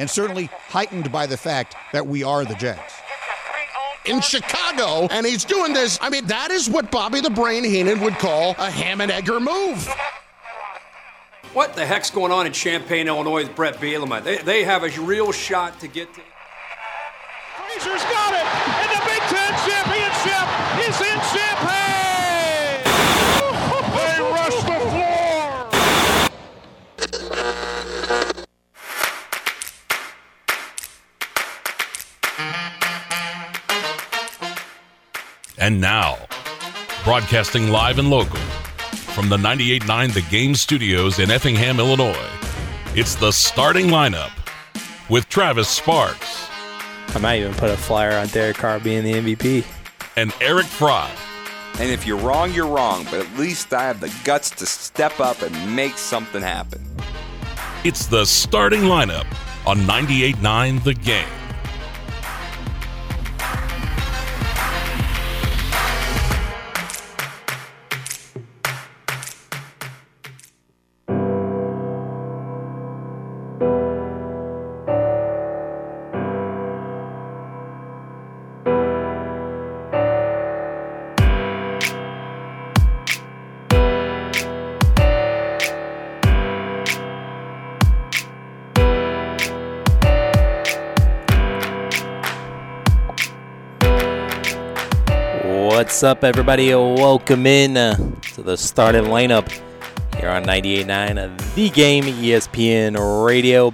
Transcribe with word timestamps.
and 0.00 0.08
certainly 0.08 0.46
heightened 0.68 1.12
by 1.12 1.26
the 1.26 1.36
fact 1.36 1.76
that 1.92 2.06
we 2.06 2.24
are 2.24 2.44
the 2.46 2.54
Jags. 2.54 2.94
In 4.06 4.22
Chicago, 4.22 5.06
and 5.10 5.26
he's 5.26 5.44
doing 5.44 5.74
this. 5.74 5.98
I 6.00 6.08
mean, 6.08 6.26
that 6.26 6.50
is 6.50 6.70
what 6.70 6.90
Bobby 6.90 7.20
the 7.20 7.28
Brain 7.28 7.62
Heenan 7.62 8.00
would 8.00 8.14
call 8.14 8.54
a 8.58 8.70
ham 8.70 9.02
and 9.02 9.12
egger 9.12 9.38
move. 9.38 9.86
What 11.52 11.74
the 11.74 11.84
heck's 11.84 12.10
going 12.10 12.32
on 12.32 12.46
in 12.46 12.52
Champaign, 12.52 13.08
Illinois 13.08 13.42
with 13.44 13.54
Brett 13.54 13.74
Bielema? 13.76 14.24
They, 14.24 14.38
they 14.38 14.64
have 14.64 14.84
a 14.84 15.00
real 15.02 15.32
shot 15.32 15.78
to 15.80 15.88
get 15.88 16.12
to. 16.14 16.22
And 35.70 35.80
now, 35.80 36.18
broadcasting 37.04 37.68
live 37.68 38.00
and 38.00 38.10
local 38.10 38.40
from 39.14 39.28
the 39.28 39.36
98.9 39.36 40.12
The 40.12 40.22
Game 40.22 40.56
Studios 40.56 41.20
in 41.20 41.30
Effingham, 41.30 41.78
Illinois, 41.78 42.28
it's 42.96 43.14
the 43.14 43.30
starting 43.30 43.86
lineup 43.86 44.32
with 45.08 45.28
Travis 45.28 45.68
Sparks 45.68 46.48
I 47.14 47.18
might 47.20 47.38
even 47.38 47.54
put 47.54 47.70
a 47.70 47.76
flyer 47.76 48.18
on 48.18 48.26
Derek 48.26 48.56
Carr 48.56 48.80
being 48.80 49.04
the 49.04 49.12
MVP. 49.12 49.64
and 50.16 50.34
Eric 50.40 50.66
Fry. 50.66 51.08
And 51.78 51.88
if 51.88 52.04
you're 52.04 52.18
wrong, 52.18 52.52
you're 52.52 52.66
wrong, 52.66 53.04
but 53.04 53.24
at 53.24 53.38
least 53.38 53.72
I 53.72 53.84
have 53.84 54.00
the 54.00 54.12
guts 54.24 54.50
to 54.50 54.66
step 54.66 55.20
up 55.20 55.40
and 55.40 55.76
make 55.76 55.98
something 55.98 56.42
happen. 56.42 56.84
It's 57.84 58.06
the 58.06 58.24
starting 58.24 58.80
lineup 58.80 59.26
on 59.68 59.78
98.9 59.82 60.82
The 60.82 60.94
Game. 60.94 61.39
What's 96.00 96.16
up, 96.16 96.24
everybody? 96.24 96.74
Welcome 96.74 97.46
in 97.46 97.76
uh, 97.76 97.94
to 98.32 98.42
the 98.42 98.56
starting 98.56 99.04
lineup 99.04 99.50
here 100.16 100.30
on 100.30 100.44
98.9 100.44 101.18
uh, 101.18 101.54
The 101.54 101.68
Game 101.68 102.04
ESPN 102.04 103.26
Radio. 103.26 103.72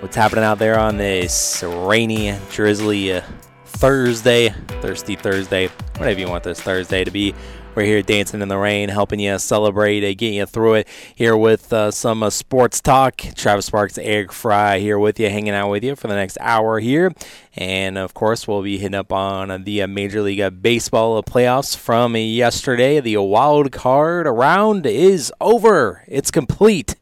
What's 0.00 0.14
happening 0.14 0.44
out 0.44 0.58
there 0.58 0.78
on 0.78 0.98
this 0.98 1.64
rainy, 1.66 2.36
drizzly 2.50 3.14
uh, 3.14 3.22
Thursday, 3.64 4.50
thirsty 4.82 5.16
Thursday, 5.16 5.68
whatever 5.96 6.20
you 6.20 6.28
want 6.28 6.44
this 6.44 6.60
Thursday 6.60 7.04
to 7.04 7.10
be. 7.10 7.34
We're 7.74 7.84
here 7.84 8.02
dancing 8.02 8.42
in 8.42 8.48
the 8.48 8.58
rain, 8.58 8.90
helping 8.90 9.18
you 9.18 9.38
celebrate, 9.38 10.04
uh, 10.04 10.08
getting 10.08 10.34
you 10.34 10.44
through 10.44 10.74
it. 10.74 10.88
Here 11.14 11.34
with 11.34 11.72
uh, 11.72 11.90
some 11.90 12.22
uh, 12.22 12.28
sports 12.28 12.82
talk. 12.82 13.16
Travis 13.34 13.64
Sparks, 13.64 13.96
Eric 13.96 14.30
Fry 14.30 14.78
here 14.78 14.98
with 14.98 15.18
you, 15.18 15.30
hanging 15.30 15.54
out 15.54 15.70
with 15.70 15.82
you 15.82 15.96
for 15.96 16.06
the 16.06 16.14
next 16.14 16.36
hour 16.42 16.80
here. 16.80 17.12
And 17.56 17.96
of 17.96 18.12
course, 18.12 18.46
we'll 18.46 18.60
be 18.60 18.76
hitting 18.76 18.94
up 18.94 19.10
on 19.10 19.64
the 19.64 19.80
uh, 19.80 19.86
Major 19.86 20.20
League 20.20 20.40
uh, 20.40 20.50
Baseball 20.50 21.22
playoffs 21.22 21.74
from 21.74 22.14
yesterday. 22.14 23.00
The 23.00 23.16
wild 23.16 23.72
card 23.72 24.26
round 24.26 24.84
is 24.84 25.32
over, 25.40 26.04
it's 26.06 26.30
complete 26.30 26.96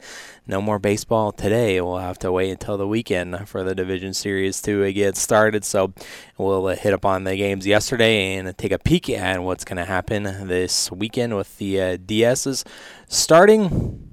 no 0.50 0.60
more 0.60 0.78
baseball 0.78 1.32
today. 1.32 1.80
We'll 1.80 1.98
have 1.98 2.18
to 2.18 2.30
wait 2.30 2.50
until 2.50 2.76
the 2.76 2.86
weekend 2.86 3.48
for 3.48 3.62
the 3.62 3.74
division 3.74 4.12
series 4.12 4.60
to 4.62 4.92
get 4.92 5.16
started. 5.16 5.64
So 5.64 5.94
we'll 6.36 6.66
uh, 6.66 6.76
hit 6.76 6.92
up 6.92 7.06
on 7.06 7.24
the 7.24 7.36
games 7.36 7.66
yesterday 7.66 8.34
and 8.34 8.58
take 8.58 8.72
a 8.72 8.78
peek 8.78 9.08
at 9.08 9.42
what's 9.42 9.64
going 9.64 9.78
to 9.78 9.84
happen 9.84 10.24
this 10.48 10.90
weekend 10.90 11.36
with 11.36 11.56
the 11.58 11.80
uh, 11.80 11.96
DSs 11.96 12.66
starting. 13.08 14.12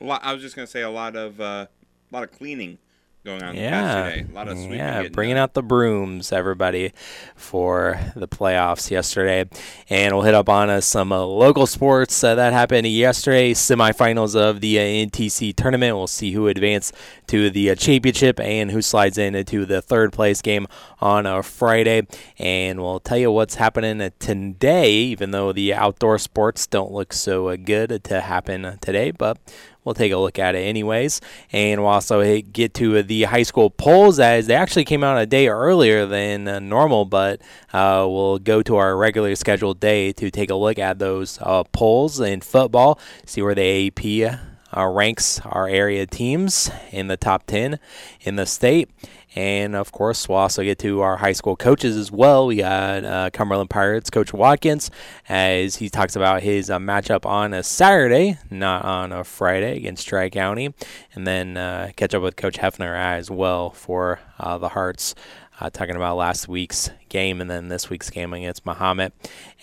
I 0.00 0.32
was 0.32 0.42
just 0.42 0.56
gonna 0.56 0.66
say 0.66 0.82
a 0.82 0.90
lot 0.90 1.16
of 1.16 1.40
uh, 1.40 1.66
a 2.10 2.14
lot 2.14 2.22
of 2.22 2.32
cleaning 2.32 2.78
going 3.24 3.42
on 3.42 3.54
Yeah. 3.54 4.08
A 4.08 4.24
lot 4.32 4.48
of 4.48 4.56
sweeping. 4.56 4.78
yeah, 4.78 5.08
bringing 5.08 5.34
done. 5.34 5.42
out 5.42 5.54
the 5.54 5.62
brooms, 5.62 6.32
everybody, 6.32 6.92
for 7.36 8.00
the 8.16 8.26
playoffs 8.26 8.90
yesterday, 8.90 9.48
and 9.88 10.14
we'll 10.14 10.24
hit 10.24 10.34
up 10.34 10.48
on 10.48 10.70
uh, 10.70 10.80
some 10.80 11.12
uh, 11.12 11.20
local 11.22 11.66
sports 11.66 12.22
uh, 12.24 12.34
that 12.34 12.52
happened 12.52 12.86
yesterday. 12.86 13.52
Semifinals 13.52 14.34
of 14.34 14.60
the 14.60 14.78
uh, 14.78 14.82
NTC 14.82 15.54
tournament. 15.54 15.96
We'll 15.96 16.06
see 16.06 16.32
who 16.32 16.48
advanced 16.48 16.94
to 17.26 17.50
the 17.50 17.70
uh, 17.70 17.74
championship 17.74 18.40
and 18.40 18.70
who 18.70 18.80
slides 18.80 19.18
into 19.18 19.66
the 19.66 19.82
third 19.82 20.12
place 20.12 20.40
game 20.40 20.66
on 21.00 21.26
a 21.26 21.42
Friday, 21.42 22.06
and 22.38 22.80
we'll 22.80 23.00
tell 23.00 23.18
you 23.18 23.30
what's 23.30 23.56
happening 23.56 24.00
uh, 24.00 24.10
today. 24.18 24.92
Even 24.92 25.30
though 25.30 25.52
the 25.52 25.74
outdoor 25.74 26.18
sports 26.18 26.66
don't 26.66 26.92
look 26.92 27.12
so 27.12 27.48
uh, 27.48 27.56
good 27.56 28.02
to 28.04 28.20
happen 28.20 28.78
today, 28.80 29.10
but 29.10 29.38
we'll 29.84 29.94
take 29.94 30.12
a 30.12 30.16
look 30.16 30.38
at 30.38 30.54
it 30.54 30.60
anyways. 30.60 31.20
And 31.52 31.80
we'll 31.80 31.90
also 31.90 32.40
get 32.40 32.74
to 32.74 33.02
the 33.02 33.24
high 33.24 33.42
school 33.42 33.70
polls 33.70 34.18
as 34.18 34.46
they 34.46 34.54
actually 34.54 34.84
came 34.84 35.04
out 35.04 35.18
a 35.18 35.26
day 35.26 35.48
earlier 35.48 36.06
than 36.06 36.48
uh, 36.48 36.58
normal, 36.58 37.04
but 37.04 37.40
uh, 37.72 38.06
we'll 38.08 38.38
go 38.38 38.62
to 38.62 38.76
our 38.76 38.96
regularly 38.96 39.34
scheduled 39.34 39.80
day 39.80 40.12
to 40.12 40.30
take 40.30 40.50
a 40.50 40.54
look 40.54 40.78
at 40.78 40.98
those 40.98 41.38
uh, 41.40 41.64
polls 41.64 42.20
in 42.20 42.40
football, 42.40 42.98
see 43.24 43.42
where 43.42 43.54
the 43.54 43.88
AP 43.88 44.40
uh, 44.76 44.86
ranks 44.86 45.40
our 45.40 45.68
area 45.68 46.06
teams 46.06 46.70
in 46.90 47.08
the 47.08 47.16
top 47.16 47.46
10 47.46 47.78
in 48.20 48.36
the 48.36 48.46
state. 48.46 48.90
And 49.36 49.76
of 49.76 49.92
course, 49.92 50.28
we'll 50.28 50.38
also 50.38 50.62
get 50.62 50.78
to 50.80 51.02
our 51.02 51.16
high 51.16 51.32
school 51.32 51.54
coaches 51.54 51.96
as 51.96 52.10
well. 52.10 52.46
We 52.46 52.56
got 52.56 53.04
uh, 53.04 53.30
Cumberland 53.32 53.70
Pirates 53.70 54.10
coach 54.10 54.32
Watkins 54.32 54.90
as 55.28 55.76
he 55.76 55.88
talks 55.88 56.16
about 56.16 56.42
his 56.42 56.68
uh, 56.68 56.78
matchup 56.78 57.24
on 57.24 57.54
a 57.54 57.62
Saturday, 57.62 58.38
not 58.50 58.84
on 58.84 59.12
a 59.12 59.22
Friday 59.22 59.76
against 59.76 60.08
Tri 60.08 60.30
County, 60.30 60.74
and 61.14 61.26
then 61.26 61.56
uh, 61.56 61.92
catch 61.94 62.14
up 62.14 62.22
with 62.22 62.34
Coach 62.36 62.58
Hefner 62.58 62.96
as 62.96 63.30
well 63.30 63.70
for 63.70 64.18
uh, 64.40 64.58
the 64.58 64.70
Hearts. 64.70 65.14
Uh, 65.60 65.68
talking 65.68 65.94
about 65.94 66.16
last 66.16 66.48
week's 66.48 66.88
game 67.10 67.40
and 67.40 67.50
then 67.50 67.68
this 67.68 67.90
week's 67.90 68.08
game 68.08 68.32
against 68.32 68.64
Mahomet. 68.64 69.12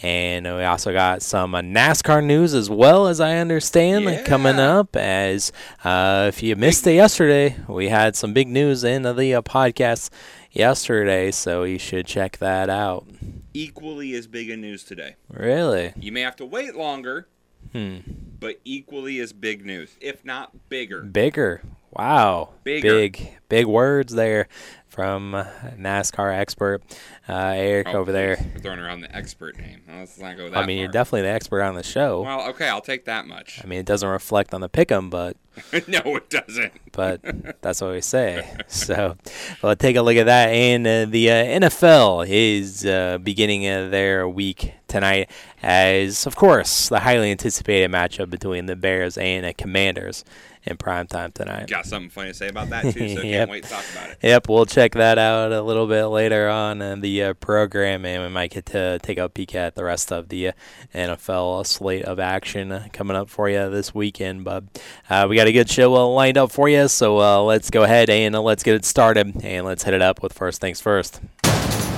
And 0.03 0.45
we 0.45 0.63
also 0.63 0.93
got 0.93 1.23
some 1.23 1.55
uh, 1.55 1.61
NASCAR 1.61 2.23
news 2.23 2.53
as 2.53 2.69
well, 2.69 3.07
as 3.07 3.19
I 3.19 3.37
understand, 3.37 4.25
coming 4.25 4.59
up. 4.59 4.95
As 4.95 5.51
uh, 5.83 6.25
if 6.27 6.43
you 6.43 6.55
missed 6.55 6.85
it 6.85 6.93
yesterday, 6.93 7.55
we 7.67 7.89
had 7.89 8.15
some 8.15 8.31
big 8.31 8.47
news 8.47 8.83
in 8.83 9.01
the 9.01 9.33
uh, 9.33 9.41
podcast 9.41 10.11
yesterday, 10.51 11.31
so 11.31 11.63
you 11.63 11.79
should 11.79 12.05
check 12.05 12.37
that 12.37 12.69
out. 12.69 13.07
equally 13.55 14.13
as 14.13 14.27
big 14.27 14.51
a 14.51 14.55
news 14.57 14.83
today. 14.83 15.15
Really? 15.31 15.93
You 15.99 16.11
may 16.11 16.21
have 16.21 16.35
to 16.35 16.45
wait 16.45 16.75
longer, 16.75 17.27
Hmm. 17.71 17.97
but 18.39 18.59
equally 18.63 19.19
as 19.19 19.33
big 19.33 19.65
news, 19.65 19.97
if 19.99 20.23
not 20.23 20.69
bigger. 20.69 21.01
Bigger. 21.01 21.63
Wow. 21.97 22.49
Bigger. 22.63 22.93
Big, 22.93 23.37
big 23.49 23.65
words 23.65 24.13
there 24.13 24.47
from 24.87 25.33
NASCAR 25.77 26.35
expert 26.35 26.81
uh, 27.29 27.53
Eric 27.55 27.87
Oh, 27.89 27.99
over 27.99 28.11
there. 28.11 28.37
We're 28.53 28.59
throwing 28.61 28.79
around 28.79 29.01
the 29.01 29.15
expert 29.15 29.57
name. 29.57 29.81
Let's 29.87 30.17
not 30.17 30.37
go 30.37 30.49
that 30.49 30.57
I 30.57 30.65
mean, 30.65 30.79
you're 30.79 30.87
definitely 30.87 31.23
the 31.23 31.29
expert 31.29 31.61
on 31.61 31.75
the 31.75 31.83
show. 31.83 32.21
Well, 32.23 32.49
okay, 32.49 32.67
I'll 32.67 32.81
take 32.81 33.05
that 33.05 33.27
much. 33.27 33.61
I 33.63 33.67
mean, 33.67 33.79
it 33.79 33.85
doesn't 33.85 34.07
reflect 34.07 34.53
on 34.53 34.61
the 34.61 34.69
pick'em, 34.69 35.09
but 35.09 35.37
no, 35.87 36.15
it 36.15 36.29
doesn't. 36.29 36.73
but 36.93 37.21
that's 37.61 37.81
what 37.81 37.91
we 37.91 38.01
say. 38.01 38.49
So, 38.67 39.17
well, 39.61 39.75
take 39.75 39.97
a 39.97 40.01
look 40.01 40.15
at 40.17 40.25
that. 40.25 40.49
And 40.49 40.87
uh, 40.87 41.05
the 41.05 41.29
uh, 41.31 41.33
NFL 41.69 42.25
is 42.27 42.85
uh, 42.85 43.17
beginning 43.19 43.67
uh, 43.67 43.89
their 43.89 44.27
week 44.27 44.73
tonight, 44.87 45.29
as 45.61 46.25
of 46.25 46.35
course 46.35 46.89
the 46.89 47.01
highly 47.01 47.29
anticipated 47.29 47.91
matchup 47.91 48.29
between 48.29 48.65
the 48.67 48.75
Bears 48.75 49.17
and 49.17 49.45
the 49.45 49.53
Commanders 49.53 50.23
in 50.67 50.77
prime 50.77 51.07
time 51.07 51.31
tonight. 51.31 51.67
Got 51.67 51.85
something 51.85 52.09
funny 52.09 52.29
to 52.29 52.33
say 52.33 52.47
about 52.49 52.69
that 52.69 52.83
too, 52.93 53.09
so 53.15 53.21
Yep. 53.21 53.23
can't 53.23 53.49
wait 53.49 53.63
to 53.63 53.69
talk 53.69 53.85
about 53.91 54.09
it. 54.11 54.17
Yep, 54.21 54.49
we'll 54.49 54.65
check 54.65 54.93
that 54.93 55.17
out 55.17 55.51
a 55.51 55.61
little 55.61 55.87
bit 55.87 56.05
later 56.05 56.47
on 56.49 56.81
in 56.81 57.01
the 57.01 57.23
uh, 57.23 57.33
program, 57.35 58.05
and 58.05 58.23
we 58.23 58.29
might 58.29 58.51
get 58.51 58.65
to 58.67 58.99
take 58.99 59.17
a 59.17 59.27
peek 59.29 59.55
at 59.55 59.75
the 59.75 59.83
rest 59.83 60.11
of 60.11 60.29
the 60.29 60.49
uh, 60.49 60.51
NFL 60.93 61.65
slate 61.65 62.03
of 62.05 62.19
action 62.19 62.71
uh, 62.71 62.87
coming 62.93 63.15
up 63.17 63.29
for 63.29 63.49
you 63.49 63.69
this 63.69 63.93
weekend. 63.95 64.43
But 64.43 64.63
uh, 65.09 65.27
we 65.29 65.35
got 65.35 65.47
a 65.47 65.51
good 65.51 65.69
show 65.69 65.95
uh, 65.95 66.05
lined 66.07 66.37
up 66.37 66.51
for 66.51 66.67
you, 66.69 66.87
so 66.87 67.19
uh, 67.19 67.41
let's 67.41 67.69
go 67.69 67.83
ahead 67.83 68.09
and 68.09 68.35
uh, 68.35 68.41
let's 68.41 68.63
get 68.63 68.75
it 68.75 68.85
started, 68.85 69.43
and 69.43 69.65
let's 69.65 69.83
hit 69.83 69.93
it 69.93 70.01
up 70.01 70.21
with 70.21 70.33
first 70.33 70.61
things 70.61 70.81
first. 70.81 71.21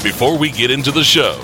Before 0.03 0.37
we 0.37 0.49
get 0.49 0.71
into 0.71 0.91
the 0.91 1.03
show, 1.03 1.41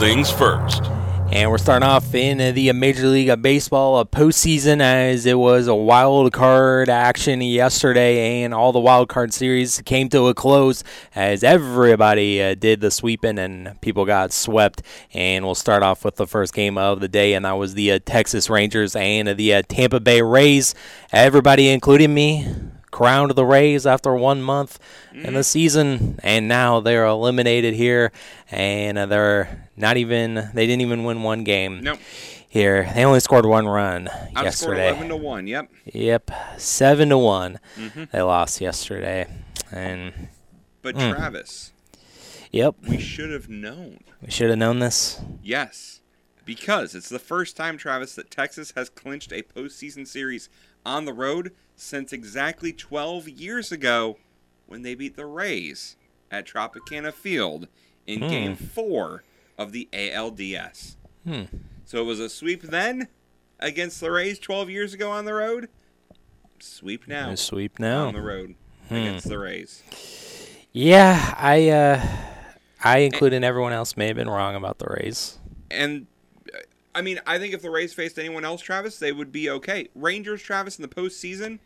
things 0.00 0.30
first. 0.30 0.82
And 1.30 1.50
we're 1.50 1.58
starting 1.58 1.86
off 1.86 2.14
in 2.14 2.54
the 2.54 2.72
Major 2.72 3.06
League 3.06 3.28
of 3.28 3.42
Baseball 3.42 4.02
postseason 4.06 4.80
as 4.80 5.26
it 5.26 5.38
was 5.38 5.66
a 5.66 5.74
wild 5.74 6.32
card 6.32 6.88
action 6.88 7.42
yesterday, 7.42 8.42
and 8.42 8.54
all 8.54 8.72
the 8.72 8.80
wild 8.80 9.10
card 9.10 9.34
series 9.34 9.82
came 9.82 10.08
to 10.08 10.28
a 10.28 10.34
close 10.34 10.82
as 11.14 11.44
everybody 11.44 12.42
uh, 12.42 12.54
did 12.54 12.80
the 12.80 12.90
sweeping 12.90 13.38
and 13.38 13.78
people 13.82 14.06
got 14.06 14.32
swept. 14.32 14.80
And 15.12 15.44
we'll 15.44 15.54
start 15.54 15.82
off 15.82 16.02
with 16.02 16.16
the 16.16 16.26
first 16.26 16.54
game 16.54 16.78
of 16.78 17.00
the 17.00 17.08
day, 17.08 17.34
and 17.34 17.44
that 17.44 17.52
was 17.52 17.74
the 17.74 17.92
uh, 17.92 17.98
Texas 18.02 18.48
Rangers 18.48 18.96
and 18.96 19.28
the 19.28 19.52
uh, 19.52 19.62
Tampa 19.68 20.00
Bay 20.00 20.22
Rays. 20.22 20.74
Everybody, 21.12 21.68
including 21.68 22.14
me, 22.14 22.48
crowned 22.90 23.32
the 23.32 23.44
Rays 23.44 23.86
after 23.86 24.14
one 24.14 24.42
month 24.42 24.78
in 25.12 25.34
the 25.34 25.44
season, 25.44 26.18
and 26.22 26.48
now 26.48 26.80
they're 26.80 27.04
eliminated 27.06 27.74
here, 27.74 28.12
and 28.50 28.98
uh, 28.98 29.06
they're 29.06 29.68
not 29.76 29.96
even 29.96 30.34
they 30.54 30.66
didn't 30.66 30.82
even 30.82 31.04
win 31.04 31.22
one 31.22 31.44
game. 31.44 31.80
Nope. 31.82 31.98
Here, 32.48 32.90
they 32.94 33.04
only 33.04 33.20
scored 33.20 33.46
one 33.46 33.68
run 33.68 34.06
Outscored 34.34 34.42
yesterday. 34.42 34.88
11 34.88 35.08
to 35.10 35.16
1. 35.16 35.46
Yep. 35.46 35.70
Yep, 35.92 36.30
seven 36.58 37.08
to 37.10 37.18
one. 37.18 37.60
Mm-hmm. 37.76 38.04
They 38.12 38.22
lost 38.22 38.60
yesterday, 38.60 39.26
and 39.70 40.12
But 40.82 40.96
Hmm. 40.96 41.10
Travis, 41.12 41.70
yep, 42.50 42.74
we 42.88 42.98
should 42.98 43.30
have 43.30 43.48
known. 43.48 44.00
we 44.20 44.30
should 44.32 44.50
have 44.50 44.58
known 44.58 44.80
this. 44.80 45.20
Yes. 45.42 45.98
Because 46.44 46.96
it's 46.96 47.08
the 47.08 47.20
first 47.20 47.56
time, 47.56 47.76
Travis, 47.78 48.16
that 48.16 48.28
Texas 48.32 48.72
has 48.74 48.88
clinched 48.88 49.30
a 49.30 49.42
postseason 49.42 50.04
series 50.04 50.48
on 50.84 51.04
the 51.04 51.12
road 51.12 51.52
since 51.76 52.12
exactly 52.12 52.72
12 52.72 53.28
years 53.28 53.72
ago 53.72 54.18
when 54.66 54.82
they 54.82 54.94
beat 54.94 55.16
the 55.16 55.26
Rays 55.26 55.96
at 56.30 56.46
Tropicana 56.46 57.12
Field 57.12 57.68
in 58.06 58.20
Game 58.20 58.56
4 58.56 59.22
of 59.58 59.72
the 59.72 59.88
ALDS. 59.92 60.96
Hmm. 61.24 61.42
So 61.84 62.00
it 62.00 62.04
was 62.04 62.20
a 62.20 62.28
sweep 62.28 62.62
then 62.62 63.08
against 63.58 64.00
the 64.00 64.10
Rays 64.10 64.38
12 64.38 64.70
years 64.70 64.94
ago 64.94 65.10
on 65.10 65.24
the 65.24 65.34
road. 65.34 65.68
Sweep 66.60 67.08
now 67.08 67.30
A 67.30 67.36
sweep 67.36 67.78
now 67.78 68.06
on 68.08 68.14
the 68.14 68.20
road 68.20 68.54
Hmm. 68.88 68.94
against 68.96 69.28
the 69.28 69.38
Rays. 69.38 69.82
Yeah, 70.72 71.34
I, 71.36 71.68
uh, 71.68 72.06
I, 72.82 72.98
including 72.98 73.42
everyone 73.44 73.72
else, 73.72 73.96
may 73.96 74.06
have 74.06 74.16
been 74.16 74.30
wrong 74.30 74.54
about 74.54 74.78
the 74.78 74.86
Rays. 74.86 75.38
And 75.70 76.06
I 76.94 77.02
mean, 77.02 77.20
I 77.26 77.38
think 77.38 77.54
if 77.54 77.62
the 77.62 77.70
Rays 77.70 77.94
faced 77.94 78.18
anyone 78.18 78.44
else, 78.44 78.62
Travis, 78.62 78.98
they 78.98 79.12
would 79.12 79.30
be 79.30 79.48
okay. 79.48 79.88
Rangers, 79.94 80.42
Travis, 80.42 80.78
in 80.78 80.82
the 80.82 80.88
postseason, 80.88 81.60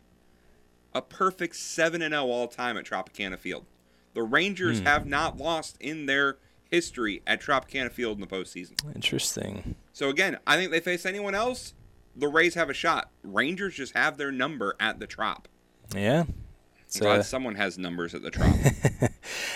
a 0.93 1.01
perfect 1.01 1.55
seven 1.55 2.01
and 2.01 2.13
zero 2.13 2.27
all 2.27 2.47
time 2.47 2.77
at 2.77 2.85
Tropicana 2.85 3.37
Field. 3.37 3.65
The 4.13 4.23
Rangers 4.23 4.79
hmm. 4.79 4.85
have 4.85 5.05
not 5.05 5.37
lost 5.37 5.77
in 5.79 6.05
their 6.05 6.37
history 6.69 7.21
at 7.25 7.41
Tropicana 7.41 7.91
Field 7.91 8.17
in 8.17 8.21
the 8.21 8.27
postseason. 8.27 8.73
Interesting. 8.95 9.75
So 9.93 10.09
again, 10.09 10.37
I 10.45 10.57
think 10.57 10.71
they 10.71 10.79
face 10.79 11.05
anyone 11.05 11.35
else, 11.35 11.73
the 12.15 12.27
Rays 12.27 12.53
have 12.55 12.69
a 12.69 12.73
shot. 12.73 13.11
Rangers 13.23 13.75
just 13.75 13.95
have 13.95 14.17
their 14.17 14.31
number 14.31 14.75
at 14.79 14.99
the 14.99 15.07
Trop. 15.07 15.47
Yeah. 15.93 16.23
So 16.87 17.01
glad 17.01 17.19
uh, 17.19 17.23
someone 17.23 17.55
has 17.55 17.77
numbers 17.77 18.15
at 18.15 18.21
the 18.21 18.31
Trop. 18.31 18.55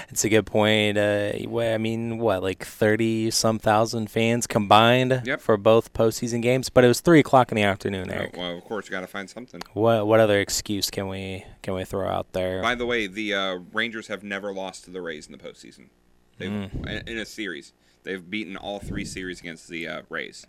it's 0.10 0.24
a 0.26 0.30
good 0.30 0.46
point. 0.46 0.98
Uh, 0.98 1.32
I 1.60 1.78
mean, 1.78 2.18
what, 2.18 2.42
like 2.44 2.66
30 2.66 3.32
some 3.32 3.60
thousand 3.60 4.10
fans 4.10 4.48
combined 4.48 5.22
Yep. 5.26 5.42
for 5.42 5.58
both 5.58 5.94
postseason 5.94 6.42
games? 6.42 6.70
But 6.70 6.84
it 6.84 6.88
was 6.88 7.00
3 7.02 7.20
o'clock 7.20 7.52
in 7.52 7.56
the 7.56 7.64
afternoon, 7.64 8.10
Oh, 8.10 8.14
Eric. 8.14 8.36
well, 8.38 8.58
of 8.58 8.64
course, 8.66 8.86
you 8.88 8.92
got 8.92 9.02
to 9.02 9.08
find 9.08 9.30
something. 9.30 9.62
What, 9.74 10.08
what 10.08 10.20
other 10.20 10.40
excuse 10.40 10.90
can 10.90 11.08
we 11.08 11.46
can 11.62 11.74
we 11.74 11.84
throw 11.86 12.08
out 12.08 12.32
there? 12.34 12.62
By 12.62 12.76
the 12.76 12.86
way, 12.86 13.08
the 13.08 13.34
uh, 13.34 13.60
Rangers 13.74 14.08
have 14.08 14.24
never 14.24 14.54
lost 14.54 14.86
to 14.86 14.92
the 14.92 15.02
Rays 15.02 15.28
in 15.28 15.32
the 15.32 15.38
postseason. 15.38 15.90
They've 16.38 16.52
in 16.52 17.04
in 17.08 17.18
a 17.18 17.26
series. 17.26 17.74
They've 18.04 18.28
beaten 18.30 18.56
all 18.56 18.80
three 18.80 19.06
series 19.06 19.40
against 19.42 19.68
the 19.68 19.88
uh, 19.88 20.02
Rays. 20.10 20.48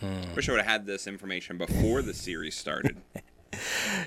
Hmm. 0.00 0.34
Wish 0.36 0.48
I 0.48 0.52
would 0.52 0.60
have 0.60 0.70
had 0.70 0.86
this 0.86 1.06
information 1.06 1.56
before 1.56 2.02
the 2.02 2.12
series 2.14 2.54
started. 2.56 2.98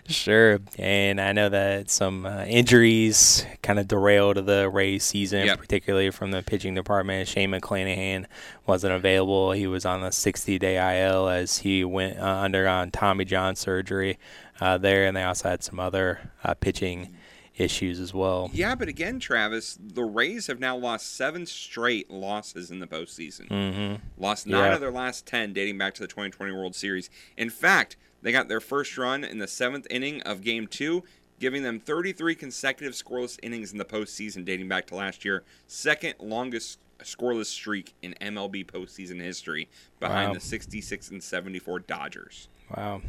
Sure. 0.08 0.60
And 0.78 1.20
I 1.20 1.32
know 1.34 1.50
that 1.50 1.90
some 1.90 2.26
uh, 2.26 2.44
injuries 2.46 3.46
kind 3.62 3.80
of 3.80 3.88
derailed 3.88 4.46
the 4.46 4.70
Rays 4.70 5.04
season, 5.04 5.46
Yep. 5.46 5.58
particularly 5.60 6.12
from 6.12 6.32
the 6.32 6.42
pitching 6.44 6.76
department. 6.76 7.28
Shane 7.28 7.52
McClanahan 7.52 8.26
wasn't 8.66 8.94
available. 8.94 9.52
He 9.52 9.68
was 9.68 9.86
on 9.86 10.02
the 10.02 10.12
60 10.12 10.58
day 10.60 10.76
IL 11.06 11.28
as 11.28 11.60
he 11.60 11.84
went 11.84 12.20
uh, 12.20 12.24
undergone 12.24 12.92
Tommy 12.92 13.26
John 13.26 13.56
surgery 13.56 14.18
uh, 14.62 14.78
there. 14.78 15.06
And 15.06 15.16
they 15.18 15.24
also 15.24 15.50
had 15.50 15.64
some 15.64 15.80
other 15.80 16.32
uh, 16.44 16.54
pitching 16.54 17.14
issues 17.56 18.00
as 18.00 18.14
well. 18.14 18.52
yeah, 18.54 18.76
but 18.76 18.88
again, 18.88 19.20
Travis, 19.20 19.80
the 19.82 20.04
Rays 20.04 20.46
have 20.46 20.60
now 20.60 20.78
lost 20.78 21.16
seven 21.16 21.44
straight 21.48 22.12
losses 22.12 22.70
in 22.70 22.78
the 22.80 22.86
postseason. 22.86 23.48
Mm-hmm. 23.50 23.96
Lost 24.22 24.46
nine 24.46 24.66
Yeah. 24.66 24.76
of 24.76 24.80
their 24.80 24.92
last 24.92 25.26
ten, 25.26 25.54
dating 25.54 25.80
back 25.80 25.96
to 25.96 26.02
the 26.02 26.08
2020 26.08 26.52
World 26.52 26.76
Series. 26.76 27.10
In 27.36 27.50
fact, 27.50 27.98
they 28.22 28.32
got 28.32 28.48
their 28.48 28.60
first 28.62 28.98
run 28.98 29.24
in 29.24 29.38
the 29.40 29.48
seventh 29.48 29.88
inning 29.90 30.22
of 30.24 30.42
Game 30.42 30.68
Two, 30.68 31.04
giving 31.40 31.64
them 31.64 31.80
33 31.80 32.36
consecutive 32.36 32.94
scoreless 32.94 33.38
innings 33.44 33.72
in 33.72 33.78
the 33.78 33.86
postseason, 33.86 34.44
dating 34.44 34.68
back 34.68 34.88
to 34.88 34.96
last 34.96 35.24
year. 35.24 35.44
Second 35.68 36.16
longest 36.20 36.80
scoreless 37.00 37.46
streak 37.46 37.94
in 38.02 38.16
MLB 38.20 38.66
postseason 38.66 39.22
history, 39.22 39.70
behind 40.00 40.30
Wow. 40.30 40.34
the 40.34 40.40
66 40.40 41.12
and 41.12 41.22
74 41.24 41.80
Dodgers. 41.80 42.50
Wow. 42.76 43.02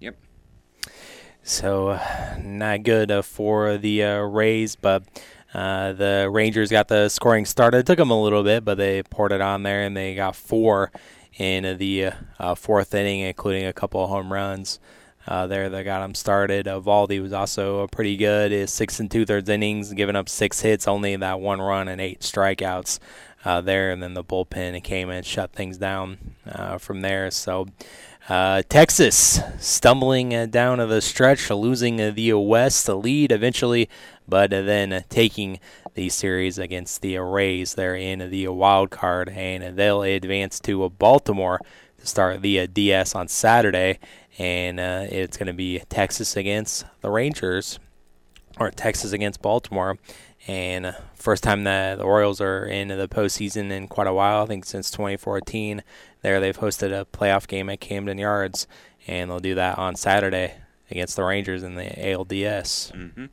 Yep. 0.00 0.16
So 1.42 1.88
uh, 1.90 2.38
not 2.42 2.82
good 2.82 3.10
uh, 3.10 3.22
for 3.22 3.78
the 3.78 4.02
uh, 4.04 4.18
Rays, 4.22 4.76
but 4.76 5.04
uh, 5.54 5.92
the 5.92 6.28
Rangers 6.30 6.70
got 6.70 6.88
the 6.88 7.08
scoring 7.08 7.44
started. 7.44 7.78
It 7.78 7.86
took 7.86 7.98
them 7.98 8.10
a 8.10 8.20
little 8.22 8.42
bit, 8.42 8.64
but 8.64 8.76
they 8.76 9.02
poured 9.04 9.32
it 9.32 9.40
on 9.40 9.62
there, 9.62 9.82
and 9.82 9.96
they 9.96 10.14
got 10.14 10.36
four 10.36 10.92
in 11.40 11.78
the 11.78 12.10
uh, 12.38 12.54
fourth 12.54 12.94
inning, 12.94 13.20
including 13.20 13.64
a 13.64 13.72
couple 13.72 14.04
of 14.04 14.10
home 14.10 14.32
runs. 14.32 14.78
Uh, 15.26 15.46
there 15.46 15.68
that 15.68 15.84
got 15.84 16.00
them 16.00 16.14
started. 16.14 16.66
Uh, 16.66 16.80
Valdi 16.80 17.20
was 17.20 17.32
also 17.32 17.86
pretty 17.88 18.16
good. 18.16 18.52
His 18.52 18.72
six 18.72 19.00
and 19.00 19.10
two 19.10 19.24
thirds 19.26 19.48
innings, 19.48 19.92
giving 19.92 20.16
up 20.16 20.28
six 20.28 20.60
hits, 20.60 20.88
only 20.88 21.14
that 21.16 21.40
one 21.40 21.60
run 21.60 21.88
and 21.88 22.00
eight 22.00 22.20
strikeouts 22.20 22.98
uh, 23.44 23.60
there, 23.60 23.90
and 23.90 24.02
then 24.02 24.14
the 24.14 24.24
bullpen 24.24 24.82
came 24.82 25.08
and 25.10 25.24
shut 25.24 25.52
things 25.52 25.78
down 25.78 26.18
uh, 26.46 26.78
from 26.78 27.02
there. 27.02 27.30
So 27.30 27.66
uh, 28.28 28.62
Texas 28.68 29.40
stumbling 29.58 30.50
down 30.50 30.78
to 30.78 30.86
the 30.86 31.00
stretch, 31.00 31.50
losing 31.50 32.14
the 32.14 32.32
West 32.34 32.86
the 32.86 32.96
lead 32.96 33.30
eventually, 33.30 33.88
but 34.30 34.50
then 34.50 35.04
taking 35.08 35.60
the 35.94 36.08
series 36.08 36.58
against 36.58 37.02
the 37.02 37.18
Rays 37.18 37.74
there 37.74 37.94
in 37.94 38.30
the 38.30 38.48
wild 38.48 38.90
card, 38.90 39.28
and 39.28 39.76
they'll 39.76 40.02
advance 40.02 40.60
to 40.60 40.88
Baltimore 40.90 41.60
to 41.98 42.06
start 42.06 42.42
the 42.42 42.60
uh, 42.60 42.66
DS 42.72 43.14
on 43.14 43.28
Saturday, 43.28 43.98
and 44.38 44.80
uh, 44.80 45.06
it's 45.10 45.36
going 45.36 45.48
to 45.48 45.52
be 45.52 45.80
Texas 45.88 46.36
against 46.36 46.84
the 47.00 47.10
Rangers 47.10 47.78
or 48.58 48.70
Texas 48.70 49.12
against 49.12 49.42
Baltimore. 49.42 49.98
And 50.46 50.86
uh, 50.86 50.92
first 51.14 51.42
time 51.42 51.64
that 51.64 51.98
the 51.98 52.04
Orioles 52.04 52.40
are 52.40 52.64
in 52.64 52.88
the 52.88 53.08
postseason 53.08 53.70
in 53.70 53.88
quite 53.88 54.06
a 54.06 54.14
while, 54.14 54.44
I 54.44 54.46
think 54.46 54.64
since 54.64 54.90
2014. 54.90 55.82
There 56.22 56.40
they've 56.40 56.58
hosted 56.58 56.98
a 56.98 57.04
playoff 57.04 57.46
game 57.46 57.68
at 57.68 57.80
Camden 57.80 58.18
Yards, 58.18 58.66
and 59.06 59.30
they'll 59.30 59.40
do 59.40 59.54
that 59.54 59.78
on 59.78 59.96
Saturday 59.96 60.54
against 60.90 61.16
the 61.16 61.24
Rangers 61.24 61.62
in 61.62 61.74
the 61.74 61.84
ALDS. 61.84 62.92
Mm-hmm. 62.92 63.26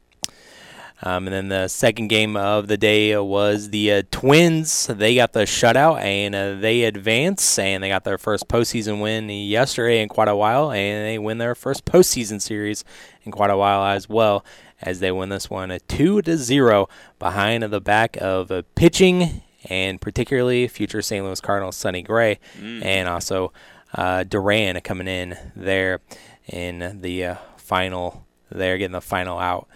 Um, 1.03 1.27
and 1.27 1.33
then 1.33 1.47
the 1.49 1.67
second 1.67 2.07
game 2.07 2.35
of 2.35 2.67
the 2.67 2.77
day 2.77 3.15
was 3.17 3.69
the 3.69 3.91
uh, 3.91 4.03
Twins. 4.09 4.87
They 4.87 5.15
got 5.15 5.33
the 5.33 5.41
shutout 5.41 6.01
and 6.01 6.33
uh, 6.33 6.55
they 6.55 6.83
advance, 6.85 7.59
and 7.59 7.83
they 7.83 7.89
got 7.89 8.03
their 8.03 8.17
first 8.17 8.47
postseason 8.47 8.99
win 8.99 9.29
yesterday 9.29 10.01
in 10.01 10.09
quite 10.09 10.27
a 10.27 10.35
while, 10.35 10.71
and 10.71 11.05
they 11.05 11.19
win 11.19 11.37
their 11.37 11.53
first 11.53 11.85
postseason 11.85 12.41
series 12.41 12.83
in 13.23 13.31
quite 13.31 13.51
a 13.51 13.57
while 13.57 13.83
as 13.83 14.09
well. 14.09 14.43
As 14.81 14.99
they 14.99 15.11
win 15.11 15.29
this 15.29 15.49
one, 15.49 15.71
a 15.71 15.79
two 15.79 16.21
to 16.23 16.37
zero 16.37 16.87
behind 17.17 17.63
the 17.63 17.81
back 17.81 18.15
of 18.21 18.51
uh, 18.51 18.61
pitching, 18.75 19.41
and 19.65 19.99
particularly 19.99 20.67
future 20.67 21.01
St. 21.01 21.23
Louis 21.23 21.41
Cardinals 21.41 21.75
Sonny 21.75 22.01
Gray, 22.03 22.39
and 22.83 23.07
also 23.07 23.53
uh, 23.93 24.23
Duran 24.23 24.79
coming 24.81 25.07
in 25.07 25.35
there 25.55 25.99
in 26.47 26.99
the 27.01 27.25
uh, 27.25 27.35
final. 27.57 28.25
They're 28.51 28.77
getting 28.77 28.93
the 28.93 29.01
final 29.01 29.39
out 29.39 29.67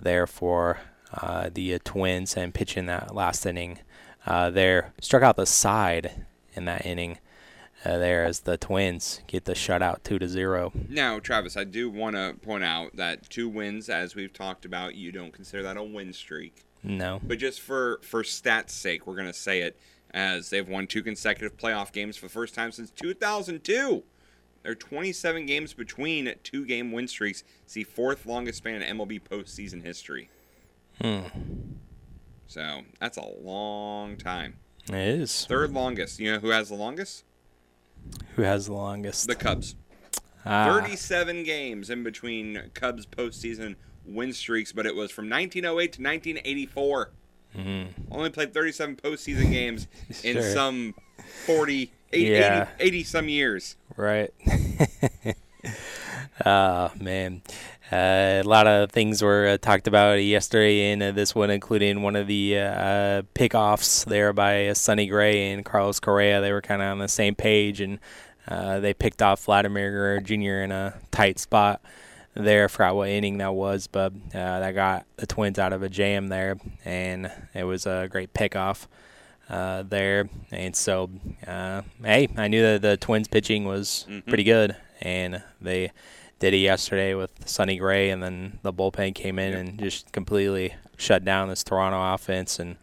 there 0.00 0.26
for 0.26 0.78
uh, 1.12 1.50
the 1.52 1.74
uh, 1.74 1.78
Twins 1.84 2.36
and 2.36 2.52
pitching 2.54 2.86
that 2.86 3.14
last 3.14 3.46
inning. 3.46 3.78
Uh, 4.26 4.50
there 4.50 4.92
struck 5.00 5.22
out 5.22 5.36
the 5.36 5.46
side 5.46 6.26
in 6.54 6.64
that 6.64 6.84
inning. 6.84 7.18
Uh, 7.84 7.98
there 7.98 8.24
as 8.24 8.40
the 8.40 8.56
Twins 8.56 9.20
get 9.26 9.44
the 9.44 9.52
shutout 9.52 10.02
two 10.02 10.18
to 10.18 10.26
zero. 10.28 10.72
Now, 10.88 11.20
Travis, 11.20 11.56
I 11.56 11.64
do 11.64 11.88
want 11.88 12.16
to 12.16 12.34
point 12.42 12.64
out 12.64 12.96
that 12.96 13.28
two 13.30 13.48
wins, 13.48 13.88
as 13.88 14.14
we've 14.16 14.32
talked 14.32 14.64
about, 14.64 14.94
you 14.96 15.12
don't 15.12 15.32
consider 15.32 15.62
that 15.62 15.76
a 15.76 15.82
win 15.82 16.12
streak. 16.12 16.64
No, 16.82 17.20
But 17.22 17.38
just 17.38 17.60
for 17.60 18.00
for 18.02 18.22
stats' 18.22 18.70
sake, 18.70 19.06
we're 19.06 19.16
gonna 19.16 19.32
say 19.32 19.60
it 19.60 19.78
as 20.12 20.50
they've 20.50 20.68
won 20.68 20.86
two 20.86 21.02
consecutive 21.02 21.56
playoff 21.56 21.92
games 21.92 22.16
for 22.16 22.26
the 22.26 22.32
first 22.32 22.54
time 22.54 22.72
since 22.72 22.90
2002. 22.90 24.02
There 24.66 24.72
are 24.72 24.74
27 24.74 25.46
games 25.46 25.74
between 25.74 26.34
two-game 26.42 26.90
win 26.90 27.06
streaks. 27.06 27.44
It's 27.62 27.74
the 27.74 27.84
fourth 27.84 28.26
longest 28.26 28.58
span 28.58 28.82
in 28.82 28.96
MLB 28.98 29.20
postseason 29.22 29.84
history. 29.84 30.28
Hmm. 31.00 31.20
So 32.48 32.80
that's 32.98 33.16
a 33.16 33.24
long 33.24 34.16
time. 34.16 34.56
It 34.88 34.96
is. 34.96 35.46
Third 35.46 35.70
longest. 35.72 36.18
You 36.18 36.32
know 36.32 36.38
who 36.40 36.48
has 36.48 36.68
the 36.68 36.74
longest? 36.74 37.22
Who 38.34 38.42
has 38.42 38.66
the 38.66 38.72
longest? 38.72 39.28
The 39.28 39.36
Cubs. 39.36 39.76
Ah, 40.44 40.64
37 40.80 41.44
games 41.44 41.88
in 41.88 42.02
between 42.02 42.72
Cubs 42.74 43.06
postseason 43.06 43.76
win 44.04 44.32
streaks, 44.32 44.72
but 44.72 44.84
it 44.84 44.96
was 44.96 45.12
from 45.12 45.30
1908 45.30 45.92
to 45.92 46.02
1984. 46.02 47.10
Only 48.10 48.30
played 48.30 48.52
37 48.52 48.96
postseason 48.96 49.52
games 49.52 49.86
in 50.24 50.42
some 50.42 50.94
40, 51.46 51.92
80, 52.12 52.30
Yeah. 52.30 52.68
80, 52.80 52.86
80 52.88 53.04
some 53.04 53.28
years. 53.28 53.76
Right. 53.96 54.30
Oh 56.44 56.90
man, 57.00 57.42
uh, 57.92 58.42
a 58.42 58.42
lot 58.42 58.66
of 58.66 58.90
things 58.90 59.22
were 59.22 59.46
uh, 59.46 59.58
talked 59.58 59.86
about 59.86 60.14
yesterday 60.14 60.92
in 60.92 61.02
uh, 61.02 61.12
this 61.12 61.34
one, 61.34 61.50
including 61.50 62.02
one 62.02 62.16
of 62.16 62.26
the 62.26 62.58
uh, 62.58 63.22
pickoffs 63.34 64.04
there 64.04 64.32
by 64.32 64.68
uh, 64.68 64.74
Sonny 64.74 65.06
Gray 65.06 65.52
and 65.52 65.64
Carlos 65.64 66.00
Correa. 66.00 66.40
They 66.40 66.52
were 66.52 66.62
kind 66.62 66.82
of 66.82 66.88
on 66.88 66.98
the 66.98 67.08
same 67.08 67.34
page, 67.34 67.80
and 67.80 67.98
uh, 68.48 68.80
they 68.80 68.94
picked 68.94 69.22
off 69.22 69.44
Vladimir 69.44 69.90
Guerrero 69.90 70.20
Jr. 70.20 70.62
in 70.64 70.72
a 70.72 70.94
tight 71.10 71.38
spot 71.38 71.80
there. 72.34 72.64
I 72.64 72.68
forgot 72.68 72.96
what 72.96 73.08
inning 73.08 73.38
that 73.38 73.54
was, 73.54 73.86
but 73.86 74.12
uh, 74.34 74.60
that 74.60 74.74
got 74.74 75.06
the 75.16 75.26
Twins 75.26 75.58
out 75.58 75.72
of 75.72 75.82
a 75.82 75.88
jam 75.88 76.28
there, 76.28 76.56
and 76.84 77.30
it 77.54 77.64
was 77.64 77.86
a 77.86 78.08
great 78.10 78.34
pickoff 78.34 78.86
uh, 79.48 79.82
there. 79.82 80.28
And 80.50 80.74
so, 80.74 81.10
uh, 81.46 81.82
hey, 82.02 82.28
I 82.36 82.48
knew 82.48 82.62
that 82.62 82.82
the 82.82 82.96
Twins 82.96 83.28
pitching 83.28 83.64
was 83.64 84.06
pretty 84.26 84.44
good, 84.44 84.76
and 85.00 85.42
they 85.60 85.92
did 86.38 86.52
it 86.54 86.58
yesterday 86.58 87.14
with 87.14 87.30
Sonny 87.48 87.76
Gray, 87.78 88.10
and 88.10 88.22
then 88.22 88.58
the 88.62 88.72
bullpen 88.72 89.14
came 89.14 89.38
in 89.38 89.54
and 89.54 89.78
just 89.78 90.12
completely 90.12 90.74
shut 90.96 91.24
down 91.24 91.48
this 91.48 91.64
Toronto 91.64 92.14
offense. 92.14 92.58
And 92.58 92.76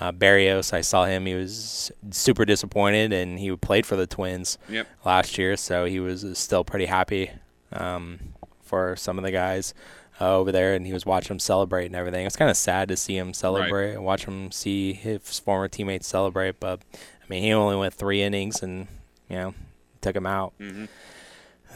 uh, 0.00 0.10
Berrios, 0.12 0.72
I 0.72 0.80
saw 0.80 1.04
him; 1.04 1.26
he 1.26 1.34
was 1.34 1.92
super 2.10 2.44
disappointed, 2.44 3.12
and 3.12 3.38
he 3.38 3.54
played 3.56 3.84
for 3.86 3.96
the 3.96 4.06
Twins 4.06 4.56
Yep. 4.68 4.86
last 5.04 5.36
year, 5.38 5.56
so 5.56 5.84
he 5.84 6.00
was 6.00 6.26
still 6.38 6.64
pretty 6.64 6.86
happy 6.86 7.30
um, 7.72 8.18
for 8.62 8.96
some 8.96 9.18
of 9.18 9.24
the 9.24 9.30
guys 9.30 9.74
uh, 10.20 10.36
over 10.36 10.52
there, 10.52 10.74
and 10.74 10.86
he 10.86 10.92
was 10.92 11.04
watching 11.06 11.28
them 11.28 11.38
celebrate 11.38 11.86
and 11.86 11.96
everything. 11.96 12.26
It's 12.26 12.36
kind 12.36 12.50
of 12.50 12.56
sad 12.56 12.88
to 12.88 12.96
see 12.96 13.16
him 13.16 13.32
celebrate 13.34 13.92
and 13.94 14.04
watch 14.04 14.24
him 14.26 14.50
see 14.52 14.92
his 14.92 15.38
former 15.38 15.68
teammates 15.68 16.06
celebrate. 16.06 16.60
But 16.60 16.80
I 16.94 17.24
mean, 17.28 17.42
he 17.42 17.52
only 17.52 17.76
went 17.76 17.94
three 17.94 18.22
innings, 18.22 18.62
and 18.62 18.86
you 19.28 19.36
know, 19.36 19.54
took 20.00 20.14
him 20.16 20.26
out 20.26 20.52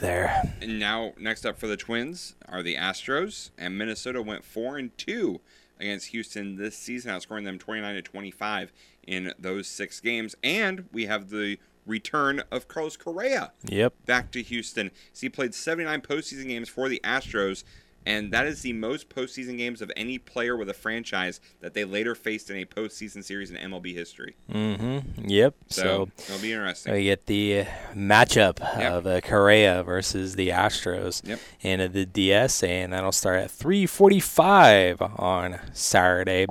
there. 0.00 0.42
And 0.60 0.78
now, 0.78 1.12
next 1.18 1.44
up 1.44 1.58
for 1.58 1.66
the 1.66 1.76
Twins 1.76 2.36
are 2.48 2.62
the 2.62 2.76
Astros, 2.76 3.50
and 3.58 3.76
Minnesota 3.76 4.22
went 4.22 4.44
four 4.44 4.78
and 4.78 4.96
two 4.96 5.40
against 5.80 6.08
Houston 6.08 6.56
this 6.56 6.76
season, 6.76 7.12
outscoring 7.12 7.44
them 7.44 7.58
29 7.58 7.94
to 7.94 8.02
25 8.02 8.72
in 9.06 9.32
those 9.38 9.66
six 9.66 10.00
games. 10.00 10.34
And 10.42 10.86
we 10.92 11.06
have 11.06 11.30
the 11.30 11.58
return 11.86 12.42
of 12.50 12.68
Carlos 12.68 12.96
Correa 12.96 13.52
Yep. 13.64 13.94
back 14.04 14.30
to 14.32 14.42
Houston. 14.42 14.90
So 15.12 15.20
he 15.22 15.28
played 15.30 15.54
79 15.54 16.00
postseason 16.02 16.48
games 16.48 16.68
for 16.68 16.88
the 16.88 17.00
Astros, 17.04 17.64
and 18.06 18.32
that 18.32 18.46
is 18.46 18.62
the 18.62 18.72
most 18.72 19.08
postseason 19.10 19.58
games 19.58 19.82
of 19.82 19.90
any 19.96 20.18
player 20.18 20.56
with 20.56 20.68
a 20.68 20.74
franchise 20.74 21.40
that 21.60 21.74
they 21.74 21.84
later 21.84 22.14
faced 22.14 22.48
in 22.50 22.56
a 22.56 22.64
postseason 22.64 23.22
series 23.22 23.50
in 23.50 23.56
MLB 23.56 23.94
history. 23.94 24.34
Mm-hmm. 24.50 25.28
Yep. 25.28 25.54
So, 25.68 25.82
So. 26.16 26.32
it'll 26.34 26.42
be 26.42 26.52
interesting. 26.52 26.92
We 26.94 27.04
get 27.04 27.26
the 27.26 27.60
uh, 27.60 27.64
matchup 27.94 28.60
Yep. 28.60 28.92
of 28.92 29.06
uh, 29.06 29.20
Correa 29.20 29.82
versus 29.82 30.36
the 30.36 30.48
Astros 30.48 31.26
Yep. 31.26 31.40
in 31.62 31.92
the 31.92 32.06
DS, 32.06 32.62
and 32.62 32.92
that'll 32.92 33.12
start 33.12 33.40
at 33.40 33.50
3:45 33.50 35.00
on 35.18 35.60
Saturday. 35.72 36.46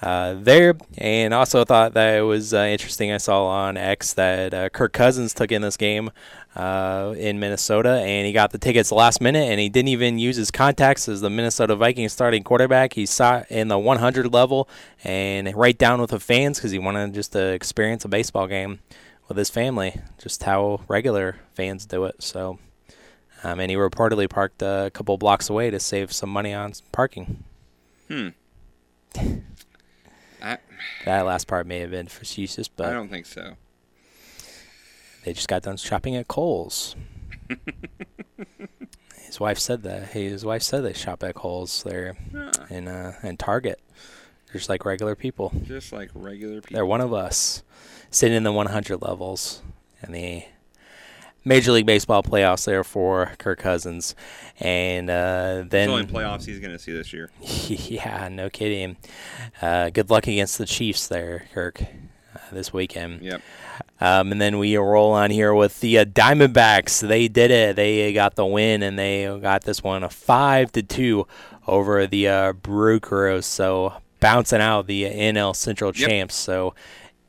Uh, 0.00 0.34
there, 0.38 0.76
and 0.98 1.34
also 1.34 1.64
thought 1.64 1.92
that 1.94 2.18
it 2.18 2.22
was 2.22 2.54
uh, 2.54 2.58
interesting. 2.58 3.10
I 3.10 3.16
saw 3.16 3.46
on 3.46 3.76
X 3.76 4.12
that 4.14 4.54
uh, 4.54 4.68
Kirk 4.68 4.92
Cousins 4.92 5.34
took 5.34 5.50
in 5.50 5.60
this 5.60 5.76
game 5.76 6.10
uh, 6.56 7.14
in 7.16 7.38
Minnesota, 7.38 8.00
and 8.00 8.26
he 8.26 8.32
got 8.32 8.50
the 8.50 8.58
tickets 8.58 8.90
last 8.90 9.20
minute, 9.20 9.48
and 9.48 9.60
he 9.60 9.68
didn't 9.68 9.88
even 9.88 10.18
use 10.18 10.36
his 10.36 10.50
contacts 10.50 11.08
as 11.08 11.20
the 11.20 11.30
Minnesota 11.30 11.76
Vikings 11.76 12.12
starting 12.12 12.42
quarterback. 12.42 12.94
He 12.94 13.06
sat 13.06 13.50
in 13.50 13.68
the 13.68 13.78
100 13.78 14.32
level 14.32 14.68
and 15.04 15.54
right 15.54 15.76
down 15.76 16.00
with 16.00 16.10
the 16.10 16.20
fans 16.20 16.58
because 16.58 16.70
he 16.70 16.78
wanted 16.78 17.14
just 17.14 17.32
to 17.32 17.52
experience 17.52 18.04
a 18.04 18.08
baseball 18.08 18.46
game 18.46 18.80
with 19.28 19.36
his 19.36 19.50
family, 19.50 20.00
just 20.16 20.42
how 20.42 20.80
regular 20.88 21.36
fans 21.54 21.86
do 21.86 22.04
it. 22.04 22.22
So, 22.22 22.58
um, 23.44 23.60
and 23.60 23.70
he 23.70 23.76
reportedly 23.76 24.28
parked 24.28 24.62
a 24.62 24.90
couple 24.92 25.16
blocks 25.18 25.48
away 25.50 25.70
to 25.70 25.78
save 25.78 26.12
some 26.12 26.30
money 26.30 26.54
on 26.54 26.72
parking. 26.92 27.44
I, 30.42 30.58
That 31.04 31.26
last 31.26 31.46
part 31.46 31.66
may 31.66 31.80
have 31.80 31.90
been 31.90 32.06
facetious, 32.08 32.68
but 32.68 32.86
I 32.86 32.92
don't 32.92 33.08
think 33.08 33.26
so. 33.26 33.56
They 35.24 35.32
just 35.32 35.48
got 35.48 35.62
done 35.62 35.76
shopping 35.76 36.16
at 36.16 36.28
Kohl's. 36.28 36.96
his 39.26 39.40
wife 39.40 39.58
said 39.58 39.82
that. 39.82 40.08
Hey, 40.08 40.24
His 40.28 40.44
wife 40.44 40.62
said 40.62 40.82
they 40.84 40.92
shop 40.92 41.22
at 41.22 41.34
Kohl's 41.34 41.82
there 41.82 42.16
in 42.70 42.88
uh, 42.88 43.14
in 43.22 43.36
Target, 43.36 43.80
just 44.52 44.68
like 44.68 44.84
regular 44.84 45.14
people. 45.14 45.52
Just 45.64 45.92
like 45.92 46.10
regular 46.14 46.60
people. 46.60 46.74
They're 46.74 46.86
one 46.86 47.00
of 47.00 47.12
us, 47.12 47.62
sitting 48.10 48.36
in 48.36 48.42
the 48.42 48.52
100 48.52 49.02
levels 49.02 49.62
in 50.02 50.12
the 50.12 50.44
Major 51.44 51.72
League 51.72 51.86
Baseball 51.86 52.22
playoffs 52.22 52.66
there 52.66 52.84
for 52.84 53.32
Kirk 53.38 53.58
Cousins, 53.58 54.14
and 54.60 55.08
uh, 55.08 55.60
It's 55.62 55.70
then 55.70 55.88
the 55.88 55.94
only 55.94 56.06
playoffs 56.06 56.44
he's 56.44 56.58
going 56.60 56.72
to 56.72 56.78
see 56.78 56.92
this 56.92 57.12
year. 57.12 57.30
yeah, 57.40 58.28
no 58.28 58.50
kidding. 58.50 58.96
Uh, 59.62 59.90
good 59.90 60.10
luck 60.10 60.26
against 60.26 60.58
the 60.58 60.66
Chiefs 60.66 61.06
there, 61.08 61.46
Kirk, 61.54 61.82
this 62.52 62.72
weekend. 62.72 63.22
Yep. 63.22 63.42
Um, 64.00 64.32
and 64.32 64.40
then 64.40 64.58
we 64.58 64.76
roll 64.76 65.12
on 65.12 65.30
here 65.30 65.52
with 65.54 65.80
the 65.80 65.98
uh, 65.98 66.04
Diamondbacks. 66.04 67.06
They 67.06 67.28
did 67.28 67.50
it. 67.50 67.76
They 67.76 68.12
got 68.12 68.34
the 68.36 68.46
win, 68.46 68.82
and 68.82 68.98
they 68.98 69.24
got 69.40 69.62
this 69.64 69.82
one 69.82 70.02
a 70.04 70.08
five 70.10 70.70
to 70.72 70.82
two 70.82 71.26
over 71.66 72.06
the 72.06 72.28
uh, 72.28 72.52
Brewers. 72.54 73.46
So 73.46 73.94
bouncing 74.20 74.60
out 74.60 74.86
the 74.86 75.04
NL 75.04 75.54
Central 75.54 75.92
Yep. 75.94 76.08
champs. 76.08 76.34
So 76.34 76.74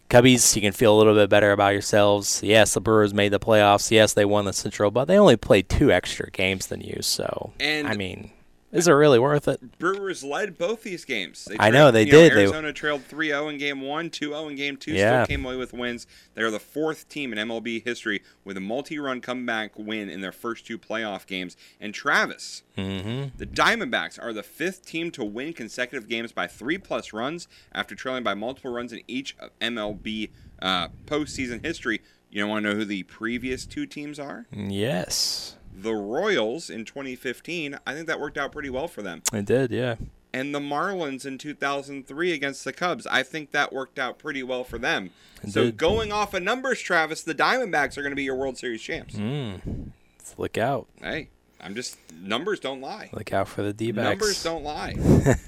Cubbies, 0.09 0.55
you 0.55 0.61
can 0.63 0.73
feel 0.73 0.95
a 0.95 0.97
little 0.97 1.13
bit 1.13 1.29
better 1.29 1.51
about 1.51 1.73
yourselves. 1.73 2.41
Yes, 2.43 2.73
the 2.73 2.81
Brewers 2.81 3.13
made 3.13 3.29
the 3.31 3.39
playoffs. 3.39 3.91
Yes, 3.91 4.13
they 4.13 4.25
won 4.25 4.45
the 4.45 4.53
Central, 4.53 4.89
but 4.89 5.05
they 5.05 5.17
only 5.19 5.37
played 5.37 5.69
two 5.69 5.91
extra 5.91 6.31
games 6.31 6.67
than 6.67 6.81
you. 6.81 7.01
So 7.01 7.53
And- 7.59 7.87
I 7.87 7.95
mean, 7.95 8.31
is 8.71 8.87
it 8.87 8.91
really 8.91 9.19
worth 9.19 9.47
it? 9.47 9.79
Brewers 9.79 10.23
led 10.23 10.57
both 10.57 10.83
these 10.83 11.05
games. 11.05 11.45
They 11.45 11.55
I 11.59 11.69
know, 11.71 11.91
they 11.91 12.03
you 12.03 12.11
did. 12.11 12.33
They- 12.33 12.41
Arizona 12.41 12.71
trailed 12.73 13.07
3-0 13.07 13.49
in 13.51 13.57
game 13.57 13.81
one, 13.81 14.09
2-0 14.09 14.49
in 14.51 14.55
game 14.55 14.77
two. 14.77 14.91
Yeah. 14.93 15.23
Still 15.23 15.35
came 15.37 15.45
away 15.45 15.55
with 15.55 15.73
wins. 15.73 16.05
They're 16.35 16.51
the 16.51 16.59
fourth 16.59 17.09
team 17.09 17.33
in 17.33 17.39
MLB 17.47 17.83
history 17.83 18.21
with 18.43 18.57
a 18.57 18.61
multi-run 18.61 19.21
comeback 19.21 19.71
win 19.77 20.09
in 20.09 20.21
their 20.21 20.31
first 20.31 20.65
two 20.67 20.77
playoff 20.77 21.25
games. 21.25 21.57
And 21.81 21.93
Travis, 21.93 22.63
Mm-hmm. 22.77 23.37
the 23.37 23.45
Diamondbacks 23.45 24.17
are 24.23 24.31
the 24.31 24.43
fifth 24.43 24.85
team 24.85 25.11
to 25.11 25.23
win 25.25 25.51
consecutive 25.51 26.07
games 26.07 26.31
by 26.31 26.47
three-plus 26.47 27.11
runs 27.11 27.47
after 27.73 27.93
trailing 27.93 28.23
by 28.23 28.33
multiple 28.35 28.71
runs 28.71 28.93
in 28.93 29.01
each 29.05 29.35
of 29.39 29.49
MLB 29.59 30.29
uh, 30.61 30.87
postseason 31.05 31.65
history. 31.65 31.99
You 32.31 32.47
want 32.47 32.63
to 32.63 32.69
know 32.69 32.75
who 32.77 32.85
the 32.85 33.03
previous 33.03 33.65
two 33.65 33.85
teams 33.85 34.17
are? 34.19 34.45
Yes, 34.53 35.55
The 35.73 35.93
Royals 35.93 36.69
in 36.69 36.85
2015. 36.85 37.77
I 37.85 37.93
think 37.93 38.07
that 38.07 38.19
worked 38.19 38.37
out 38.37 38.51
pretty 38.51 38.69
well 38.69 38.87
for 38.87 39.01
them 39.01 39.21
it 39.33 39.45
did. 39.45 39.71
Yeah. 39.71 39.95
and 40.33 40.53
the 40.53 40.59
Marlins 40.59 41.25
in 41.25 41.37
2003 41.37 42.31
against 42.33 42.63
the 42.65 42.73
Cubs. 42.73 43.07
I 43.07 43.23
think 43.23 43.51
that 43.51 43.71
worked 43.73 43.97
out 43.97 44.19
pretty 44.19 44.43
well 44.43 44.63
for 44.63 44.77
them. 44.77 45.11
It 45.43 45.51
so 45.51 45.65
did. 45.65 45.77
going 45.77 46.11
off 46.11 46.33
of 46.33 46.43
numbers, 46.43 46.81
Travis, 46.81 47.23
the 47.23 47.33
Diamondbacks 47.35 47.97
are 47.97 48.01
going 48.01 48.11
to 48.11 48.15
be 48.15 48.23
your 48.23 48.35
World 48.35 48.57
Series 48.57 48.81
champs. 48.81 49.15
Mm. 49.15 49.91
Look 50.37 50.57
out. 50.57 50.87
Hey, 51.01 51.29
I'm 51.61 51.75
just 51.75 51.97
numbers 52.21 52.59
don't 52.59 52.81
lie. 52.81 53.09
Look 53.13 53.31
out 53.33 53.47
for 53.47 53.63
the 53.63 53.73
D-backs. 53.73 54.09
Numbers 54.19 54.43
don't 54.43 54.63
lie. 54.63 54.95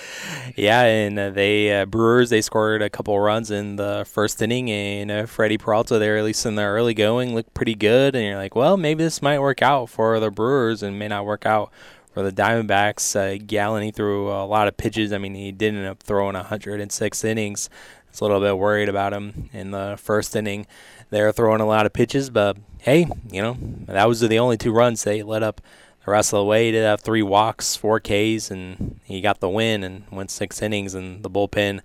Yeah, 0.56 0.82
and 0.82 1.18
uh, 1.18 1.30
they 1.30 1.80
uh, 1.80 1.86
Brewers 1.86 2.28
they 2.28 2.42
scored 2.42 2.82
a 2.82 2.90
couple 2.90 3.18
runs 3.18 3.50
in 3.50 3.76
the 3.76 4.04
first 4.06 4.42
inning, 4.42 4.70
and 4.70 5.10
uh, 5.10 5.26
Freddy 5.26 5.56
Peralta 5.56 5.98
there, 5.98 6.18
at 6.18 6.24
least 6.24 6.44
in 6.44 6.56
the 6.56 6.62
early 6.62 6.92
going, 6.92 7.34
looked 7.34 7.54
pretty 7.54 7.74
good. 7.74 8.14
And 8.14 8.24
you're 8.24 8.36
like, 8.36 8.54
well, 8.54 8.76
maybe 8.76 9.02
this 9.02 9.22
might 9.22 9.38
work 9.38 9.62
out 9.62 9.88
for 9.88 10.20
the 10.20 10.30
Brewers, 10.30 10.82
and 10.82 10.98
may 10.98 11.08
not 11.08 11.24
work 11.24 11.46
out 11.46 11.72
for 12.12 12.22
the 12.22 12.32
Diamondbacks. 12.32 13.16
Uh, 13.16 13.42
Gallen 13.46 13.82
he 13.82 13.90
threw 13.90 14.30
a 14.30 14.44
lot 14.44 14.68
of 14.68 14.76
pitches. 14.76 15.12
I 15.12 15.18
mean, 15.18 15.34
he 15.34 15.52
did 15.52 15.74
end 15.74 15.86
up 15.86 16.02
throwing 16.02 16.34
106 16.34 17.24
innings. 17.24 17.70
It's 18.10 18.20
a 18.20 18.24
little 18.24 18.40
bit 18.40 18.58
worried 18.58 18.90
about 18.90 19.14
him 19.14 19.48
in 19.54 19.70
the 19.70 19.96
first 19.98 20.36
inning. 20.36 20.66
They're 21.08 21.32
throwing 21.32 21.62
a 21.62 21.66
lot 21.66 21.86
of 21.86 21.92
pitches, 21.94 22.28
but 22.28 22.58
hey, 22.78 23.06
you 23.30 23.40
know 23.40 23.56
that 23.86 24.06
was 24.06 24.20
the 24.20 24.38
only 24.38 24.58
two 24.58 24.72
runs 24.72 25.04
they 25.04 25.22
let 25.22 25.42
up 25.42 25.60
the 26.04 26.10
rest 26.10 26.32
of 26.32 26.38
the 26.38 26.44
way. 26.44 26.66
He 26.66 26.72
did 26.72 26.84
have 26.84 27.00
three 27.00 27.22
walks, 27.22 27.76
four 27.76 28.00
Ks, 28.00 28.50
and 28.50 29.00
he 29.04 29.20
got 29.20 29.40
the 29.40 29.48
win 29.48 29.84
and 29.84 30.04
went 30.10 30.30
six 30.30 30.60
innings. 30.62 30.94
And 30.94 31.22
the 31.22 31.30
bullpen 31.30 31.80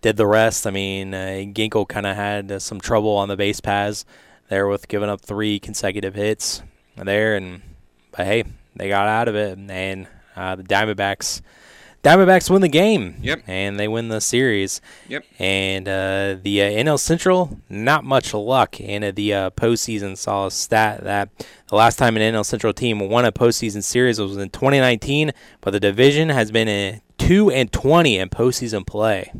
did 0.00 0.16
the 0.16 0.26
rest. 0.26 0.66
I 0.66 0.70
mean, 0.70 1.14
uh, 1.14 1.44
Ginkel 1.52 1.88
kind 1.88 2.06
of 2.06 2.16
had 2.16 2.52
uh, 2.52 2.58
some 2.58 2.80
trouble 2.80 3.16
on 3.16 3.28
the 3.28 3.36
base 3.36 3.60
paths 3.60 4.04
there 4.48 4.66
with 4.68 4.88
giving 4.88 5.08
up 5.08 5.20
three 5.20 5.58
consecutive 5.58 6.14
hits 6.14 6.62
there, 6.96 7.36
and 7.36 7.62
but 8.10 8.26
hey, 8.26 8.44
they 8.76 8.88
got 8.88 9.08
out 9.08 9.28
of 9.28 9.34
it. 9.34 9.58
And 9.58 10.06
uh, 10.36 10.56
the 10.56 10.62
Diamondbacks 10.62 11.40
Diamondbacks 12.02 12.50
win 12.50 12.62
the 12.62 12.68
game. 12.68 13.16
Yep. 13.22 13.44
And 13.46 13.78
they 13.78 13.86
win 13.86 14.08
the 14.08 14.20
series. 14.20 14.80
Yep. 15.08 15.24
And 15.38 15.86
uh, 15.86 16.36
the 16.42 16.62
uh, 16.62 16.70
NL 16.70 16.98
Central, 16.98 17.60
not 17.68 18.04
much 18.04 18.34
luck. 18.34 18.80
And 18.80 19.04
uh, 19.04 19.12
the 19.12 19.34
uh, 19.34 19.50
postseason 19.50 20.16
saw 20.16 20.46
a 20.46 20.50
stat 20.50 21.04
that 21.04 21.28
the 21.68 21.76
last 21.76 21.96
time 21.96 22.16
an 22.16 22.34
NL 22.34 22.44
Central 22.44 22.72
team 22.72 22.98
won 22.98 23.24
a 23.24 23.30
postseason 23.30 23.84
series 23.84 24.20
was 24.20 24.36
in 24.36 24.50
2019, 24.50 25.32
but 25.60 25.70
the 25.70 25.80
division 25.80 26.28
has 26.30 26.50
been 26.50 26.66
in 26.66 27.00
2 27.18 27.50
and 27.50 27.72
20 27.72 28.18
in 28.18 28.28
postseason 28.28 28.84
play. 28.84 29.32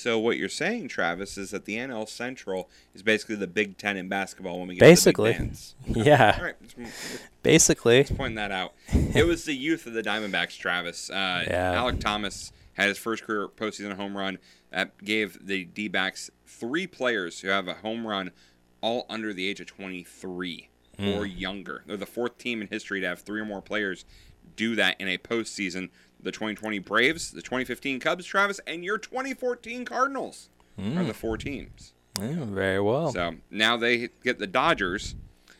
So 0.00 0.18
what 0.18 0.38
you're 0.38 0.48
saying, 0.48 0.88
Travis, 0.88 1.36
is 1.36 1.50
that 1.50 1.66
the 1.66 1.76
NL 1.76 2.08
Central 2.08 2.70
is 2.94 3.02
basically 3.02 3.36
the 3.36 3.46
Big 3.46 3.76
Ten 3.76 3.96
in 3.98 4.08
basketball 4.08 4.58
when 4.58 4.68
we 4.68 4.74
get 4.76 4.80
Basically. 4.80 5.34
to 5.34 5.44
the 5.92 6.00
Yeah. 6.04 6.36
All 6.38 6.44
right, 6.44 6.54
let's, 6.60 6.74
let's 6.78 7.18
Basically. 7.42 8.04
point 8.04 8.34
that 8.36 8.50
out. 8.50 8.72
It 9.14 9.26
was 9.26 9.44
the 9.44 9.54
youth 9.54 9.86
of 9.86 9.92
the 9.92 10.02
Diamondbacks, 10.02 10.56
Travis. 10.58 11.10
Uh, 11.10 11.44
Yeah. 11.46 11.74
Alek 11.74 12.00
Thomas 12.00 12.52
had 12.74 12.88
his 12.88 12.96
first 12.98 13.24
career 13.24 13.48
postseason 13.48 13.94
home 13.96 14.16
run 14.16 14.38
that 14.70 14.96
gave 15.04 15.38
the 15.46 15.64
D-backs 15.64 16.30
three 16.46 16.86
players 16.86 17.40
who 17.40 17.48
have 17.48 17.68
a 17.68 17.74
home 17.74 18.06
run 18.06 18.30
all 18.80 19.04
under 19.10 19.34
the 19.34 19.46
age 19.46 19.60
of 19.60 19.66
23 19.66 20.68
or 20.98 21.24
younger. 21.26 21.82
They're 21.86 21.96
the 21.96 22.06
fourth 22.06 22.38
team 22.38 22.60
in 22.62 22.68
history 22.68 23.00
to 23.00 23.06
have 23.06 23.20
three 23.20 23.40
or 23.40 23.44
more 23.46 23.60
players 23.62 24.04
do 24.56 24.74
that 24.76 25.00
in 25.00 25.08
a 25.08 25.16
postseason. 25.18 25.88
The 26.22 26.32
2020 26.32 26.78
Braves, 26.80 27.30
the 27.30 27.42
2015 27.42 28.00
Cubs, 28.00 28.24
Travis, 28.26 28.60
and 28.66 28.84
your 28.84 28.98
2014 28.98 29.84
Cardinals 29.84 30.50
are 30.78 31.04
the 31.04 31.14
four 31.14 31.36
teams. 31.36 31.92
Yeah, 32.20 32.44
very 32.44 32.80
well. 32.80 33.12
So 33.12 33.36
now 33.50 33.76
they 33.76 34.08
get 34.22 34.38
the 34.38 34.46
Dodgers. 34.46 35.14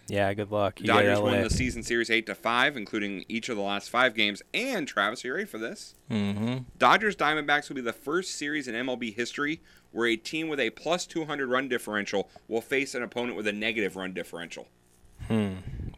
yeah, 0.09 0.33
good 0.35 0.51
luck. 0.51 0.81
You 0.81 0.87
Dodgers 0.87 1.21
won 1.21 1.41
the 1.43 1.51
season 1.51 1.83
series 1.83 2.11
eight 2.11 2.27
to 2.27 2.35
five, 2.35 2.77
including 2.77 3.25
each 3.29 3.49
of 3.49 3.57
the 3.57 3.63
last 3.63 3.89
five 3.91 4.15
games. 4.15 4.43
And 4.53 4.87
Travis, 4.87 5.25
are 5.25 5.29
you 5.29 5.35
ready 5.35 5.47
for 5.47 5.59
this? 5.59 5.95
Mm-hmm. 6.11 6.59
Dodgers 6.79 7.17
Diamondbacks 7.17 7.69
will 7.69 7.77
be 7.77 7.83
the 7.83 7.93
first 7.93 8.35
series 8.37 8.67
in 8.69 8.75
MLB 8.75 9.15
history 9.15 9.61
where 9.93 10.07
a 10.07 10.17
team 10.17 10.49
with 10.49 10.61
a 10.61 10.71
plus 10.71 11.07
200 11.07 11.49
run 11.49 11.69
differential 11.69 12.29
will 12.49 12.61
face 12.61 12.95
an 12.95 13.03
opponent 13.03 13.37
with 13.37 13.47
a 13.47 13.53
negative 13.53 13.97
run 13.97 14.13
differential. 14.13 14.69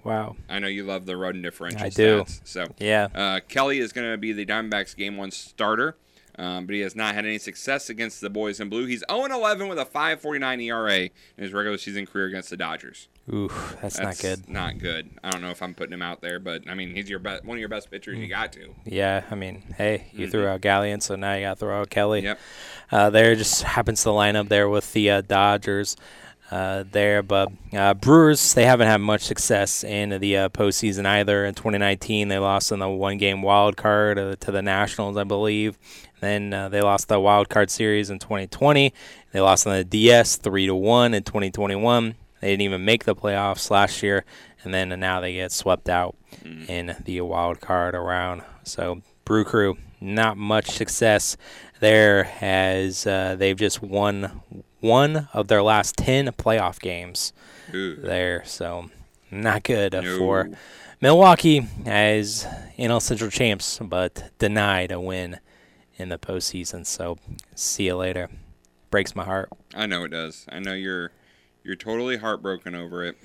Wow. 0.04 0.36
I 0.48 0.58
know 0.58 0.66
you 0.68 0.84
love 0.84 1.06
the 1.06 1.16
run 1.16 1.42
differential 1.42 1.82
I 1.82 1.88
do. 1.88 2.24
So 2.44 2.66
Yeah. 2.78 3.08
uh, 3.14 3.40
Kelly 3.48 3.78
is 3.78 3.92
going 3.92 4.10
to 4.10 4.18
be 4.18 4.32
the 4.32 4.44
Diamondbacks 4.46 4.96
game 4.96 5.16
one 5.16 5.30
starter, 5.30 5.96
um, 6.38 6.66
but 6.66 6.74
he 6.74 6.80
has 6.80 6.96
not 6.96 7.14
had 7.14 7.24
any 7.24 7.38
success 7.38 7.88
against 7.88 8.20
the 8.20 8.30
boys 8.30 8.58
in 8.58 8.68
blue. 8.68 8.86
He's 8.86 9.04
0 9.10 9.26
11 9.26 9.68
with 9.68 9.78
a 9.78 9.84
5.49 9.84 10.60
ERA 10.62 10.98
in 11.02 11.10
his 11.36 11.52
regular 11.52 11.78
season 11.78 12.06
career 12.06 12.26
against 12.26 12.50
the 12.50 12.56
Dodgers. 12.56 13.08
Oof, 13.32 13.76
that's, 13.80 14.00
not 14.00 14.18
good. 14.18 14.48
Not 14.48 14.78
good. 14.78 15.10
I 15.22 15.30
don't 15.30 15.42
know 15.42 15.50
if 15.50 15.62
I'm 15.62 15.74
putting 15.74 15.92
him 15.92 16.02
out 16.02 16.20
there, 16.22 16.40
but 16.40 16.68
I 16.68 16.74
mean, 16.74 16.92
he's 16.96 17.08
your 17.08 17.20
be- 17.20 17.38
one 17.44 17.56
of 17.56 17.60
your 17.60 17.68
best 17.68 17.88
pitchers. 17.88 18.18
Mm. 18.18 18.22
You 18.22 18.26
got 18.28 18.52
to. 18.54 18.74
Yeah, 18.84 19.22
I 19.30 19.36
mean, 19.36 19.62
hey, 19.78 20.06
you 20.12 20.28
threw 20.28 20.44
out 20.48 20.60
Gallen, 20.62 21.00
so 21.00 21.14
now 21.14 21.34
you 21.34 21.42
got 21.42 21.54
to 21.54 21.60
throw 21.60 21.80
out 21.82 21.90
Kelly. 21.90 22.20
Mm-hmm. 22.22 22.26
Yep. 22.26 22.38
Uh, 22.90 23.10
there 23.10 23.36
just 23.36 23.62
happens 23.62 24.02
to 24.02 24.10
line 24.10 24.34
up 24.34 24.48
there 24.48 24.68
with 24.68 24.92
the 24.92 25.08
uh, 25.08 25.20
Dodgers 25.20 25.94
uh, 26.52 26.84
there, 26.92 27.22
but 27.22 27.50
uh, 27.72 27.94
Brewers 27.94 28.52
they 28.52 28.66
haven't 28.66 28.86
had 28.86 28.98
much 28.98 29.22
success 29.22 29.82
in 29.82 30.10
the 30.20 30.36
uh, 30.36 30.48
postseason 30.50 31.06
either. 31.06 31.46
In 31.46 31.54
2019, 31.54 32.28
they 32.28 32.36
lost 32.36 32.70
in 32.70 32.80
the 32.80 32.90
one-game 32.90 33.40
wild 33.40 33.78
card 33.78 34.18
uh, 34.18 34.36
to 34.36 34.52
the 34.52 34.60
Nationals, 34.60 35.16
I 35.16 35.24
believe. 35.24 35.78
Then 36.20 36.52
uh, 36.52 36.68
they 36.68 36.82
lost 36.82 37.08
the 37.08 37.18
wild 37.18 37.48
card 37.48 37.70
series 37.70 38.10
in 38.10 38.18
2020. 38.18 38.92
They 39.32 39.40
lost 39.40 39.66
on 39.66 39.72
the 39.72 39.82
DS 39.82 40.36
three 40.36 40.66
to 40.66 40.74
one 40.74 41.14
in 41.14 41.22
2021. 41.22 42.16
They 42.42 42.50
didn't 42.50 42.60
even 42.60 42.84
make 42.84 43.04
the 43.04 43.16
playoffs 43.16 43.70
last 43.70 44.02
year, 44.02 44.26
and 44.62 44.74
then 44.74 44.90
now 45.00 45.22
they 45.22 45.32
get 45.32 45.52
swept 45.52 45.88
out 45.88 46.16
in 46.68 46.96
the 47.02 47.22
wild 47.22 47.62
card 47.62 47.94
around. 47.94 48.42
So 48.64 49.02
Brew 49.24 49.44
Crew, 49.44 49.76
not 50.00 50.36
much 50.36 50.70
success 50.70 51.36
there, 51.80 52.30
as 52.40 53.06
uh, 53.06 53.36
they've 53.38 53.56
just 53.56 53.82
won 53.82 54.42
one 54.80 55.28
of 55.32 55.48
their 55.48 55.62
last 55.62 55.96
ten 55.96 56.26
playoff 56.28 56.80
games 56.80 57.32
Ooh. 57.74 57.96
there. 57.96 58.42
So 58.44 58.90
not 59.30 59.62
good 59.64 59.94
uh, 59.94 60.00
No. 60.00 60.18
for 60.18 60.50
Milwaukee 61.00 61.66
as 61.86 62.46
NL 62.78 63.00
Central 63.02 63.30
champs, 63.30 63.78
but 63.80 64.30
denied 64.38 64.92
a 64.92 65.00
win 65.00 65.38
in 65.96 66.08
the 66.08 66.18
postseason. 66.18 66.86
So 66.86 67.18
see 67.54 67.84
you 67.86 67.96
later. 67.96 68.28
Breaks 68.90 69.16
my 69.16 69.24
heart. 69.24 69.48
I 69.74 69.86
know 69.86 70.04
it 70.04 70.10
does. 70.10 70.44
I 70.50 70.58
know 70.58 70.74
you're 70.74 71.10
you're 71.64 71.76
totally 71.76 72.18
heartbroken 72.18 72.74
over 72.74 73.04
it. 73.04 73.16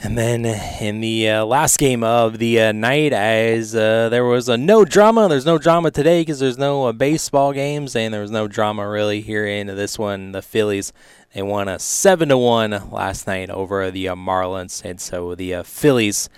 And 0.00 0.16
then 0.16 0.46
in 0.46 1.00
the 1.00 1.28
uh, 1.28 1.44
last 1.44 1.78
game 1.78 2.02
of 2.02 2.38
the 2.38 2.60
uh, 2.60 2.72
night, 2.72 3.12
as 3.12 3.76
uh, 3.76 4.08
there 4.08 4.24
was 4.24 4.48
uh, 4.48 4.56
no 4.56 4.84
drama, 4.84 5.28
there's 5.28 5.44
no 5.44 5.58
drama 5.58 5.90
today 5.90 6.22
because 6.22 6.40
there's 6.40 6.56
no 6.56 6.86
uh, 6.86 6.92
baseball 6.92 7.52
games, 7.52 7.94
and 7.94 8.12
there 8.12 8.22
was 8.22 8.30
no 8.30 8.48
drama 8.48 8.88
really 8.88 9.20
here 9.20 9.46
in 9.46 9.66
this 9.66 9.98
one. 9.98 10.32
The 10.32 10.40
Phillies 10.40 10.92
they 11.34 11.42
won 11.42 11.68
a 11.68 11.78
seven 11.78 12.28
to 12.28 12.38
one 12.38 12.90
last 12.90 13.26
night 13.26 13.48
over 13.48 13.90
the 13.90 14.08
uh, 14.08 14.14
Marlins, 14.14 14.84
and 14.84 15.00
so 15.00 15.34
the 15.34 15.54
uh, 15.54 15.62
Phillies 15.62 16.28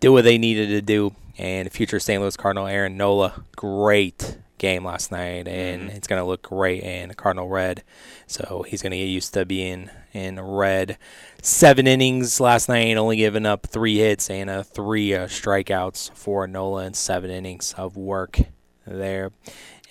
did 0.00 0.10
what 0.10 0.24
they 0.24 0.38
needed 0.38 0.68
to 0.68 0.82
do. 0.82 1.14
And 1.36 1.70
future 1.72 1.98
St. 1.98 2.22
Louis 2.22 2.36
Cardinal 2.36 2.68
Aaron 2.68 2.96
Nola, 2.96 3.42
great 3.56 4.38
game 4.58 4.84
last 4.84 5.10
night, 5.10 5.48
and 5.48 5.90
it's 5.90 6.06
going 6.06 6.22
to 6.22 6.26
look 6.26 6.42
great 6.42 6.84
in 6.84 7.12
Cardinal 7.14 7.48
red. 7.48 7.82
So 8.28 8.64
he's 8.68 8.82
going 8.82 8.92
to 8.92 8.98
get 8.98 9.06
used 9.06 9.34
to 9.34 9.44
being 9.44 9.90
in 10.14 10.40
red. 10.40 10.96
Seven 11.42 11.86
innings 11.86 12.40
last 12.40 12.70
night, 12.70 12.96
only 12.96 13.16
giving 13.16 13.44
up 13.44 13.66
three 13.66 13.98
hits 13.98 14.30
and 14.30 14.66
three 14.66 15.14
uh, 15.14 15.26
strikeouts 15.26 16.12
for 16.14 16.46
Nola 16.46 16.86
in 16.86 16.94
seven 16.94 17.30
innings 17.30 17.74
of 17.76 17.96
work 17.96 18.38
there. 18.86 19.32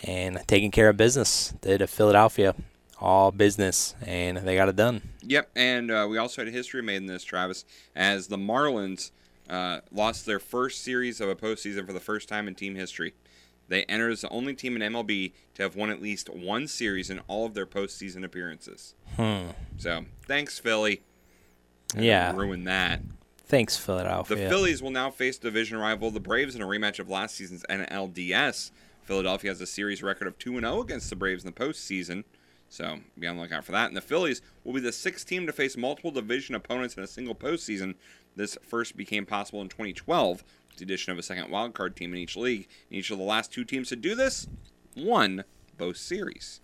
And 0.04 0.42
taking 0.48 0.72
care 0.72 0.90
of 0.90 0.98
business. 0.98 1.54
Did 1.62 1.82
a 1.82 1.88
Philadelphia. 1.88 2.56
All 3.00 3.32
business, 3.34 3.96
and 4.06 4.38
they 4.38 4.56
got 4.56 4.70
it 4.70 4.78
done. 4.78 5.02
Yep, 5.24 5.50
and 5.58 5.92
uh, 5.92 6.08
we 6.10 6.18
also 6.18 6.42
had 6.42 6.48
a 6.48 6.52
history 6.52 6.82
made 6.82 6.98
in 6.98 7.06
this, 7.06 7.26
Travis, 7.26 7.66
as 7.94 8.28
the 8.28 8.38
Marlins 8.38 9.12
uh, 9.50 9.82
lost 9.92 10.26
their 10.26 10.40
first 10.40 10.86
series 10.86 11.20
of 11.20 11.28
a 11.28 11.36
postseason 11.36 11.86
for 11.86 11.92
the 11.92 12.00
first 12.00 12.30
time 12.30 12.48
in 12.48 12.56
team 12.56 12.76
history. 12.76 13.14
They 13.68 13.84
enter 13.84 14.10
as 14.10 14.22
the 14.22 14.30
only 14.30 14.54
team 14.54 14.76
in 14.76 14.94
MLB 14.94 15.32
to 15.56 15.64
have 15.64 15.76
won 15.76 15.90
at 15.90 16.02
least 16.02 16.30
one 16.30 16.68
series 16.68 17.10
in 17.10 17.20
all 17.28 17.46
of 17.46 17.54
their 17.54 17.66
postseason 17.66 18.24
appearances. 18.24 18.96
Hmm. 19.16 19.48
So, 19.78 20.06
thanks, 20.28 20.60
Philly. 20.60 21.02
Yeah. 21.98 22.36
Ruin 22.36 22.66
that. 22.66 23.02
Thanks, 23.46 23.78
Philadelphia. 23.78 24.36
The 24.36 24.50
Phillies 24.50 24.82
will 24.82 24.92
now 24.92 25.12
face 25.12 25.38
division 25.38 25.78
rival 25.78 26.12
the 26.12 26.20
Braves 26.20 26.56
in 26.56 26.62
a 26.62 26.66
rematch 26.66 27.00
of 27.00 27.10
last 27.10 27.36
season's 27.36 27.64
NLDS. 27.70 28.72
Philadelphia 29.04 29.52
has 29.52 29.62
a 29.62 29.68
series 29.68 30.02
record 30.02 30.28
of 30.28 30.40
2 30.40 30.60
0 30.60 30.82
against 30.82 31.10
the 31.10 31.16
Braves 31.16 31.44
in 31.44 31.54
the 31.54 31.60
postseason, 31.60 32.24
so 32.70 33.00
be 33.20 33.28
on 33.28 33.36
the 33.36 33.42
lookout 33.42 33.66
for 33.66 33.74
that. 33.74 33.88
And 33.88 33.98
the 33.98 34.02
Phillies 34.02 34.42
will 34.64 34.74
be 34.74 34.80
the 34.80 34.92
sixth 34.92 35.28
team 35.28 35.46
to 35.46 35.54
face 35.54 35.78
multiple 35.78 36.10
division 36.10 36.56
opponents 36.56 36.96
in 36.96 37.04
a 37.04 37.08
single 37.08 37.36
postseason. 37.36 37.96
This 38.36 38.58
first 38.64 38.98
became 38.98 39.26
possible 39.26 39.62
in 39.62 39.70
2012 39.70 40.40
with 40.40 40.44
the 40.78 40.84
addition 40.84 41.12
of 41.12 41.20
a 41.20 41.24
second 41.24 41.50
wildcard 41.50 41.96
team 41.96 42.14
in 42.14 42.20
each 42.20 42.36
league. 42.36 42.68
And 42.90 43.00
each 43.00 43.12
of 43.12 43.18
the 43.18 43.24
last 43.24 43.52
two 43.52 43.64
teams 43.64 43.90
to 43.90 43.96
do 43.96 44.16
this 44.16 44.48
won 44.96 45.44
both 45.78 45.98
series. 45.98 46.62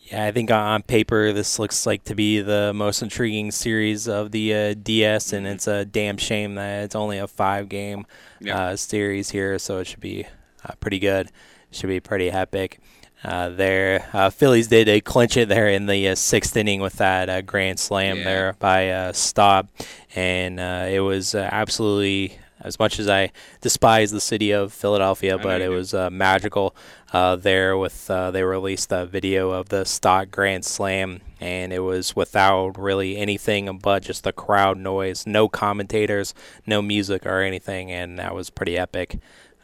Yeah, 0.00 0.24
I 0.26 0.32
think 0.32 0.50
on 0.50 0.82
paper 0.82 1.32
this 1.32 1.58
looks 1.58 1.86
like 1.86 2.04
to 2.04 2.14
be 2.14 2.40
the 2.40 2.72
most 2.74 3.00
intriguing 3.00 3.50
series 3.50 4.06
of 4.06 4.32
the 4.32 4.54
uh, 4.54 4.74
DS, 4.74 5.32
and 5.32 5.46
it's 5.46 5.66
a 5.66 5.84
damn 5.86 6.18
shame 6.18 6.56
that 6.56 6.84
it's 6.84 6.94
only 6.94 7.16
a 7.18 7.26
five-game 7.26 8.04
Yeah. 8.40 8.58
uh, 8.58 8.76
series 8.76 9.30
here, 9.30 9.58
so 9.58 9.78
it 9.78 9.86
should 9.86 10.00
be 10.00 10.26
uh, 10.68 10.74
pretty 10.80 10.98
good. 10.98 11.30
Should 11.70 11.86
be 11.88 12.00
pretty 12.00 12.30
epic. 12.30 12.80
Uh, 13.22 13.48
there, 13.48 14.06
uh, 14.12 14.28
Phillies 14.28 14.66
did 14.68 14.86
uh, 14.86 15.00
clinch 15.00 15.38
it 15.38 15.48
there 15.48 15.68
in 15.68 15.86
the 15.86 16.08
uh, 16.08 16.14
sixth 16.14 16.54
inning 16.58 16.82
with 16.82 16.94
that 16.98 17.30
uh, 17.30 17.40
grand 17.40 17.78
slam 17.80 18.18
Yeah. 18.18 18.24
there 18.24 18.52
by 18.58 18.90
uh, 18.90 19.12
Stott, 19.14 19.68
and 20.14 20.60
uh, 20.60 20.86
it 20.90 21.00
was 21.00 21.34
uh, 21.34 21.48
absolutely 21.50 22.38
as 22.64 22.78
much 22.78 22.98
as 22.98 23.08
I 23.08 23.30
despise 23.60 24.10
the 24.10 24.20
city 24.20 24.50
of 24.50 24.72
Philadelphia, 24.72 25.38
but 25.38 25.60
it 25.60 25.68
was 25.68 25.94
uh, 25.94 26.10
magical 26.10 26.74
uh, 27.12 27.36
there. 27.36 27.76
With 27.76 28.10
uh, 28.10 28.30
they 28.30 28.42
released 28.42 28.90
a 28.90 29.06
video 29.06 29.50
of 29.50 29.68
the 29.68 29.84
Stott 29.84 30.30
grand 30.30 30.64
slam, 30.64 31.20
and 31.40 31.72
it 31.72 31.80
was 31.80 32.16
without 32.16 32.78
really 32.78 33.16
anything 33.18 33.78
but 33.78 34.02
just 34.02 34.24
the 34.24 34.32
crowd 34.32 34.78
noise, 34.78 35.26
no 35.26 35.48
commentators, 35.48 36.34
no 36.66 36.80
music 36.82 37.26
or 37.26 37.40
anything, 37.42 37.92
and 37.92 38.18
that 38.18 38.34
was 38.34 38.50
pretty 38.50 38.76
epic 38.78 39.18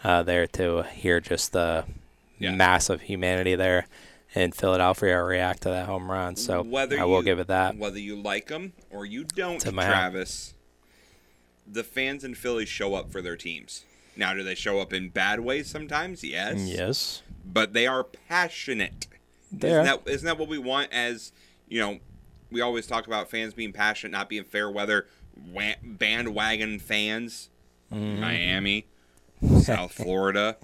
uh, 0.04 0.22
there 0.22 0.46
to 0.46 0.82
hear 0.82 1.20
just 1.20 1.52
the 1.52 1.84
Yeah. 2.38 2.52
massive 2.52 3.02
humanity 3.02 3.54
there 3.54 3.86
in 4.34 4.52
Philadelphia 4.52 5.20
react 5.22 5.62
to 5.62 5.68
that 5.70 5.86
home 5.86 6.10
run. 6.10 6.36
So 6.36 6.62
whether 6.62 7.00
I 7.00 7.04
will 7.04 7.18
you, 7.18 7.24
give 7.24 7.38
it 7.40 7.48
that. 7.48 7.76
Whether 7.76 7.98
you 7.98 8.16
like 8.16 8.46
them 8.46 8.72
or 8.90 9.04
you 9.04 9.24
don't, 9.24 9.60
Travis, 9.60 10.54
the 11.70 11.84
fans 11.84 12.24
in 12.24 12.34
Philly 12.34 12.66
show 12.66 12.94
up 12.94 13.10
for 13.10 13.22
their 13.22 13.36
teams. 13.36 13.84
Now, 14.16 14.34
do 14.34 14.42
they 14.42 14.54
show 14.54 14.80
up 14.80 14.92
in 14.92 15.08
bad 15.08 15.40
ways 15.40 15.70
sometimes? 15.70 16.24
Yes. 16.24 16.60
Yes. 16.60 17.22
But 17.44 17.72
they 17.72 17.86
are 17.86 18.04
passionate. 18.04 19.06
They 19.52 19.70
isn't 19.70 19.84
that 19.84 20.02
isn't 20.06 20.26
that 20.26 20.38
what 20.38 20.48
we 20.48 20.58
want? 20.58 20.92
As 20.92 21.32
you 21.68 21.80
know, 21.80 21.98
we 22.50 22.60
always 22.60 22.86
talk 22.86 23.06
about 23.06 23.30
fans 23.30 23.54
being 23.54 23.72
passionate, 23.72 24.12
not 24.12 24.28
being 24.28 24.44
fair 24.44 24.70
weather 24.70 25.06
bandwagon 25.82 26.78
fans. 26.78 27.48
Mm-hmm. 27.92 28.20
Miami, 28.20 28.86
South 29.60 29.92
Florida, 29.92 30.56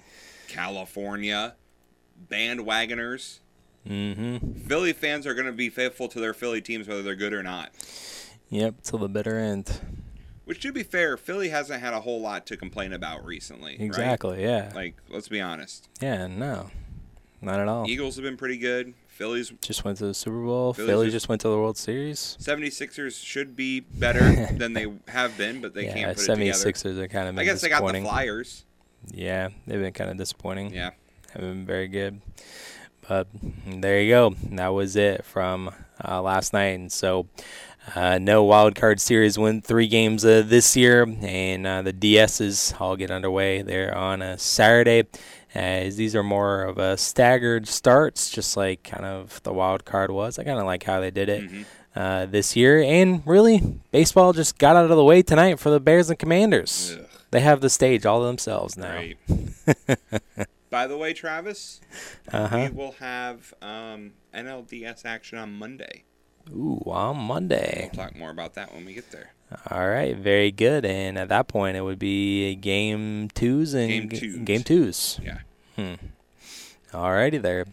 California, 0.47 1.55
bandwagoners. 2.29 3.39
Mm-hmm. 3.87 4.67
Philly 4.67 4.93
fans 4.93 5.25
are 5.25 5.33
going 5.33 5.45
to 5.45 5.51
be 5.51 5.69
faithful 5.69 6.07
to 6.09 6.19
their 6.19 6.33
Philly 6.33 6.61
teams 6.61 6.87
whether 6.87 7.01
they're 7.01 7.15
good 7.15 7.33
or 7.33 7.43
not. 7.43 7.71
Yep, 8.49 8.81
till 8.83 8.99
the 8.99 9.09
bitter 9.09 9.37
end. 9.37 9.79
Which, 10.47 10.61
to 10.61 10.71
be 10.71 10.81
fair, 10.83 11.17
Philly 11.17 11.49
hasn't 11.49 11.81
had 11.81 11.93
a 11.93 11.99
whole 11.99 12.21
lot 12.21 12.45
to 12.47 12.55
complain 12.55 12.93
about 12.93 13.25
recently. 13.25 13.73
right? 13.73 13.81
Exactly. 13.81 14.41
Yeah. 14.41 14.71
Like, 14.73 14.95
let's 15.09 15.27
be 15.27 15.41
honest. 15.41 15.89
yeah. 16.01 16.25
No, 16.27 16.69
not 17.41 17.59
at 17.59 17.67
all. 17.67 17.85
Eagles 17.87 18.15
have 18.15 18.23
been 18.23 18.37
pretty 18.37 18.57
good. 18.57 18.93
Phillies, 19.07 19.51
Just 19.61 19.83
went 19.83 19.97
to 19.97 20.05
the 20.05 20.13
Super 20.13 20.41
Bowl. 20.41 20.73
Phillies 20.73 20.89
Philly 20.89 21.09
just 21.09 21.27
went 21.27 21.41
to 21.41 21.49
the 21.49 21.57
World 21.57 21.75
Series. 21.77 22.37
76ers 22.39 23.21
should 23.21 23.55
be 23.57 23.79
better 23.81 24.45
than 24.53 24.71
they 24.73 24.85
have 25.09 25.35
been, 25.37 25.59
but 25.59 25.73
they 25.73 25.85
yeah, 25.85 25.93
can't 25.93 26.15
put 26.15 26.23
it 26.29 26.35
together. 26.35 26.71
76ers 26.71 26.97
are 26.97 27.07
kind 27.07 27.27
of 27.27 27.37
I 27.37 27.43
guess 27.43 27.59
they 27.59 27.67
got 27.69 27.85
the. 27.91 28.01
Flyers. 28.01 28.63
Yeah, 29.11 29.49
they've 29.65 29.81
been 29.81 29.91
kind 29.93 30.09
of 30.11 30.17
disappointing. 30.17 30.73
Yeah. 30.73 30.91
haven't 31.33 31.49
been 31.49 31.65
very 31.65 31.87
good. 31.87 32.21
But 33.07 33.27
there 33.65 34.01
you 34.01 34.11
go. 34.11 34.35
That 34.51 34.69
was 34.69 34.95
it 34.95 35.25
from 35.25 35.71
uh, 36.03 36.21
last 36.21 36.53
night. 36.53 36.77
And 36.79 36.91
so, 36.91 37.27
uh, 37.95 38.17
no 38.19 38.43
wild 38.43 38.75
card 38.75 38.99
series 38.99 39.37
win 39.37 39.61
three 39.61 39.87
games 39.87 40.25
uh, 40.25 40.43
this 40.45 40.75
year, 40.75 41.03
and 41.21 41.65
uh, 41.67 41.81
the 41.81 41.93
DSs 41.93 42.79
all 42.79 42.95
get 42.95 43.11
underway 43.11 43.61
there 43.61 43.95
on 43.95 44.21
a 44.21 44.37
Saturday. 44.37 45.05
As 45.55 45.95
these 45.95 46.15
are 46.15 46.23
more 46.23 46.63
of 46.63 46.77
a 46.77 46.97
staggered 46.97 47.67
starts, 47.67 48.29
just 48.29 48.55
like 48.57 48.83
kind 48.83 49.05
of 49.05 49.41
the 49.43 49.53
wild 49.53 49.85
card 49.85 50.11
was. 50.11 50.37
I 50.37 50.43
kind 50.43 50.59
of 50.59 50.65
like 50.65 50.83
how 50.83 50.99
they 50.99 51.09
did 51.09 51.29
it 51.29 51.65
uh, 51.95 52.25
this 52.27 52.55
year, 52.55 52.79
and 52.81 53.23
really, 53.25 53.79
baseball 53.91 54.33
just 54.33 54.57
got 54.59 54.75
out 54.75 54.91
of 54.91 54.95
the 54.97 55.03
way 55.03 55.21
tonight 55.23 55.57
for 55.59 55.69
the 55.69 55.79
Bears 55.79 56.09
and 56.09 56.19
Commanders. 56.19 56.95
Ugh. 56.99 57.05
They 57.31 57.39
have 57.39 57.61
the 57.61 57.69
stage 57.69 58.05
all 58.05 58.19
to 58.21 58.25
themselves 58.27 58.77
now. 58.77 58.93
Right. 58.95 59.17
By 60.69 60.85
the 60.87 60.97
way, 60.97 61.13
Travis, 61.13 61.79
Uh-huh. 62.31 62.67
we 62.69 62.77
will 62.77 62.91
have 62.99 63.53
um, 63.61 64.11
NLDS 64.33 65.05
action 65.05 65.37
on 65.37 65.53
Monday. 65.53 66.03
Ooh, 66.51 66.81
on 66.87 67.17
Monday. 67.17 67.89
We'll 67.93 68.05
talk 68.05 68.15
more 68.15 68.29
about 68.31 68.53
that 68.55 68.73
when 68.73 68.85
we 68.85 68.93
get 68.93 69.11
there. 69.11 69.31
All 69.71 69.87
right, 69.87 70.15
very 70.15 70.51
good. 70.51 70.85
And 70.85 71.17
at 71.17 71.29
that 71.29 71.47
point, 71.47 71.77
it 71.77 71.81
would 71.81 71.99
be 71.99 72.55
game 72.55 73.29
twos 73.33 73.73
and 73.73 73.89
Game 73.89 74.09
twos. 74.09 74.35
game 74.39 74.63
twos. 74.63 75.19
Yeah. 75.23 75.39
Hmm. 75.75 75.93
All 76.93 77.11
righty 77.11 77.37
there. 77.37 77.65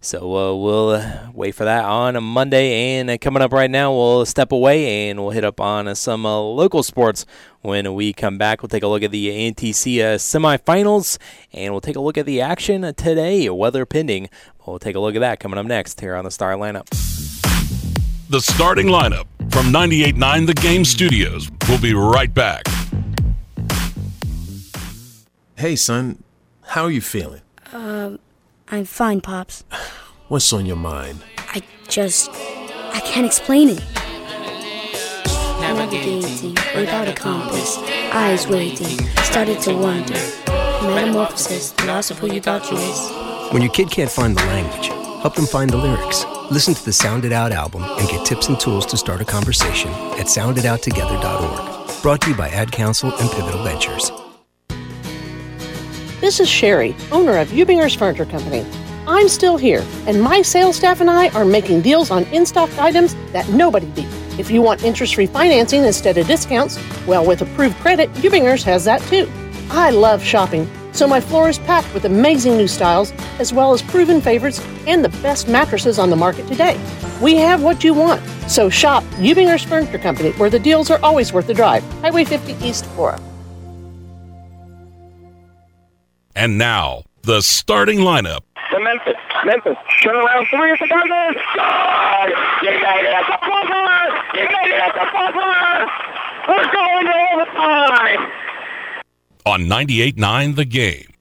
So 0.00 0.18
uh, 0.36 0.54
we'll 0.54 0.90
uh, 0.90 1.30
wait 1.32 1.54
for 1.54 1.64
that 1.64 1.84
on 1.86 2.14
a 2.16 2.20
Monday. 2.20 2.98
And 2.98 3.08
uh, 3.08 3.16
coming 3.16 3.42
up 3.42 3.54
right 3.54 3.70
now, 3.70 3.90
we'll 3.94 4.26
step 4.26 4.52
away 4.52 5.08
and 5.08 5.18
we'll 5.18 5.30
hit 5.30 5.44
up 5.44 5.60
on 5.62 5.88
uh, 5.88 5.94
some 5.94 6.26
uh, 6.26 6.38
local 6.38 6.82
sports. 6.82 7.24
When 7.62 7.94
we 7.94 8.12
come 8.12 8.36
back, 8.36 8.60
we'll 8.60 8.68
take 8.68 8.82
a 8.82 8.88
look 8.88 9.02
at 9.02 9.10
the 9.10 9.28
NTC 9.50 10.00
uh, 10.00 10.18
semifinals 10.18 11.16
and 11.54 11.72
we'll 11.72 11.80
take 11.80 11.96
a 11.96 12.00
look 12.00 12.18
at 12.18 12.26
the 12.26 12.42
action 12.42 12.82
today, 12.94 13.48
weather 13.48 13.86
pending. 13.86 14.28
We'll 14.66 14.78
take 14.78 14.94
a 14.96 15.00
look 15.00 15.14
at 15.14 15.20
that 15.20 15.40
coming 15.40 15.58
up 15.58 15.64
next 15.64 16.00
here 16.00 16.14
on 16.14 16.24
the 16.26 16.30
Star 16.30 16.52
Lineup. 16.54 16.88
The 18.34 18.40
starting 18.40 18.88
lineup 18.88 19.26
from 19.52 19.66
98.9 19.66 20.46
The 20.48 20.54
Game 20.54 20.84
Studios. 20.84 21.48
We'll 21.68 21.80
be 21.80 21.94
right 21.94 22.34
back. 22.34 22.66
Hey, 25.54 25.76
son, 25.76 26.20
how 26.62 26.82
are 26.82 26.90
you 26.90 27.00
feeling? 27.00 27.42
Um, 27.72 28.18
I'm 28.66 28.86
fine, 28.86 29.20
Pops. 29.20 29.62
What's 30.26 30.52
on 30.52 30.66
your 30.66 30.74
mind? 30.74 31.22
I 31.38 31.62
just. 31.86 32.28
I 32.32 33.00
can't 33.04 33.24
explain 33.24 33.68
it. 33.68 33.84
Navigating 35.60 36.54
without 36.74 37.06
a 37.06 37.12
compass, 37.12 37.78
eyes 38.12 38.48
waiting, 38.48 38.98
started 39.22 39.60
to 39.60 39.74
wonder. 39.74 40.20
Metamorphosis, 40.82 41.70
the 41.70 41.84
loss 41.84 42.10
of 42.10 42.18
who 42.18 42.32
you 42.32 42.40
thought 42.40 42.68
you 42.68 42.78
was. 42.78 43.52
When 43.52 43.62
your 43.62 43.70
kid 43.70 43.92
can't 43.92 44.10
find 44.10 44.36
the 44.36 44.44
language, 44.46 45.03
help 45.24 45.34
them 45.36 45.46
find 45.46 45.70
the 45.70 45.76
lyrics. 45.78 46.26
Listen 46.50 46.74
to 46.74 46.84
the 46.84 46.92
Sound 46.92 47.24
It 47.24 47.32
Out 47.32 47.50
album 47.50 47.82
and 47.82 48.06
get 48.10 48.26
tips 48.26 48.48
and 48.48 48.60
tools 48.60 48.84
to 48.84 48.98
start 48.98 49.22
a 49.22 49.24
conversation 49.24 49.90
at 50.20 50.26
sounditouttogether.org. 50.26 52.02
Brought 52.02 52.20
to 52.20 52.30
you 52.30 52.36
by 52.36 52.50
Ad 52.50 52.70
Council 52.70 53.10
and 53.10 53.30
Pivotal 53.30 53.64
Ventures. 53.64 54.12
This 56.20 56.40
is 56.40 56.48
Sherry, 56.48 56.94
owner 57.10 57.38
of 57.38 57.48
Ubinger's 57.48 57.94
Furniture 57.94 58.26
Company. 58.26 58.66
I'm 59.06 59.30
still 59.30 59.56
here, 59.56 59.82
and 60.06 60.20
my 60.20 60.42
sales 60.42 60.76
staff 60.76 61.00
and 61.00 61.08
I 61.08 61.30
are 61.30 61.46
making 61.46 61.80
deals 61.80 62.10
on 62.10 62.24
in 62.24 62.44
stock 62.44 62.68
items 62.78 63.14
that 63.32 63.48
nobody 63.48 63.86
beat. 63.92 64.08
If 64.38 64.50
you 64.50 64.60
want 64.60 64.84
interest 64.84 65.14
free 65.14 65.24
financing 65.26 65.84
instead 65.84 66.18
of 66.18 66.26
discounts, 66.26 66.78
well, 67.06 67.24
with 67.24 67.40
approved 67.40 67.76
credit, 67.76 68.12
Ubinger's 68.16 68.62
has 68.64 68.84
that 68.84 69.00
too. 69.04 69.26
I 69.70 69.88
love 69.88 70.22
shopping, 70.22 70.68
so 70.94 71.06
my 71.08 71.20
floor 71.20 71.48
is 71.48 71.58
packed 71.58 71.92
with 71.92 72.04
amazing 72.04 72.56
new 72.56 72.68
styles, 72.68 73.12
as 73.38 73.52
well 73.52 73.72
as 73.72 73.82
proven 73.82 74.20
favorites 74.20 74.64
and 74.86 75.04
the 75.04 75.08
best 75.20 75.48
mattresses 75.48 75.98
on 75.98 76.08
the 76.08 76.16
market 76.16 76.46
today. 76.46 76.80
We 77.20 77.36
have 77.36 77.62
what 77.62 77.82
you 77.84 77.92
want, 77.92 78.22
so 78.48 78.70
shop 78.70 79.02
Ubinger's 79.18 79.64
Furniture 79.64 79.98
Company, 79.98 80.30
where 80.32 80.50
the 80.50 80.58
deals 80.58 80.90
are 80.90 81.00
always 81.02 81.32
worth 81.32 81.46
the 81.48 81.54
drive. 81.54 81.82
Highway 82.00 82.24
50 82.24 82.54
East, 82.64 82.86
Flora. 82.86 83.20
And 86.36 86.58
now, 86.58 87.04
the 87.22 87.40
starting 87.42 87.98
lineup. 88.00 88.40
to 88.70 88.80
Memphis. 88.80 89.14
Memphis, 89.44 89.76
turn 90.02 90.16
around 90.16 90.46
three 90.46 90.76
for 90.76 90.86
Douglas. 90.86 91.36
God, 91.54 92.28
you 92.62 92.70
made 92.70 93.04
it 93.04 93.14
at 93.14 93.26
the 93.26 93.38
buzzer. 93.40 94.40
You 94.40 94.46
made 94.48 94.72
it 94.72 94.80
at 94.80 94.94
the 94.94 95.06
buzzer. 95.12 96.14
We're 96.48 96.72
going 96.72 97.06
to 97.06 97.14
overtime. 97.32 98.43
On 99.46 99.60
98.9 99.60 100.56
The 100.56 100.64
Game. 100.64 101.14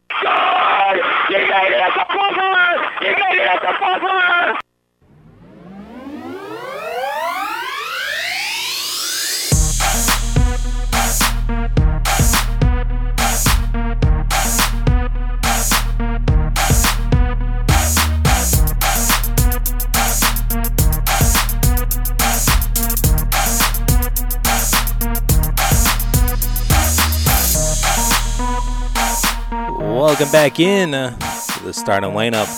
Welcome 29.93 30.31
back 30.31 30.59
in 30.59 30.95
uh, 30.95 31.11
to 31.11 31.63
the 31.63 31.71
starting 31.71 32.09
lineup. 32.09 32.49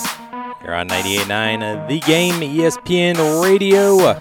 You're 0.64 0.74
on 0.74 0.88
98.9 0.88 1.84
uh, 1.84 1.86
The 1.86 2.00
Game, 2.00 2.40
ESPN 2.40 3.44
Radio. 3.44 4.14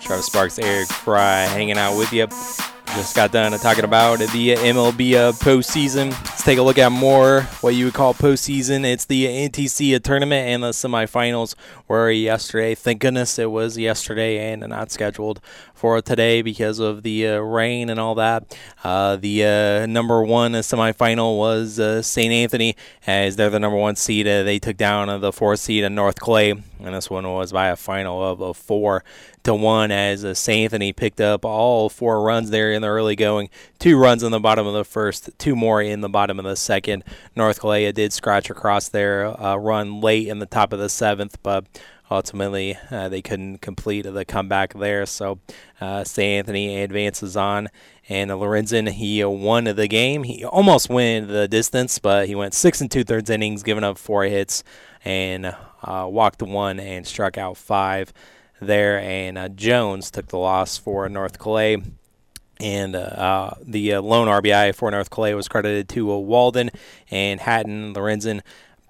Travis 0.00 0.26
Sparks, 0.26 0.58
Eric 0.58 0.88
Fry 0.88 1.44
hanging 1.44 1.78
out 1.78 1.96
with 1.96 2.12
you. 2.12 2.26
Just 2.98 3.14
got 3.14 3.30
done 3.30 3.52
talking 3.60 3.84
about 3.84 4.18
the 4.18 4.56
MLB 4.56 5.14
uh, 5.14 5.30
postseason. 5.30 6.10
Let's 6.10 6.42
take 6.42 6.58
a 6.58 6.62
look 6.62 6.78
at 6.78 6.90
more 6.90 7.42
what 7.60 7.76
you 7.76 7.84
would 7.84 7.94
call 7.94 8.12
postseason. 8.12 8.84
It's 8.84 9.04
the 9.04 9.26
NTC 9.26 10.02
tournament 10.02 10.48
and 10.48 10.64
the 10.64 10.70
semifinals 10.70 11.54
were 11.86 12.10
yesterday. 12.10 12.74
Thank 12.74 13.00
goodness 13.00 13.38
it 13.38 13.52
was 13.52 13.78
yesterday 13.78 14.52
and 14.52 14.66
not 14.66 14.90
scheduled 14.90 15.40
for 15.74 16.02
today 16.02 16.42
because 16.42 16.80
of 16.80 17.04
the 17.04 17.28
uh, 17.28 17.38
rain 17.38 17.88
and 17.88 18.00
all 18.00 18.16
that. 18.16 18.58
Uh, 18.82 19.14
the 19.14 19.44
uh, 19.44 19.86
number 19.86 20.20
one 20.24 20.54
semifinal 20.54 21.38
was 21.38 21.78
uh, 21.78 22.02
St. 22.02 22.32
Anthony, 22.32 22.74
as 23.06 23.36
they're 23.36 23.48
the 23.48 23.60
number 23.60 23.78
one 23.78 23.94
seed. 23.94 24.26
Uh, 24.26 24.42
they 24.42 24.58
took 24.58 24.76
down 24.76 25.20
the 25.20 25.32
fourth 25.32 25.60
seed 25.60 25.84
in 25.84 25.94
North 25.94 26.18
Clay, 26.18 26.50
and 26.50 26.64
this 26.80 27.08
one 27.08 27.32
was 27.32 27.52
by 27.52 27.68
a 27.68 27.76
final 27.76 28.24
of 28.24 28.40
a 28.40 28.52
four 28.52 29.04
to 29.48 29.54
one. 29.54 29.90
As. 29.90 30.24
Anthony 30.48 30.92
picked 30.92 31.20
up 31.20 31.44
all 31.44 31.88
four 31.88 32.22
runs 32.22 32.50
there 32.50 32.72
in 32.72 32.82
the 32.82 32.88
early 32.88 33.16
going, 33.16 33.48
two 33.78 33.98
runs 33.98 34.22
in 34.22 34.30
the 34.30 34.40
bottom 34.40 34.66
of 34.66 34.74
the 34.74 34.84
first, 34.84 35.30
two 35.38 35.56
more 35.56 35.80
in 35.80 36.02
the 36.02 36.08
bottom 36.08 36.38
of 36.38 36.44
the 36.44 36.56
second. 36.56 37.02
North 37.34 37.64
uh, 37.64 37.92
did 37.92 38.12
scratch 38.12 38.50
across 38.50 38.88
their 38.88 39.26
uh, 39.40 39.56
run 39.56 40.00
late 40.00 40.28
in 40.28 40.38
the 40.38 40.46
top 40.46 40.72
of 40.72 40.78
the 40.78 40.88
seventh, 40.88 41.42
but 41.42 41.64
ultimately 42.10 42.76
uh, 42.90 43.08
they 43.08 43.22
couldn't 43.22 43.58
complete 43.58 44.02
the 44.02 44.24
comeback 44.24 44.74
there. 44.74 45.06
So 45.06 45.38
uh, 45.80 46.04
St. 46.04 46.40
Anthony 46.40 46.82
advances 46.82 47.36
on, 47.36 47.68
and 48.08 48.30
Lorenzen 48.30 48.90
he 48.90 49.22
uh, 49.22 49.28
won 49.28 49.64
the 49.64 49.88
game. 49.88 50.24
He 50.24 50.44
almost 50.44 50.90
went 50.90 51.28
the 51.28 51.48
distance, 51.48 51.98
but 51.98 52.26
he 52.26 52.34
went 52.34 52.52
six 52.52 52.80
and 52.82 52.90
two 52.90 53.04
thirds 53.04 53.30
innings, 53.30 53.62
giving 53.62 53.84
up 53.84 53.96
four 53.96 54.24
hits, 54.24 54.62
and 55.04 55.46
uh, 55.82 56.06
walked 56.10 56.42
one 56.42 56.78
and 56.80 57.06
struck 57.06 57.38
out 57.38 57.56
five 57.56 58.12
there. 58.60 58.98
And 58.98 59.38
uh, 59.38 59.48
Jones 59.48 60.10
took 60.10 60.28
the 60.28 60.38
loss 60.38 60.78
for 60.78 61.08
North 61.08 61.38
Clay. 61.38 61.82
And 62.60 62.96
uh, 62.96 63.52
the 63.62 63.94
uh, 63.94 64.02
lone 64.02 64.26
RBI 64.26 64.74
for 64.74 64.90
North 64.90 65.10
Clay 65.10 65.32
was 65.34 65.46
credited 65.46 65.88
to 65.90 66.12
uh, 66.12 66.18
Walden 66.18 66.70
and 67.10 67.40
Hatton, 67.40 67.94
Lorenzen, 67.94 68.40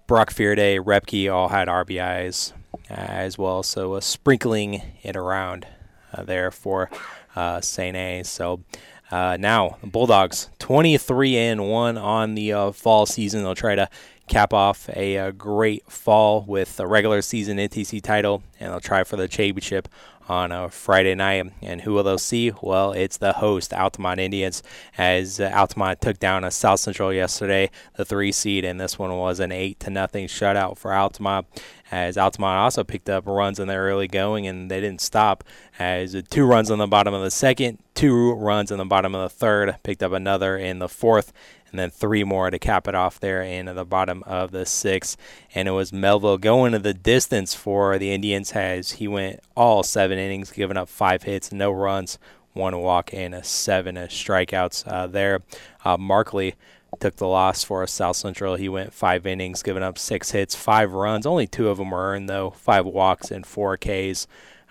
Brock 0.07 0.31
Fearday, 0.31 0.79
Repke 0.83 1.31
all 1.31 1.49
had 1.49 1.69
RBIs 1.69 2.55
uh, 2.91 2.95
as 2.95 3.37
well. 3.37 3.63
So 3.63 3.95
uh, 3.95 4.01
sprinkling 4.01 4.81
it 5.03 5.17
around 5.17 5.67
uh, 6.15 6.23
there 6.23 6.51
for 6.51 6.91
uh, 7.37 7.61
St. 7.61 7.95
A. 7.95 8.23
So 8.23 8.65
uh, 9.11 9.37
now 9.39 9.77
the 9.83 9.87
Bulldogs 9.87 10.49
23 10.59 11.37
and 11.37 11.69
one 11.69 11.99
on 11.99 12.35
the 12.35 12.53
uh, 12.53 12.73
fall 12.73 13.05
season. 13.05 13.43
They'll 13.43 13.55
try 13.55 13.75
to 13.75 13.89
cap 14.29 14.53
off 14.53 14.89
a, 14.91 15.17
a 15.17 15.33
great 15.33 15.91
fall 15.91 16.45
with 16.47 16.79
a 16.79 16.87
regular 16.87 17.23
season 17.23 17.59
NTC 17.59 18.03
title, 18.03 18.43
and 18.61 18.73
they'll 18.73 18.81
try 18.81 19.05
for 19.05 19.17
the 19.17 19.29
championship 19.29 19.89
on 20.29 20.53
a 20.53 20.69
Friday 20.69 21.15
night. 21.15 21.51
And 21.63 21.81
who 21.81 21.95
will 21.95 22.03
they 22.03 22.17
see? 22.19 22.53
Well, 22.63 22.93
it's 22.93 23.17
the 23.17 23.35
host, 23.35 23.73
Altamont 23.73 24.21
Indians, 24.21 24.63
as 24.97 25.41
uh, 25.41 25.51
Altamont 25.55 26.01
took 26.01 26.19
down 26.19 26.45
a 26.45 26.51
South 26.51 26.81
Central 26.81 27.13
yesterday, 27.13 27.71
the 27.97 28.05
three 28.05 28.31
seed, 28.31 28.65
and 28.65 28.81
this 28.81 28.99
one 28.99 29.17
was 29.17 29.41
an 29.41 29.53
eight 29.53 29.81
to 29.81 29.91
nothing 29.91 30.27
shutout 30.27 30.77
for 30.77 30.93
Altamont. 30.93 31.47
As 31.91 32.19
Altamont 32.19 32.59
also 32.59 32.85
picked 32.85 33.09
up 33.09 33.27
runs 33.27 33.59
in 33.59 33.69
the 33.69 33.75
early 33.75 34.09
going, 34.09 34.47
and 34.47 34.71
they 34.71 34.81
didn't 34.81 35.01
stop. 35.01 35.43
As 35.79 36.15
two 36.29 36.45
runs 36.45 36.71
on 36.71 36.79
the 36.79 36.87
bottom 36.87 37.15
of 37.15 37.23
the 37.23 37.31
second, 37.31 37.79
two 37.95 38.35
runs 38.35 38.71
in 38.71 38.77
the 38.79 38.85
bottom 38.85 39.15
of 39.15 39.23
the 39.23 39.35
third, 39.35 39.75
picked 39.83 40.03
up 40.03 40.13
another 40.13 40.59
in 40.59 40.81
the 40.81 40.89
fourth, 40.89 41.33
and 41.71 41.79
then 41.79 41.91
three 41.91 42.25
more 42.25 42.51
to 42.51 42.59
cap 42.59 42.89
it 42.89 42.95
off 42.95 43.21
there 43.21 43.43
in 43.43 43.67
the 43.67 43.85
bottom 43.85 44.23
of 44.25 44.51
the 44.51 44.65
sixth. 44.67 45.17
And 45.55 45.69
it 45.69 45.73
was 45.73 45.93
Melville 45.93 46.39
going 46.39 46.73
to 46.73 46.79
the 46.79 46.95
distance 46.95 47.55
for 47.55 47.99
the 47.99 48.13
Indians 48.13 48.53
as 48.53 48.93
he 48.93 49.09
went 49.09 49.41
all 49.57 49.83
seven 49.83 50.19
innings, 50.19 50.51
giving 50.51 50.77
up 50.77 50.89
five 50.89 51.25
hits, 51.25 51.53
no 51.53 51.71
runs, 51.71 52.19
one 52.55 52.79
walk, 52.79 53.13
and 53.13 53.35
a 53.35 53.45
seven 53.45 53.97
strikeouts 53.97 54.91
uh, 54.91 55.07
there. 55.07 55.41
Uh, 55.85 55.97
Markley 55.97 56.55
took 57.01 57.17
the 57.17 57.27
loss 57.27 57.63
for 57.63 57.87
South 57.87 58.17
Central. 58.17 58.57
He 58.57 58.69
went 58.69 58.93
five 58.93 59.27
innings, 59.27 59.63
giving 59.63 59.83
up 59.83 59.99
six 59.99 60.31
hits, 60.31 60.55
five 60.55 60.93
runs. 60.93 61.27
Only 61.27 61.47
two 61.47 61.69
of 61.69 61.79
them 61.79 61.91
were 61.91 62.13
earned, 62.13 62.29
though. 62.29 62.51
Five 62.51 62.87
walks 62.87 63.31
and 63.31 63.47
four 63.47 63.77
Ks 63.77 64.27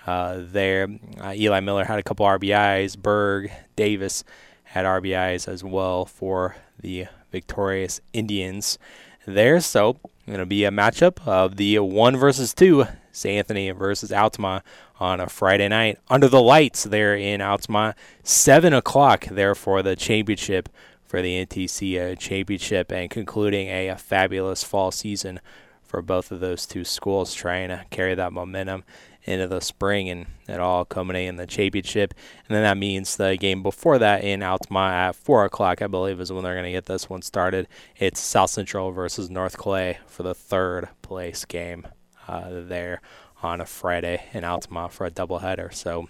uh, 0.06 0.40
there. 0.40 0.88
Uh, 1.20 1.34
Eli 1.36 1.60
Miller 1.60 1.86
had 1.86 2.00
a 2.00 2.04
couple 2.04 2.26
RBIs. 2.26 2.98
Berg, 2.98 3.52
Davis 3.76 4.24
had 4.64 4.86
RBIs 4.86 5.48
as 5.48 5.64
well 5.64 6.06
for 6.06 6.56
the 6.80 7.08
victorious 7.32 8.02
Indians 8.14 8.78
there. 9.26 9.60
So 9.60 10.00
going 10.28 10.40
to 10.40 10.46
be 10.46 10.66
a 10.66 10.72
matchup 10.72 11.26
of 11.26 11.56
the 11.56 11.80
one 11.80 12.18
versus 12.18 12.54
two, 12.54 12.86
St. 13.12 13.38
Anthony 13.38 13.72
versus 13.72 14.12
Altamont 14.12 14.64
on 15.00 15.20
a 15.20 15.30
Friday 15.30 15.70
night 15.70 16.00
under 16.10 16.28
the 16.28 16.42
lights 16.42 16.84
there 16.84 17.16
in 17.16 17.42
Altamont. 17.42 17.96
Seven 18.24 18.74
o'clock 18.74 19.26
there 19.26 19.56
for 19.56 19.82
the 19.82 19.96
championship 19.96 20.70
for 21.06 21.22
the 21.22 21.46
NTC 21.46 22.20
championship 22.20 22.92
and 22.92 23.10
concluding 23.10 23.68
a, 23.68 23.88
a 23.88 23.96
fabulous 23.96 24.64
fall 24.64 24.92
season 24.92 25.40
for 25.82 26.02
both 26.02 26.32
of 26.34 26.42
those 26.42 26.66
two 26.66 26.84
schools, 26.84 27.34
trying 27.34 27.70
to 27.70 27.86
carry 27.90 28.14
that 28.14 28.34
momentum 28.34 28.84
into 29.28 29.48
the 29.48 29.60
spring 29.60 30.10
and 30.10 30.26
it 30.48 30.60
all 30.60 30.86
culminate 30.86 31.28
in 31.28 31.36
the 31.36 31.46
championship. 31.46 32.14
And 32.48 32.56
then 32.56 32.64
that 32.64 32.78
means 32.78 33.18
the 33.18 33.38
game 33.38 33.62
before 33.62 34.00
that 34.00 34.24
in 34.24 34.42
Altamont 34.42 34.94
at 34.94 35.16
4 35.16 35.46
o'clock, 35.46 35.82
I 35.82 35.88
believe, 35.88 36.20
is 36.22 36.32
when 36.32 36.44
they're 36.44 36.54
going 36.54 36.66
to 36.66 36.72
get 36.72 36.86
this 36.86 37.10
one 37.10 37.22
started. 37.22 37.68
It's 37.98 38.20
South 38.20 38.50
Central 38.50 38.92
versus 38.92 39.30
North 39.30 39.58
Clay 39.58 40.00
for 40.08 40.24
the 40.24 40.34
third 40.34 40.90
place 41.02 41.46
game 41.46 41.88
uh, 42.28 42.50
there 42.50 43.02
on 43.44 43.62
a 43.62 43.66
Friday 43.66 44.24
in 44.34 44.44
Altamont 44.44 44.94
for 44.94 45.06
a 45.06 45.12
doubleheader. 45.12 45.74
So 45.74 46.08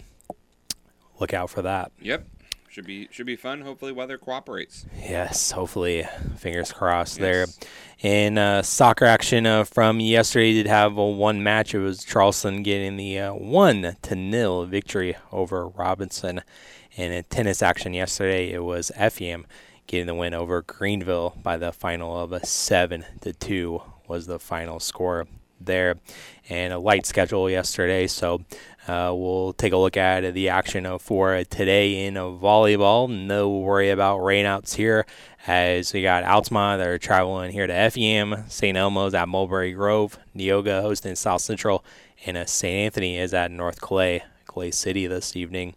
look 1.19 1.33
out 1.33 1.49
for 1.49 1.61
that. 1.63 1.91
Yep. 1.99 2.25
Should 2.69 2.85
be 2.85 3.07
should 3.11 3.25
be 3.25 3.35
fun. 3.35 3.61
Hopefully, 3.61 3.91
weather 3.91 4.17
cooperates. 4.17 4.85
Yes, 5.01 5.51
hopefully, 5.51 6.05
fingers 6.37 6.71
crossed 6.71 7.17
yes. 7.17 7.21
there. 7.21 7.45
In 8.11 8.37
uh, 8.37 8.61
soccer 8.61 9.05
action 9.05 9.45
uh, 9.45 9.63
from 9.63 9.99
yesterday, 9.99 10.53
did 10.53 10.67
have 10.67 10.97
a 10.97 11.07
one 11.07 11.41
match. 11.41 11.73
It 11.73 11.79
was 11.79 12.03
Charleston 12.03 12.63
getting 12.63 12.97
the 12.97 13.19
uh, 13.19 13.33
one 13.33 13.95
to 14.01 14.15
nil 14.15 14.65
victory 14.65 15.15
over 15.31 15.67
Robinson. 15.67 16.41
And 16.97 17.13
in 17.13 17.23
tennis 17.25 17.61
action 17.61 17.93
yesterday, 17.93 18.51
it 18.51 18.63
was 18.63 18.91
Effingham 18.95 19.45
getting 19.87 20.07
the 20.07 20.15
win 20.15 20.33
over 20.33 20.61
Greenville 20.61 21.37
by 21.41 21.57
the 21.57 21.71
final 21.71 22.19
of 22.19 22.33
a 22.33 22.45
seven 22.45 23.05
to 23.21 23.33
two 23.33 23.81
was 24.07 24.27
the 24.27 24.39
final 24.39 24.79
score 24.79 25.27
there. 25.59 25.95
And 26.49 26.73
a 26.73 26.79
light 26.79 27.05
schedule 27.05 27.49
yesterday, 27.49 28.07
so 28.07 28.41
uh, 28.87 29.13
we'll 29.13 29.53
take 29.53 29.73
a 29.73 29.77
look 29.77 29.97
at 29.97 30.33
the 30.33 30.49
action 30.49 30.97
for 30.99 31.43
today 31.43 32.05
in 32.05 32.13
volleyball. 32.13 33.09
No 33.09 33.49
worry 33.49 33.89
about 33.89 34.21
rainouts 34.21 34.75
here, 34.75 35.05
as 35.45 35.91
we 35.91 36.01
got 36.01 36.23
Altamont 36.23 36.79
that 36.79 36.87
are 36.87 36.97
traveling 36.97 37.51
here 37.51 37.67
to 37.67 37.89
FEM, 37.89 38.45
St. 38.47 38.77
Elmo's 38.77 39.13
at 39.13 39.27
Mulberry 39.27 39.73
Grove, 39.73 40.17
Neoga 40.35 40.81
hosting 40.81 41.15
South 41.15 41.41
Central, 41.41 41.83
and 42.25 42.37
St. 42.47 42.85
Anthony 42.85 43.17
is 43.17 43.33
at 43.33 43.51
North 43.51 43.81
Clay, 43.81 44.23
Clay 44.45 44.71
City 44.71 45.05
this 45.05 45.35
evening. 45.35 45.75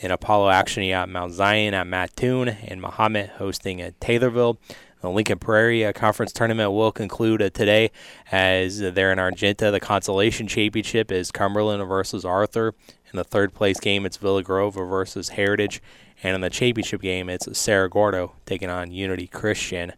In 0.00 0.10
Apollo 0.10 0.50
action, 0.50 0.82
you 0.82 0.92
got 0.92 1.08
Mount 1.08 1.32
Zion 1.34 1.74
at 1.74 1.86
Mattoon, 1.86 2.48
and 2.48 2.82
Mahomet 2.82 3.30
hosting 3.30 3.80
at 3.80 3.98
Taylorville. 4.00 4.58
The 5.06 5.12
Lincoln 5.12 5.38
Prairie 5.38 5.84
uh, 5.84 5.92
Conference 5.92 6.32
Tournament 6.32 6.72
will 6.72 6.90
conclude 6.90 7.40
uh, 7.40 7.48
today 7.50 7.92
as 8.32 8.80
they're 8.80 9.12
in 9.12 9.20
Argenta. 9.20 9.70
The 9.70 9.78
Consolation 9.78 10.48
Championship 10.48 11.12
is 11.12 11.30
Cumberland 11.30 11.86
versus 11.88 12.24
Arthur. 12.24 12.74
In 13.12 13.16
the 13.16 13.22
third 13.22 13.54
place 13.54 13.78
game, 13.78 14.04
it's 14.04 14.16
Villa 14.16 14.42
Grove 14.42 14.74
versus 14.74 15.28
Heritage. 15.28 15.80
And 16.24 16.34
in 16.34 16.40
the 16.40 16.50
championship 16.50 17.02
game, 17.02 17.28
it's 17.28 17.56
Cerro 17.56 17.88
Gordo 17.88 18.32
taking 18.46 18.68
on 18.68 18.90
Unity 18.90 19.28
Christian 19.28 19.92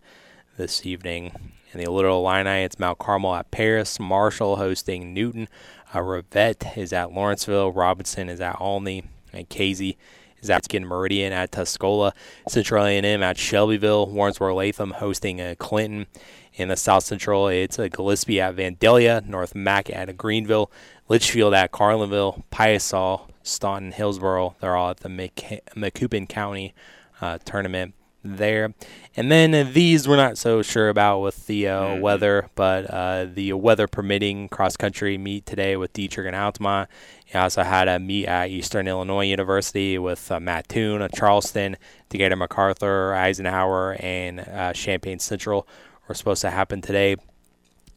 this 0.59 0.85
evening. 0.85 1.33
In 1.73 1.81
the 1.81 1.91
Little 1.91 2.19
Illini, 2.19 2.65
it's 2.65 2.79
Mount 2.79 2.99
Carmel 2.99 3.35
at 3.35 3.51
Paris, 3.51 3.99
Marshall 3.99 4.57
hosting 4.57 5.15
Newton, 5.15 5.49
uh, 5.95 6.01
Rivette 6.01 6.77
is 6.77 6.93
at 6.93 7.15
Lawrenceville, 7.15 7.73
Robinson 7.73 8.29
is 8.29 8.43
at 8.43 8.61
Olney, 8.61 9.05
and 9.33 9.49
Casey 9.49 9.97
at 10.43 10.87
Meridian 10.87 11.33
at 11.33 11.51
Tuscola, 11.51 12.13
Central 12.49 12.85
A&M 12.85 13.23
at 13.23 13.37
Shelbyville, 13.37 14.07
Warrensburg 14.09 14.55
Latham 14.55 14.93
hosting 14.93 15.41
a 15.41 15.57
Clinton. 15.57 16.07
In 16.55 16.69
the 16.69 16.77
South 16.77 17.05
Central, 17.05 17.47
it's 17.49 17.79
a 17.79 17.89
Gillespie 17.89 18.41
at 18.41 18.57
Vandalia, 18.57 19.25
North 19.25 19.55
Mac 19.55 19.91
at 19.91 20.17
Greenville, 20.17 20.73
Litchfield 21.09 21.55
at 21.55 21.71
Carlinville, 21.71 22.43
Piasol, 22.51 23.29
Staunton, 23.45 23.93
Hillsboro. 23.93 24.57
They're 24.61 24.75
all 24.75 24.91
at 24.91 24.99
the 24.99 25.09
Macoupin 25.09 26.29
County 26.29 26.75
uh, 27.21 27.39
tournament 27.45 27.95
there. 28.37 28.75
And 29.17 29.33
then 29.33 29.73
these 29.73 30.07
we're 30.07 30.17
not 30.17 30.39
so 30.39 30.63
sure 30.63 30.89
about 30.89 31.21
with 31.21 31.47
the 31.47 31.69
uh, 31.69 31.83
mm-hmm. 31.83 32.01
weather, 32.01 32.49
but 32.55 32.85
uh, 32.89 33.27
the 33.33 33.53
weather 33.55 33.89
permitting 33.89 34.49
cross 34.49 34.77
country 34.77 35.19
meet 35.19 35.45
today 35.45 35.77
with 35.77 35.93
Dieterich 35.93 36.27
and 36.27 36.37
Altamont. 36.37 36.89
He 37.25 37.37
also 37.37 37.63
had 37.63 37.89
a 37.89 37.99
meet 37.99 38.27
at 38.27 38.51
Eastern 38.51 38.87
Illinois 38.87 39.27
University 39.27 39.99
with 39.99 40.31
uh, 40.31 40.39
Mattoon, 40.39 41.07
Charleston, 41.15 41.77
Decatur 42.09 42.37
MacArthur, 42.37 43.15
Eisenhower, 43.15 43.97
and 44.01 44.41
uh, 44.41 44.73
Champaign 44.73 45.19
Central 45.19 45.67
were 46.07 46.15
supposed 46.15 46.43
to 46.43 46.51
happen 46.51 46.81
today. 46.81 47.17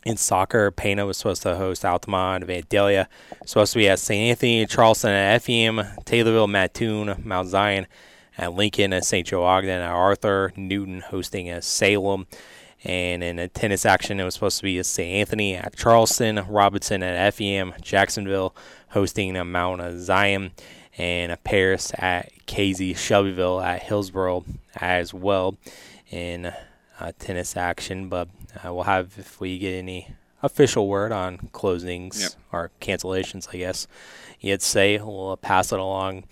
In 0.03 0.17
soccer, 0.17 0.71
Pana 0.71 1.05
was 1.05 1.17
supposed 1.17 1.43
to 1.43 1.55
host 1.55 1.85
Altamont, 1.85 2.47
Vandalia, 2.47 3.05
supposed 3.45 3.73
to 3.73 3.77
be 3.77 3.87
at 3.87 3.99
St. 3.99 4.31
Anthony, 4.31 4.65
Charleston 4.65 5.11
at 5.11 5.35
Effingham, 5.35 5.77
Taylorville, 6.05 6.49
Mattoon, 6.49 7.21
Mount 7.23 7.47
Zion 7.49 7.85
at 8.41 8.55
Lincoln, 8.55 8.91
at 8.91 9.05
St. 9.05 9.27
Joe 9.27 9.43
Ogden, 9.43 9.69
at 9.69 9.91
Arthur, 9.91 10.51
Newton 10.57 11.01
hosting 11.01 11.47
at 11.47 11.63
Salem. 11.63 12.25
And 12.83 13.23
in 13.23 13.37
a 13.37 13.47
tennis 13.47 13.85
action, 13.85 14.19
it 14.19 14.23
was 14.23 14.33
supposed 14.33 14.57
to 14.57 14.63
be 14.63 14.79
at 14.79 14.87
St. 14.87 15.07
Anthony 15.07 15.55
at 15.55 15.75
Charleston, 15.75 16.43
Robinson 16.49 17.03
at 17.03 17.33
FEM, 17.35 17.73
Jacksonville 17.79 18.55
hosting 18.89 19.37
a 19.37 19.45
Mount 19.45 19.99
Zion, 19.99 20.51
and 20.97 21.31
a 21.31 21.37
Paris 21.37 21.93
at 21.99 22.31
Casey, 22.47 22.95
Shelbyville 22.95 23.61
at 23.61 23.83
Hillsboro 23.83 24.43
as 24.75 25.13
well 25.13 25.55
in 26.09 26.51
uh, 26.99 27.11
tennis 27.19 27.55
action. 27.55 28.09
But 28.09 28.29
uh, 28.65 28.73
we'll 28.73 28.83
have, 28.83 29.13
if 29.19 29.39
we 29.39 29.59
get 29.59 29.75
any 29.75 30.15
official 30.41 30.87
word 30.87 31.11
on 31.11 31.37
closings 31.53 32.19
yep. 32.19 32.31
or 32.51 32.71
cancellations, 32.81 33.47
I 33.53 33.57
guess 33.57 33.85
you'd 34.39 34.63
say, 34.63 34.97
we'll 34.97 35.37
pass 35.37 35.71
it 35.71 35.79
along 35.79 36.23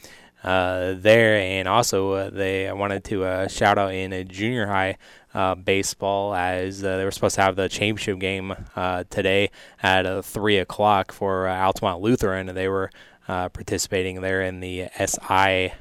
uh, 0.43 0.93
there. 0.97 1.35
And 1.37 1.67
also, 1.67 2.13
uh, 2.13 2.29
they 2.29 2.67
I 2.67 2.73
wanted 2.73 3.03
to 3.05 3.23
uh, 3.23 3.47
shout 3.47 3.77
out 3.77 3.93
in 3.93 4.13
a 4.13 4.23
junior 4.23 4.67
high 4.67 4.97
uh, 5.33 5.55
baseball 5.55 6.35
as 6.35 6.83
uh, 6.83 6.97
they 6.97 7.05
were 7.05 7.11
supposed 7.11 7.35
to 7.35 7.41
have 7.41 7.55
the 7.55 7.69
championship 7.69 8.19
game 8.19 8.53
uh, 8.75 9.05
today 9.09 9.49
at 9.81 10.05
uh, 10.05 10.21
3 10.21 10.57
o'clock 10.57 11.11
for 11.11 11.47
uh, 11.47 11.55
Altamont 11.55 12.01
Lutheran. 12.01 12.47
They 12.47 12.67
were 12.67 12.91
uh, 13.27 13.49
participating 13.49 14.21
there 14.21 14.41
in 14.41 14.59
the 14.59 14.87
SIJHSA 14.97 15.73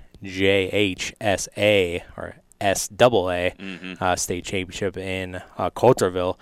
or 2.16 2.36
SAA 2.60 2.74
mm-hmm. 2.98 4.14
state 4.16 4.44
championship 4.44 4.96
in 4.96 5.36
uh, 5.56 5.70
Coulterville 5.70 6.36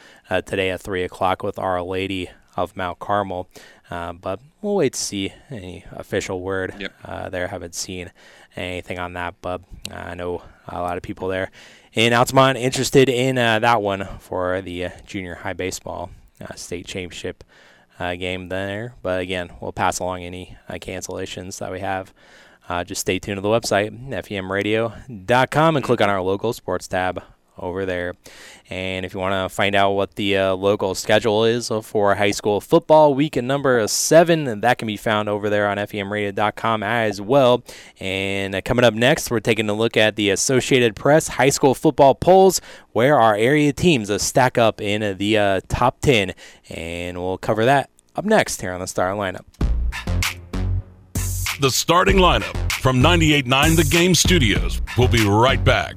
today 0.46 0.70
at 0.70 0.80
3 0.80 1.04
o'clock 1.04 1.42
with 1.42 1.58
Our 1.58 1.82
Lady 1.82 2.30
of 2.56 2.74
Mount 2.76 2.98
Carmel. 2.98 3.48
But 3.88 4.40
we'll 4.62 4.76
wait 4.76 4.92
to 4.94 4.98
see 4.98 5.32
any 5.50 5.84
official 5.92 6.40
word 6.40 6.74
yep. 6.78 6.92
there. 7.30 7.48
Haven't 7.48 7.74
seen 7.74 8.12
anything 8.56 8.98
on 8.98 9.12
that, 9.14 9.34
but 9.40 9.60
I 9.90 10.14
know 10.14 10.42
a 10.68 10.80
lot 10.80 10.96
of 10.96 11.02
people 11.02 11.28
there 11.28 11.50
in 11.96 12.12
Altamont 12.12 12.58
interested 12.58 13.08
in 13.08 13.38
uh, 13.38 13.58
that 13.58 13.82
one 13.82 14.06
for 14.20 14.60
the 14.60 14.84
uh, 14.84 14.90
junior 15.06 15.34
high 15.34 15.54
baseball 15.54 16.10
uh, 16.40 16.54
state 16.54 16.86
championship 16.86 17.42
uh, 17.98 18.14
game 18.14 18.48
there. 18.48 18.94
But 19.02 19.20
again, 19.20 19.50
we'll 19.60 19.72
pass 19.72 19.98
along 19.98 20.22
any 20.22 20.56
uh, 20.68 20.74
cancellations 20.74 21.58
that 21.58 21.72
we 21.72 21.80
have. 21.80 22.12
Uh, 22.68 22.84
just 22.84 23.00
stay 23.00 23.18
tuned 23.18 23.38
to 23.38 23.40
the 23.40 23.48
website, 23.48 23.90
femradio.com, 24.10 25.76
and 25.76 25.84
click 25.84 26.00
on 26.00 26.10
our 26.10 26.20
local 26.20 26.52
sports 26.52 26.86
tab 26.86 27.22
over 27.58 27.86
there. 27.86 28.14
And 28.68 29.06
if 29.06 29.14
you 29.14 29.20
want 29.20 29.32
to 29.32 29.54
find 29.54 29.74
out 29.74 29.92
what 29.92 30.16
the 30.16 30.36
uh, 30.36 30.54
local 30.54 30.94
schedule 30.94 31.44
is 31.44 31.70
for 31.82 32.14
high 32.14 32.32
school 32.32 32.60
football, 32.60 33.14
week 33.14 33.36
in 33.36 33.46
number 33.46 33.86
seven, 33.86 34.60
that 34.60 34.78
can 34.78 34.86
be 34.86 34.96
found 34.96 35.28
over 35.28 35.48
there 35.48 35.68
on 35.68 35.76
FEMradio.com 35.76 36.82
as 36.82 37.20
well. 37.20 37.62
And 38.00 38.54
uh, 38.54 38.60
coming 38.62 38.84
up 38.84 38.94
next, 38.94 39.30
we're 39.30 39.40
taking 39.40 39.68
a 39.68 39.74
look 39.74 39.96
at 39.96 40.16
the 40.16 40.30
Associated 40.30 40.96
Press 40.96 41.28
high 41.28 41.50
school 41.50 41.74
football 41.74 42.14
polls, 42.14 42.60
where 42.92 43.18
our 43.18 43.36
area 43.36 43.72
teams 43.72 44.10
uh, 44.10 44.18
stack 44.18 44.58
up 44.58 44.80
in 44.80 45.16
the 45.18 45.38
uh, 45.38 45.60
top 45.68 46.00
10. 46.00 46.34
And 46.70 47.18
we'll 47.18 47.38
cover 47.38 47.64
that 47.64 47.90
up 48.16 48.24
next 48.24 48.60
here 48.60 48.72
on 48.72 48.80
the 48.80 48.86
Star 48.86 49.12
Lineup. 49.12 49.44
The 51.60 51.70
starting 51.70 52.16
lineup 52.16 52.70
from 52.72 53.00
98.9 53.00 53.76
The 53.76 53.84
Game 53.84 54.14
Studios. 54.14 54.82
We'll 54.98 55.08
be 55.08 55.26
right 55.26 55.62
back. 55.62 55.96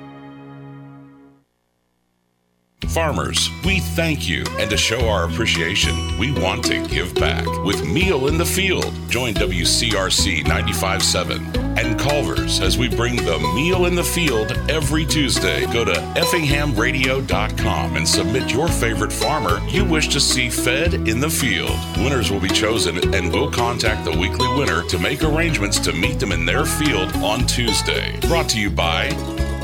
Farmers, 2.87 3.49
we 3.63 3.79
thank 3.79 4.27
you, 4.27 4.43
and 4.59 4.69
to 4.69 4.75
show 4.75 5.07
our 5.07 5.25
appreciation, 5.25 6.17
we 6.17 6.31
want 6.31 6.65
to 6.65 6.85
give 6.87 7.13
back 7.15 7.45
with 7.63 7.87
Meal 7.87 8.27
in 8.27 8.37
the 8.37 8.45
Field. 8.45 8.93
Join 9.07 9.33
WCRC 9.33 10.43
95.7 10.43 11.77
and 11.77 11.97
Culver's 11.97 12.59
as 12.59 12.77
we 12.77 12.89
bring 12.89 13.15
the 13.15 13.39
Meal 13.55 13.85
in 13.85 13.95
the 13.95 14.03
Field 14.03 14.51
every 14.69 15.05
Tuesday. 15.05 15.65
Go 15.71 15.85
to 15.85 15.93
effinghamradio.com 15.93 17.95
and 17.95 18.07
submit 18.07 18.51
your 18.51 18.67
favorite 18.67 19.13
farmer 19.13 19.61
you 19.69 19.85
wish 19.85 20.09
to 20.09 20.19
see 20.19 20.49
fed 20.49 20.93
in 20.93 21.21
the 21.21 21.29
field. 21.29 21.71
Winners 21.97 22.29
will 22.29 22.41
be 22.41 22.49
chosen, 22.49 22.97
and 23.15 23.31
we'll 23.31 23.51
contact 23.51 24.03
the 24.03 24.11
weekly 24.11 24.53
winner 24.57 24.83
to 24.83 24.99
make 24.99 25.23
arrangements 25.23 25.79
to 25.79 25.93
meet 25.93 26.19
them 26.19 26.33
in 26.33 26.45
their 26.45 26.65
field 26.65 27.15
on 27.17 27.47
Tuesday. 27.47 28.19
Brought 28.27 28.49
to 28.49 28.59
you 28.59 28.69
by 28.69 29.11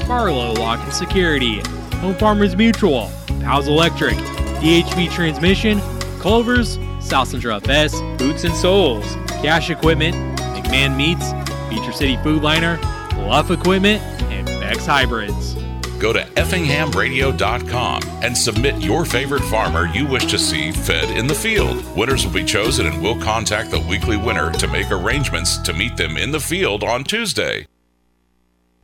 Barlow 0.07 0.53
Lock 0.53 0.79
and 0.79 0.93
Security. 0.93 1.61
Home 1.99 2.15
Farmers 2.15 2.55
Mutual, 2.55 3.11
Powell's 3.41 3.67
Electric, 3.67 4.15
DHV 4.59 5.11
Transmission, 5.11 5.79
Culver's, 6.19 6.77
South 6.99 7.27
Central 7.27 7.57
FS, 7.57 7.99
Boots 8.17 8.43
and 8.43 8.53
Soles, 8.53 9.15
Cash 9.41 9.69
Equipment, 9.69 10.15
McMahon 10.37 10.95
Meats, 10.95 11.31
Beecher 11.69 11.91
City 11.91 12.17
Food 12.17 12.43
Liner, 12.43 12.77
Bluff 13.11 13.49
Equipment, 13.51 14.01
and 14.31 14.45
Beck's 14.45 14.85
Hybrids. 14.85 15.55
Go 15.99 16.13
to 16.13 16.21
effinghamradio.com 16.35 18.01
and 18.23 18.37
submit 18.37 18.79
your 18.81 19.03
favorite 19.03 19.43
farmer 19.45 19.87
you 19.87 20.05
wish 20.05 20.25
to 20.25 20.37
see 20.37 20.71
fed 20.71 21.09
in 21.17 21.25
the 21.25 21.33
field. 21.33 21.83
Winners 21.95 22.25
will 22.25 22.33
be 22.33 22.45
chosen 22.45 22.85
and 22.85 23.01
we'll 23.01 23.19
contact 23.19 23.71
the 23.71 23.79
weekly 23.79 24.17
winner 24.17 24.51
to 24.53 24.67
make 24.67 24.91
arrangements 24.91 25.57
to 25.59 25.73
meet 25.73 25.97
them 25.97 26.15
in 26.15 26.31
the 26.31 26.39
field 26.39 26.83
on 26.83 27.03
Tuesday. 27.03 27.65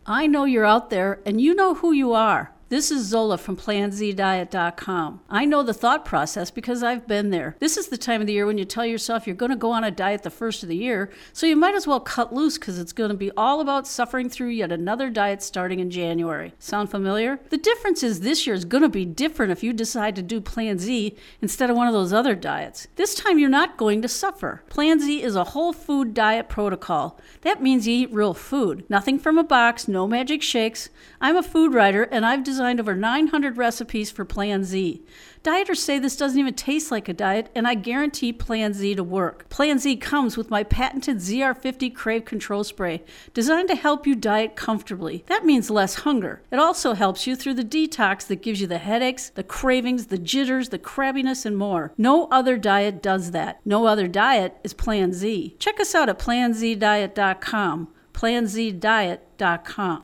I 0.06 0.28
know 0.28 0.46
you're 0.46 0.66
out 0.66 0.90
there 0.90 1.20
and 1.26 1.40
you 1.40 1.54
know 1.54 1.76
who 1.76 1.92
you 1.92 2.14
are. 2.14 2.53
This 2.74 2.90
is 2.90 3.06
Zola 3.06 3.38
from 3.38 3.56
PlanZDiet.com. 3.56 5.20
I 5.30 5.46
know 5.46 5.62
the 5.62 5.76
thought 5.76 6.06
process 6.06 6.50
because 6.50 6.82
I've 6.82 7.06
been 7.06 7.30
there. 7.30 7.56
This 7.60 7.78
is 7.78 7.90
the 7.90 8.00
time 8.00 8.20
of 8.20 8.26
the 8.26 8.34
year 8.34 8.48
when 8.48 8.58
you 8.58 8.66
tell 8.66 8.84
yourself 8.84 9.28
you're 9.28 9.36
going 9.36 9.52
to 9.52 9.56
go 9.56 9.70
on 9.70 9.84
a 9.84 9.92
diet 9.92 10.24
the 10.24 10.32
first 10.32 10.64
of 10.64 10.70
the 10.70 10.76
year, 10.76 11.12
so 11.34 11.46
you 11.46 11.56
might 11.56 11.76
as 11.76 11.86
well 11.86 12.00
cut 12.00 12.34
loose 12.34 12.58
because 12.58 12.80
it's 12.80 12.92
going 12.92 13.12
to 13.12 13.16
be 13.16 13.30
all 13.38 13.62
about 13.62 13.86
suffering 13.86 14.28
through 14.28 14.48
yet 14.48 14.72
another 14.72 15.12
diet 15.12 15.44
starting 15.44 15.82
in 15.82 15.92
January. 15.92 16.56
Sound 16.58 16.90
familiar? 16.90 17.40
The 17.52 17.58
difference 17.58 18.02
is 18.02 18.22
this 18.22 18.48
year 18.48 18.56
is 18.56 18.66
going 18.66 18.82
to 18.82 18.90
be 18.90 19.06
different 19.06 19.52
if 19.52 19.62
you 19.62 19.72
decide 19.72 20.16
to 20.16 20.24
do 20.24 20.42
Plan 20.42 20.80
Z 20.80 21.16
instead 21.44 21.70
of 21.70 21.76
one 21.76 21.86
of 21.86 21.94
those 21.94 22.12
other 22.12 22.34
diets. 22.34 22.88
This 22.96 23.14
time 23.14 23.38
you're 23.38 23.50
not 23.50 23.78
going 23.78 24.02
to 24.02 24.08
suffer. 24.08 24.64
Plan 24.70 25.00
Z 25.00 25.22
is 25.22 25.36
a 25.36 25.44
whole 25.44 25.74
food 25.74 26.16
diet 26.16 26.50
protocol. 26.50 27.20
That 27.42 27.62
means 27.62 27.86
you 27.86 27.94
eat 27.94 28.12
real 28.12 28.34
food. 28.34 28.84
Nothing 28.90 29.20
from 29.20 29.38
a 29.38 29.44
box, 29.44 29.88
no 29.88 30.08
magic 30.08 30.42
shakes. 30.42 30.90
I'm 31.24 31.38
a 31.38 31.42
food 31.42 31.74
writer 31.74 32.04
and 32.04 32.26
I've 32.26 32.44
designed 32.44 32.82
over 32.82 32.94
900 32.94 33.56
recipes 33.56 34.12
for 34.12 34.26
Plan 34.26 34.66
Z. 34.66 35.02
Dieters 35.42 35.78
say 35.78 35.98
this 35.98 36.18
doesn't 36.18 36.38
even 36.38 36.54
taste 36.54 36.92
like 36.92 37.08
a 37.08 37.14
diet, 37.14 37.50
and 37.56 37.66
I 37.66 37.76
guarantee 37.76 38.34
Plan 38.34 38.74
Z 38.74 38.96
to 38.96 39.06
work. 39.06 39.48
Plan 39.48 39.80
Z 39.80 39.96
comes 39.98 40.36
with 40.36 40.50
my 40.50 40.64
patented 40.64 41.18
ZR50 41.18 41.96
Crave 41.96 42.26
Control 42.26 42.66
Spray, 42.66 43.04
designed 43.34 43.70
to 43.70 43.76
help 43.76 44.06
you 44.06 44.16
diet 44.16 44.58
comfortably. 44.58 45.24
That 45.28 45.46
means 45.46 45.70
less 45.70 45.96
hunger. 45.96 46.42
It 46.52 46.60
also 46.60 46.94
helps 46.94 47.26
you 47.26 47.38
through 47.38 47.54
the 47.54 47.64
detox 47.64 48.28
that 48.28 48.42
gives 48.42 48.60
you 48.60 48.68
the 48.68 48.78
headaches, 48.78 49.30
the 49.30 49.44
cravings, 49.44 50.08
the 50.08 50.18
jitters, 50.18 50.70
the 50.70 50.80
crabbiness, 50.80 51.46
and 51.46 51.58
more. 51.58 51.94
No 51.98 52.28
other 52.32 52.58
diet 52.58 53.02
does 53.02 53.32
that. 53.32 53.62
No 53.64 53.86
other 53.86 54.10
diet 54.10 54.58
is 54.66 54.74
Plan 54.74 55.14
Z. 55.14 55.56
Check 55.58 55.80
us 55.80 55.96
out 55.96 56.10
at 56.10 56.20
planzdiet.com. 56.20 57.88
planzdiet.com. 58.12 60.04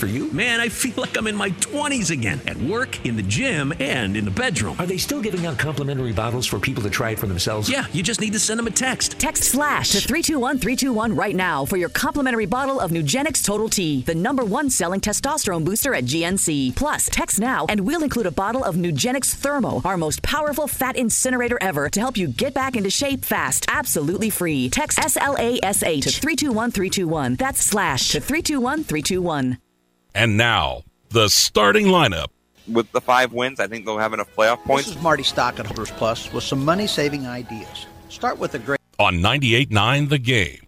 for 0.01 0.07
you? 0.07 0.31
Man, 0.31 0.59
I 0.59 0.67
feel 0.67 0.95
like 0.97 1.15
I'm 1.15 1.27
in 1.27 1.35
my 1.35 1.51
20s 1.51 2.09
again 2.09 2.41
at 2.47 2.57
work, 2.57 3.05
in 3.05 3.15
the 3.15 3.21
gym, 3.21 3.71
and 3.79 4.17
in 4.17 4.25
the 4.25 4.31
bedroom. 4.31 4.75
Are 4.79 4.87
they 4.87 4.97
still 4.97 5.21
giving 5.21 5.45
out 5.45 5.59
complimentary 5.59 6.11
bottles 6.11 6.47
for 6.47 6.57
people 6.57 6.81
to 6.81 6.89
try 6.89 7.11
it 7.11 7.19
for 7.19 7.27
themselves? 7.27 7.69
Yeah, 7.69 7.85
you 7.93 8.01
just 8.01 8.19
need 8.19 8.33
to 8.33 8.39
send 8.39 8.57
them 8.57 8.65
a 8.65 8.71
text. 8.71 9.19
Text 9.19 9.43
SLASH 9.43 9.91
to 9.91 10.01
321 10.01 10.57
321 10.57 11.15
right 11.15 11.35
now 11.35 11.65
for 11.65 11.77
your 11.77 11.89
complimentary 11.89 12.47
bottle 12.47 12.79
of 12.79 12.89
Nugenix 12.89 13.45
Total 13.45 13.69
T, 13.69 14.01
the 14.01 14.15
number 14.15 14.43
one 14.43 14.71
selling 14.71 14.99
testosterone 14.99 15.63
booster 15.63 15.93
at 15.93 16.05
GNC. 16.05 16.75
Plus, 16.75 17.07
text 17.11 17.39
now 17.39 17.67
and 17.69 17.81
we'll 17.81 18.03
include 18.03 18.25
a 18.25 18.31
bottle 18.31 18.63
of 18.63 18.75
Nugenix 18.75 19.35
Thermo, 19.35 19.83
our 19.85 19.97
most 19.97 20.23
powerful 20.23 20.67
fat 20.67 20.95
incinerator 20.95 21.59
ever 21.61 21.89
to 21.89 21.99
help 21.99 22.17
you 22.17 22.27
get 22.27 22.55
back 22.55 22.75
into 22.75 22.89
shape 22.89 23.23
fast. 23.23 23.65
Absolutely 23.69 24.31
free. 24.31 24.67
Text 24.67 24.97
SLASH 24.97 26.01
to 26.01 26.09
321 26.09 26.71
321. 26.71 27.35
That's 27.35 27.63
slash 27.63 28.09
to 28.09 28.19
321 28.19 28.83
321. 28.83 29.70
And 30.13 30.37
now, 30.37 30.83
the 31.09 31.29
starting 31.29 31.87
lineup. 31.87 32.27
With 32.67 32.91
the 32.91 33.01
five 33.01 33.33
wins, 33.33 33.59
I 33.59 33.67
think 33.67 33.85
they'll 33.85 33.97
have 33.97 34.13
enough 34.13 34.33
playoff 34.35 34.63
points. 34.63 34.87
This 34.87 34.95
is 34.95 35.01
Marty 35.01 35.23
Stock 35.23 35.59
at 35.59 35.65
Holders 35.65 35.91
Plus 35.91 36.31
with 36.31 36.43
some 36.43 36.63
money 36.63 36.87
saving 36.87 37.25
ideas. 37.25 37.87
Start 38.09 38.37
with 38.37 38.53
a 38.55 38.59
great. 38.59 38.79
On 38.99 39.15
98.9 39.15 40.09
The 40.09 40.19
Game. 40.19 40.59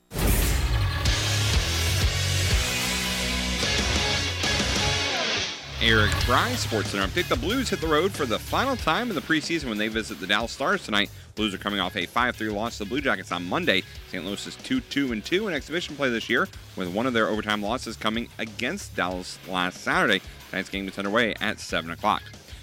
Eric 5.82 6.12
Fry, 6.22 6.54
Sports 6.56 6.91
Center 6.91 7.06
update. 7.06 7.28
The 7.28 7.36
Blues 7.36 7.70
hit 7.70 7.82
the 7.82 7.88
road 7.88 8.14
for 8.14 8.26
the 8.26 8.39
final 8.39 8.78
time 8.78 9.10
in 9.10 9.16
the 9.16 9.22
preseason 9.22 9.66
when 9.66 9.78
they 9.78 9.89
visit 9.89 10.20
the 10.22 10.26
Dallas 10.26 10.54
Stars 10.54 10.86
tonight. 10.86 11.12
Blues 11.36 11.53
are 11.53 11.57
coming 11.57 11.79
off 11.79 11.95
a 11.95 12.05
5-3 12.05 12.53
loss 12.53 12.77
to 12.77 12.84
the 12.84 12.89
Blue 12.89 13.01
Jackets 13.01 13.31
on 13.31 13.43
Monday. 13.45 13.84
St. 14.09 14.23
Louis 14.23 14.45
is 14.45 14.55
2-2 14.57 15.11
and 15.11 15.25
2 15.25 15.47
in 15.47 15.53
exhibition 15.53 15.95
play 15.95 16.09
this 16.09 16.29
year, 16.29 16.47
with 16.75 16.93
one 16.93 17.07
of 17.07 17.13
their 17.13 17.27
overtime 17.27 17.61
losses 17.61 17.97
coming 17.97 18.29
against 18.38 18.95
Dallas 18.95 19.39
last 19.47 19.81
Saturday. 19.81 20.21
Tonight's 20.49 20.69
game 20.69 20.88
is 20.88 20.97
underway 20.97 21.34
at 21.41 21.59
7 21.59 21.89
o'clock. 21.89 22.21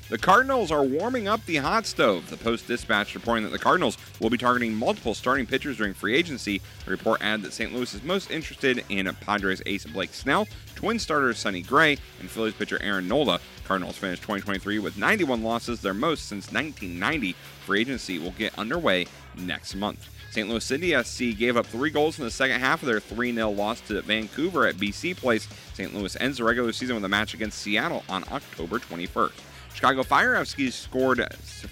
The 0.09 0.19
Cardinals 0.19 0.73
are 0.73 0.83
warming 0.83 1.29
up 1.29 1.45
the 1.47 1.57
hot 1.57 1.87
stove. 1.87 2.31
The 2.31 2.37
Post 2.37 2.67
Dispatch 2.67 3.15
reporting 3.15 3.45
that 3.45 3.53
the 3.53 3.61
Cardinals 3.61 3.97
will 4.19 4.31
be 4.31 4.39
targeting 4.39 4.75
multiple 4.75 5.15
starting 5.15 5.47
pitchers 5.47 5.77
during 5.77 5.95
free 5.95 6.17
agency. 6.17 6.61
The 6.85 6.91
report 6.91 7.23
added 7.23 7.43
that 7.45 7.53
St. 7.53 7.73
Louis 7.73 7.95
is 7.95 8.03
most 8.03 8.29
interested 8.29 8.85
in 8.89 9.13
Padres 9.21 9.63
ace 9.67 9.85
Blake 9.85 10.13
Snell, 10.13 10.49
Twin 10.81 10.99
starter 10.99 11.35
Sonny 11.35 11.61
Gray, 11.61 11.99
and 12.21 12.31
Phillies 12.31 12.55
pitcher 12.55 12.79
Aaron 12.83 13.07
Nola. 13.07 13.39
Cardinals 13.67 13.99
finished 13.99 14.23
2023 14.23 14.79
with 14.79 14.97
91 14.97 15.43
losses, 15.43 15.83
their 15.83 15.93
most 15.93 16.25
since 16.25 16.51
1990. 16.51 17.35
Free 17.67 17.83
agency 17.83 18.19
will 18.19 18.31
get 18.31 18.59
underway 18.59 19.07
next 19.37 19.75
month. 19.75 20.09
St. 20.31 20.49
Louis 20.49 20.65
City 20.65 20.95
SC 21.03 21.39
gave 21.39 21.59
up 21.59 21.67
three 21.67 21.91
goals 21.91 22.19
in 22.19 22.25
the 22.25 22.31
second 22.31 22.61
half 22.61 22.83
of 22.83 22.87
their 22.89 22.99
3 22.99 23.35
0 23.35 23.51
loss 23.51 23.83
to 23.83 24.01
Vancouver 24.01 24.67
at 24.67 24.77
BC 24.77 25.15
Place. 25.19 25.49
St. 25.75 25.95
Louis 25.95 26.17
ends 26.19 26.39
the 26.39 26.45
regular 26.45 26.73
season 26.73 26.95
with 26.95 27.05
a 27.05 27.11
match 27.11 27.35
against 27.35 27.59
Seattle 27.59 28.03
on 28.09 28.25
October 28.33 28.79
21st. 28.79 29.33
Chicago 29.75 30.03
Fire 30.03 30.35
FC 30.35 30.73
scored 30.73 31.23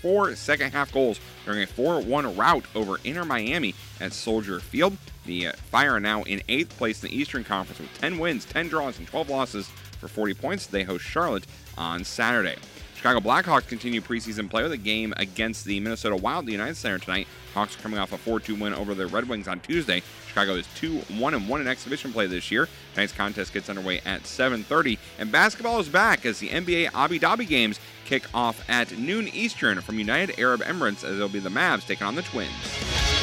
four 0.03 0.35
second 0.37 0.73
half 0.73 0.93
goals 0.93 1.19
during 1.47 1.63
a 1.63 1.67
4 1.67 2.03
1 2.03 2.37
rout 2.37 2.65
over 2.75 3.01
Inter 3.05 3.25
Miami 3.25 3.75
at 4.03 4.13
Soldier 4.13 4.61
Field. 4.61 4.99
The 5.29 5.49
Fire 5.71 5.97
are 5.97 6.01
now 6.01 6.23
in 6.23 6.41
eighth 6.49 6.75
place 6.79 7.05
in 7.05 7.11
the 7.11 7.15
Eastern 7.15 7.45
Conference 7.45 7.79
with 7.79 7.93
10 8.01 8.19
wins, 8.19 8.47
10 8.47 8.69
draws, 8.69 8.99
and 8.99 9.07
12 9.07 9.29
losses 9.29 9.69
for 10.01 10.09
40 10.09 10.33
points. 10.33 10.67
They 10.67 10.85
host 10.85 11.05
Charlotte 11.05 11.45
on 11.77 12.03
Saturday. 12.03 12.57
Chicago 12.95 13.21
Blackhawks 13.21 13.69
continue 13.69 14.01
preseason 14.01 14.49
play 14.49 14.63
with 14.63 14.73
a 14.73 14.79
game 14.79 15.13
against 15.19 15.67
the 15.67 15.79
Minnesota 15.81 16.17
Wild 16.17 16.45
at 16.45 16.47
the 16.47 16.53
United 16.53 16.77
Center 16.79 16.99
tonight. 16.99 17.29
Hawks 17.53 17.77
are 17.77 17.83
coming 17.83 17.99
off 17.99 18.15
a 18.15 18.17
4-2 18.17 18.59
win 18.59 18.73
over 18.73 18.95
the 18.95 19.07
Red 19.07 19.29
Wings 19.29 19.47
on 19.47 19.61
Tuesday. 19.61 20.03
Chicago 20.27 20.55
is 20.55 20.67
2-1 20.81 21.35
and 21.35 21.47
1 21.47 21.61
in 21.61 21.69
exhibition 21.69 22.11
play 22.11 22.27
this 22.27 22.51
year. 22.51 22.67
Tonight's 22.95 23.13
contest 23.13 23.53
gets 23.53 23.69
underway 23.69 24.01
at 24.07 24.23
7:30, 24.23 24.99
and 25.19 25.31
basketball 25.31 25.79
is 25.79 25.91
back 25.91 26.25
as 26.25 26.39
the 26.39 26.49
NBA 26.49 26.89
Abu 26.95 27.19
Dhabi 27.19 27.47
games 27.47 27.79
kick 28.07 28.25
off 28.33 28.65
at 28.71 28.97
noon 28.97 29.29
Eastern 29.29 29.83
from 29.83 29.99
United 29.99 30.41
Arab 30.41 30.63
Emirates 30.63 31.05
as 31.05 31.17
it'll 31.17 31.29
be 31.29 31.39
the 31.39 31.51
Mavs 31.51 31.87
taking 31.87 32.07
on 32.07 32.15
the 32.15 32.23
Twins. 32.23 33.18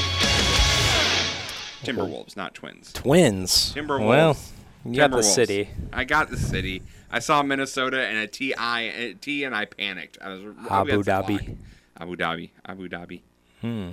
Timberwolves, 1.85 2.35
not 2.35 2.53
Twins. 2.53 2.93
Twins. 2.93 3.73
Timberwolves. 3.73 4.07
Well, 4.07 4.37
you 4.85 4.95
got 4.97 5.11
the 5.11 5.23
city. 5.23 5.69
I 5.91 6.03
got 6.03 6.29
the 6.29 6.37
city. 6.37 6.83
I 7.11 7.19
saw 7.19 7.41
Minnesota 7.43 8.05
and 8.05 8.17
a 8.17 8.27
T 8.27 8.53
I 8.53 8.81
a 8.81 9.13
T 9.13 9.43
and 9.43 9.55
I 9.55 9.65
panicked. 9.65 10.17
I 10.21 10.29
was 10.29 10.41
Abu 10.69 11.03
Dhabi. 11.03 11.57
Abu 11.97 12.15
Dhabi. 12.15 12.49
Abu 12.65 12.89
Dhabi. 12.89 13.21
Hmm. 13.61 13.89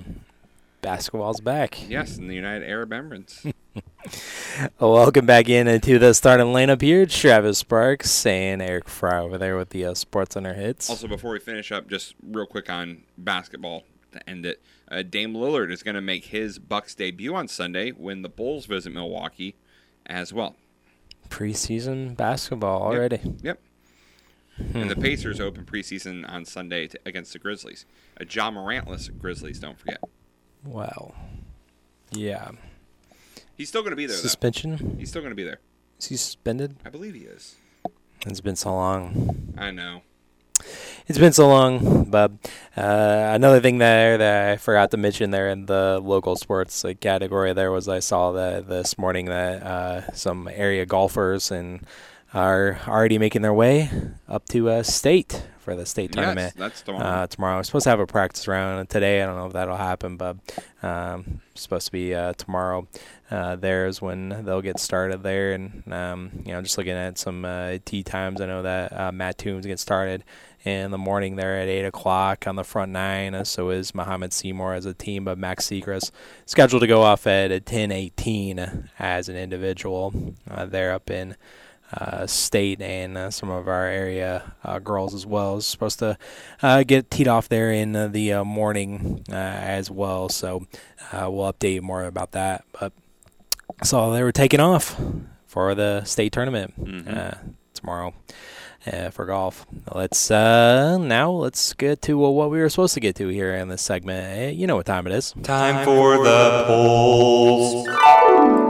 Basketball's 0.81 1.39
back. 1.39 1.89
Yes, 1.89 2.17
in 2.17 2.27
the 2.27 2.35
United 2.35 2.69
Arab 2.69 2.89
Emirates. 2.89 3.51
Welcome 4.79 5.25
back 5.25 5.49
in 5.49 5.67
into 5.67 5.97
the 5.97 6.13
starting 6.13 6.47
lineup 6.47 6.81
here. 6.81 7.05
Travis 7.05 7.59
Sparks 7.59 8.25
and 8.25 8.61
Eric 8.61 8.89
Fry 8.89 9.19
over 9.19 9.37
there 9.37 9.57
with 9.57 9.69
the 9.69 9.85
uh, 9.85 9.93
Sports 9.93 10.33
Center 10.33 10.53
hits. 10.53 10.89
also, 10.89 11.07
before 11.07 11.31
we 11.31 11.39
finish 11.39 11.71
up, 11.71 11.89
just 11.89 12.15
real 12.21 12.45
quick 12.45 12.69
on 12.69 13.03
basketball 13.17 13.83
to 14.11 14.29
end 14.29 14.45
it. 14.45 14.61
Uh, 14.93 15.01
Dame 15.01 15.33
Lillard 15.33 15.71
is 15.71 15.81
going 15.81 15.95
to 15.95 16.01
make 16.01 16.25
his 16.25 16.59
Bucks 16.59 16.93
debut 16.93 17.33
on 17.33 17.47
Sunday 17.47 17.89
when 17.91 18.21
the 18.21 18.29
Bulls 18.29 18.67
visit 18.67 18.93
Milwaukee, 18.93 19.55
as 20.05 20.31
well. 20.31 20.55
Preseason 21.29 22.15
basketball 22.15 22.83
already. 22.83 23.19
Yep. 23.41 23.59
And 24.75 24.91
the 24.91 24.95
Pacers 24.95 25.39
open 25.39 25.65
preseason 25.65 26.29
on 26.29 26.45
Sunday 26.45 26.87
to, 26.87 26.99
against 27.07 27.33
the 27.33 27.39
Grizzlies. 27.39 27.87
A 28.17 28.25
Ja 28.25 28.51
Morantless 28.51 29.09
Grizzlies, 29.17 29.59
don't 29.59 29.79
forget. 29.79 29.99
Wow. 30.63 31.15
Yeah. 32.11 32.51
He's 33.57 33.69
still 33.69 33.81
going 33.81 33.93
to 33.93 33.95
be 33.95 34.05
there. 34.05 34.15
though. 34.15 34.21
Suspension? 34.21 34.97
He's 34.99 35.09
still 35.09 35.23
going 35.23 35.31
to 35.31 35.35
be 35.35 35.43
there. 35.43 35.59
Is 35.99 36.07
he 36.07 36.17
suspended? 36.17 36.75
I 36.85 36.89
believe 36.89 37.15
he 37.15 37.21
is. 37.21 37.55
It's 38.27 38.41
been 38.41 38.55
so 38.55 38.73
long. 38.73 39.53
I 39.57 39.71
know. 39.71 40.03
It's 41.07 41.19
been 41.19 41.33
so 41.33 41.47
long, 41.49 42.05
but 42.05 42.31
uh, 42.77 43.31
another 43.33 43.59
thing 43.59 43.77
there 43.77 44.17
that 44.17 44.51
I 44.51 44.57
forgot 44.57 44.91
to 44.91 44.97
mention 44.97 45.31
there 45.31 45.49
in 45.49 45.65
the 45.65 45.99
local 46.01 46.35
sports 46.35 46.85
uh, 46.85 46.93
category 46.99 47.51
there 47.53 47.71
was 47.71 47.89
I 47.89 47.99
saw 47.99 48.31
that 48.33 48.69
this 48.69 48.97
morning 48.97 49.25
that 49.25 49.63
uh, 49.63 50.13
some 50.13 50.47
area 50.47 50.85
golfers 50.85 51.51
and 51.51 51.85
are 52.33 52.79
already 52.87 53.17
making 53.17 53.41
their 53.41 53.53
way 53.53 53.89
up 54.27 54.45
to 54.49 54.69
uh, 54.69 54.83
state 54.83 55.43
for 55.59 55.75
the 55.75 55.85
state 55.85 56.11
tournament. 56.11 56.53
Yes, 56.55 56.55
that's 56.55 56.81
tomorrow. 56.81 57.05
Uh, 57.05 57.27
tomorrow. 57.27 57.57
We're 57.57 57.63
supposed 57.63 57.83
to 57.83 57.89
have 57.89 57.99
a 57.99 58.07
practice 58.07 58.47
round 58.47 58.89
today. 58.89 59.21
I 59.21 59.25
don't 59.25 59.37
know 59.37 59.47
if 59.47 59.53
that'll 59.53 59.77
happen, 59.77 60.17
but 60.17 60.37
um, 60.81 61.41
it's 61.51 61.61
supposed 61.61 61.87
to 61.87 61.91
be 61.91 62.13
uh, 62.13 62.33
tomorrow. 62.33 62.87
Uh, 63.33 63.55
there's 63.55 63.99
when 63.99 64.45
they'll 64.45 64.61
get 64.61 64.79
started 64.79 65.23
there, 65.23 65.53
and 65.53 65.91
um, 65.91 66.31
you 66.45 66.53
know, 66.53 66.61
just 66.61 66.77
looking 66.77 66.93
at 66.93 67.17
some 67.17 67.43
uh, 67.43 67.77
tee 67.83 68.03
times. 68.03 68.39
I 68.39 68.45
know 68.45 68.61
that 68.61 68.93
uh, 68.93 69.11
Matt 69.11 69.39
Toombs 69.39 69.65
gets 69.65 69.81
started 69.81 70.23
in 70.63 70.91
the 70.91 70.97
morning 70.97 71.35
there 71.35 71.59
at 71.59 71.67
eight 71.67 71.83
o'clock 71.83 72.47
on 72.47 72.55
the 72.55 72.63
front 72.63 72.91
nine. 72.91 73.43
So 73.45 73.71
is 73.71 73.95
Mahomet-Seymour 73.95 74.75
as 74.75 74.85
a 74.85 74.93
team, 74.93 75.25
but 75.25 75.37
Max 75.37 75.67
Seacrest 75.67 76.11
scheduled 76.45 76.81
to 76.83 76.87
go 76.87 77.01
off 77.01 77.25
at 77.25 77.65
ten 77.65 77.91
eighteen 77.91 78.89
as 78.99 79.29
an 79.29 79.35
individual. 79.35 80.13
Uh, 80.49 80.65
there 80.65 80.93
up 80.93 81.09
in 81.09 81.35
uh, 81.93 82.25
state 82.27 82.81
and 82.81 83.17
uh, 83.17 83.31
some 83.31 83.49
of 83.49 83.67
our 83.67 83.85
area 83.85 84.53
uh, 84.63 84.79
girls 84.79 85.13
as 85.13 85.25
well 85.25 85.57
is 85.57 85.65
supposed 85.65 85.99
to 85.99 86.17
uh, 86.61 86.83
get 86.83 87.09
teed 87.11 87.27
off 87.27 87.49
there 87.49 87.71
in 87.71 87.95
uh, 87.95 88.07
the 88.07 88.33
uh, 88.33 88.43
morning 88.43 89.23
as 89.29 89.91
well. 89.91 90.29
So 90.29 90.65
we'll 91.11 91.51
update 91.51 91.81
more 91.81 92.05
about 92.05 92.31
that. 92.31 92.63
But 92.79 92.93
so 93.81 94.11
they 94.11 94.23
were 94.23 94.31
taking 94.31 94.59
off 94.59 94.99
for 95.45 95.73
the 95.75 96.03
state 96.03 96.31
tournament 96.33 96.73
uh, 97.07 97.35
tomorrow. 97.73 98.13
Uh, 98.85 99.09
for 99.09 99.25
golf, 99.25 99.65
let's 99.95 100.29
uh, 100.29 100.97
now 100.97 101.31
let's 101.31 101.71
get 101.71 102.01
to 102.01 102.25
uh, 102.25 102.29
what 102.29 102.51
we 102.51 102.59
were 102.59 102.67
supposed 102.67 102.93
to 102.93 102.99
get 102.99 103.15
to 103.15 103.29
here 103.29 103.55
in 103.55 103.69
this 103.69 103.81
segment. 103.81 104.57
You 104.57 104.67
know 104.67 104.75
what 104.75 104.85
time 104.85 105.07
it 105.07 105.13
is. 105.13 105.33
Time 105.41 105.85
for 105.85 106.21
the 106.21 106.65
polls. 106.67 108.62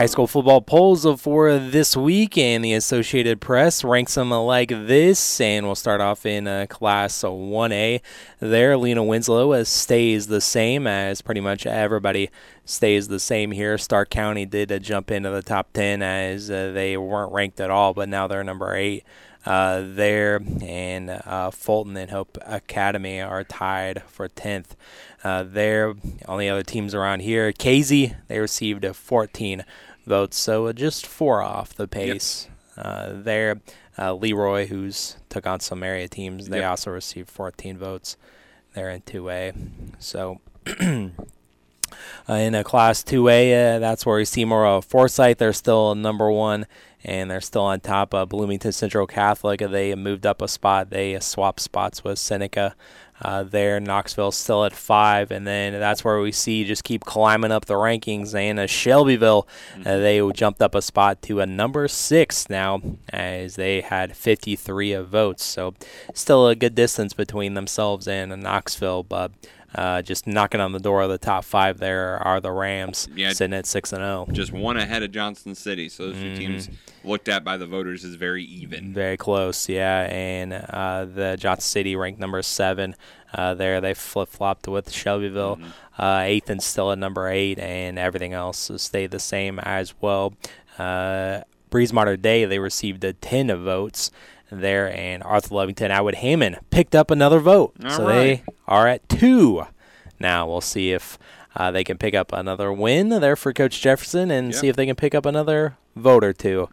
High 0.00 0.06
school 0.06 0.26
football 0.26 0.62
polls 0.62 1.06
for 1.20 1.58
this 1.58 1.94
week, 1.94 2.38
and 2.38 2.64
the 2.64 2.72
Associated 2.72 3.38
Press 3.38 3.84
ranks 3.84 4.14
them 4.14 4.30
like 4.30 4.70
this. 4.70 5.42
And 5.42 5.66
we'll 5.66 5.74
start 5.74 6.00
off 6.00 6.24
in 6.24 6.48
uh, 6.48 6.64
Class 6.70 7.20
1A. 7.20 8.00
There, 8.38 8.78
Lena 8.78 9.04
Winslow 9.04 9.52
uh, 9.52 9.62
stays 9.64 10.28
the 10.28 10.40
same 10.40 10.86
as 10.86 11.20
pretty 11.20 11.42
much 11.42 11.66
everybody 11.66 12.30
stays 12.64 13.08
the 13.08 13.20
same 13.20 13.50
here. 13.50 13.76
Stark 13.76 14.08
County 14.08 14.46
did 14.46 14.72
uh, 14.72 14.78
jump 14.78 15.10
into 15.10 15.28
the 15.28 15.42
top 15.42 15.70
10 15.74 16.00
as 16.00 16.50
uh, 16.50 16.72
they 16.72 16.96
weren't 16.96 17.34
ranked 17.34 17.60
at 17.60 17.70
all, 17.70 17.92
but 17.92 18.08
now 18.08 18.26
they're 18.26 18.42
number 18.42 18.74
8 18.74 19.04
uh, 19.46 19.82
there, 19.84 20.40
and 20.62 21.10
uh, 21.10 21.50
Fulton 21.50 21.96
and 21.96 22.10
Hope 22.10 22.36
Academy 22.46 23.20
are 23.20 23.44
tied 23.44 24.02
for 24.02 24.28
10th. 24.28 24.76
Uh, 25.24 25.42
there, 25.42 25.94
only 26.26 26.48
other 26.48 26.62
teams 26.62 26.94
around 26.94 27.20
here, 27.20 27.52
Casey, 27.52 28.14
they 28.28 28.38
received 28.38 28.84
uh, 28.84 28.92
14 28.92 29.64
votes, 30.10 30.36
so 30.36 30.66
uh, 30.66 30.72
just 30.74 31.06
four 31.06 31.40
off 31.40 31.72
the 31.74 31.88
pace. 31.88 32.48
Uh, 32.76 33.12
there, 33.14 33.60
uh, 33.98 34.12
Leroy, 34.14 34.66
who's 34.66 35.16
took 35.30 35.46
on 35.46 35.60
some 35.60 35.82
area 35.82 36.08
teams, 36.08 36.48
they 36.48 36.58
Yep. 36.58 36.70
also 36.70 36.90
received 36.90 37.30
14 37.30 37.78
votes. 37.78 38.16
They're 38.74 38.90
in 38.90 39.00
2A, 39.02 39.54
so. 39.98 40.40
Uh, 42.28 42.34
in 42.34 42.54
a 42.54 42.62
Class 42.62 43.02
2A, 43.02 43.76
uh, 43.76 43.78
that's 43.80 44.06
where 44.06 44.16
we 44.16 44.24
see 44.24 44.44
more 44.44 44.64
of 44.64 44.84
Forsyth, 44.84 45.38
they're 45.38 45.52
still 45.52 45.96
number 45.96 46.30
one, 46.30 46.66
and 47.02 47.28
they're 47.28 47.40
still 47.40 47.62
on 47.62 47.80
top. 47.80 48.14
of 48.14 48.28
Bloomington 48.28 48.70
Central 48.70 49.08
Catholic, 49.08 49.58
they 49.58 49.92
moved 49.96 50.24
up 50.24 50.40
a 50.40 50.46
spot. 50.46 50.90
They 50.90 51.18
swapped 51.18 51.58
spots 51.58 52.04
with 52.04 52.20
Seneca. 52.20 52.76
Uh, 53.22 53.42
there, 53.42 53.78
Knoxville 53.80 54.32
still 54.32 54.64
at 54.64 54.72
five, 54.72 55.30
and 55.30 55.46
then 55.46 55.72
that's 55.74 56.04
where 56.04 56.20
we 56.20 56.32
see 56.32 56.64
just 56.64 56.84
keep 56.84 57.04
climbing 57.04 57.52
up 57.52 57.66
the 57.66 57.74
rankings. 57.74 58.34
And 58.34 58.58
uh, 58.58 58.66
Shelbyville, 58.66 59.46
uh, 59.84 59.98
they 59.98 60.26
jumped 60.32 60.62
up 60.62 60.74
a 60.74 60.82
spot 60.82 61.20
to 61.22 61.40
a 61.40 61.46
number 61.46 61.86
six 61.88 62.48
now, 62.48 62.80
as 63.10 63.56
they 63.56 63.80
had 63.80 64.16
53 64.16 64.92
of 64.92 65.08
votes. 65.08 65.44
So 65.44 65.74
still 66.14 66.48
a 66.48 66.54
good 66.54 66.74
distance 66.74 67.12
between 67.12 67.54
themselves 67.54 68.08
and 68.08 68.32
uh, 68.32 68.36
Knoxville, 68.36 69.02
but 69.04 69.32
uh, 69.74 70.02
just 70.02 70.26
knocking 70.26 70.60
on 70.60 70.72
the 70.72 70.80
door 70.80 71.02
of 71.02 71.10
the 71.10 71.18
top 71.18 71.44
five 71.44 71.78
there 71.78 72.18
are 72.18 72.40
the 72.40 72.50
Rams, 72.50 73.08
Yeah. 73.14 73.32
sitting 73.32 73.54
at 73.54 73.66
six 73.66 73.92
and 73.92 74.02
oh. 74.02 74.24
zero. 74.24 74.34
Just 74.34 74.52
one 74.52 74.76
ahead 74.76 75.02
of 75.02 75.12
Johnson 75.12 75.54
City. 75.54 75.88
So 75.88 76.06
those 76.08 76.16
two 76.20 76.36
teams 76.36 76.68
looked 77.04 77.28
at 77.28 77.44
by 77.44 77.56
the 77.56 77.66
voters 77.66 78.04
is 78.04 78.16
very 78.16 78.44
even. 78.44 78.92
Very 78.92 79.16
close, 79.16 79.68
yeah. 79.68 80.08
And 80.10 80.52
uh, 80.52 81.04
the 81.04 81.36
Johnson 81.38 81.68
City 81.68 81.96
ranked 81.96 82.20
number 82.20 82.42
seven. 82.42 82.96
Uh, 83.32 83.54
there 83.54 83.80
they 83.80 83.94
flip 83.94 84.28
flopped 84.28 84.66
with 84.66 84.90
Shelbyville. 84.90 85.60
Uh, 85.98 86.22
eighth 86.24 86.48
and 86.48 86.62
still 86.62 86.90
at 86.90 86.98
number 86.98 87.28
eight, 87.28 87.58
and 87.58 87.98
everything 87.98 88.32
else 88.32 88.70
stayed 88.76 89.10
the 89.10 89.20
same 89.20 89.58
as 89.60 89.94
well. 90.00 90.32
Uh, 90.78 91.42
Breese 91.68 91.92
Day, 92.20 92.44
they 92.46 92.58
received 92.58 93.04
a 93.04 93.12
10 93.12 93.50
of 93.50 93.60
votes 93.60 94.10
there, 94.50 94.92
and 94.94 95.22
Arthur 95.22 95.54
Lovington, 95.54 95.90
Atwood 95.90 96.16
Hammond 96.16 96.58
picked 96.70 96.94
up 96.94 97.10
another 97.10 97.38
vote. 97.40 97.74
All 97.84 97.90
so 97.90 98.06
right. 98.06 98.14
they 98.14 98.42
are 98.66 98.86
at 98.88 99.08
two. 99.08 99.64
Now 100.18 100.46
we'll 100.48 100.60
see 100.60 100.92
if 100.92 101.18
uh, 101.56 101.70
they 101.70 101.84
can 101.84 101.98
pick 101.98 102.14
up 102.14 102.32
another 102.32 102.72
win 102.72 103.08
there 103.08 103.36
for 103.36 103.52
Coach 103.52 103.80
Jefferson 103.80 104.30
and 104.30 104.48
Yep. 104.52 104.60
see 104.60 104.68
if 104.68 104.76
they 104.76 104.86
can 104.86 104.96
pick 104.96 105.14
up 105.14 105.26
another 105.26 105.76
vote 105.96 106.22
or 106.24 106.32
two 106.32 106.68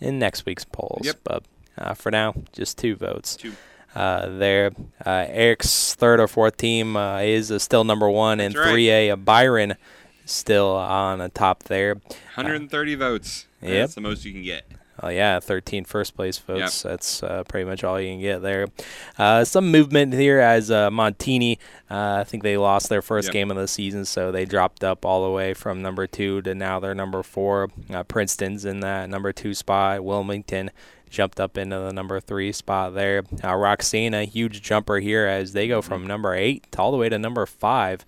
in 0.00 0.18
next 0.18 0.46
week's 0.46 0.64
polls. 0.64 1.02
Yep. 1.04 1.16
But 1.24 1.44
uh, 1.76 1.94
for 1.94 2.10
now, 2.10 2.34
just 2.52 2.78
two 2.78 2.96
votes. 2.96 3.36
Two. 3.36 3.52
Uh, 3.94 4.28
there, 4.38 4.72
uh, 5.06 5.24
Eric's 5.28 5.94
third 5.94 6.18
or 6.20 6.26
fourth 6.26 6.56
team 6.56 6.96
uh, 6.96 7.18
is 7.20 7.52
uh, 7.52 7.58
still 7.60 7.84
number 7.84 8.10
one, 8.10 8.40
and 8.40 8.54
right. 8.56 8.74
3A 8.74 9.12
uh, 9.12 9.16
Byron 9.16 9.74
still 10.24 10.70
on 10.74 11.18
the 11.20 11.28
top 11.28 11.64
there. 11.64 11.94
130 12.34 12.94
votes. 12.96 13.46
Yep. 13.62 13.70
That's 13.72 13.94
the 13.94 14.00
most 14.00 14.24
you 14.24 14.32
can 14.32 14.42
get. 14.42 14.64
Oh 15.02 15.08
yeah, 15.08 15.40
13 15.40 15.84
first 15.84 16.14
place 16.14 16.38
votes. 16.38 16.82
That's 16.82 17.22
uh, 17.22 17.42
pretty 17.48 17.68
much 17.68 17.82
all 17.82 18.00
you 18.00 18.12
can 18.12 18.20
get 18.20 18.42
there. 18.42 18.68
Uh, 19.18 19.44
some 19.44 19.70
movement 19.70 20.12
here 20.12 20.38
as 20.38 20.70
uh, 20.70 20.88
Montini. 20.90 21.58
Uh, 21.90 22.18
I 22.20 22.24
think 22.24 22.42
they 22.42 22.56
lost 22.56 22.88
their 22.88 23.02
first 23.02 23.26
Yep. 23.28 23.32
game 23.32 23.50
of 23.50 23.56
the 23.56 23.66
season, 23.68 24.04
so 24.04 24.30
they 24.30 24.44
dropped 24.44 24.84
up 24.84 25.04
all 25.04 25.24
the 25.24 25.30
way 25.30 25.52
from 25.52 25.82
number 25.82 26.06
two 26.06 26.42
to 26.42 26.54
now 26.54 26.78
they're 26.78 26.94
number 26.94 27.22
four. 27.22 27.70
Uh, 27.92 28.04
Princeton's 28.04 28.64
in 28.64 28.80
that 28.80 29.10
number 29.10 29.32
two 29.32 29.52
spot. 29.54 30.04
Wilmington 30.04 30.70
jumped 31.10 31.38
up 31.40 31.56
into 31.58 31.78
the 31.78 31.92
number 31.92 32.18
three 32.20 32.50
spot 32.52 32.94
there. 32.94 33.22
Uh, 33.42 33.54
Roxana, 33.54 34.24
huge 34.24 34.62
jumper 34.62 34.98
here 34.98 35.26
as 35.26 35.52
they 35.52 35.68
go 35.68 35.80
from 35.82 36.06
number 36.06 36.34
eight 36.34 36.64
all 36.78 36.90
the 36.90 36.96
way 36.96 37.08
to 37.08 37.18
number 37.18 37.46
five. 37.46 38.04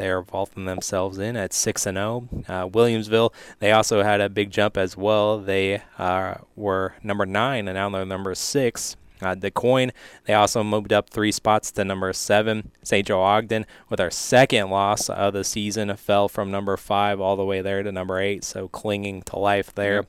They're 0.00 0.22
vaulting 0.22 0.64
themselves 0.64 1.18
in 1.18 1.36
at 1.36 1.52
six 1.52 1.84
and 1.84 1.96
zero. 1.96 2.26
Uh, 2.48 2.66
Williamsville, 2.66 3.34
they 3.58 3.70
also 3.70 4.02
had 4.02 4.22
a 4.22 4.30
big 4.30 4.50
jump 4.50 4.78
as 4.78 4.96
well. 4.96 5.38
They 5.38 5.82
uh, 5.98 6.36
were 6.56 6.94
number 7.02 7.26
nine, 7.26 7.68
and 7.68 7.76
now 7.76 7.90
they're 7.90 8.06
number 8.06 8.34
six. 8.34 8.96
Uh, 9.22 9.36
coin. 9.54 9.92
they 10.24 10.34
also 10.34 10.62
moved 10.62 10.92
up 10.92 11.10
three 11.10 11.32
spots 11.32 11.70
to 11.72 11.84
number 11.84 12.12
seven. 12.12 12.70
St. 12.82 13.06
Joe 13.06 13.20
Ogden, 13.20 13.66
with 13.88 14.00
our 14.00 14.10
second 14.10 14.70
loss 14.70 15.08
of 15.08 15.32
the 15.32 15.44
season, 15.44 15.94
fell 15.96 16.28
from 16.28 16.50
number 16.50 16.76
five 16.76 17.20
all 17.20 17.36
the 17.36 17.44
way 17.44 17.60
there 17.60 17.82
to 17.82 17.92
number 17.92 18.18
eight, 18.18 18.44
so 18.44 18.68
clinging 18.68 19.22
to 19.22 19.38
life 19.38 19.74
there. 19.74 20.06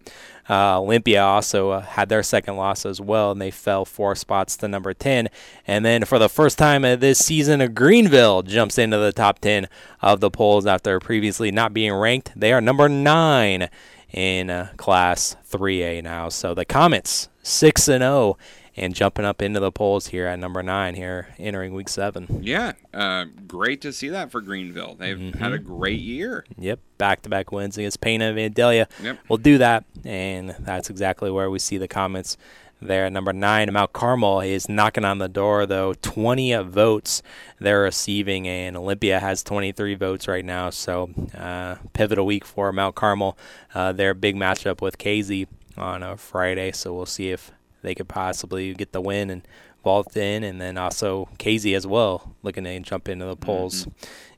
Uh, 0.49 0.79
Olympia 0.81 1.23
also 1.23 1.69
uh, 1.69 1.81
had 1.81 2.09
their 2.09 2.23
second 2.23 2.57
loss 2.57 2.85
as 2.85 2.99
well, 2.99 3.31
and 3.31 3.41
they 3.41 3.51
fell 3.51 3.85
four 3.85 4.15
spots 4.15 4.57
to 4.57 4.67
number 4.67 4.93
10. 4.93 5.29
And 5.65 5.85
then 5.85 6.03
for 6.03 6.19
the 6.19 6.29
first 6.29 6.57
time 6.57 6.81
this 6.81 7.19
season, 7.19 7.73
Greenville 7.73 8.41
jumps 8.41 8.77
into 8.77 8.97
the 8.97 9.13
top 9.13 9.39
10 9.39 9.67
of 10.01 10.19
the 10.19 10.31
polls 10.31 10.65
after 10.65 10.99
previously 10.99 11.51
not 11.51 11.73
being 11.73 11.93
ranked. 11.93 12.33
They 12.35 12.51
are 12.51 12.59
number 12.59 12.89
nine 12.89 13.69
in 14.11 14.49
uh, 14.49 14.69
Class 14.77 15.35
3A 15.49 16.03
now. 16.03 16.29
So 16.29 16.53
the 16.53 16.65
Comets, 16.65 17.29
6 17.43 17.87
and 17.87 18.01
0, 18.01 18.37
and 18.75 18.95
jumping 18.95 19.25
up 19.25 19.41
into 19.41 19.59
the 19.59 19.71
polls 19.71 20.07
here 20.07 20.27
at 20.27 20.39
number 20.39 20.63
nine 20.63 20.95
here 20.95 21.27
entering 21.37 21.73
week 21.73 21.89
seven. 21.89 22.39
Yeah, 22.41 22.73
uh, 22.93 23.25
great 23.47 23.81
to 23.81 23.91
see 23.91 24.09
that 24.09 24.31
for 24.31 24.41
Greenville. 24.41 24.95
They've 24.95 25.33
had 25.35 25.51
a 25.51 25.59
great 25.59 25.99
year. 25.99 26.45
Yep, 26.57 26.79
back 26.97 27.21
to 27.23 27.29
back 27.29 27.51
wins 27.51 27.77
against 27.77 28.01
Pana 28.01 28.33
and 28.33 28.37
Vandalia. 28.37 28.87
Yep. 29.01 29.19
We'll 29.27 29.37
do 29.37 29.57
that, 29.57 29.85
and 30.05 30.55
that's 30.59 30.89
exactly 30.89 31.31
where 31.31 31.49
we 31.49 31.59
see 31.59 31.77
the 31.77 31.87
Comets 31.87 32.37
there. 32.81 33.05
at 33.05 33.13
Number 33.13 33.33
nine, 33.33 33.71
Mount 33.71 33.93
Carmel 33.93 34.41
is 34.41 34.67
knocking 34.67 35.05
on 35.05 35.19
the 35.19 35.29
door, 35.29 35.65
though. 35.65 35.93
20 36.01 36.55
votes 36.63 37.21
they're 37.59 37.81
receiving, 37.81 38.47
and 38.47 38.75
Olympia 38.75 39.19
has 39.19 39.43
23 39.43 39.95
votes 39.95 40.27
right 40.27 40.43
now. 40.43 40.69
So, 40.69 41.11
uh, 41.37 41.75
pivotal 41.93 42.25
week 42.25 42.45
for 42.45 42.71
Mount 42.71 42.95
Carmel. 42.95 43.37
Uh, 43.73 43.91
their 43.91 44.13
big 44.13 44.35
matchup 44.35 44.81
with 44.81 44.97
Casey 44.97 45.47
on 45.77 46.03
a 46.03 46.17
Friday, 46.17 46.71
so 46.71 46.93
we'll 46.93 47.05
see 47.05 47.29
if 47.29 47.51
they 47.81 47.95
could 47.95 48.07
possibly 48.07 48.73
get 48.73 48.91
the 48.91 49.01
win 49.01 49.29
and 49.29 49.47
vault 49.83 50.15
in, 50.15 50.43
and 50.43 50.61
then 50.61 50.77
also 50.77 51.29
Casey 51.37 51.75
as 51.75 51.87
well, 51.87 52.35
looking 52.43 52.63
to 52.63 52.79
jump 52.79 53.09
into 53.09 53.25
the 53.25 53.35
polls 53.35 53.87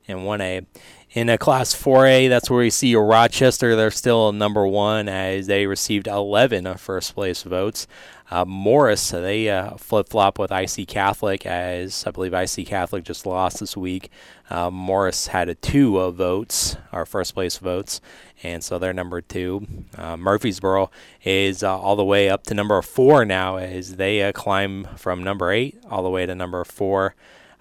in 0.05 0.19
1A. 0.19 0.65
In 1.11 1.29
a 1.29 1.37
Class 1.37 1.75
4A, 1.75 2.27
that's 2.27 2.49
where 2.49 2.59
we 2.59 2.71
see 2.71 2.95
Rochester. 2.95 3.75
They're 3.75 3.91
still 3.91 4.31
number 4.31 4.65
one 4.65 5.07
as 5.07 5.45
they 5.45 5.67
received 5.67 6.07
11 6.07 6.65
of 6.65 6.81
first 6.81 7.13
place 7.13 7.43
votes. 7.43 7.85
Uh, 8.31 8.45
Morris, 8.45 9.11
they 9.11 9.47
uh, 9.47 9.75
flip 9.75 10.09
flop 10.09 10.39
with 10.39 10.51
IC 10.51 10.87
Catholic 10.87 11.45
as 11.45 12.03
I 12.07 12.11
believe 12.11 12.33
IC 12.33 12.65
Catholic 12.65 13.03
just 13.03 13.27
lost 13.27 13.59
this 13.59 13.77
week. 13.77 14.09
Uh, 14.49 14.71
Morris 14.71 15.27
had 15.27 15.49
a 15.49 15.55
two 15.55 15.99
of 15.99 16.15
votes, 16.15 16.75
our 16.91 17.05
first 17.05 17.35
place 17.35 17.59
votes, 17.59 18.01
and 18.43 18.63
so 18.63 18.77
they're 18.77 18.93
number 18.93 19.21
two. 19.21 19.65
Uh, 19.97 20.17
Murphysboro 20.17 20.89
is 21.23 21.63
uh, 21.63 21.79
all 21.79 21.95
the 21.95 22.03
way 22.03 22.29
up 22.29 22.43
to 22.43 22.53
number 22.53 22.81
four 22.81 23.25
now 23.25 23.55
as 23.55 23.95
they 23.95 24.21
uh, 24.21 24.31
climb 24.33 24.85
from 24.97 25.23
number 25.23 25.51
eight 25.51 25.79
all 25.89 26.03
the 26.03 26.09
way 26.09 26.25
to 26.25 26.35
number 26.35 26.63
four. 26.65 27.15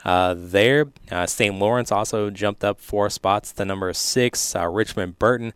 Uh, 0.04 0.34
there, 0.36 0.88
uh, 1.12 1.26
St. 1.26 1.56
Lawrence 1.56 1.92
also 1.92 2.28
jumped 2.28 2.64
up 2.64 2.80
four 2.80 3.08
spots 3.08 3.52
to 3.52 3.64
number 3.64 3.92
six. 3.92 4.56
Uh, 4.56 4.66
Richmond 4.68 5.18
Burton 5.18 5.54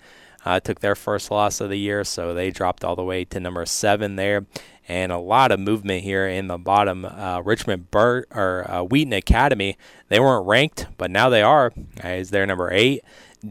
took 0.62 0.78
their 0.78 0.94
first 0.94 1.32
loss 1.32 1.60
of 1.60 1.70
the 1.70 1.76
year, 1.76 2.04
so 2.04 2.32
they 2.32 2.52
dropped 2.52 2.84
all 2.84 2.94
the 2.94 3.02
way 3.02 3.24
to 3.24 3.40
number 3.40 3.66
seven 3.66 4.14
there. 4.14 4.46
And 4.86 5.10
a 5.10 5.18
lot 5.18 5.50
of 5.50 5.58
movement 5.58 6.04
here 6.04 6.28
in 6.28 6.46
the 6.46 6.58
bottom. 6.58 7.04
Richmond 7.44 7.90
Burt 7.90 8.28
or 8.30 8.86
Wheaton 8.88 9.12
Academy, 9.12 9.76
they 10.08 10.20
weren't 10.20 10.46
ranked, 10.46 10.86
but 10.96 11.10
now 11.10 11.28
they 11.28 11.42
are 11.42 11.72
as 11.98 12.30
they're 12.30 12.46
number 12.46 12.70
eight. 12.70 13.02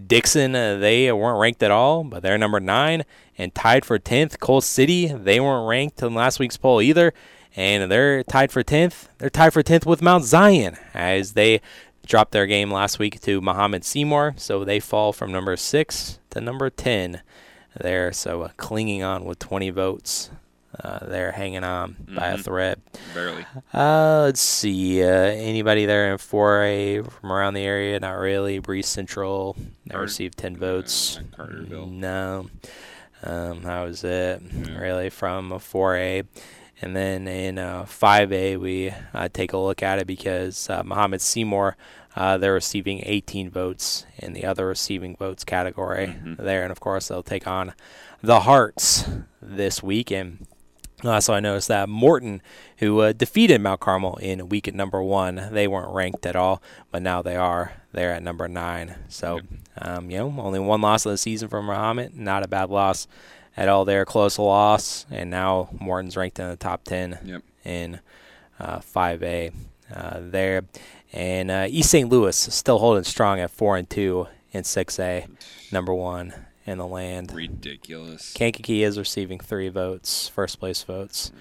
Dixon, 0.07 0.55
uh, 0.55 0.77
they 0.77 1.11
weren't 1.11 1.39
ranked 1.39 1.63
at 1.63 1.71
all, 1.71 2.03
but 2.03 2.21
they're 2.21 2.37
number 2.37 2.59
nine 2.59 3.03
and 3.37 3.53
tied 3.53 3.85
for 3.85 3.99
10th. 3.99 4.39
Coal 4.39 4.61
City, 4.61 5.07
they 5.07 5.39
weren't 5.39 5.67
ranked 5.67 6.01
in 6.01 6.13
last 6.13 6.39
week's 6.39 6.57
poll 6.57 6.81
either, 6.81 7.13
and 7.55 7.91
they're 7.91 8.23
tied 8.23 8.51
for 8.51 8.63
10th. 8.63 9.07
They're 9.17 9.29
tied 9.29 9.53
for 9.53 9.63
10th 9.63 9.85
with 9.85 10.01
Mount 10.01 10.25
Zion 10.25 10.77
as 10.93 11.33
they 11.33 11.61
dropped 12.05 12.31
their 12.31 12.45
game 12.45 12.71
last 12.71 12.99
week 12.99 13.19
to 13.21 13.41
Mahomet-Seymour, 13.41 14.35
so 14.37 14.63
they 14.63 14.79
fall 14.79 15.11
from 15.13 15.31
number 15.31 15.55
six 15.55 16.19
to 16.31 16.41
number 16.41 16.69
10 16.69 17.21
there. 17.79 18.11
So 18.11 18.43
uh, 18.43 18.49
clinging 18.57 19.03
on 19.03 19.25
with 19.25 19.39
20 19.39 19.69
votes. 19.71 20.29
Uh, 20.83 21.05
they're 21.05 21.31
hanging 21.31 21.63
on 21.63 21.95
by 22.15 22.29
a 22.29 22.37
Mhm. 22.37 22.43
thread. 22.43 22.81
Barely. 23.13 23.45
Uh, 23.73 24.23
let's 24.25 24.41
see. 24.41 25.03
Uh, 25.03 25.07
anybody 25.07 25.85
there 25.85 26.11
in 26.11 26.17
4A 26.17 27.01
from 27.01 27.31
around 27.31 27.53
the 27.53 27.61
area? 27.63 27.99
Not 27.99 28.17
really. 28.17 28.59
Breese 28.59 28.87
Central. 28.87 29.55
Carter- 29.89 30.03
received 30.03 30.37
10 30.37 30.57
votes. 30.57 31.19
Carterville. 31.37 31.87
No. 31.89 32.49
Um, 33.23 33.63
that 33.63 33.81
was 33.83 34.03
it, 34.03 34.41
really, 34.77 35.09
from 35.09 35.51
a 35.51 35.59
4A. 35.59 36.23
And 36.81 36.95
then 36.95 37.27
in 37.27 37.57
uh, 37.57 37.85
5A, 37.85 38.57
we 38.57 38.91
uh, 39.13 39.29
take 39.31 39.53
a 39.53 39.57
look 39.57 39.81
at 39.81 39.97
it 39.99 40.05
because 40.07 40.69
uh, 40.69 40.83
Mahomet-Seymour, 40.83 41.77
uh, 42.17 42.37
they're 42.37 42.53
receiving 42.53 43.01
18 43.05 43.49
votes 43.49 44.05
in 44.17 44.33
the 44.33 44.45
other 44.45 44.67
receiving 44.67 45.15
votes 45.15 45.43
category 45.45 46.13
there. 46.37 46.63
And 46.63 46.71
of 46.71 46.79
course, 46.81 47.07
they'll 47.07 47.23
take 47.23 47.47
on 47.47 47.73
the 48.21 48.41
Hearts 48.41 49.05
this 49.41 49.81
week. 49.81 50.11
And 50.11 50.45
also, 51.07 51.33
I 51.33 51.39
noticed 51.39 51.67
that 51.67 51.89
Morton, 51.89 52.41
who 52.77 52.99
uh, 53.01 53.13
defeated 53.13 53.61
Mount 53.61 53.79
Carmel 53.79 54.15
in 54.17 54.49
week 54.49 54.67
at 54.67 54.73
number 54.73 55.01
one, 55.01 55.49
they 55.51 55.67
weren't 55.67 55.93
ranked 55.93 56.25
at 56.25 56.35
all, 56.35 56.61
but 56.91 57.01
now 57.01 57.21
they 57.21 57.35
are. 57.35 57.73
They're 57.91 58.11
at 58.13 58.23
number 58.23 58.47
nine. 58.47 58.95
So, 59.07 59.41
um, 59.77 60.09
you 60.09 60.17
know, 60.17 60.35
only 60.39 60.59
one 60.59 60.81
loss 60.81 61.05
of 61.05 61.11
the 61.11 61.17
season 61.17 61.47
for 61.49 61.61
Mahomet. 61.61 62.13
Not 62.15 62.43
a 62.43 62.47
bad 62.47 62.69
loss 62.69 63.07
at 63.57 63.69
all 63.69 63.85
there. 63.85 64.05
Close 64.05 64.37
loss. 64.37 65.05
And 65.09 65.29
now 65.29 65.69
Morton's 65.79 66.17
ranked 66.17 66.39
in 66.39 66.49
the 66.49 66.55
top 66.55 66.83
10 66.83 67.19
Yep. 67.23 67.43
in 67.63 67.99
uh, 68.59 68.79
5A 68.79 69.53
uh, 69.95 70.19
there. 70.21 70.63
And 71.13 71.49
uh, 71.51 71.67
East 71.69 71.89
St. 71.91 72.09
Louis 72.09 72.35
still 72.35 72.79
holding 72.79 73.03
strong 73.05 73.39
at 73.39 73.51
4 73.51 73.77
and 73.77 73.89
2 73.89 74.27
in 74.51 74.63
6A, 74.63 75.27
number 75.71 75.93
one 75.93 76.33
in 76.65 76.77
the 76.77 76.87
land. 76.87 77.31
Ridiculous. 77.33 78.33
Kankakee 78.33 78.83
is 78.83 78.97
receiving 78.97 79.39
three 79.39 79.69
votes, 79.69 80.27
first 80.27 80.59
place 80.59 80.83
votes. 80.83 81.31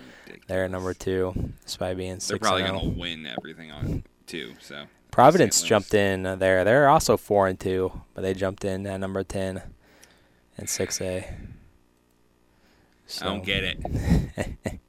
They're 0.47 0.68
number 0.68 0.93
two, 0.93 1.53
despite 1.64 1.97
being 1.97 2.20
six. 2.20 2.29
They're 2.29 2.39
probably 2.39 2.64
going 2.64 2.81
oh. 2.81 2.91
to 2.93 2.99
win 2.99 3.27
everything 3.27 3.70
on 3.70 4.05
two. 4.27 4.55
So 4.61 4.85
Providence 5.11 5.62
jumped 5.62 5.95
in 5.95 6.25
there. 6.39 6.64
They're 6.64 6.89
also 6.89 7.16
four 7.16 7.47
and 7.47 7.59
two, 7.59 8.03
but 8.14 8.22
they 8.22 8.35
jumped 8.35 8.64
in 8.64 8.87
at 8.87 9.01
number 9.01 9.22
ten 9.22 9.62
and 10.59 10.68
six 10.68 11.01
A. 11.01 11.27
I 13.20 13.25
don't 13.25 13.45
get 13.45 13.64
it. 13.64 13.79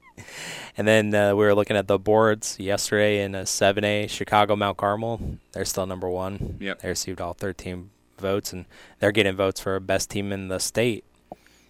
and 0.78 0.88
then 0.88 1.14
uh, 1.14 1.36
we 1.36 1.46
were 1.46 1.56
looking 1.56 1.78
at 1.78 1.88
the 1.88 2.00
boards 2.00 2.60
yesterday 2.60 3.24
in 3.24 3.36
uh, 3.36 3.46
seven 3.46 3.86
A. 3.86 4.08
Chicago 4.08 4.56
Mount 4.56 4.78
Carmel, 4.78 5.38
they're 5.54 5.66
still 5.66 5.86
number 5.86 6.10
one. 6.10 6.58
Yep. 6.60 6.82
They 6.82 6.90
received 6.90 7.22
all 7.22 7.34
thirteen 7.34 7.92
votes, 8.26 8.52
and 8.52 8.66
they're 9.00 9.12
getting 9.12 9.36
votes 9.36 9.60
for 9.60 9.80
best 9.80 10.10
team 10.10 10.32
in 10.32 10.48
the 10.48 10.60
state. 10.60 11.04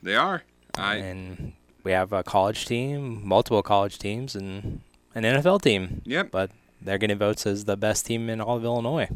They 0.02 0.16
are. 0.16 0.44
I 0.78 0.96
and 0.96 1.54
we 1.84 1.92
have 1.92 2.14
a 2.14 2.24
college 2.24 2.66
team, 2.66 3.22
multiple 3.28 3.62
college 3.62 4.00
teams, 4.00 4.36
and 4.36 4.82
an 5.14 5.24
NFL 5.24 5.62
team. 5.62 6.02
Yep. 6.06 6.32
But 6.32 6.52
they're 6.82 6.98
getting 6.98 7.18
votes 7.18 7.46
as 7.46 7.66
the 7.66 7.78
best 7.78 8.06
team 8.06 8.30
in 8.30 8.40
all 8.42 8.58
of 8.58 8.64
Illinois. 8.64 9.10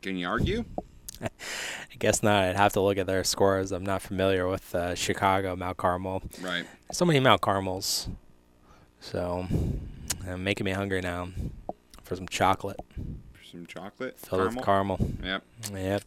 can 0.00 0.16
you 0.16 0.28
argue? 0.28 0.64
I 1.22 1.28
guess 1.98 2.22
not. 2.22 2.44
I'd 2.44 2.56
have 2.56 2.72
to 2.74 2.80
look 2.80 2.98
at 2.98 3.06
their 3.06 3.24
scores. 3.24 3.72
I'm 3.72 3.84
not 3.84 4.02
familiar 4.02 4.48
with 4.48 4.74
uh, 4.74 4.94
Chicago, 4.94 5.56
Mount 5.56 5.76
Carmel. 5.76 6.22
Right. 6.40 6.64
So 6.92 7.04
many 7.04 7.20
Mount 7.20 7.42
Carmels. 7.42 8.08
So, 9.00 9.46
uh, 10.28 10.36
making 10.36 10.64
me 10.64 10.72
hungry 10.72 11.00
now 11.00 11.28
for 12.02 12.16
some 12.16 12.28
chocolate. 12.28 12.80
For 13.32 13.44
some 13.44 13.66
chocolate. 13.66 14.18
Filled 14.18 14.54
with 14.54 14.64
caramel. 14.64 14.98
Yep. 15.22 15.42
Yep. 15.72 16.02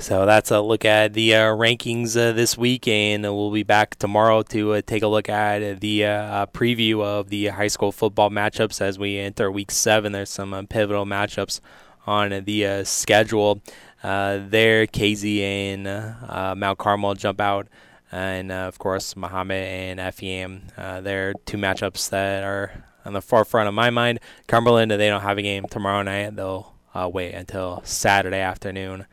So 0.00 0.24
that's 0.24 0.50
a 0.50 0.62
look 0.62 0.86
at 0.86 1.12
the 1.12 1.34
uh, 1.34 1.42
rankings 1.48 2.16
uh, 2.16 2.32
this 2.32 2.56
week, 2.56 2.88
and 2.88 3.22
we'll 3.22 3.50
be 3.50 3.64
back 3.64 3.96
tomorrow 3.96 4.40
to 4.44 4.72
uh, 4.72 4.80
take 4.80 5.02
a 5.02 5.06
look 5.06 5.28
at 5.28 5.80
the 5.82 6.06
uh, 6.06 6.46
preview 6.46 7.04
of 7.04 7.28
the 7.28 7.48
high 7.48 7.68
school 7.68 7.92
football 7.92 8.30
matchups 8.30 8.80
as 8.80 8.98
we 8.98 9.18
enter 9.18 9.50
week 9.50 9.70
seven. 9.70 10.12
There's 10.12 10.30
some 10.30 10.54
uh, 10.54 10.62
pivotal 10.62 11.04
matchups 11.04 11.60
on 12.06 12.30
the 12.44 12.66
uh, 12.66 12.84
schedule. 12.84 13.60
there, 14.02 14.86
Casey 14.86 15.44
and 15.44 15.84
Mount 15.84 16.78
Carmel 16.78 17.12
jump 17.12 17.38
out, 17.38 17.68
and 18.10 18.50
of 18.50 18.78
course, 18.78 19.12
Mahomet 19.12 19.66
and 19.66 20.14
FEM. 20.14 21.02
they're 21.04 21.34
two 21.44 21.58
matchups 21.58 22.08
that 22.08 22.42
are 22.42 22.86
on 23.04 23.12
the 23.12 23.20
forefront 23.20 23.68
of 23.68 23.74
my 23.74 23.90
mind. 23.90 24.20
Cumberland, 24.46 24.92
they 24.92 25.10
don't 25.10 25.20
have 25.20 25.36
a 25.36 25.42
game 25.42 25.66
tomorrow 25.70 26.02
night. 26.02 26.36
They'll 26.36 26.74
wait 26.94 27.34
until 27.34 27.82
Saturday 27.84 28.40
afternoon 28.40 29.04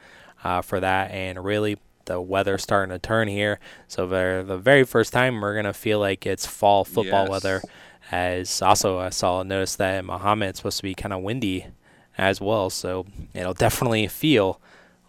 uh, 0.47 0.61
for 0.61 0.79
that. 0.79 1.11
And 1.11 1.43
really, 1.43 1.77
the 2.05 2.21
weather's 2.21 2.63
starting 2.63 2.93
to 2.93 2.99
turn 2.99 3.27
here. 3.27 3.59
So 3.87 4.07
for 4.07 4.43
the 4.43 4.57
very 4.57 4.83
first 4.85 5.11
time, 5.11 5.41
we're 5.41 5.55
gonna 5.55 5.73
feel 5.73 5.99
like 5.99 6.25
it's 6.25 6.45
fall 6.45 6.85
football 6.85 7.23
Yes. 7.25 7.29
weather. 7.31 7.61
As 8.11 8.61
also, 8.61 8.99
I 8.99 9.09
saw 9.09 9.43
notice 9.43 9.75
that 9.75 9.99
in 9.99 10.05
Mahomet 10.05 10.49
it's 10.49 10.59
supposed 10.59 10.77
to 10.77 10.83
be 10.83 10.95
kind 10.95 11.11
of 11.13 11.21
windy 11.21 11.65
as 12.17 12.39
well. 12.39 12.69
So 12.69 13.05
it'll 13.33 13.53
definitely 13.53 14.07
feel 14.07 14.61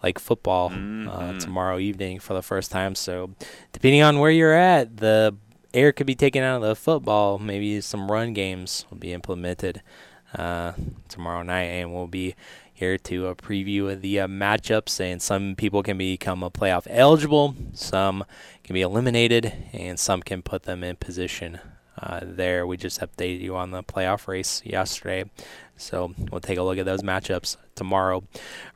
like 0.02 0.18
football 0.18 0.72
uh, 1.08 1.38
tomorrow 1.38 1.78
evening 1.78 2.18
for 2.18 2.34
the 2.34 2.42
first 2.42 2.70
time. 2.72 2.94
So 2.96 3.30
depending 3.72 4.02
on 4.02 4.18
where 4.18 4.30
you're 4.32 4.54
at, 4.54 4.96
the 4.98 5.36
air 5.72 5.92
could 5.92 6.06
be 6.06 6.14
taken 6.16 6.42
out 6.42 6.56
of 6.62 6.68
the 6.68 6.74
football. 6.74 7.38
Maybe 7.38 7.80
some 7.80 8.10
run 8.10 8.32
games 8.32 8.84
will 8.90 8.98
be 8.98 9.12
implemented 9.12 9.82
uh, 10.34 10.72
tomorrow 11.08 11.42
night, 11.42 11.70
and 11.78 11.94
we'll 11.94 12.06
be 12.08 12.34
here 12.78 12.96
to 12.96 13.26
a 13.26 13.34
preview 13.34 13.90
of 13.90 14.02
the 14.02 14.20
uh, 14.20 14.28
matchups. 14.28 15.00
And 15.00 15.20
some 15.20 15.56
people 15.56 15.82
can 15.82 15.98
become 15.98 16.44
a 16.44 16.50
playoff 16.50 16.86
eligible, 16.88 17.56
some 17.72 18.24
can 18.62 18.74
be 18.74 18.82
eliminated, 18.82 19.52
and 19.72 19.98
some 19.98 20.22
can 20.22 20.42
put 20.42 20.62
them 20.62 20.84
in 20.84 20.96
position. 20.96 21.58
Uh, 22.00 22.20
there, 22.22 22.64
we 22.64 22.76
just 22.76 23.00
updated 23.00 23.40
you 23.40 23.56
on 23.56 23.72
the 23.72 23.82
playoff 23.82 24.28
race 24.28 24.62
yesterday, 24.64 25.28
so 25.76 26.14
we'll 26.30 26.40
take 26.40 26.58
a 26.58 26.62
look 26.62 26.78
at 26.78 26.86
those 26.86 27.02
matchups 27.02 27.56
tomorrow. 27.74 28.22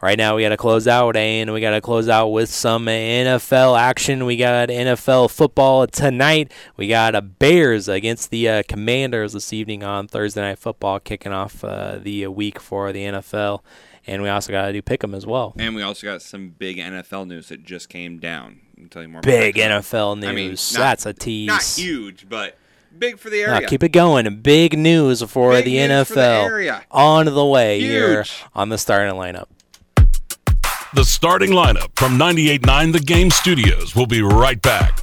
Right 0.00 0.18
now, 0.18 0.34
we 0.34 0.42
got 0.42 0.48
to 0.48 0.56
close 0.56 0.88
out, 0.88 1.14
and 1.14 1.52
we 1.52 1.60
got 1.60 1.70
to 1.70 1.80
close 1.80 2.08
out 2.08 2.28
with 2.28 2.50
some 2.50 2.86
NFL 2.86 3.78
action. 3.78 4.24
We 4.24 4.36
got 4.36 4.70
NFL 4.70 5.30
football 5.30 5.86
tonight. 5.86 6.50
We 6.76 6.88
got 6.88 7.14
a 7.14 7.22
Bears 7.22 7.86
against 7.86 8.30
the 8.30 8.48
uh, 8.48 8.62
Commanders 8.66 9.34
this 9.34 9.52
evening 9.52 9.84
on 9.84 10.08
Thursday 10.08 10.40
Night 10.40 10.58
Football, 10.58 10.98
kicking 10.98 11.32
off 11.32 11.62
uh, 11.62 11.98
the 12.02 12.26
week 12.26 12.58
for 12.58 12.92
the 12.92 13.04
NFL. 13.04 13.60
And 14.06 14.22
we 14.22 14.28
also 14.28 14.52
got 14.52 14.66
to 14.66 14.72
do 14.72 14.82
pick 14.82 15.04
'em 15.04 15.14
as 15.14 15.24
well. 15.26 15.54
And 15.58 15.74
we 15.76 15.82
also 15.82 16.06
got 16.06 16.22
some 16.22 16.48
big 16.58 16.78
NFL 16.78 17.26
news 17.26 17.48
that 17.50 17.64
just 17.64 17.88
came 17.88 18.18
down. 18.18 18.60
I'll 18.80 18.88
tell 18.88 19.02
you 19.02 19.08
more. 19.08 19.20
Big 19.20 19.56
about 19.56 19.82
that. 19.82 19.84
NFL 19.84 20.12
I 20.26 20.32
mean, 20.32 20.48
news. 20.50 20.72
not- 20.74 20.80
That's 20.80 21.06
a 21.06 21.12
tease. 21.12 21.46
Not 21.46 21.62
huge, 21.62 22.28
but 22.28 22.58
big 22.98 23.18
for 23.18 23.30
the 23.30 23.44
No, 23.46 23.54
area. 23.54 23.68
keep 23.68 23.82
it 23.84 23.90
going. 23.90 24.40
Big 24.40 24.76
news 24.76 25.22
for 25.22 25.52
Big 25.52 25.66
the 25.66 25.76
news 25.76 25.90
NFL 25.90 26.04
for 26.08 26.14
the 26.14 26.20
area. 26.52 26.82
on 26.90 27.26
the 27.26 27.46
way 27.46 27.80
here 27.80 28.24
on 28.54 28.70
the 28.70 28.78
starting 28.78 29.14
lineup. 29.14 29.46
The 30.94 31.04
starting 31.04 31.50
lineup 31.52 31.88
from 31.96 32.18
98.9 32.18 32.92
The 32.92 33.00
Game 33.00 33.30
Studios 33.30 33.94
We'll 33.96 34.06
be 34.06 34.20
right 34.20 34.60
back. 34.60 34.98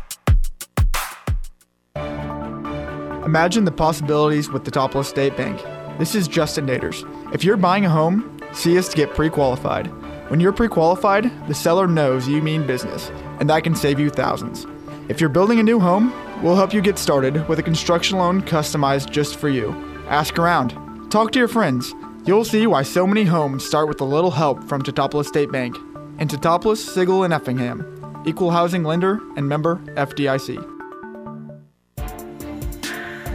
Imagine 3.25 3.63
the 3.65 3.71
possibilities 3.71 4.49
with 4.49 4.65
the 4.65 4.71
Teutopolis 4.71 5.05
State 5.05 5.35
Bank. 5.37 5.61
This 5.99 6.15
is 6.15 6.27
Justin 6.27 6.65
Naders. 6.67 7.03
If 7.33 7.43
you're 7.43 7.57
buying 7.57 7.85
a 7.85 7.89
home, 7.89 8.38
see 8.53 8.77
us 8.77 8.89
to 8.89 8.97
get 8.97 9.13
pre 9.13 9.29
qualified. 9.29 9.87
When 10.29 10.39
you're 10.39 10.53
pre 10.53 10.67
qualified, 10.67 11.31
the 11.47 11.55
seller 11.55 11.87
knows 11.87 12.27
you 12.27 12.41
mean 12.41 12.67
business, 12.67 13.11
and 13.39 13.49
that 13.49 13.63
can 13.63 13.75
save 13.75 13.99
you 13.99 14.09
thousands. 14.09 14.65
If 15.07 15.19
you're 15.19 15.29
building 15.29 15.59
a 15.59 15.63
new 15.63 15.79
home, 15.79 16.13
we'll 16.43 16.55
help 16.55 16.73
you 16.73 16.81
get 16.81 16.99
started 16.99 17.47
with 17.49 17.59
a 17.59 17.63
construction 17.63 18.19
loan 18.19 18.41
customized 18.43 19.09
just 19.09 19.37
for 19.37 19.49
you. 19.49 19.71
Ask 20.07 20.37
around, 20.37 21.09
talk 21.09 21.31
to 21.31 21.39
your 21.39 21.47
friends. 21.47 21.93
You'll 22.25 22.45
see 22.45 22.67
why 22.67 22.83
so 22.83 23.07
many 23.07 23.23
homes 23.23 23.65
start 23.65 23.87
with 23.87 24.01
a 24.01 24.05
little 24.05 24.31
help 24.31 24.63
from 24.65 24.83
Teutopolis 24.83 25.25
State 25.25 25.51
Bank. 25.51 25.75
And 26.19 26.29
Teutopolis, 26.29 26.77
Sigel, 26.77 27.23
and 27.23 27.33
Effingham. 27.33 28.23
Equal 28.25 28.51
housing 28.51 28.83
lender 28.83 29.19
and 29.35 29.47
member 29.47 29.77
FDIC. 29.95 30.78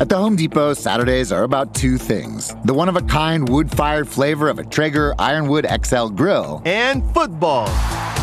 At 0.00 0.08
the 0.08 0.16
Home 0.16 0.36
Depot, 0.36 0.74
Saturdays 0.74 1.32
are 1.32 1.42
about 1.42 1.74
two 1.74 1.98
things 1.98 2.54
the 2.64 2.72
one 2.72 2.88
of 2.88 2.94
a 2.94 3.02
kind 3.02 3.48
wood 3.48 3.68
fired 3.68 4.08
flavor 4.08 4.48
of 4.48 4.60
a 4.60 4.64
Traeger 4.64 5.12
Ironwood 5.18 5.66
XL 5.84 6.08
grill, 6.10 6.62
and 6.64 7.02
football. 7.12 7.66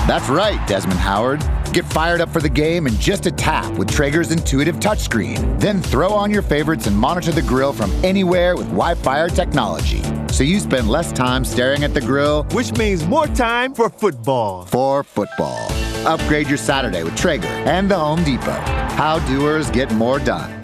That's 0.08 0.30
right, 0.30 0.66
Desmond 0.70 1.00
Howard. 1.00 1.44
Get 1.74 1.84
fired 1.84 2.22
up 2.22 2.30
for 2.30 2.40
the 2.40 2.48
game 2.48 2.88
in 2.88 2.94
just 2.94 3.26
a 3.26 3.32
tap 3.32 3.70
with 3.78 3.92
Traeger's 3.92 4.32
intuitive 4.32 4.78
touchscreen. 4.78 5.60
Then 5.60 5.82
throw 5.82 6.14
on 6.14 6.32
your 6.32 6.44
favorites 6.44 6.88
and 6.88 6.98
monitor 6.98 7.34
the 7.34 7.42
grill 7.42 7.74
from 7.74 7.92
anywhere 8.06 8.56
with 8.56 8.68
Wi 8.68 8.96
Fi 8.96 9.28
technology. 9.28 10.02
So 10.32 10.46
you 10.46 10.62
spend 10.62 10.88
less 10.88 11.12
time 11.12 11.44
staring 11.44 11.84
at 11.84 11.94
the 11.94 12.00
grill, 12.00 12.44
which 12.54 12.72
means 12.78 13.06
more 13.06 13.28
time 13.28 13.74
for 13.74 13.90
football. 13.90 14.66
For 14.66 15.04
football. 15.04 15.70
Upgrade 16.06 16.48
your 16.48 16.58
Saturday 16.58 17.04
with 17.04 17.18
Traeger 17.18 17.48
and 17.48 17.92
the 17.92 18.00
Home 18.00 18.24
Depot. 18.24 18.62
How 18.96 19.20
doers 19.28 19.70
get 19.72 19.92
more 19.96 20.20
done. 20.20 20.55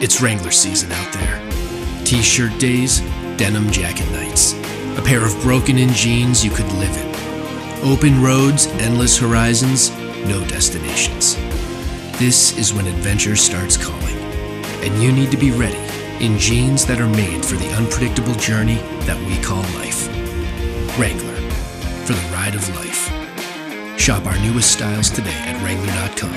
It's 0.00 0.22
Wrangler 0.22 0.50
season 0.50 0.90
out 0.92 1.12
there. 1.12 2.04
T 2.06 2.22
shirt 2.22 2.58
days, 2.58 3.00
denim 3.36 3.70
jacket 3.70 4.10
nights. 4.12 4.54
A 4.96 5.02
pair 5.04 5.22
of 5.22 5.38
broken 5.42 5.76
in 5.76 5.90
jeans 5.90 6.42
you 6.42 6.50
could 6.50 6.72
live 6.72 6.96
in. 6.96 7.86
Open 7.86 8.22
roads, 8.22 8.66
endless 8.78 9.18
horizons, 9.18 9.90
no 10.24 10.42
destinations. 10.46 11.36
This 12.18 12.56
is 12.56 12.72
when 12.72 12.86
adventure 12.86 13.36
starts 13.36 13.76
calling. 13.76 14.16
And 14.82 15.02
you 15.02 15.12
need 15.12 15.30
to 15.32 15.36
be 15.36 15.50
ready 15.50 15.76
in 16.24 16.38
jeans 16.38 16.86
that 16.86 16.98
are 16.98 17.06
made 17.06 17.44
for 17.44 17.56
the 17.56 17.70
unpredictable 17.74 18.34
journey 18.36 18.76
that 19.04 19.18
we 19.28 19.36
call 19.42 19.62
life. 19.78 20.08
Wrangler, 20.98 21.36
for 22.06 22.14
the 22.14 22.28
ride 22.32 22.54
of 22.54 22.66
life. 22.76 24.00
Shop 24.00 24.24
our 24.24 24.38
newest 24.38 24.72
styles 24.72 25.10
today 25.10 25.36
at 25.44 25.62
Wrangler.com. 25.62 26.32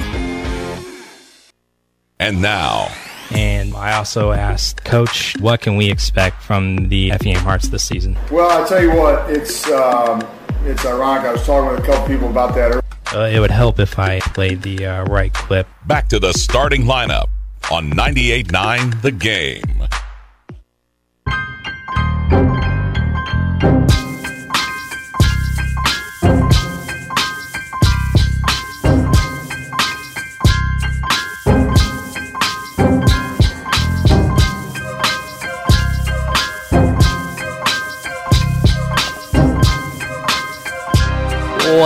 And 2.20 2.42
now, 2.42 2.90
And 3.32 3.74
I 3.76 3.94
also 3.94 4.32
asked 4.32 4.84
Coach, 4.84 5.36
what 5.40 5.62
can 5.62 5.76
we 5.76 5.90
expect 5.90 6.42
from 6.44 6.90
the 6.90 7.12
Effingham 7.12 7.42
Hearts 7.44 7.70
this 7.70 7.84
season? 7.84 8.18
Well, 8.32 8.64
I 8.64 8.68
tell 8.68 8.82
you 8.82 8.96
what, 8.96 9.30
it's 9.30 9.70
um, 9.72 10.22
it's 10.66 10.86
ironic. 10.86 11.26
I 11.26 11.32
was 11.34 11.46
talking 11.46 11.70
with 11.72 11.84
a 11.84 11.86
couple 11.86 12.08
people 12.08 12.30
about 12.30 12.54
that. 12.56 12.72
earlier. 12.72 12.82
Uh, 13.14 13.28
it 13.28 13.40
would 13.40 13.52
help 13.52 13.80
if 13.80 14.00
I 14.00 14.20
played 14.20 14.62
the 14.64 14.86
uh, 14.86 15.04
right 15.06 15.34
clip. 15.34 15.68
back 15.86 16.10
to 16.10 16.20
the 16.20 16.34
starting 16.34 16.84
lineup 16.84 17.28
on 17.72 17.92
98.9 17.92 19.02
The 19.02 19.12
Game. 19.12 19.88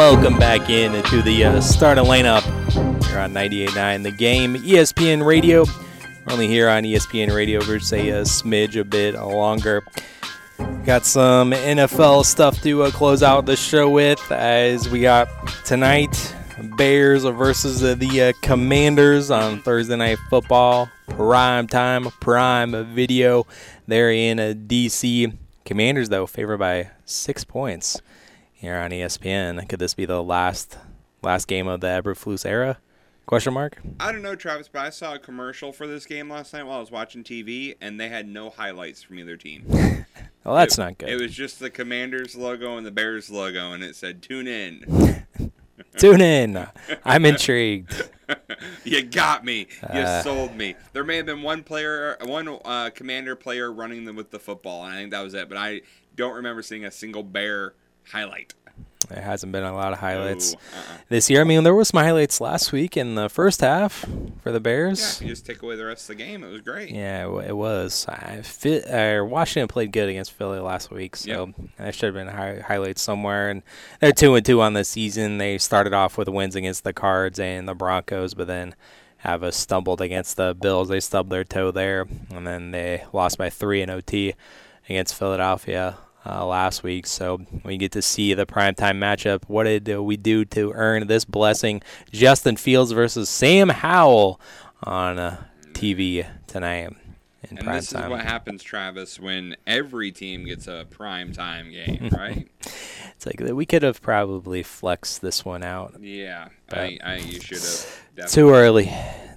Welcome 0.09 0.39
back 0.39 0.69
in 0.69 1.03
to 1.03 1.21
the 1.21 1.43
uh, 1.43 1.59
starting 1.59 2.05
lineup 2.05 2.41
here 3.07 3.19
on 3.19 3.33
98.9 3.33 4.03
The 4.03 4.11
Game, 4.11 4.55
ESPN 4.55 5.23
Radio. 5.25 5.65
We're 6.25 6.31
only 6.31 6.47
here 6.47 6.69
on 6.69 6.83
ESPN 6.83 7.35
Radio 7.35 7.59
for 7.59 7.77
say 7.81 8.07
a 8.07 8.21
smidge 8.21 8.79
a 8.79 8.85
bit 8.85 9.15
longer. 9.15 9.83
Got 10.85 11.05
some 11.05 11.51
NFL 11.51 12.23
stuff 12.23 12.61
to 12.61 12.83
uh, 12.83 12.91
close 12.91 13.21
out 13.21 13.45
the 13.45 13.57
show 13.57 13.89
with 13.89 14.31
as 14.31 14.87
we 14.87 15.01
got 15.01 15.27
tonight 15.65 16.33
Bears 16.77 17.25
versus 17.25 17.81
the, 17.81 17.93
the 17.93 18.21
uh, 18.21 18.33
Commanders 18.41 19.29
on 19.29 19.61
Thursday 19.61 19.97
Night 19.97 20.19
Football. 20.29 20.89
Prime 21.09 21.67
time, 21.67 22.05
prime 22.21 22.95
video 22.95 23.45
there 23.87 24.09
in 24.09 24.39
uh, 24.39 24.53
DC. 24.55 25.35
Commanders, 25.65 26.07
though, 26.07 26.25
favored 26.25 26.59
by 26.59 26.91
six 27.03 27.43
points 27.43 28.01
here 28.57 28.75
on 28.75 28.91
ESPN. 28.91 29.67
Could 29.69 29.79
this 29.79 29.93
be 29.93 30.05
the 30.05 30.21
last 30.23 30.77
last 31.21 31.47
game 31.47 31.67
of 31.67 31.81
the 31.81 31.87
Eberflus 31.87 32.45
era? 32.45 32.79
Question 33.25 33.53
mark. 33.53 33.77
I 33.99 34.11
don't 34.13 34.21
know, 34.21 34.35
Travis, 34.35 34.69
but 34.69 34.79
I 34.85 34.89
saw 34.89 35.15
a 35.15 35.19
commercial 35.19 35.73
for 35.73 35.85
this 35.85 36.05
game 36.05 36.29
last 36.29 36.53
night 36.53 36.63
while 36.63 36.77
I 36.77 36.79
was 36.79 36.91
watching 36.91 37.23
TV, 37.25 37.75
and 37.81 37.99
they 37.99 38.07
had 38.07 38.25
no 38.27 38.49
highlights 38.49 39.03
from 39.03 39.19
either 39.19 39.35
team. 39.35 39.65
well, 40.45 40.55
that's 40.55 40.77
it, 40.77 40.81
not 40.81 40.97
good. 40.97 41.09
It 41.09 41.19
was 41.21 41.33
just 41.33 41.59
the 41.59 41.69
Commanders 41.69 42.35
logo 42.37 42.77
and 42.77 42.85
the 42.85 42.91
Bears 42.91 43.29
logo, 43.29 43.73
and 43.73 43.83
it 43.83 43.95
said 43.95 44.21
"Tune 44.21 44.47
in." 44.47 45.25
Tune 45.97 46.21
in. 46.21 46.67
I'm 47.03 47.25
intrigued. 47.25 48.09
you 48.83 49.03
got 49.03 49.43
me. 49.43 49.67
You 49.93 49.99
Uh, 49.99 50.21
sold 50.21 50.55
me. 50.55 50.75
There 50.93 51.03
may 51.03 51.17
have 51.17 51.25
been 51.25 51.41
one 51.41 51.63
player, 51.63 52.17
one 52.23 52.47
uh, 52.65 52.91
commander 52.93 53.35
player 53.35 53.71
running 53.71 54.05
them 54.05 54.15
with 54.15 54.31
the 54.31 54.39
football, 54.39 54.85
and 54.85 54.93
I 54.93 54.97
think 54.97 55.11
that 55.11 55.21
was 55.21 55.33
it. 55.33 55.49
But 55.49 55.57
I 55.57 55.81
don't 56.15 56.35
remember 56.35 56.61
seeing 56.61 56.85
a 56.85 56.91
single 56.91 57.23
bear 57.23 57.73
highlight. 58.11 58.53
There 59.09 59.21
hasn't 59.21 59.51
been 59.53 59.63
a 59.63 59.73
lot 59.73 59.93
of 59.93 59.99
highlights 59.99 60.53
No, 60.53 60.59
uh-uh. 60.59 60.97
this 61.07 61.29
year. 61.29 61.39
I 61.39 61.43
mean, 61.45 61.63
there 61.63 61.73
was 61.75 61.87
some 61.89 62.03
highlights 62.03 62.41
last 62.41 62.71
week 62.73 62.97
in 62.97 63.15
the 63.15 63.29
first 63.29 63.61
half 63.61 64.03
for 64.41 64.51
the 64.51 64.53
Yeah, 64.53 64.59
Bears. 64.59 65.21
you 65.21 65.27
just 65.29 65.45
take 65.45 65.61
away 65.61 65.75
the 65.77 65.85
rest 65.85 66.09
of 66.09 66.17
the 66.17 66.23
game, 66.23 66.43
it 66.43 66.47
was 66.51 66.61
great. 66.61 66.89
Yeah, 66.89 67.27
it 67.41 67.55
was. 67.55 68.05
I 68.09 68.41
fit, 68.41 68.85
uh, 68.89 69.23
Washington 69.23 69.67
played 69.69 69.91
good 69.93 70.09
against 70.09 70.33
Philly 70.33 70.59
last 70.59 70.91
week, 70.91 71.15
so 71.15 71.53
there 71.77 71.91
should 71.93 72.07
have 72.07 72.25
been 72.25 72.27
hi- 72.35 72.59
highlights 72.67 73.01
somewhere. 73.01 73.49
And 73.49 73.61
they're 74.01 74.11
two 74.11 74.35
and 74.35 74.45
two 74.45 74.61
on 74.61 74.73
the 74.73 74.83
season. 74.83 75.37
They 75.37 75.57
started 75.57 75.93
off 75.93 76.17
with 76.17 76.27
wins 76.27 76.55
against 76.55 76.83
the 76.83 76.91
Cards 76.91 77.39
and 77.39 77.67
the 77.67 77.75
Broncos, 77.75 78.33
but 78.33 78.47
then 78.47 78.75
have 79.19 79.41
a 79.41 79.51
stumbled 79.51 80.01
against 80.01 80.35
the 80.37 80.53
Bills. 80.59 80.89
They 80.89 80.99
stubbed 80.99 81.29
their 81.29 81.43
toe 81.45 81.71
there, 81.71 82.07
and 82.33 82.45
then 82.45 82.71
they 82.71 83.03
lost 83.13 83.37
by 83.37 83.49
three 83.51 83.81
in 83.81 83.89
OT 83.89 84.33
against 84.89 85.15
Philadelphia. 85.15 85.97
Uh, 86.29 86.45
last 86.45 86.83
week, 86.83 87.07
so 87.07 87.39
we 87.63 87.77
get 87.77 87.93
to 87.93 88.01
see 88.01 88.33
the 88.33 88.45
primetime 88.45 88.97
matchup. 88.97 89.43
What 89.47 89.63
did 89.63 89.89
uh, 89.89 90.03
we 90.03 90.17
do 90.17 90.43
to 90.45 90.73
earn 90.73 91.07
this 91.07 91.23
blessing? 91.23 91.81
Justin 92.11 92.57
Fields 92.57 92.91
versus 92.91 93.29
Sam 93.29 93.69
Howell 93.69 94.37
on 94.83 95.19
uh, 95.19 95.41
TV 95.71 96.27
tonight 96.45 96.89
in 97.43 97.57
And 97.57 97.59
prime 97.59 97.75
this 97.77 97.91
time. 97.91 98.03
is 98.05 98.09
what 98.09 98.21
happens, 98.25 98.61
Travis, 98.61 99.21
when 99.21 99.55
every 99.65 100.11
team 100.11 100.43
gets 100.43 100.67
a 100.67 100.85
prime 100.89 101.31
time 101.31 101.71
game, 101.71 102.09
right? 102.17 102.49
It's 103.15 103.25
like 103.25 103.39
we 103.39 103.65
could 103.65 103.83
have 103.83 104.01
probably 104.01 104.63
flexed 104.63 105.21
this 105.21 105.45
one 105.45 105.63
out. 105.63 105.95
yeah, 106.01 106.49
I, 106.69 106.99
I, 107.05 107.15
you 107.17 107.39
should 107.39 107.59
have. 108.17 108.29
Too 108.29 108.49
early, 108.49 108.91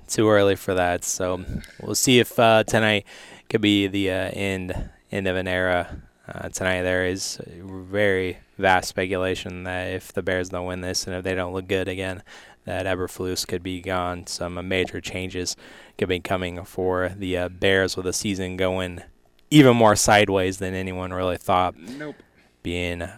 too 0.09 0.29
early 0.29 0.57
for 0.57 0.75
that. 0.75 1.05
So 1.05 1.45
we'll 1.81 1.95
see 1.95 2.19
if 2.19 2.37
uh, 2.37 2.65
tonight 2.65 3.07
could 3.49 3.61
be 3.61 3.87
the 3.87 4.11
uh, 4.11 4.31
end 4.33 4.91
end 5.13 5.29
of 5.29 5.37
an 5.37 5.47
era. 5.47 6.03
Uh, 6.33 6.49
tonight 6.49 6.83
there 6.83 7.07
is 7.07 7.41
very 7.47 8.39
vast 8.57 8.89
speculation 8.89 9.65
that 9.65 9.89
if 9.89 10.13
the 10.13 10.23
Bears 10.23 10.51
don't 10.51 10.67
win 10.67 10.81
this 10.81 11.07
and 11.07 11.17
if 11.17 11.25
they 11.25 11.35
don't 11.35 11.53
look 11.53 11.67
good 11.67 11.89
again, 11.89 12.23
that 12.65 12.87
Eberflus 12.87 13.47
could 13.47 13.63
be 13.63 13.81
gone. 13.81 14.27
Some 14.27 14.57
uh, 14.57 14.63
major 14.63 15.01
changes 15.01 15.57
could 15.99 16.09
be 16.09 16.21
coming 16.21 16.65
for 16.65 17.13
the 17.17 17.37
uh, 17.37 17.49
Bears 17.49 17.97
with 17.97 18.05
the 18.05 18.13
season 18.13 18.57
going 18.57 19.03
even 19.51 19.77
more 19.77 19.97
sideways 19.97 20.59
than 20.59 20.75
anyone 20.75 21.13
really 21.13 21.37
thought. 21.37 21.77
Nope. 21.77 22.17
Being 22.63 23.09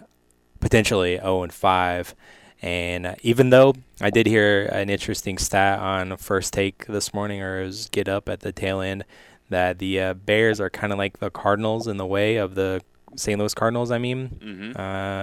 potentially 0.59 1.17
0 1.17 1.43
and 1.43 1.53
5. 1.53 2.15
And 2.63 3.05
uh, 3.05 3.15
even 3.21 3.51
though 3.51 3.75
I 4.01 4.09
did 4.09 4.25
hear 4.25 4.65
an 4.65 4.89
interesting 4.89 5.37
stat 5.37 5.79
on 5.79 6.17
first 6.17 6.53
take 6.53 6.87
this 6.87 7.13
morning, 7.13 7.41
or 7.41 7.61
it 7.61 7.65
was 7.65 7.89
get 7.89 8.07
up 8.07 8.27
at 8.27 8.39
the 8.39 8.51
tail 8.51 8.81
end, 8.81 9.03
that 9.49 9.77
the 9.77 9.99
uh, 9.99 10.13
Bears 10.15 10.59
are 10.59 10.69
kind 10.69 10.91
of 10.91 10.97
like 10.97 11.19
the 11.19 11.29
Cardinals 11.29 11.87
in 11.87 11.97
the 11.97 12.07
way 12.07 12.37
of 12.37 12.55
the 12.55 12.81
St. 13.15 13.39
Louis 13.39 13.53
Cardinals. 13.53 13.91
I 13.91 13.97
mean, 13.97 14.39
Mhm. 14.41 14.79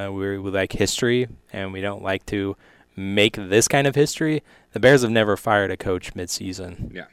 uh, 0.09 0.13
we 0.13 0.39
we 0.39 0.51
like 0.51 0.73
history, 0.73 1.29
and 1.53 1.73
we 1.73 1.81
don't 1.81 2.03
like 2.03 2.25
to 2.27 2.57
make 2.97 3.37
this 3.37 3.69
kind 3.69 3.87
of 3.87 3.95
history. 3.95 4.43
The 4.73 4.81
Bears 4.81 5.03
have 5.03 5.11
never 5.11 5.37
fired 5.37 5.71
a 5.71 5.77
coach 5.77 6.15
midseason. 6.15 6.95
Yeah. 6.95 7.07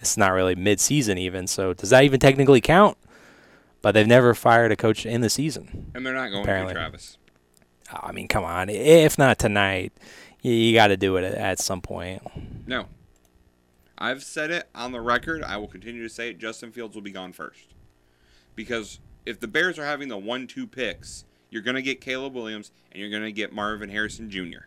It's 0.00 0.16
not 0.16 0.32
really 0.32 0.54
midseason 0.54 1.18
even, 1.18 1.46
so 1.46 1.72
does 1.72 1.90
that 1.90 2.04
even 2.04 2.20
technically 2.20 2.60
count? 2.60 2.98
But 3.80 3.92
they've 3.92 4.06
never 4.06 4.34
fired 4.34 4.70
a 4.72 4.76
coach 4.76 5.04
in 5.06 5.20
the 5.20 5.30
season. 5.30 5.90
And 5.94 6.04
they're 6.06 6.14
not 6.14 6.28
going 6.28 6.42
apparently. 6.42 6.74
to, 6.74 6.78
Travis. 6.80 7.18
I 7.92 8.12
mean, 8.12 8.28
come 8.28 8.44
on. 8.44 8.68
If 8.70 9.18
not 9.18 9.38
tonight, 9.38 9.92
you, 10.42 10.52
you 10.52 10.74
got 10.74 10.88
to 10.88 10.96
do 10.96 11.16
it 11.16 11.24
at, 11.24 11.34
at 11.34 11.58
some 11.58 11.80
point. 11.80 12.22
No. 12.66 12.86
I've 13.96 14.22
said 14.24 14.50
it 14.50 14.68
on 14.74 14.92
the 14.92 15.00
record. 15.00 15.42
I 15.42 15.56
will 15.58 15.68
continue 15.68 16.02
to 16.02 16.08
say 16.08 16.30
it. 16.30 16.38
Justin 16.38 16.72
Fields 16.72 16.94
will 16.94 17.02
be 17.02 17.12
gone 17.12 17.32
first. 17.32 17.74
Because 18.56 19.00
if 19.26 19.40
the 19.40 19.48
Bears 19.48 19.78
are 19.78 19.84
having 19.84 20.08
the 20.08 20.18
one 20.18 20.46
two 20.46 20.66
picks, 20.66 21.24
you're 21.50 21.62
going 21.62 21.76
to 21.76 21.82
get 21.82 22.00
Caleb 22.00 22.34
Williams 22.34 22.72
and 22.90 23.00
you're 23.00 23.10
going 23.10 23.22
to 23.22 23.32
get 23.32 23.52
Marvin 23.52 23.88
Harrison 23.88 24.30
Jr. 24.30 24.66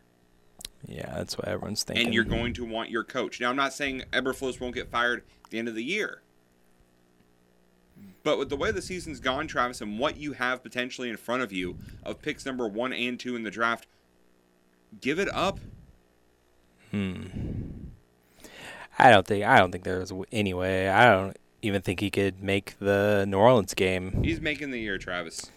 Yeah, 0.86 1.14
that's 1.16 1.38
what 1.38 1.48
everyone's 1.48 1.84
thinking. 1.84 2.06
And 2.06 2.14
you're 2.14 2.24
going 2.24 2.54
to 2.54 2.66
want 2.66 2.90
your 2.90 3.04
coach. 3.04 3.42
Now, 3.42 3.50
I'm 3.50 3.56
not 3.56 3.74
saying 3.74 4.04
Eberflus 4.12 4.60
won't 4.60 4.76
get 4.76 4.90
fired 4.90 5.24
at 5.44 5.50
the 5.50 5.60
end 5.60 5.68
of 5.68 5.76
the 5.76 5.84
year. 5.84 6.22
But 8.24 8.38
with 8.38 8.50
the 8.50 8.58
way 8.58 8.72
the 8.72 8.82
season's 8.82 9.20
gone, 9.20 9.48
Travis, 9.48 9.82
and 9.82 10.00
what 10.00 10.18
you 10.18 10.34
have 10.34 10.62
potentially 10.62 11.10
in 11.10 11.18
front 11.18 11.44
of 11.44 11.52
you 11.52 11.78
of 12.04 12.22
picks 12.22 12.46
number 12.46 12.68
one 12.68 12.94
and 12.94 13.20
two 13.20 13.36
in 13.36 13.44
the 13.44 13.52
draft, 13.52 13.88
give 15.02 15.20
it 15.20 15.34
up. 15.34 15.60
Hmm. 16.92 17.26
I 19.00 19.12
don't 19.12 19.26
think. 19.26 19.46
I 19.46 19.60
don't 19.60 19.72
think 19.72 19.84
there's 19.84 20.12
any 20.32 20.54
way. 20.54 20.90
I 20.90 21.06
don't 21.06 21.38
even 21.68 21.82
think 21.82 22.00
he 22.00 22.10
could 22.10 22.42
make 22.42 22.76
the 22.80 23.26
New 23.28 23.38
Orleans 23.38 23.74
game. 23.74 24.24
He's 24.24 24.42
making 24.42 24.72
the 24.72 24.80
year, 24.80 24.98
Travis. 24.98 25.52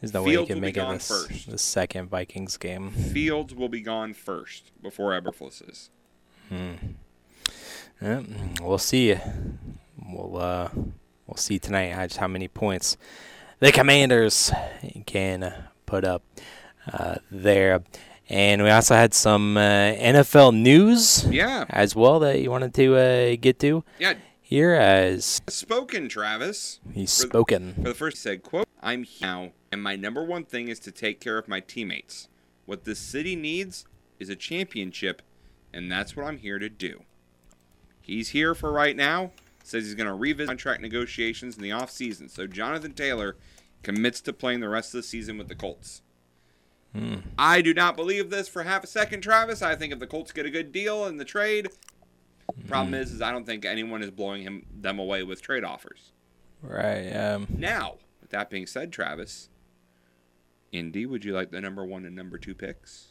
There's 0.00 0.12
no 0.12 0.24
Fields 0.24 0.36
way 0.36 0.42
he 0.42 0.46
can 0.54 0.60
make 0.60 0.76
it 0.76 0.88
this, 0.88 1.06
first. 1.08 1.50
the 1.50 1.58
second 1.58 2.08
Vikings 2.10 2.56
game. 2.56 2.90
Fields 2.90 3.54
will 3.54 3.68
be 3.68 3.80
gone 3.80 4.14
first 4.14 4.72
before 4.82 5.12
Eberflus 5.12 5.68
is. 5.70 5.90
Hmm. 6.48 6.72
Yeah, 8.00 8.22
we'll 8.60 8.78
see. 8.78 9.16
We'll 10.08 10.36
uh, 10.36 10.68
we'll 11.26 11.36
see 11.36 11.58
tonight 11.60 11.92
how, 11.92 12.06
just 12.06 12.18
how 12.18 12.26
many 12.26 12.48
points 12.48 12.96
the 13.60 13.70
Commanders 13.70 14.50
can 15.06 15.54
put 15.86 16.04
up 16.04 16.22
uh, 16.92 17.16
there. 17.30 17.82
And 18.28 18.62
we 18.62 18.70
also 18.70 18.94
had 18.94 19.14
some 19.14 19.56
uh, 19.56 19.60
NFL 19.60 20.54
news, 20.56 21.24
Yeah. 21.30 21.64
as 21.68 21.94
well 21.94 22.18
that 22.20 22.40
you 22.40 22.50
wanted 22.50 22.72
to 22.74 22.96
uh, 22.96 23.36
get 23.40 23.58
to. 23.60 23.84
Yeah. 24.00 24.14
Here 24.52 24.74
as 24.74 25.40
Spoken, 25.48 26.10
Travis. 26.10 26.78
He's 26.92 27.16
For 27.16 27.22
the- 27.22 27.30
spoken. 27.30 27.72
For 27.72 27.80
the 27.84 27.94
first 27.94 28.18
said, 28.18 28.42
quote, 28.42 28.68
I'm 28.82 29.04
here 29.04 29.26
now, 29.26 29.52
and 29.72 29.82
my 29.82 29.96
number 29.96 30.22
one 30.22 30.44
thing 30.44 30.68
is 30.68 30.78
to 30.80 30.90
take 30.92 31.20
care 31.20 31.38
of 31.38 31.48
my 31.48 31.60
teammates. 31.60 32.28
What 32.66 32.84
this 32.84 32.98
city 32.98 33.34
needs 33.34 33.86
is 34.18 34.28
a 34.28 34.36
championship, 34.36 35.22
and 35.72 35.90
that's 35.90 36.14
what 36.14 36.26
I'm 36.26 36.36
here 36.36 36.58
to 36.58 36.68
do. 36.68 37.04
He's 38.02 38.28
here 38.28 38.54
for 38.54 38.70
right 38.70 38.94
now. 38.94 39.30
Says 39.64 39.86
he's 39.86 39.94
going 39.94 40.06
to 40.06 40.12
revisit 40.12 40.48
contract 40.48 40.82
negotiations 40.82 41.56
in 41.56 41.62
the 41.62 41.70
offseason. 41.70 42.28
So 42.28 42.46
Jonathan 42.46 42.92
Taylor 42.92 43.36
commits 43.82 44.20
to 44.20 44.34
playing 44.34 44.60
the 44.60 44.68
rest 44.68 44.92
of 44.92 44.98
the 44.98 45.02
season 45.02 45.38
with 45.38 45.48
the 45.48 45.54
Colts. 45.54 46.02
Hmm. 46.94 47.20
I 47.38 47.62
do 47.62 47.72
not 47.72 47.96
believe 47.96 48.28
this 48.28 48.48
for 48.48 48.64
half 48.64 48.84
a 48.84 48.86
second, 48.86 49.22
Travis. 49.22 49.62
I 49.62 49.76
think 49.76 49.94
if 49.94 49.98
the 49.98 50.06
Colts 50.06 50.30
get 50.30 50.44
a 50.44 50.50
good 50.50 50.72
deal 50.72 51.06
in 51.06 51.16
the 51.16 51.24
trade, 51.24 51.70
problem 52.68 52.94
is, 52.94 53.12
is 53.12 53.20
I 53.22 53.30
don't 53.32 53.44
think 53.46 53.64
anyone 53.64 54.02
is 54.02 54.10
blowing 54.10 54.42
him 54.42 54.66
them 54.74 54.98
away 54.98 55.22
with 55.22 55.42
trade 55.42 55.64
offers. 55.64 56.12
Right. 56.62 57.10
Um, 57.10 57.46
Now, 57.56 57.96
with 58.20 58.30
that 58.30 58.50
being 58.50 58.66
said, 58.66 58.92
Travis, 58.92 59.48
Indy, 60.70 61.06
would 61.06 61.24
you 61.24 61.32
like 61.34 61.50
the 61.50 61.60
number 61.60 61.84
one 61.84 62.04
and 62.04 62.14
number 62.16 62.38
two 62.38 62.54
picks? 62.54 63.08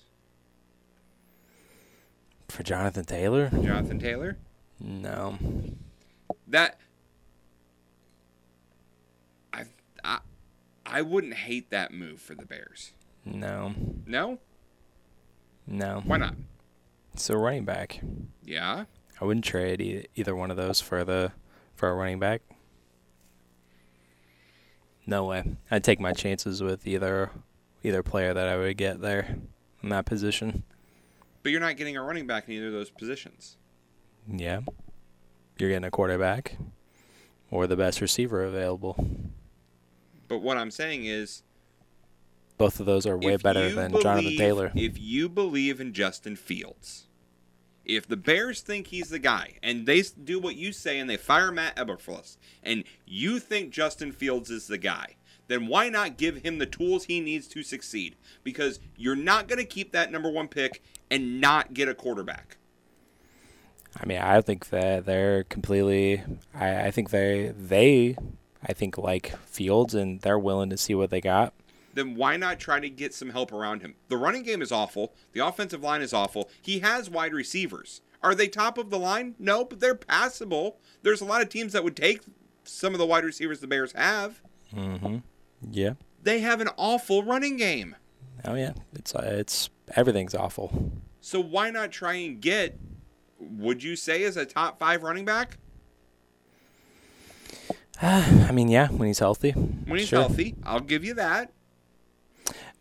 for 2.49 2.63
Jonathan 2.63 3.05
Taylor. 3.05 3.49
Jonathan 3.49 3.97
Taylor? 3.97 4.37
No. 4.77 5.37
That 6.47 6.79
I 9.53 9.63
I 10.03 10.19
I 10.85 11.01
wouldn't 11.01 11.33
hate 11.35 11.69
that 11.69 11.93
move 11.93 12.19
for 12.19 12.35
the 12.35 12.45
Bears. 12.45 12.91
No. 13.23 13.73
No? 14.05 14.39
No. 15.65 16.01
Why 16.05 16.17
not? 16.17 16.35
So 17.15 17.35
running 17.35 17.63
back. 17.63 18.01
Yeah. 18.43 18.83
I 19.21 19.25
wouldn't 19.25 19.45
trade 19.45 19.79
e- 19.79 20.07
either 20.15 20.35
one 20.35 20.49
of 20.51 20.57
those 20.57 20.81
for 20.81 21.03
the 21.03 21.31
for 21.75 21.87
a 21.89 21.93
running 21.93 22.19
back. 22.19 22.41
No 25.05 25.25
way. 25.25 25.55
I'd 25.69 25.83
take 25.83 25.99
my 25.99 26.13
chances 26.13 26.61
with 26.63 26.85
either 26.87 27.29
either 27.83 28.03
player 28.03 28.33
that 28.33 28.47
I 28.47 28.57
would 28.57 28.77
get 28.77 28.99
there 29.01 29.37
in 29.83 29.89
that 29.89 30.05
position. 30.05 30.63
But 31.43 31.51
you're 31.51 31.61
not 31.61 31.77
getting 31.77 31.97
a 31.97 32.03
running 32.03 32.27
back 32.27 32.47
in 32.47 32.53
either 32.55 32.67
of 32.67 32.73
those 32.73 32.89
positions. 32.89 33.57
Yeah. 34.27 34.61
You're 35.57 35.69
getting 35.69 35.85
a 35.85 35.91
quarterback 35.91 36.57
or 37.49 37.67
the 37.67 37.75
best 37.75 38.01
receiver 38.01 38.43
available. 38.43 38.95
But 40.27 40.39
what 40.39 40.57
I'm 40.57 40.71
saying 40.71 41.05
is, 41.05 41.43
Both 42.57 42.79
of 42.79 42.85
those 42.85 43.05
are 43.07 43.17
way 43.17 43.37
better 43.37 43.71
than 43.71 43.89
believe- 43.91 44.03
Jonathan 44.03 44.37
Taylor. 44.37 44.71
If 44.75 44.99
you 44.99 45.27
believe 45.29 45.81
in 45.81 45.93
Justin 45.93 46.35
Fields, 46.35 47.07
if 47.95 48.07
the 48.07 48.17
Bears 48.17 48.61
think 48.61 48.87
he's 48.87 49.09
the 49.09 49.19
guy, 49.19 49.55
and 49.61 49.85
they 49.85 50.01
do 50.01 50.39
what 50.39 50.55
you 50.55 50.71
say 50.71 50.99
and 50.99 51.09
they 51.09 51.17
fire 51.17 51.51
Matt 51.51 51.75
Eberflus, 51.75 52.37
and 52.63 52.83
you 53.05 53.39
think 53.39 53.71
Justin 53.71 54.11
Fields 54.11 54.49
is 54.49 54.67
the 54.67 54.77
guy, 54.77 55.15
then 55.47 55.67
why 55.67 55.89
not 55.89 56.17
give 56.17 56.37
him 56.37 56.57
the 56.57 56.65
tools 56.65 57.05
he 57.05 57.19
needs 57.19 57.47
to 57.49 57.63
succeed? 57.63 58.15
Because 58.43 58.79
you're 58.95 59.15
not 59.15 59.47
going 59.47 59.59
to 59.59 59.65
keep 59.65 59.91
that 59.91 60.11
number 60.11 60.31
one 60.31 60.47
pick 60.47 60.81
and 61.09 61.41
not 61.41 61.73
get 61.73 61.89
a 61.89 61.93
quarterback. 61.93 62.57
I 63.99 64.05
mean, 64.05 64.19
I 64.19 64.39
think 64.39 64.69
that 64.69 65.05
they're 65.05 65.43
completely. 65.43 66.23
I, 66.55 66.87
I 66.87 66.91
think 66.91 67.09
they 67.09 67.53
they 67.57 68.15
I 68.63 68.73
think 68.73 68.97
like 68.97 69.37
Fields 69.45 69.93
and 69.93 70.21
they're 70.21 70.39
willing 70.39 70.69
to 70.69 70.77
see 70.77 70.95
what 70.95 71.09
they 71.09 71.21
got. 71.21 71.53
Then 71.93 72.15
why 72.15 72.37
not 72.37 72.59
try 72.59 72.79
to 72.79 72.89
get 72.89 73.13
some 73.13 73.31
help 73.31 73.51
around 73.51 73.81
him? 73.81 73.95
The 74.07 74.17
running 74.17 74.43
game 74.43 74.61
is 74.61 74.71
awful. 74.71 75.13
The 75.33 75.45
offensive 75.45 75.83
line 75.83 76.01
is 76.01 76.13
awful. 76.13 76.49
He 76.61 76.79
has 76.79 77.09
wide 77.09 77.33
receivers. 77.33 78.01
Are 78.23 78.35
they 78.35 78.47
top 78.47 78.77
of 78.77 78.89
the 78.89 78.99
line? 78.99 79.35
No, 79.39 79.65
but 79.65 79.79
they're 79.79 79.95
passable. 79.95 80.77
There's 81.01 81.21
a 81.21 81.25
lot 81.25 81.41
of 81.41 81.49
teams 81.49 81.73
that 81.73 81.83
would 81.83 81.95
take 81.95 82.21
some 82.63 82.93
of 82.93 82.99
the 82.99 83.05
wide 83.05 83.25
receivers 83.25 83.59
the 83.59 83.67
Bears 83.67 83.93
have. 83.93 84.41
Mm-hmm. 84.73 85.17
Yeah. 85.71 85.93
They 86.21 86.39
have 86.39 86.61
an 86.61 86.69
awful 86.77 87.23
running 87.23 87.57
game. 87.57 87.95
Oh 88.45 88.53
yeah. 88.55 88.73
It's 88.93 89.13
uh, 89.15 89.35
it's 89.39 89.69
everything's 89.95 90.35
awful. 90.35 90.91
So 91.19 91.39
why 91.39 91.71
not 91.71 91.91
try 91.91 92.13
and 92.13 92.39
get, 92.39 92.79
would 93.39 93.83
you 93.83 93.95
say, 93.95 94.23
as 94.23 94.37
a 94.37 94.45
top 94.45 94.79
five 94.79 95.03
running 95.03 95.25
back? 95.25 95.57
I 98.01 98.51
mean, 98.51 98.67
yeah, 98.67 98.87
when 98.87 99.07
he's 99.07 99.19
healthy. 99.19 99.51
When 99.51 99.99
he's 99.99 100.07
Sure. 100.07 100.19
healthy, 100.21 100.55
I'll 100.63 100.79
give 100.79 101.03
you 101.03 101.13
that. 101.15 101.51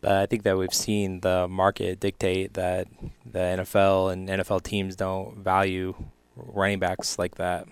But 0.01 0.13
I 0.13 0.25
think 0.25 0.43
that 0.43 0.57
we've 0.57 0.73
seen 0.73 1.19
the 1.19 1.47
market 1.47 1.99
dictate 1.99 2.55
that 2.55 2.87
the 3.23 3.39
NFL 3.39 4.11
and 4.11 4.27
NFL 4.27 4.63
teams 4.63 4.95
don't 4.95 5.37
value 5.37 5.93
running 6.35 6.79
backs 6.79 7.19
like 7.19 7.35
that 7.35 7.67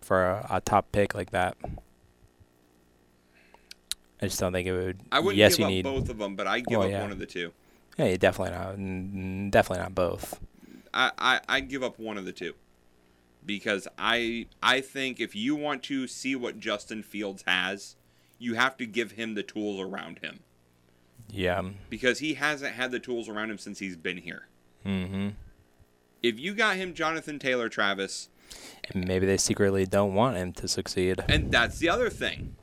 for 0.00 0.24
a, 0.24 0.46
a 0.50 0.60
top 0.60 0.90
pick 0.90 1.14
like 1.14 1.30
that. 1.30 1.56
I 4.20 4.26
just 4.26 4.40
don't 4.40 4.52
think 4.52 4.66
it 4.66 4.72
would. 4.72 5.00
I 5.12 5.20
wouldn't 5.20 5.36
yes, 5.36 5.56
give 5.56 5.60
you 5.60 5.66
up 5.66 5.70
need 5.70 5.82
both 5.84 6.08
of 6.08 6.18
them, 6.18 6.34
but 6.34 6.48
I'd 6.48 6.66
give 6.66 6.80
up 6.80 6.90
yeah. 6.90 7.02
one 7.02 7.12
of 7.12 7.18
the 7.20 7.26
two. 7.26 7.52
Yeah, 7.96 8.16
definitely 8.16 8.56
not. 8.56 9.50
Definitely 9.50 9.82
not 9.82 9.94
both. 9.94 10.40
I, 10.92 11.12
I 11.18 11.40
I'd 11.48 11.68
give 11.68 11.82
up 11.82 11.98
one 11.98 12.18
of 12.18 12.24
the 12.24 12.32
two 12.32 12.54
because 13.44 13.86
I 13.96 14.46
I 14.62 14.80
think 14.80 15.20
if 15.20 15.36
you 15.36 15.54
want 15.54 15.82
to 15.84 16.08
see 16.08 16.34
what 16.34 16.58
Justin 16.58 17.02
Fields 17.02 17.44
has, 17.46 17.94
you 18.38 18.54
have 18.54 18.76
to 18.78 18.86
give 18.86 19.12
him 19.12 19.34
the 19.34 19.42
tools 19.42 19.80
around 19.80 20.18
him 20.18 20.40
Yeah. 21.30 21.62
because 21.90 22.18
he 22.20 22.34
hasn't 22.34 22.74
had 22.74 22.90
the 22.90 22.98
tools 23.00 23.28
around 23.28 23.50
him 23.50 23.58
since 23.58 23.78
he's 23.78 23.96
been 23.96 24.18
here. 24.18 24.46
Mm-hmm. 24.84 25.30
If 26.22 26.38
you 26.40 26.54
got 26.54 26.76
him 26.76 26.94
Jonathan 26.94 27.38
Taylor 27.38 27.68
Travis, 27.68 28.28
And 28.92 29.06
maybe 29.06 29.26
they 29.26 29.36
secretly 29.36 29.86
don't 29.86 30.14
want 30.14 30.36
him 30.36 30.52
to 30.54 30.68
succeed 30.68 31.20
and 31.28 31.50
that's 31.50 31.78
the 31.78 31.88
other 31.88 32.08
thing. 32.10 32.56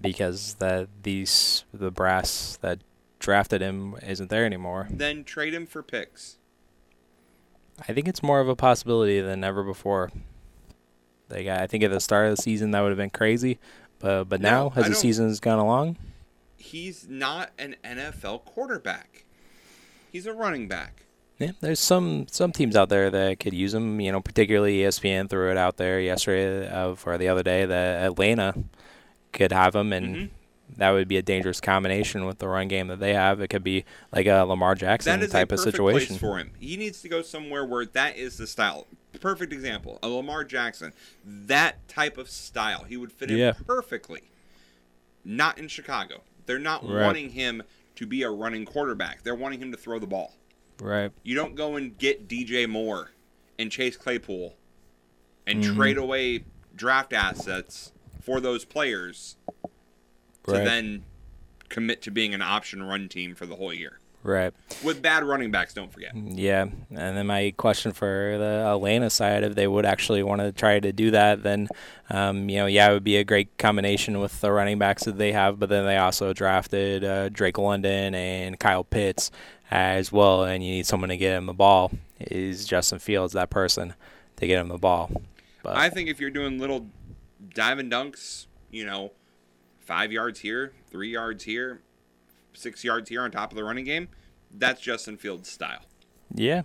because 0.00 0.54
that 0.54 0.88
these 1.02 1.64
the 1.72 1.90
brass 1.90 2.58
that 2.60 2.80
drafted 3.20 3.60
him 3.60 3.94
isn't 4.02 4.30
there 4.30 4.44
anymore. 4.44 4.88
Then 4.90 5.22
trade 5.24 5.54
him 5.54 5.66
for 5.66 5.82
picks. 5.82 6.38
I 7.88 7.92
think 7.92 8.06
it's 8.08 8.22
more 8.22 8.40
of 8.40 8.48
a 8.48 8.56
possibility 8.56 9.20
than 9.20 9.44
ever 9.44 9.62
before. 9.62 10.10
Like 11.30 11.46
I 11.46 11.66
think 11.66 11.84
at 11.84 11.90
the 11.90 12.00
start 12.00 12.28
of 12.30 12.36
the 12.36 12.42
season 12.42 12.72
that 12.72 12.80
would 12.80 12.90
have 12.90 12.98
been 12.98 13.10
crazy, 13.10 13.58
but 14.00 14.24
but 14.24 14.40
No, 14.40 14.50
now 14.50 14.72
I 14.74 14.80
as 14.80 14.84
the 14.86 14.92
don't- 14.92 15.00
season's 15.00 15.40
gone 15.40 15.58
along, 15.60 15.96
He's 16.62 17.08
not 17.08 17.50
an 17.58 17.76
NFL 17.84 18.44
quarterback. 18.44 19.24
He's 20.10 20.26
a 20.26 20.32
running 20.32 20.68
back. 20.68 21.04
yeah, 21.38 21.52
there's 21.60 21.80
some 21.80 22.26
some 22.28 22.52
teams 22.52 22.76
out 22.76 22.88
there 22.88 23.10
that 23.10 23.40
could 23.40 23.52
use 23.54 23.74
him. 23.74 24.00
You 24.00 24.12
know, 24.12 24.20
particularly 24.20 24.78
ESPN 24.78 25.28
threw 25.28 25.50
it 25.50 25.56
out 25.56 25.76
there 25.76 26.00
yesterday 26.00 26.68
of 26.68 27.06
or 27.06 27.18
the 27.18 27.28
other 27.28 27.42
day 27.42 27.64
that 27.66 28.04
Atlanta 28.04 28.54
could 29.32 29.52
have 29.52 29.74
him, 29.74 29.92
and 29.92 30.16
Mm-hmm. 30.16 30.34
that 30.78 30.90
would 30.92 31.08
be 31.08 31.16
a 31.16 31.22
dangerous 31.22 31.60
combination 31.60 32.26
with 32.26 32.38
the 32.38 32.46
run 32.48 32.68
game 32.68 32.86
that 32.88 33.00
they 33.00 33.14
have. 33.14 33.40
It 33.40 33.48
could 33.48 33.64
be 33.64 33.84
like 34.12 34.26
a 34.26 34.42
Lamar 34.44 34.74
Jackson 34.74 35.18
That 35.18 35.24
is 35.24 35.32
type 35.32 35.50
a 35.50 35.54
of 35.54 35.60
situation. 35.60 36.16
for 36.18 36.38
him. 36.38 36.52
He 36.60 36.76
needs 36.76 37.02
to 37.02 37.08
go 37.08 37.22
somewhere 37.22 37.64
where 37.64 37.86
that 37.86 38.16
is 38.16 38.36
the 38.36 38.46
style. 38.46 38.86
Perfect 39.20 39.52
example, 39.52 39.98
a 40.02 40.08
Lamar 40.08 40.44
Jackson. 40.44 40.92
That 41.24 41.86
type 41.88 42.16
of 42.18 42.30
style, 42.30 42.84
he 42.84 42.96
would 42.96 43.12
fit 43.12 43.30
in 43.30 43.36
Yeah. 43.38 43.52
perfectly. 43.66 44.22
Not 45.24 45.58
in 45.58 45.68
Chicago. 45.68 46.22
They're 46.52 46.58
not 46.58 46.86
Right. 46.86 47.02
wanting 47.06 47.30
him 47.30 47.62
to 47.96 48.04
be 48.06 48.22
a 48.22 48.28
running 48.30 48.66
quarterback. 48.66 49.22
They're 49.22 49.34
wanting 49.34 49.62
him 49.62 49.70
to 49.72 49.78
throw 49.78 49.98
the 49.98 50.06
ball. 50.06 50.36
Right. 50.82 51.10
You 51.22 51.34
don't 51.34 51.54
go 51.54 51.76
and 51.76 51.96
get 51.96 52.28
DJ 52.28 52.66
Moore 52.66 53.12
and 53.58 53.72
Chase 53.72 53.96
Claypool 53.96 54.54
and 55.46 55.64
Mhm. 55.64 55.74
trade 55.76 55.96
away 55.96 56.44
draft 56.76 57.14
assets 57.14 57.92
for 58.20 58.38
those 58.38 58.66
players 58.66 59.36
to 60.44 60.52
then 60.52 61.04
commit 61.70 62.02
to 62.02 62.10
being 62.10 62.34
an 62.34 62.42
option 62.42 62.82
run 62.82 63.08
team 63.08 63.34
for 63.34 63.46
the 63.46 63.56
whole 63.56 63.72
year. 63.72 63.98
Right. 64.24 64.54
With 64.84 65.02
bad 65.02 65.24
running 65.24 65.50
backs, 65.50 65.74
don't 65.74 65.92
forget. 65.92 66.14
Yeah, 66.14 66.62
and 66.62 67.16
then 67.16 67.26
my 67.26 67.52
question 67.56 67.92
for 67.92 68.36
the 68.38 68.64
Atlanta 68.68 69.10
side, 69.10 69.42
if 69.42 69.56
they 69.56 69.66
would 69.66 69.84
actually 69.84 70.22
want 70.22 70.40
to 70.40 70.52
try 70.52 70.78
to 70.78 70.92
do 70.92 71.10
that, 71.10 71.42
then 71.42 71.68
um, 72.08 72.48
you 72.48 72.58
know, 72.58 72.66
yeah, 72.66 72.90
it 72.90 72.94
would 72.94 73.04
be 73.04 73.16
a 73.16 73.24
great 73.24 73.58
combination 73.58 74.20
with 74.20 74.40
the 74.40 74.52
running 74.52 74.78
backs 74.78 75.04
that 75.04 75.18
they 75.18 75.32
have. 75.32 75.58
But 75.58 75.70
then 75.70 75.86
they 75.86 75.96
also 75.96 76.32
drafted 76.32 77.02
uh, 77.02 77.30
Drake 77.30 77.58
London 77.58 78.14
and 78.14 78.60
Kyle 78.60 78.84
Pitts 78.84 79.32
as 79.72 80.12
well, 80.12 80.44
and 80.44 80.62
you 80.62 80.70
need 80.70 80.86
someone 80.86 81.08
to 81.08 81.16
get 81.16 81.36
him 81.36 81.46
the 81.46 81.52
ball. 81.52 81.90
Is 82.20 82.64
Justin 82.64 83.00
Fields 83.00 83.32
that 83.32 83.50
person 83.50 83.94
to 84.36 84.46
get 84.46 84.60
him 84.60 84.68
the 84.68 84.78
ball? 84.78 85.10
But 85.64 85.76
I 85.76 85.90
think 85.90 86.08
if 86.08 86.20
you're 86.20 86.30
doing 86.30 86.58
little 86.58 86.86
dive 87.54 87.78
and 87.78 87.90
dunks, 87.90 88.46
you 88.70 88.84
know, 88.84 89.12
five 89.80 90.12
yards 90.12 90.40
here, 90.40 90.72
three 90.90 91.10
yards 91.10 91.44
here, 91.44 91.80
six 92.54 92.84
yards 92.84 93.08
here 93.08 93.22
on 93.22 93.30
top 93.30 93.50
of 93.52 93.56
the 93.56 93.64
running 93.64 93.84
game, 93.84 94.08
that's 94.54 94.80
Justin 94.80 95.16
Fields' 95.16 95.48
style. 95.48 95.82
yeah, 96.34 96.62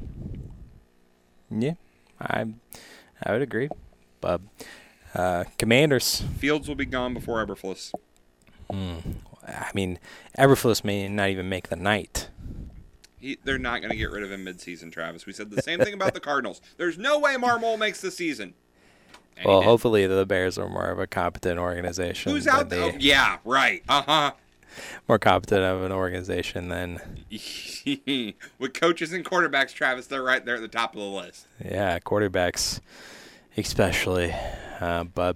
yeah, 1.49 1.73
I 2.19 2.45
I 3.23 3.31
would 3.31 3.41
agree. 3.41 3.69
But 4.21 4.41
uh, 5.13 5.45
Commanders. 5.57 6.21
Fields 6.39 6.67
will 6.67 6.75
be 6.75 6.85
gone 6.85 7.13
before 7.13 7.45
Eberflus. 7.45 7.93
Mm, 8.71 9.15
I 9.47 9.69
mean, 9.73 9.99
Eberflus 10.38 10.83
may 10.83 11.07
not 11.07 11.29
even 11.29 11.47
make 11.47 11.69
the 11.69 11.75
night. 11.75 12.29
He, 13.19 13.38
they're 13.43 13.57
not 13.57 13.79
going 13.81 13.89
to 13.91 13.97
get 13.97 14.11
rid 14.11 14.23
of 14.23 14.31
him 14.31 14.45
midseason, 14.45 14.91
Travis. 14.91 15.25
We 15.25 15.33
said 15.33 15.49
the 15.49 15.61
same 15.61 15.79
thing 15.79 15.93
about 15.93 16.13
the 16.13 16.19
Cardinals. 16.19 16.61
There's 16.77 16.97
no 16.97 17.17
way 17.17 17.35
Marmol 17.35 17.79
makes 17.79 18.01
the 18.01 18.11
season. 18.11 18.53
And 19.38 19.45
Well, 19.45 19.61
hopefully 19.63 20.05
the 20.05 20.25
Bears 20.25 20.57
are 20.57 20.67
more 20.69 20.89
of 20.89 20.99
a 20.99 21.07
competent 21.07 21.57
organization. 21.59 22.31
Who's 22.31 22.47
out 22.47 22.69
they- 22.69 22.77
there? 22.77 22.91
Oh, 22.93 22.97
yeah, 22.99 23.38
right. 23.45 23.83
Uh 23.89 24.01
huh. 24.03 24.31
More 25.07 25.20
competent 25.20 25.61
of 25.61 25.84
an 25.84 25.91
organization 25.91 26.70
than 26.70 27.01
With 28.59 28.74
coaches 28.74 29.13
and 29.13 29.26
quarterbacks, 29.26 29.74
Travis, 29.74 30.07
they're 30.07 30.24
right 30.24 30.43
there 30.45 30.55
at 30.55 30.61
the 30.61 30.68
top 30.68 30.93
of 30.93 30.99
the 30.99 31.05
list. 31.05 31.47
yeah 31.63 31.99
quarterbacks, 31.99 32.80
especially. 33.55 34.34
Uh, 34.80 35.03
but 35.05 35.36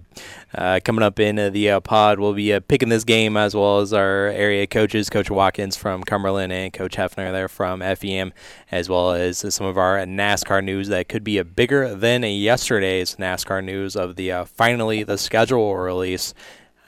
uh, 0.54 0.78
coming 0.84 1.02
up 1.02 1.18
in 1.18 1.36
uh, 1.36 1.50
the 1.50 1.68
uh, 1.68 1.80
pod, 1.80 2.20
we'll 2.20 2.32
be 2.32 2.52
uh, 2.52 2.60
picking 2.60 2.88
this 2.88 3.02
game 3.02 3.36
as 3.36 3.56
well 3.56 3.80
as 3.80 3.92
our 3.92 4.26
area 4.28 4.66
coaches, 4.68 5.10
Coach 5.10 5.30
Watkins 5.30 5.76
from 5.76 6.04
Cumberland 6.04 6.52
and 6.52 6.72
Coach 6.72 6.96
Hefner 6.96 7.32
there 7.32 7.48
from 7.48 7.80
FEM, 7.80 8.32
as 8.70 8.88
well 8.88 9.10
as 9.12 9.44
uh, 9.44 9.50
some 9.50 9.66
of 9.66 9.76
our 9.76 9.96
NASCAR 9.98 10.62
news 10.62 10.86
that 10.88 11.08
could 11.08 11.24
be 11.24 11.38
a 11.38 11.44
bigger 11.44 11.92
than 11.94 12.22
yesterday's 12.22 13.16
NASCAR 13.16 13.64
news 13.64 13.96
of 13.96 14.14
the 14.14 14.30
uh, 14.30 14.44
finally 14.44 15.02
the 15.02 15.18
schedule 15.18 15.74
release. 15.76 16.34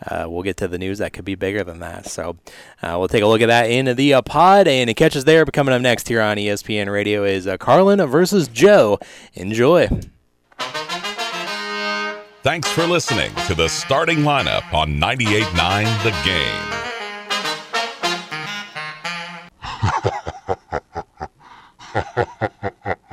Uh, 0.07 0.26
we'll 0.28 0.42
get 0.42 0.57
to 0.59 0.68
the 0.68 0.78
news 0.78 0.98
that 0.98 1.12
could 1.12 1.24
be 1.24 1.34
bigger 1.34 1.64
than 1.64 1.80
that. 1.80 2.07
So 2.07 2.36
uh, 2.82 2.96
we'll 2.98 3.09
take 3.09 3.22
a 3.22 3.26
look 3.26 3.40
at 3.40 3.46
that 3.46 3.70
in 3.70 3.96
the 3.96 4.14
uh, 4.14 4.22
pod, 4.22 4.68
and 4.68 4.90
it 4.90 4.94
catches 4.94 5.24
there. 5.24 5.44
But 5.44 5.55
coming 5.55 5.74
up 5.74 5.80
next 5.80 6.09
here 6.09 6.20
on 6.20 6.36
ESPN 6.36 6.90
Radio 6.92 7.24
is 7.24 7.46
uh, 7.46 7.57
Carlin 7.57 8.05
versus 8.07 8.48
Joe. 8.48 8.98
Enjoy. 9.34 9.88
Thanks 12.42 12.68
for 12.68 12.86
listening 12.86 13.34
to 13.46 13.55
the 13.55 13.68
starting 13.68 14.18
lineup 14.18 14.70
on 14.74 15.00
98.9 15.00 16.02
The 16.02 16.11
Game. 22.84 22.94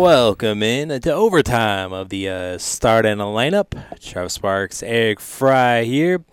Welcome 0.00 0.62
in 0.62 0.98
to 0.98 1.12
overtime 1.12 1.92
of 1.92 2.08
the 2.08 2.26
uh, 2.30 2.56
start 2.58 3.04
and 3.04 3.20
lineup. 3.20 4.00
Travis 4.00 4.32
Sparks, 4.32 4.82
Eric 4.82 5.20
Fry 5.20 5.84
here. 5.84 6.24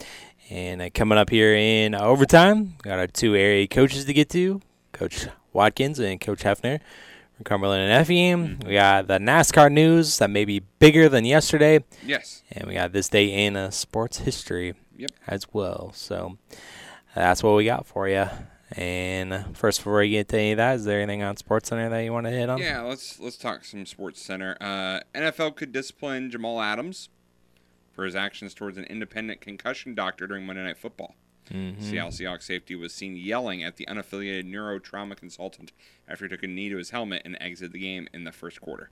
And 0.50 0.82
uh, 0.82 0.90
coming 0.94 1.18
up 1.18 1.30
here 1.30 1.54
in 1.54 1.94
overtime, 1.94 2.76
got 2.82 2.98
our 2.98 3.08
two 3.08 3.36
area 3.36 3.68
coaches 3.68 4.06
to 4.06 4.14
get 4.14 4.30
to, 4.30 4.62
Coach 4.94 5.28
Watkins 5.52 6.00
and 6.00 6.22
Coach 6.22 6.44
Hefner 6.44 6.80
from 7.36 7.44
Cumberland 7.44 7.84
and 7.84 7.92
Effingham. 7.92 8.60
We 8.66 8.72
got 8.72 9.08
the 9.08 9.20
NASCAR 9.20 9.70
news 9.70 10.18
that 10.20 10.30
may 10.30 10.46
be 10.46 10.60
bigger 10.80 11.10
than 11.10 11.26
yesterday. 11.26 11.84
Yes. 12.06 12.44
And 12.54 12.70
we 12.70 12.76
got 12.76 12.94
this 12.94 13.10
day 13.10 13.46
in 13.46 13.58
uh, 13.58 13.72
sports 13.72 14.20
history 14.20 14.76
Yep. 14.96 15.12
as 15.28 15.46
well. 15.52 15.92
So 15.94 16.38
that's 17.14 17.44
what 17.44 17.58
we 17.58 17.66
got 17.66 17.86
for 17.86 18.08
you. 18.08 18.28
And 18.76 19.32
uh, 19.34 19.44
first, 19.54 19.80
before 19.80 20.00
we 20.00 20.10
get 20.10 20.28
to 20.30 20.38
any 20.38 20.52
of 20.52 20.58
that, 20.58 20.76
is 20.76 20.86
there 20.86 21.02
anything 21.02 21.24
on 21.24 21.38
Sports 21.38 21.70
Center 21.70 21.90
that 21.90 22.00
you 22.02 22.12
want 22.12 22.26
to 22.26 22.32
hit 22.32 22.50
on? 22.50 22.58
Yeah, 22.58 22.82
let's 22.82 23.20
let's 23.20 23.38
talk 23.38 23.64
some 23.64 23.86
Sports 23.86 24.22
Center. 24.22 24.58
Uh, 24.60 25.00
NFL 25.16 25.56
could 25.56 25.72
discipline 25.72 26.30
Jamal 26.30 26.60
Adams 26.62 27.10
for 27.94 28.04
his 28.04 28.16
actions 28.16 28.54
towards 28.54 28.78
an 28.78 28.84
independent 28.86 29.40
concussion 29.42 29.96
doctor 29.96 30.28
during 30.28 30.46
Monday 30.46 30.64
Night 30.64 30.78
Football. 30.78 31.16
Mhm. 31.50 31.82
Seattle 31.82 32.12
Seahawks 32.12 32.44
safety 32.44 32.76
was 32.76 32.94
seen 32.94 33.16
yelling 33.16 33.64
at 33.64 33.78
the 33.78 33.86
unaffiliated 33.86 34.44
neurotrauma 34.52 35.16
consultant 35.16 35.72
after 36.08 36.26
he 36.26 36.30
took 36.30 36.44
a 36.44 36.48
knee 36.48 36.68
to 36.68 36.76
his 36.76 36.90
helmet 36.90 37.22
and 37.24 37.38
exited 37.40 37.72
the 37.72 37.80
game 37.80 38.10
in 38.14 38.26
the 38.26 38.34
first 38.34 38.60
quarter. 38.60 38.90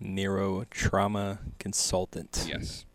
Neuro 0.00 0.64
trauma 0.70 1.40
consultant. 1.58 2.46
Yes. 2.48 2.86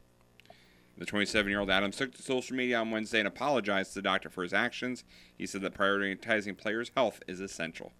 The 1.00 1.06
27 1.06 1.50
year 1.50 1.62
old 1.62 1.70
Adams 1.70 1.96
took 1.96 2.14
to 2.16 2.22
social 2.22 2.56
media 2.58 2.78
on 2.78 2.92
Wednesday 2.92 3.20
and 3.20 3.28
apologized 3.28 3.94
to 3.94 3.96
the 3.96 4.02
doctor 4.02 4.30
for 4.30 4.44
his 4.44 4.54
actions. 4.54 5.06
He 5.38 5.46
said 5.48 5.62
that 5.62 5.74
prioritizing 5.74 6.58
players' 6.58 6.92
health 6.94 7.24
is 7.26 7.40
essential. 7.40 7.94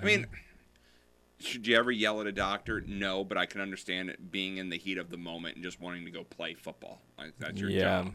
I 0.00 0.04
mean, 0.04 0.26
should 1.38 1.66
you 1.66 1.76
ever 1.76 1.90
yell 1.92 2.20
at 2.20 2.26
a 2.26 2.32
doctor? 2.32 2.82
No, 2.86 3.24
but 3.24 3.38
I 3.38 3.46
can 3.46 3.60
understand 3.60 4.10
it 4.10 4.30
being 4.32 4.56
in 4.58 4.68
the 4.70 4.76
heat 4.76 4.98
of 4.98 5.08
the 5.08 5.16
moment 5.16 5.54
and 5.54 5.64
just 5.64 5.80
wanting 5.80 6.04
to 6.04 6.10
go 6.10 6.24
play 6.24 6.54
football. 6.54 7.00
Like, 7.16 7.32
that's 7.38 7.60
your 7.60 7.70
Yeah. 7.70 8.02
job. 8.02 8.14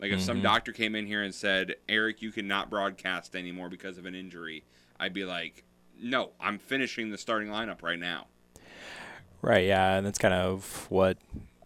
Like 0.00 0.10
if 0.10 0.20
some 0.22 0.38
Mhm. 0.40 0.42
doctor 0.42 0.72
came 0.72 0.94
in 0.96 1.06
here 1.06 1.22
and 1.22 1.34
said, 1.34 1.76
"Eric, 1.88 2.22
you 2.22 2.32
cannot 2.32 2.70
broadcast 2.70 3.36
anymore 3.36 3.68
because 3.68 3.98
of 3.98 4.06
an 4.06 4.14
injury," 4.14 4.64
I'd 4.98 5.12
be 5.12 5.24
like, 5.24 5.64
"No, 6.00 6.32
I'm 6.40 6.58
finishing 6.58 7.10
the 7.10 7.18
starting 7.18 7.48
lineup 7.48 7.82
right 7.82 7.98
now." 7.98 8.26
Right, 9.42 9.66
yeah, 9.66 9.96
and 9.96 10.06
that's 10.06 10.18
kind 10.18 10.34
of 10.34 10.86
what 10.90 11.18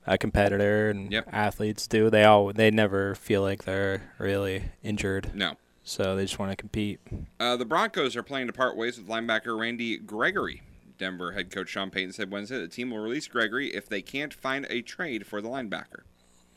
a 0.09 0.19
competitor 0.19 0.91
and 0.91 1.13
Yep. 1.13 1.29
athletes 1.33 1.87
do. 1.87 2.11
They 2.11 2.25
all 2.25 2.53
they 2.53 2.71
never 2.71 3.15
feel 3.15 3.43
like 3.43 3.65
they're 3.65 4.03
really 4.19 4.65
injured. 4.83 5.35
No. 5.35 5.57
So 5.85 6.17
they 6.17 6.25
just 6.25 6.39
want 6.39 6.51
to 6.53 6.57
compete. 6.57 7.01
Uh, 7.39 7.57
the 7.57 7.65
Broncos 7.65 8.17
are 8.17 8.23
planning 8.23 8.47
to 8.49 8.53
part 8.53 8.77
ways 8.77 8.99
with 8.99 9.07
linebacker 9.09 9.59
Randy 9.59 9.97
Gregory. 9.99 10.63
Denver 10.99 11.33
head 11.33 11.51
coach 11.51 11.69
Sean 11.69 11.91
Payton 11.91 12.13
said 12.13 12.31
Wednesday 12.31 12.59
the 12.59 12.69
team 12.69 12.91
will 12.91 12.99
release 12.99 13.29
Gregory 13.29 13.69
if 13.75 13.89
they 13.89 14.03
can't 14.03 14.35
find 14.35 14.67
a 14.69 14.83
trade 14.83 15.27
for 15.27 15.41
the 15.41 15.49
linebacker. 15.49 16.03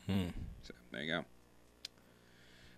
Hmm. 0.07 0.29
So 0.63 0.73
there 0.91 1.03
you 1.03 1.11
go. 1.11 1.25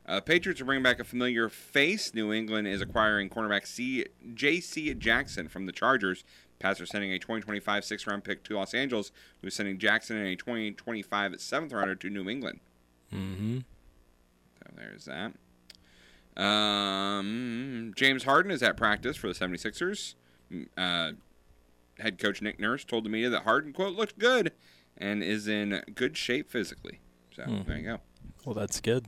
Uh, 0.05 0.19
Patriots 0.19 0.59
are 0.59 0.65
bringing 0.65 0.83
back 0.83 0.99
a 0.99 1.03
familiar 1.05 1.47
face. 1.47 2.13
New 2.13 2.33
England 2.33 2.67
is 2.67 2.81
acquiring 2.81 3.29
cornerback 3.29 3.65
C. 3.65 4.05
J.C. 4.33 4.93
Jackson 4.95 5.47
from 5.47 5.65
the 5.65 5.71
Chargers. 5.71 6.25
Pats 6.59 6.79
are 6.79 6.85
sending 6.85 7.11
a 7.11 7.19
2025 7.19 7.83
sixth 7.83 8.07
round 8.07 8.23
pick 8.23 8.43
to 8.45 8.55
Los 8.55 8.73
Angeles, 8.73 9.11
who's 9.41 9.53
sending 9.55 9.77
Jackson 9.77 10.17
and 10.17 10.27
a 10.27 10.35
2025 10.35 11.39
seventh 11.41 11.73
rounder 11.73 11.95
to 11.95 12.09
New 12.09 12.29
England. 12.29 12.59
Mm-hmm. 13.13 13.59
So 13.59 14.71
there's 14.77 15.05
that. 15.05 15.33
Um, 16.41 17.93
James 17.95 18.23
Harden 18.23 18.51
is 18.51 18.63
at 18.63 18.77
practice 18.77 19.17
for 19.17 19.27
the 19.27 19.33
76ers. 19.33 20.15
Mm, 20.51 20.67
Uh, 20.77 21.11
head 21.99 22.17
coach 22.17 22.41
Nick 22.41 22.59
Nurse 22.59 22.83
told 22.83 23.05
the 23.05 23.09
media 23.09 23.29
that 23.29 23.43
Harden, 23.43 23.71
quote, 23.73 23.95
looked 23.95 24.17
good 24.17 24.51
and 24.97 25.21
is 25.21 25.47
in 25.47 25.81
good 25.93 26.17
shape 26.17 26.49
physically. 26.49 26.99
So 27.35 27.43
there 27.67 27.77
you 27.77 27.83
go. 27.83 27.99
Well, 28.45 28.55
that's 28.55 28.79
good. 28.81 29.07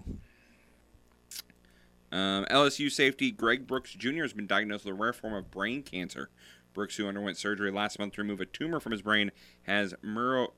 Um, 2.12 2.46
LSU 2.46 2.91
safety 2.91 3.32
Greg 3.32 3.68
Brooks 3.68 3.91
Jr. 3.93 4.22
has 4.22 4.34
been 4.34 4.48
diagnosed 4.48 4.86
with 4.86 4.93
a 4.93 4.96
rare 4.96 5.14
form 5.14 5.34
of 5.34 5.52
brain 5.52 5.84
cancer. 5.84 6.30
Brooks, 6.76 6.97
who 6.97 7.07
underwent 7.07 7.38
surgery 7.38 7.71
last 7.71 7.97
month 7.97 8.13
to 8.13 8.21
remove 8.21 8.39
a 8.39 8.45
tumor 8.45 8.80
from 8.80 8.91
his 8.91 9.01
brain, 9.01 9.32
has 9.63 9.95
muro, 10.03 10.53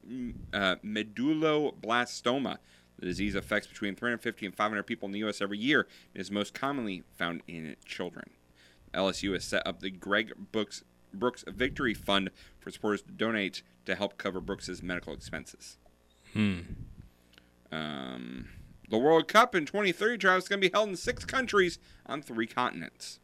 uh, 0.51 0.75
medulloblastoma. 0.83 2.57
The 2.99 3.05
disease 3.05 3.35
affects 3.35 3.67
between 3.67 3.95
350 3.95 4.47
and 4.47 4.55
500 4.55 4.83
people 4.83 5.05
in 5.05 5.13
the 5.13 5.19
U.S. 5.19 5.39
every 5.39 5.59
year 5.59 5.87
and 6.13 6.19
is 6.19 6.31
most 6.31 6.53
commonly 6.53 7.03
found 7.15 7.43
in 7.47 7.77
children. 7.85 8.31
LSU 8.93 9.33
has 9.33 9.45
set 9.45 9.65
up 9.65 9.79
the 9.79 9.91
Greg 9.91 10.33
Brooks, 10.51 10.83
Brooks 11.13 11.45
Victory 11.47 11.93
Fund 11.93 12.31
for 12.59 12.71
supporters 12.71 13.03
to 13.03 13.11
donate 13.11 13.61
to 13.85 13.95
help 13.95 14.17
cover 14.17 14.41
Brooks's 14.41 14.81
medical 14.81 15.13
expenses. 15.13 15.77
Hmm. 16.33 16.59
Um, 17.71 18.49
the 18.89 18.97
World 18.97 19.27
Cup 19.27 19.53
in 19.53 19.65
2030, 19.65 20.17
Travis, 20.17 20.45
is 20.45 20.49
going 20.49 20.61
to 20.61 20.69
be 20.69 20.73
held 20.73 20.89
in 20.89 20.95
six 20.95 21.25
countries 21.25 21.77
on 22.05 22.21
three 22.21 22.47
continents. 22.47 23.19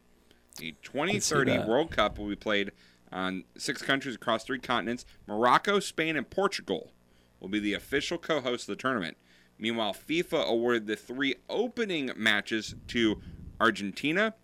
The 0.58 0.74
2030. 0.82 1.58
World 1.66 1.90
Cup 1.90 2.18
will 2.18 2.28
be 2.28 2.36
played 2.36 2.72
on 3.10 3.44
six 3.56 3.82
countries 3.82 4.14
across 4.14 4.44
three 4.44 4.58
continents. 4.58 5.04
Morocco, 5.26 5.80
Spain, 5.80 6.16
and 6.16 6.28
Portugal 6.28 6.92
will 7.40 7.48
be 7.48 7.60
the 7.60 7.74
official 7.74 8.18
co 8.18 8.40
hosts 8.40 8.68
of 8.68 8.76
the 8.76 8.80
tournament. 8.80 9.16
Meanwhile, 9.58 9.94
FIFA 9.94 10.44
awarded 10.46 10.86
the 10.86 10.96
three 10.96 11.36
opening 11.48 12.10
matches 12.16 12.74
to 12.88 13.20
Argentina, 13.60 14.34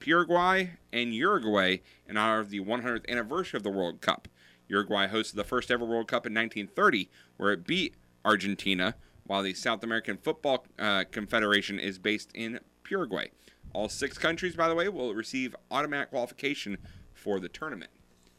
Paraguay, 0.00 0.72
and 0.92 1.14
Uruguay 1.14 1.78
in 2.08 2.16
honor 2.16 2.40
of 2.40 2.50
the 2.50 2.60
100th 2.60 3.08
anniversary 3.08 3.58
of 3.58 3.64
the 3.64 3.70
World 3.70 4.00
Cup. 4.00 4.28
Uruguay 4.68 5.08
hosted 5.08 5.34
the 5.34 5.44
first 5.44 5.70
ever 5.70 5.84
World 5.84 6.08
Cup 6.08 6.26
in 6.26 6.34
1930, 6.34 7.08
where 7.36 7.52
it 7.52 7.66
beat 7.66 7.94
Argentina, 8.24 8.94
while 9.24 9.42
the 9.42 9.54
South 9.54 9.82
American 9.82 10.16
Football 10.16 10.66
uh, 10.78 11.04
Confederation 11.10 11.78
is 11.78 11.98
based 11.98 12.30
in 12.34 12.60
Paraguay. 12.84 13.30
All 13.72 13.88
six 13.88 14.18
countries, 14.18 14.56
by 14.56 14.68
the 14.68 14.74
way, 14.74 14.88
will 14.88 15.14
receive 15.14 15.54
automatic 15.70 16.10
qualification 16.10 16.78
for 17.12 17.40
the 17.40 17.48
tournament. 17.48 17.90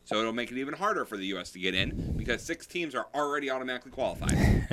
So 0.06 0.20
it'll 0.20 0.34
make 0.34 0.52
it 0.52 0.58
even 0.58 0.74
harder 0.74 1.06
for 1.06 1.18
the 1.18 1.26
U.S. 1.28 1.52
to 1.52 1.60
get 1.60 1.76
in 1.76 2.16
because 2.18 2.42
six 2.42 2.66
teams 2.66 2.96
are 2.96 3.08
already 3.14 3.52
automatically 3.52 3.92
qualified. 3.92 4.68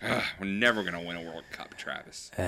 Ugh, 0.00 0.22
we're 0.40 0.46
never 0.46 0.82
going 0.82 0.94
to 0.94 1.00
win 1.00 1.16
a 1.16 1.22
World 1.22 1.42
Cup, 1.50 1.76
Travis. 1.76 2.30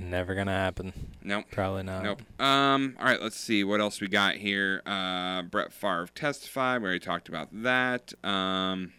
Never 0.00 0.34
gonna 0.34 0.50
happen. 0.50 0.92
Nope. 1.22 1.44
Probably 1.52 1.84
not. 1.84 2.02
Nope. 2.02 2.22
Um. 2.40 2.96
All 2.98 3.04
right. 3.04 3.22
Let's 3.22 3.36
see 3.36 3.62
what 3.62 3.80
else 3.80 4.00
we 4.00 4.08
got 4.08 4.34
here. 4.34 4.82
Uh, 4.84 5.42
Brett 5.42 5.72
Favre 5.72 6.08
testified. 6.12 6.82
We 6.82 6.86
already 6.86 6.98
talked 6.98 7.28
about 7.28 7.48
that. 7.52 8.12
Um, 8.24 8.92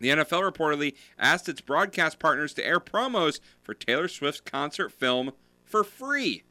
the 0.00 0.08
NFL 0.08 0.50
reportedly 0.50 0.94
asked 1.18 1.48
its 1.48 1.60
broadcast 1.60 2.18
partners 2.18 2.54
to 2.54 2.66
air 2.66 2.80
promos 2.80 3.40
for 3.62 3.74
Taylor 3.74 4.08
Swift's 4.08 4.40
concert 4.40 4.90
film 4.92 5.32
for 5.64 5.84
free. 5.84 6.44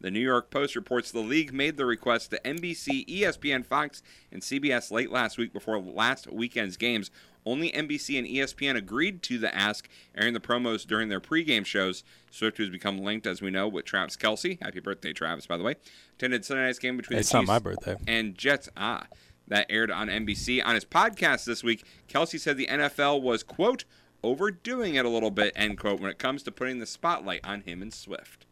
The 0.00 0.10
New 0.10 0.20
York 0.20 0.50
Post 0.50 0.76
reports 0.76 1.10
the 1.10 1.20
league 1.20 1.52
made 1.54 1.76
the 1.76 1.86
request 1.86 2.30
to 2.30 2.40
NBC, 2.44 3.06
ESPN, 3.08 3.64
Fox, 3.64 4.02
and 4.30 4.42
CBS 4.42 4.90
late 4.90 5.10
last 5.10 5.38
week 5.38 5.52
before 5.52 5.78
last 5.80 6.30
weekend's 6.30 6.76
games. 6.76 7.10
Only 7.46 7.70
NBC 7.70 8.18
and 8.18 8.26
ESPN 8.26 8.76
agreed 8.76 9.22
to 9.22 9.38
the 9.38 9.54
ask, 9.54 9.88
airing 10.16 10.34
the 10.34 10.40
promos 10.40 10.84
during 10.86 11.08
their 11.08 11.20
pregame 11.20 11.64
shows. 11.64 12.02
Swift, 12.30 12.58
who's 12.58 12.68
become 12.70 12.98
linked, 12.98 13.26
as 13.26 13.40
we 13.40 13.50
know, 13.50 13.68
with 13.68 13.84
Travis 13.84 14.16
Kelce. 14.16 14.60
Happy 14.60 14.80
birthday, 14.80 15.12
Travis, 15.12 15.46
by 15.46 15.56
the 15.56 15.62
way. 15.62 15.76
Attended 16.16 16.44
Sunday 16.44 16.64
night's 16.64 16.78
game 16.80 16.96
between 16.96 17.18
It's 17.18 17.30
the 17.30 17.36
not 17.38 17.40
Chiefs 17.42 17.48
my 17.48 17.58
birthday. 17.60 17.96
and 18.06 18.36
Jets. 18.36 18.68
Ah, 18.76 19.06
that 19.48 19.66
aired 19.70 19.92
on 19.92 20.08
NBC. 20.08 20.60
On 20.64 20.74
his 20.74 20.84
podcast 20.84 21.44
this 21.44 21.62
week, 21.62 21.84
Kelsey 22.08 22.36
said 22.36 22.56
the 22.56 22.66
NFL 22.66 23.22
was, 23.22 23.44
quote, 23.44 23.84
overdoing 24.24 24.96
it 24.96 25.04
a 25.04 25.08
little 25.08 25.30
bit, 25.30 25.52
end 25.54 25.78
quote, 25.78 26.00
when 26.00 26.10
it 26.10 26.18
comes 26.18 26.42
to 26.42 26.50
putting 26.50 26.80
the 26.80 26.86
spotlight 26.86 27.40
on 27.44 27.60
him 27.60 27.80
and 27.80 27.94
Swift. 27.94 28.45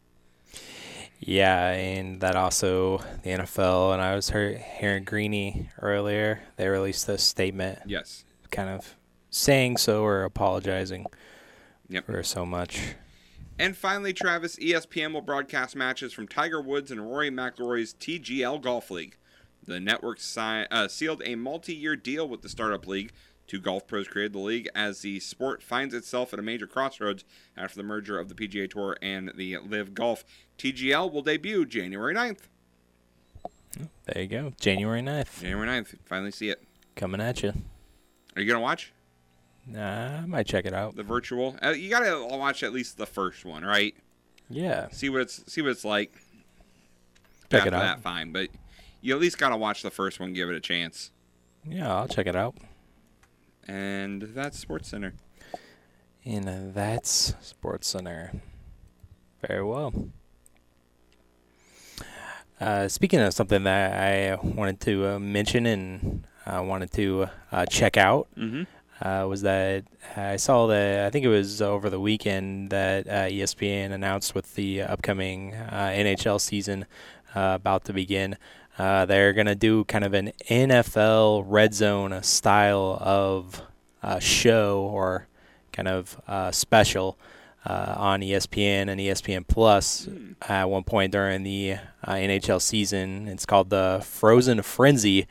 Yeah, 1.20 1.70
and 1.70 2.20
that 2.20 2.36
also 2.36 2.98
the 3.22 3.30
NFL 3.30 3.92
and 3.94 4.02
I 4.02 4.14
was 4.14 4.30
hear- 4.30 4.58
hearing 4.58 5.04
Greeny 5.04 5.70
earlier. 5.80 6.42
They 6.56 6.68
released 6.68 7.08
a 7.08 7.16
statement. 7.18 7.78
Yes. 7.86 8.24
Kind 8.50 8.68
of 8.68 8.94
saying 9.30 9.78
so 9.78 10.02
or 10.04 10.24
apologizing 10.24 11.06
Yep. 11.88 12.06
for 12.06 12.22
so 12.22 12.44
much. 12.44 12.94
And 13.58 13.76
finally, 13.76 14.12
Travis, 14.12 14.56
ESPN 14.56 15.12
will 15.12 15.20
broadcast 15.22 15.76
matches 15.76 16.12
from 16.12 16.26
Tiger 16.28 16.60
Woods 16.60 16.90
and 16.90 17.00
Rory 17.08 17.30
McIlroy's 17.30 17.94
TGL 17.94 18.58
Golf 18.60 18.90
League. 18.90 19.16
The 19.64 19.80
network 19.80 20.20
si- 20.20 20.40
uh, 20.70 20.88
sealed 20.88 21.22
a 21.24 21.36
multi-year 21.36 21.96
deal 21.96 22.28
with 22.28 22.42
the 22.42 22.48
startup 22.48 22.86
league. 22.86 23.12
Two 23.46 23.60
golf 23.60 23.86
pros 23.86 24.08
created 24.08 24.32
the 24.32 24.38
league 24.38 24.68
as 24.74 25.00
the 25.02 25.20
sport 25.20 25.62
finds 25.62 25.92
itself 25.94 26.32
at 26.32 26.38
a 26.38 26.42
major 26.42 26.66
crossroads 26.66 27.24
after 27.56 27.76
the 27.76 27.82
merger 27.82 28.18
of 28.18 28.28
the 28.28 28.34
PGA 28.34 28.68
Tour 28.70 28.96
and 29.02 29.32
the 29.36 29.56
LIV 29.58 29.92
Golf. 29.94 30.24
TGL 30.58 31.12
will 31.12 31.22
debut 31.22 31.66
January 31.66 32.14
9th. 32.14 32.38
There 34.06 34.22
you 34.22 34.28
go. 34.28 34.52
January 34.60 35.02
9th. 35.02 35.40
January 35.40 35.66
9th. 35.68 35.94
Finally 36.04 36.30
see 36.30 36.48
it. 36.48 36.62
Coming 36.96 37.20
at 37.20 37.42
you. 37.42 37.52
Are 38.36 38.40
you 38.40 38.46
going 38.46 38.56
to 38.58 38.60
watch 38.62 38.92
Nah, 39.66 40.18
I 40.22 40.26
might 40.26 40.46
check 40.46 40.66
it 40.66 40.74
out. 40.74 40.94
the 40.94 41.02
virtual? 41.02 41.56
Uh, 41.62 41.70
you 41.70 41.88
got 41.88 42.00
to 42.00 42.36
watch 42.36 42.62
at 42.62 42.72
least 42.72 42.98
the 42.98 43.06
first 43.06 43.44
one, 43.46 43.64
right? 43.64 43.94
Yeah. 44.50 44.88
See 44.90 45.08
what 45.08 45.22
it's 45.22 45.42
see 45.50 45.62
what 45.62 45.70
it's 45.70 45.84
like. 45.86 46.12
Check 47.50 47.60
After 47.62 47.68
it 47.68 47.74
out. 47.74 47.80
that, 47.80 48.00
fine, 48.00 48.30
but 48.32 48.48
you 49.00 49.14
at 49.14 49.20
least 49.20 49.38
got 49.38 49.48
to 49.50 49.56
watch 49.56 49.82
the 49.82 49.90
first 49.90 50.20
one, 50.20 50.34
give 50.34 50.50
it 50.50 50.54
a 50.54 50.60
chance. 50.60 51.10
Yeah, 51.66 51.94
I'll 51.94 52.08
check 52.08 52.26
it 52.26 52.36
out. 52.36 52.56
And 53.66 54.22
that's 54.22 54.58
Sports 54.58 54.88
Center. 54.88 55.14
And 56.24 56.74
that's 56.74 57.34
Sports 57.40 57.88
Center. 57.88 58.32
Very 59.46 59.62
well. 59.64 59.92
Uh, 62.60 62.88
speaking 62.88 63.20
of 63.20 63.34
something 63.34 63.64
that 63.64 63.92
I 64.00 64.36
wanted 64.42 64.80
to 64.82 65.06
uh, 65.14 65.18
mention 65.18 65.66
and 65.66 66.26
I 66.46 66.60
wanted 66.60 66.92
to 66.92 67.26
uh, 67.50 67.66
check 67.66 67.96
out 67.96 68.28
Mhm. 68.38 68.66
uh, 69.02 69.26
was 69.28 69.42
that 69.42 69.84
I 70.16 70.36
saw 70.36 70.66
that 70.68 71.06
I 71.06 71.10
think 71.10 71.24
it 71.24 71.28
was 71.28 71.60
over 71.60 71.90
the 71.90 72.00
weekend 72.00 72.70
that 72.70 73.06
uh, 73.08 73.28
ESPN 73.28 73.92
announced 73.92 74.34
with 74.34 74.54
the 74.54 74.82
upcoming 74.82 75.54
uh, 75.54 75.90
NHL 75.94 76.40
season 76.40 76.86
uh, 77.34 77.52
about 77.56 77.84
to 77.86 77.92
begin. 77.92 78.36
Uh, 78.78 79.06
they're 79.06 79.32
going 79.32 79.46
to 79.46 79.54
do 79.54 79.84
kind 79.84 80.04
of 80.04 80.14
an 80.14 80.32
NFL 80.50 81.44
red 81.46 81.74
zone 81.74 82.22
style 82.22 82.98
of 83.00 83.62
uh, 84.02 84.18
show 84.18 84.80
or 84.92 85.28
kind 85.72 85.88
of 85.88 86.20
uh, 86.26 86.50
special 86.50 87.18
uh, 87.64 87.94
on 87.96 88.20
ESPN 88.20 88.88
and 88.88 89.00
ESPN 89.00 89.46
Plus 89.46 90.08
at 90.42 90.68
one 90.68 90.84
point 90.84 91.12
during 91.12 91.42
the 91.42 91.76
uh, 92.02 92.12
NHL 92.12 92.60
season. 92.60 93.28
It's 93.28 93.46
called 93.46 93.70
the 93.70 94.02
Frozen 94.04 94.62
Frenzy 94.62 95.26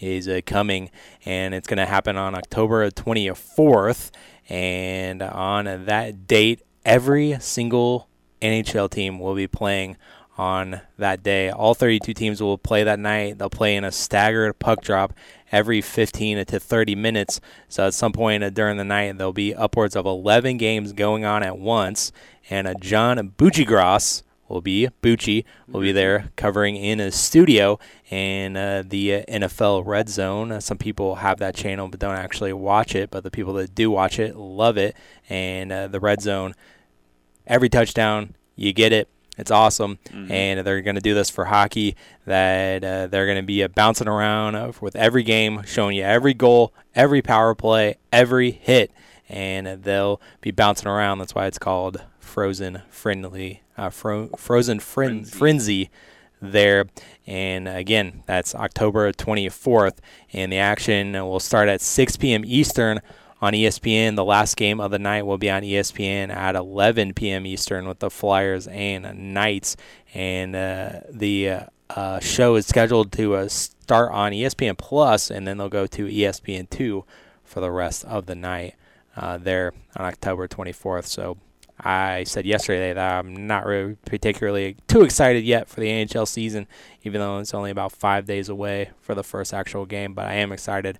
is 0.00 0.28
uh, 0.28 0.40
coming, 0.46 0.90
and 1.24 1.54
it's 1.54 1.66
going 1.66 1.78
to 1.78 1.86
happen 1.86 2.16
on 2.16 2.34
October 2.34 2.90
24th. 2.90 4.10
And 4.48 5.22
on 5.22 5.64
that 5.86 6.26
date, 6.26 6.62
every 6.84 7.36
single 7.40 8.08
NHL 8.40 8.90
team 8.90 9.18
will 9.18 9.34
be 9.34 9.46
playing 9.46 9.96
on 10.38 10.80
that 10.96 11.22
day. 11.22 11.50
All 11.50 11.74
32 11.74 12.14
teams 12.14 12.40
will 12.40 12.56
play 12.56 12.84
that 12.84 12.98
night. 12.98 13.38
They'll 13.38 13.50
play 13.50 13.76
in 13.76 13.84
a 13.84 13.90
staggered 13.92 14.58
puck 14.58 14.80
drop 14.80 15.12
every 15.50 15.80
15 15.80 16.46
to 16.46 16.60
30 16.60 16.94
minutes. 16.94 17.40
So 17.68 17.86
at 17.88 17.94
some 17.94 18.12
point 18.12 18.44
uh, 18.44 18.50
during 18.50 18.76
the 18.76 18.84
night, 18.84 19.18
there'll 19.18 19.32
be 19.32 19.54
upwards 19.54 19.96
of 19.96 20.06
11 20.06 20.56
games 20.56 20.92
going 20.92 21.24
on 21.24 21.42
at 21.42 21.58
once. 21.58 22.12
And 22.48 22.68
uh, 22.68 22.74
John 22.74 23.34
Buccigross 23.36 24.22
will 24.48 24.60
be 24.62 24.88
Bucci 25.02 25.44
will 25.66 25.82
be 25.82 25.92
there 25.92 26.30
covering 26.36 26.76
in 26.76 27.00
a 27.00 27.12
studio 27.12 27.78
and 28.10 28.56
uh, 28.56 28.82
the 28.86 29.16
uh, 29.16 29.22
NFL 29.28 29.86
Red 29.86 30.08
Zone. 30.08 30.52
Uh, 30.52 30.60
some 30.60 30.78
people 30.78 31.16
have 31.16 31.38
that 31.38 31.54
channel 31.54 31.88
but 31.88 32.00
don't 32.00 32.14
actually 32.14 32.52
watch 32.52 32.94
it, 32.94 33.10
but 33.10 33.24
the 33.24 33.30
people 33.30 33.52
that 33.54 33.74
do 33.74 33.90
watch 33.90 34.18
it 34.18 34.36
love 34.36 34.78
it. 34.78 34.96
And 35.28 35.70
uh, 35.70 35.88
the 35.88 36.00
Red 36.00 36.22
Zone, 36.22 36.54
every 37.46 37.68
touchdown, 37.68 38.34
you 38.56 38.72
get 38.72 38.92
it. 38.92 39.08
It's 39.38 39.50
awesome, 39.52 39.98
and 40.12 40.66
they're 40.66 40.82
going 40.82 40.96
to 40.96 41.00
do 41.00 41.14
this 41.14 41.30
for 41.30 41.44
hockey. 41.46 41.94
That 42.26 42.82
uh, 42.82 43.06
they're 43.06 43.24
going 43.26 43.36
to 43.38 43.42
be 43.46 43.62
uh, 43.62 43.68
bouncing 43.68 44.08
around 44.08 44.56
uh, 44.56 44.72
with 44.80 44.96
every 44.96 45.22
game, 45.22 45.62
showing 45.64 45.96
you 45.96 46.02
every 46.02 46.34
goal, 46.34 46.74
every 46.94 47.22
power 47.22 47.54
play, 47.54 47.96
every 48.12 48.50
hit, 48.50 48.90
and 49.28 49.82
they'll 49.84 50.20
be 50.40 50.50
bouncing 50.50 50.88
around. 50.88 51.18
That's 51.18 51.34
why 51.36 51.46
it's 51.46 51.58
called 51.58 52.02
Frozen 52.18 52.82
Friendly, 52.90 53.62
uh, 53.76 53.90
fro- 53.90 54.28
Frozen 54.36 54.80
Fren- 54.80 55.24
Frenzy. 55.24 55.90
There, 56.40 56.84
and 57.26 57.66
again, 57.66 58.22
that's 58.26 58.54
October 58.54 59.12
24th, 59.12 59.96
and 60.32 60.52
the 60.52 60.58
action 60.58 61.14
will 61.14 61.40
start 61.40 61.68
at 61.68 61.80
6 61.80 62.16
p.m. 62.16 62.44
Eastern 62.44 63.00
on 63.40 63.52
ESPN. 63.52 64.16
The 64.16 64.24
last 64.24 64.56
game 64.56 64.80
of 64.80 64.90
the 64.90 64.98
night 64.98 65.26
will 65.26 65.38
be 65.38 65.50
on 65.50 65.62
ESPN 65.62 66.30
at 66.34 66.54
11 66.54 67.14
p.m. 67.14 67.46
Eastern 67.46 67.86
with 67.86 68.00
the 68.00 68.10
Flyers 68.10 68.66
and 68.68 69.34
Knights. 69.34 69.76
And 70.14 70.56
uh, 70.56 71.00
the 71.10 71.50
uh, 71.50 71.60
uh, 71.90 72.20
show 72.20 72.56
is 72.56 72.66
scheduled 72.66 73.12
to 73.12 73.34
uh, 73.34 73.48
start 73.48 74.12
on 74.12 74.32
ESPN 74.32 74.76
Plus, 74.76 75.30
and 75.30 75.46
then 75.46 75.58
they'll 75.58 75.68
go 75.68 75.86
to 75.86 76.06
ESPN 76.06 76.68
2 76.70 77.04
for 77.44 77.60
the 77.60 77.70
rest 77.70 78.04
of 78.04 78.26
the 78.26 78.34
night 78.34 78.74
uh, 79.16 79.38
there 79.38 79.72
on 79.96 80.04
October 80.04 80.46
24th. 80.46 81.06
So 81.06 81.38
I 81.80 82.24
said 82.24 82.44
yesterday 82.44 82.92
that 82.92 83.18
I'm 83.18 83.46
not 83.46 83.64
really 83.64 83.96
particularly 84.04 84.76
too 84.88 85.02
excited 85.02 85.44
yet 85.44 85.68
for 85.68 85.80
the 85.80 85.86
NHL 85.86 86.26
season, 86.26 86.66
even 87.04 87.20
though 87.20 87.38
it's 87.38 87.54
only 87.54 87.70
about 87.70 87.92
five 87.92 88.26
days 88.26 88.48
away 88.48 88.90
for 89.00 89.14
the 89.14 89.22
first 89.22 89.54
actual 89.54 89.86
game. 89.86 90.12
But 90.12 90.26
I 90.26 90.34
am 90.34 90.52
excited 90.52 90.98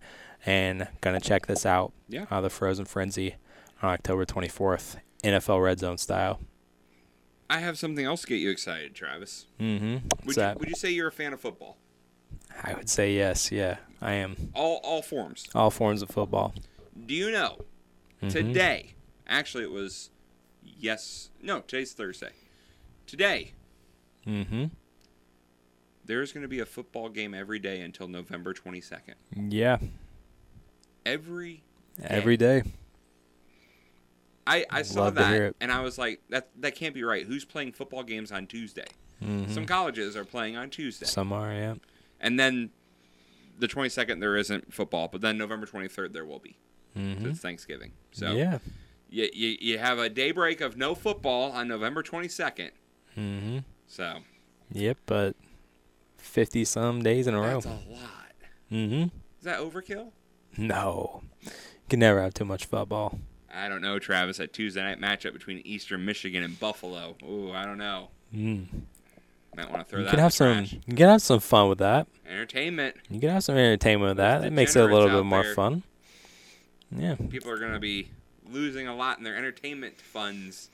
and 0.49 0.89
gonna 1.03 1.21
check 1.21 1.47
this 1.47 1.67
out. 1.67 1.93
Yeah. 2.09 2.25
Uh, 2.31 2.41
the 2.41 2.49
Frozen 2.51 2.87
Frenzy 2.87 3.35
on 3.83 3.91
October 3.91 4.25
24th, 4.25 4.97
NFL 5.23 5.63
Red 5.63 5.79
Zone 5.79 5.99
style. 5.99 6.41
I 7.51 7.59
have 7.61 7.79
something 7.79 8.05
else 8.05 8.23
to 8.23 8.27
get 8.29 8.37
you 8.37 8.51
excited, 8.51 8.95
Travis. 8.95 9.47
Mm-hmm. 9.61 9.93
Would 9.95 10.03
What's 10.25 10.27
you, 10.37 10.43
that? 10.43 10.59
would 10.59 10.69
you 10.69 10.75
say 10.75 10.91
you're 10.91 11.09
a 11.09 11.13
fan 11.13 11.33
of 11.33 11.41
football? 11.41 11.77
I 12.63 12.75
would 12.75 12.89
say 12.89 13.15
yes. 13.15 13.53
Yeah, 13.53 13.77
I 14.01 14.15
am. 14.15 14.51
All 14.55 14.81
all 14.83 15.03
forms. 15.03 15.47
All 15.55 15.71
forms 15.71 16.01
of 16.03 16.09
football. 16.11 16.55
Do 17.07 17.15
you 17.15 17.31
know 17.31 17.59
Mhm. 18.23 18.31
today? 18.31 18.95
Actually, 19.27 19.65
it 19.65 19.71
was 19.71 20.11
yes. 20.63 21.29
No, 21.43 21.61
today's 21.61 21.93
Thursday. 21.93 22.33
Today, 23.07 23.53
Mm-hmm. 24.27 24.65
there's 26.05 26.33
going 26.33 26.43
to 26.43 26.49
be 26.49 26.61
a 26.61 26.67
football 26.67 27.09
game 27.09 27.33
every 27.35 27.59
day 27.59 27.81
until 27.81 28.09
November 28.09 28.53
22nd. 28.55 29.15
Yeah. 29.35 29.79
Every 31.07 31.63
Every 32.03 32.37
day. 32.37 32.63
I, 34.47 34.65
I 34.71 34.83
saw 34.83 35.11
that 35.11 35.55
and 35.61 35.71
I 35.71 35.81
was 35.81 35.99
like, 35.99 36.23
that 36.31 36.49
that 36.61 36.75
can't 36.75 36.95
be 36.95 37.03
right. 37.05 37.27
Who's 37.27 37.45
playing 37.45 37.73
football 37.73 38.03
games 38.03 38.33
on 38.33 38.47
Tuesday? 38.47 38.87
Mhm. 39.23 39.51
Some 39.51 39.67
colleges 39.67 40.17
are 40.17 40.25
playing 40.25 40.57
on 40.57 40.71
Tuesday. 40.71 41.05
Some 41.07 41.33
are. 41.33 41.53
Yeah. 41.53 41.75
And 42.21 42.39
then 42.41 42.71
the 43.59 43.67
22nd 43.69 44.21
there 44.21 44.37
isn't 44.37 44.73
football, 44.73 45.09
but 45.09 45.21
then 45.21 45.37
November 45.37 45.67
23rd 45.67 46.13
there 46.13 46.25
will 46.25 46.39
be. 46.39 46.57
Mhm. 46.97 47.23
So 47.23 47.29
it's 47.29 47.41
Thanksgiving. 47.41 47.93
So 48.13 48.33
Yeah. 48.33 48.59
you, 49.11 49.29
you 49.35 49.57
you 49.61 49.79
have 49.79 49.99
a 49.99 50.09
daybreak 50.09 50.61
of 50.63 50.77
no 50.79 50.95
football 50.95 51.53
on 51.53 51.69
November 51.69 52.03
22nd. 52.03 52.71
Mm-hmm. 53.19 53.59
So 53.87 54.21
Yep, 54.73 54.99
but 55.07 55.37
fifty 56.17 56.65
some 56.65 57.03
days 57.03 57.27
in 57.27 57.35
a 57.35 57.41
row. 57.41 57.61
that's 57.61 57.67
a 57.67 57.91
lot. 57.91 58.33
Mm-hmm. 58.73 59.03
Is 59.05 59.45
that 59.45 59.59
overkill? 59.61 60.13
No, 60.59 61.23
you 61.45 61.51
can 61.89 62.01
never 62.01 62.21
have 62.23 62.35
too 62.35 62.45
much 62.45 62.67
football. 62.67 63.19
I 63.55 63.69
don't 63.69 63.81
know, 63.81 63.99
Travis. 63.99 64.37
That 64.39 64.53
Tuesday 64.53 64.83
night 64.83 65.01
matchup 65.01 65.33
between 65.33 65.59
Eastern 65.65 66.05
Michigan 66.05 66.43
and 66.43 66.59
Buffalo. 66.61 67.17
Ooh, 67.25 67.53
I 67.53 67.65
don't 67.65 67.79
know. 67.79 68.09
Mm. 68.35 68.67
Might 69.57 69.71
want 69.71 69.83
to 69.83 69.91
throw 69.91 69.99
You 70.01 70.05
that. 70.05 70.11
can 70.11 70.19
have 70.21 70.33
some. 70.33 70.67
trash. 70.67 70.77
You 70.87 70.95
can 70.95 71.09
have 71.09 71.23
some 71.23 71.41
fun 71.41 71.69
with 71.69 71.79
that. 71.79 72.07
entertainment. 72.29 72.97
You 73.11 73.21
can 73.21 73.31
have 73.31 73.45
some 73.45 73.57
entertainment 73.57 74.11
with 74.11 74.17
that. 74.19 74.45
It 74.45 74.53
makes 74.53 74.77
it 74.77 74.81
a 74.81 74.93
little 74.93 75.09
bit 75.09 75.25
more 75.25 75.43
there. 75.43 75.55
fun. 75.55 75.83
Yeah. 76.97 77.17
People 77.31 77.51
are 77.51 77.59
gonna 77.59 77.81
be 77.81 78.09
losing 78.51 78.87
a 78.87 78.95
lot 78.95 79.19
in 79.19 79.25
their 79.25 79.37
entertainment 79.37 80.01
funds. 80.01 80.71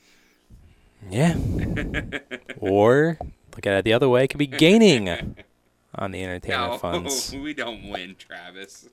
Yeah. 1.09 1.35
or 2.59 3.17
look 3.55 3.65
at 3.65 3.77
it 3.79 3.83
the 3.85 3.93
other 3.93 4.09
way. 4.09 4.25
It 4.25 4.27
could 4.29 4.37
be 4.37 4.47
gaining 4.47 5.09
on 5.95 6.11
the 6.11 6.23
entertainment 6.23 6.71
no, 6.73 6.77
funds. 6.77 7.33
we 7.41 7.53
don't 7.53 7.89
win, 7.89 8.15
Travis. 8.17 8.87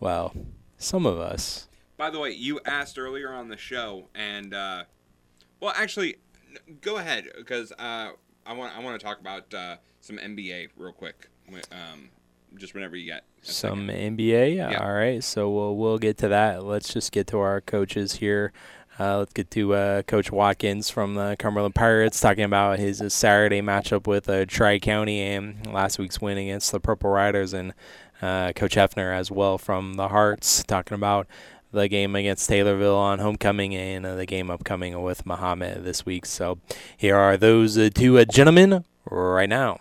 Well, 0.00 0.34
some 0.78 1.06
of 1.06 1.18
us. 1.18 1.68
By 1.96 2.10
the 2.10 2.18
way, 2.18 2.32
you 2.32 2.60
asked 2.66 2.98
earlier 2.98 3.32
on 3.32 3.48
the 3.48 3.56
show, 3.56 4.08
and 4.14 4.52
uh, 4.52 4.84
well, 5.60 5.72
actually, 5.76 6.16
go 6.80 6.98
ahead 6.98 7.24
because 7.36 7.72
uh, 7.72 8.10
I 8.44 8.52
want 8.52 8.76
I 8.76 8.80
want 8.80 9.00
to 9.00 9.04
talk 9.04 9.20
about 9.20 9.52
uh, 9.54 9.76
some 10.00 10.18
NBA 10.18 10.70
real 10.76 10.92
quick. 10.92 11.28
Um, 11.72 12.10
just 12.56 12.74
whenever 12.74 12.96
you 12.96 13.06
get. 13.06 13.24
Some 13.42 13.86
second. 13.88 14.18
NBA. 14.18 14.56
Yeah. 14.56 14.78
All 14.78 14.92
right. 14.92 15.22
So 15.22 15.50
we'll 15.50 15.76
we'll 15.76 15.98
get 15.98 16.18
to 16.18 16.28
that. 16.28 16.64
Let's 16.64 16.92
just 16.92 17.12
get 17.12 17.26
to 17.28 17.38
our 17.38 17.60
coaches 17.60 18.16
here. 18.16 18.52
Uh, 18.98 19.18
let's 19.18 19.32
get 19.34 19.50
to 19.50 19.74
uh, 19.74 20.02
Coach 20.02 20.32
Watkins 20.32 20.88
from 20.88 21.16
the 21.16 21.36
Cumberland 21.38 21.74
Pirates 21.74 22.18
talking 22.18 22.44
about 22.44 22.78
his 22.78 23.02
uh, 23.02 23.10
Saturday 23.10 23.60
matchup 23.60 24.06
with 24.06 24.26
uh, 24.26 24.46
Tri 24.46 24.78
County 24.78 25.20
and 25.20 25.66
last 25.70 25.98
week's 25.98 26.18
win 26.20 26.38
against 26.38 26.72
the 26.72 26.80
Purple 26.80 27.10
Riders, 27.10 27.52
and 27.52 27.74
uh, 28.22 28.52
Coach 28.52 28.74
Hefner 28.76 29.16
as 29.16 29.30
well 29.30 29.58
from 29.58 29.94
the 29.94 30.08
Hearts 30.08 30.62
talking 30.64 30.94
about 30.94 31.26
the 31.72 31.88
game 31.88 32.16
against 32.16 32.48
Taylorville 32.48 32.96
on 32.96 33.18
homecoming 33.18 33.74
and 33.74 34.06
uh, 34.06 34.14
the 34.14 34.26
game 34.26 34.50
upcoming 34.50 35.00
with 35.02 35.24
Mahomet 35.24 35.84
this 35.84 36.06
week. 36.06 36.26
So 36.26 36.58
here 36.96 37.16
are 37.16 37.36
those 37.36 37.76
uh, 37.76 37.90
two 37.92 38.18
uh, 38.18 38.24
gentlemen 38.24 38.84
right 39.04 39.48
now. 39.48 39.80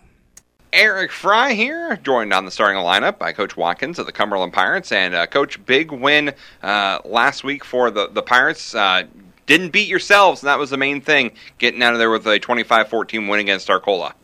Eric 0.73 1.11
Fry 1.11 1.53
here, 1.53 1.95
joined 2.03 2.33
on 2.33 2.43
the 2.43 2.51
starting 2.51 2.81
lineup 2.81 3.17
by 3.17 3.31
Coach 3.31 3.55
Watkins 3.55 3.97
of 3.97 4.05
the 4.05 4.11
Cumberland 4.11 4.51
Pirates. 4.51 4.91
And, 4.91 5.15
uh, 5.15 5.25
Coach, 5.25 5.65
big 5.65 5.91
win 5.91 6.33
uh, 6.61 6.99
last 7.05 7.45
week 7.45 7.63
for 7.63 7.89
the, 7.89 8.09
the 8.09 8.21
Pirates. 8.21 8.75
Didn't 9.45 9.69
beat 9.69 9.87
yourselves, 9.87 10.41
and 10.41 10.47
that 10.47 10.57
was 10.57 10.71
the 10.71 10.77
main 10.77 11.01
thing, 11.01 11.31
getting 11.59 11.83
out 11.83 11.93
of 11.93 11.99
there 11.99 12.09
with 12.09 12.25
a 12.25 12.39
25 12.39 12.89
14 12.89 13.27
win 13.27 13.39
against 13.39 13.69
Arcola. 13.69 14.15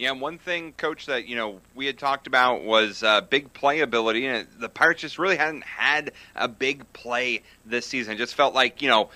Yeah, 0.00 0.12
one 0.12 0.38
thing, 0.38 0.72
Coach, 0.78 1.04
that 1.06 1.26
you 1.26 1.36
know 1.36 1.60
we 1.74 1.84
had 1.84 1.98
talked 1.98 2.26
about 2.26 2.64
was 2.64 3.02
uh, 3.02 3.20
big 3.20 3.52
playability, 3.52 4.22
and 4.22 4.48
the 4.58 4.70
Pirates 4.70 5.02
just 5.02 5.18
really 5.18 5.36
hadn't 5.36 5.62
had 5.62 6.12
a 6.34 6.48
big 6.48 6.90
play 6.94 7.42
this 7.66 7.84
season. 7.84 8.14
It 8.14 8.16
just 8.16 8.34
felt 8.34 8.54
like 8.54 8.80
you 8.80 8.88
know 8.88 9.10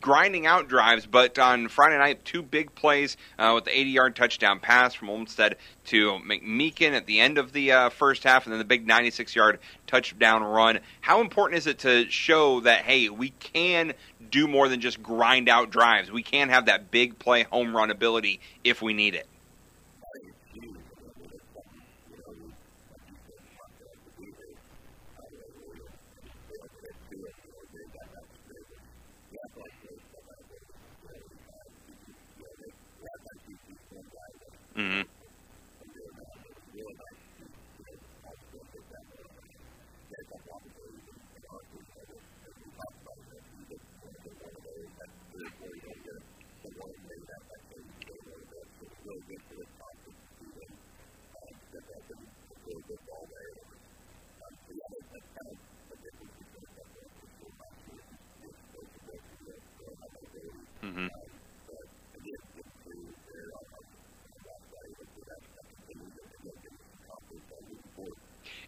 grinding 0.00 0.46
out 0.46 0.68
drives, 0.68 1.06
but 1.06 1.40
on 1.40 1.66
Friday 1.66 1.98
night, 1.98 2.24
two 2.24 2.40
big 2.40 2.72
plays 2.76 3.16
uh, 3.36 3.50
with 3.56 3.64
the 3.64 3.72
80-yard 3.72 4.14
touchdown 4.14 4.60
pass 4.60 4.94
from 4.94 5.10
Olmstead 5.10 5.56
to 5.86 6.20
McMeekin 6.20 6.92
at 6.92 7.06
the 7.06 7.18
end 7.18 7.38
of 7.38 7.52
the 7.52 7.72
uh, 7.72 7.88
first 7.88 8.22
half, 8.22 8.46
and 8.46 8.52
then 8.52 8.60
the 8.60 8.64
big 8.64 8.86
96-yard 8.86 9.58
touchdown 9.88 10.44
run. 10.44 10.78
How 11.00 11.20
important 11.20 11.58
is 11.58 11.66
it 11.66 11.80
to 11.80 12.08
show 12.10 12.60
that 12.60 12.84
hey, 12.84 13.08
we 13.08 13.30
can 13.30 13.92
do 14.30 14.46
more 14.46 14.68
than 14.68 14.80
just 14.80 15.02
grind 15.02 15.48
out 15.48 15.70
drives? 15.70 16.12
We 16.12 16.22
can 16.22 16.48
have 16.50 16.66
that 16.66 16.92
big 16.92 17.18
play 17.18 17.42
home 17.42 17.76
run 17.76 17.90
ability 17.90 18.38
if 18.62 18.80
we 18.80 18.94
need 18.94 19.16
it. 19.16 19.26
Mm-hmm. 34.78 35.17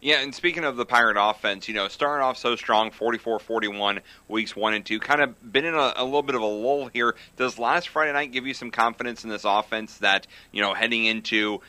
Yeah, 0.03 0.21
and 0.21 0.33
speaking 0.33 0.63
of 0.63 0.77
the 0.77 0.85
Pirate 0.85 1.15
offense, 1.19 1.67
you 1.67 1.75
know, 1.75 1.87
starting 1.87 2.23
off 2.23 2.35
so 2.35 2.55
strong, 2.55 2.89
44-41 2.89 3.99
weeks 4.27 4.55
one 4.55 4.73
and 4.73 4.83
two, 4.83 4.99
kind 4.99 5.21
of 5.21 5.53
been 5.53 5.63
in 5.63 5.75
a, 5.75 5.93
a, 5.95 6.03
little 6.03 6.23
bit 6.23 6.33
of 6.33 6.41
a 6.41 6.45
lull 6.45 6.87
here. 6.87 7.15
Does 7.37 7.59
last 7.59 7.87
Friday 7.87 8.11
night 8.11 8.31
give 8.31 8.47
you 8.47 8.55
some 8.55 8.71
confidence 8.71 9.23
in 9.23 9.29
this 9.29 9.45
offense 9.45 9.99
that 9.99 10.25
you 10.51 10.59
know 10.59 10.73
heading 10.73 11.05
into 11.05 11.61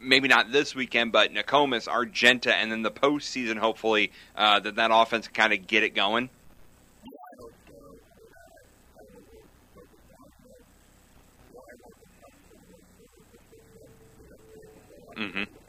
maybe 0.00 0.28
not 0.28 0.50
this 0.50 0.74
weekend, 0.74 1.12
but 1.12 1.30
Nokomis, 1.34 1.86
Argenta, 1.86 2.54
and 2.54 2.72
then 2.72 2.80
the 2.80 2.90
postseason, 2.90 3.58
hopefully 3.58 4.12
uh, 4.34 4.60
that 4.60 4.76
that 4.76 4.90
offense 4.90 5.28
can 5.28 5.34
kind 5.34 5.52
of 5.52 5.66
get 5.66 5.82
it 5.82 5.94
going? 5.94 6.30
Mm-hmm. 15.18 15.63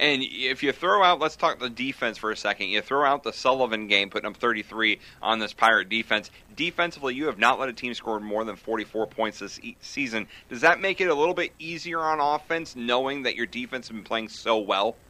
And 0.00 0.22
if 0.24 0.62
you 0.64 0.72
throw 0.72 1.04
out, 1.04 1.20
let's 1.20 1.36
talk 1.36 1.60
the 1.60 1.70
defense 1.70 2.18
for 2.18 2.32
a 2.32 2.36
second. 2.36 2.68
You 2.70 2.80
throw 2.82 3.04
out 3.04 3.22
the 3.22 3.32
Sullivan 3.32 3.86
game, 3.86 4.10
putting 4.10 4.28
up 4.28 4.36
33 4.36 5.00
on 5.22 5.38
this 5.38 5.52
Pirate 5.52 5.88
defense. 5.90 6.30
Defensively, 6.52 7.14
you 7.14 7.26
have 7.26 7.38
not 7.38 7.60
let 7.60 7.68
a 7.68 7.72
team 7.74 7.94
score 7.94 8.18
more 8.18 8.44
than 8.44 8.56
44 8.56 9.06
points 9.08 9.38
this 9.38 9.60
season. 9.80 10.26
Does 10.48 10.62
that 10.62 10.80
make 10.80 11.00
it 11.00 11.08
a 11.10 11.14
little 11.14 11.34
bit 11.34 11.52
easier 11.60 12.00
on 12.00 12.18
offense, 12.18 12.74
knowing 12.74 13.22
that 13.24 13.36
your 13.36 13.46
defense 13.46 13.88
has 13.88 13.94
been 13.94 14.04
playing 14.04 14.30
so 14.30 14.58
well? 14.58 15.00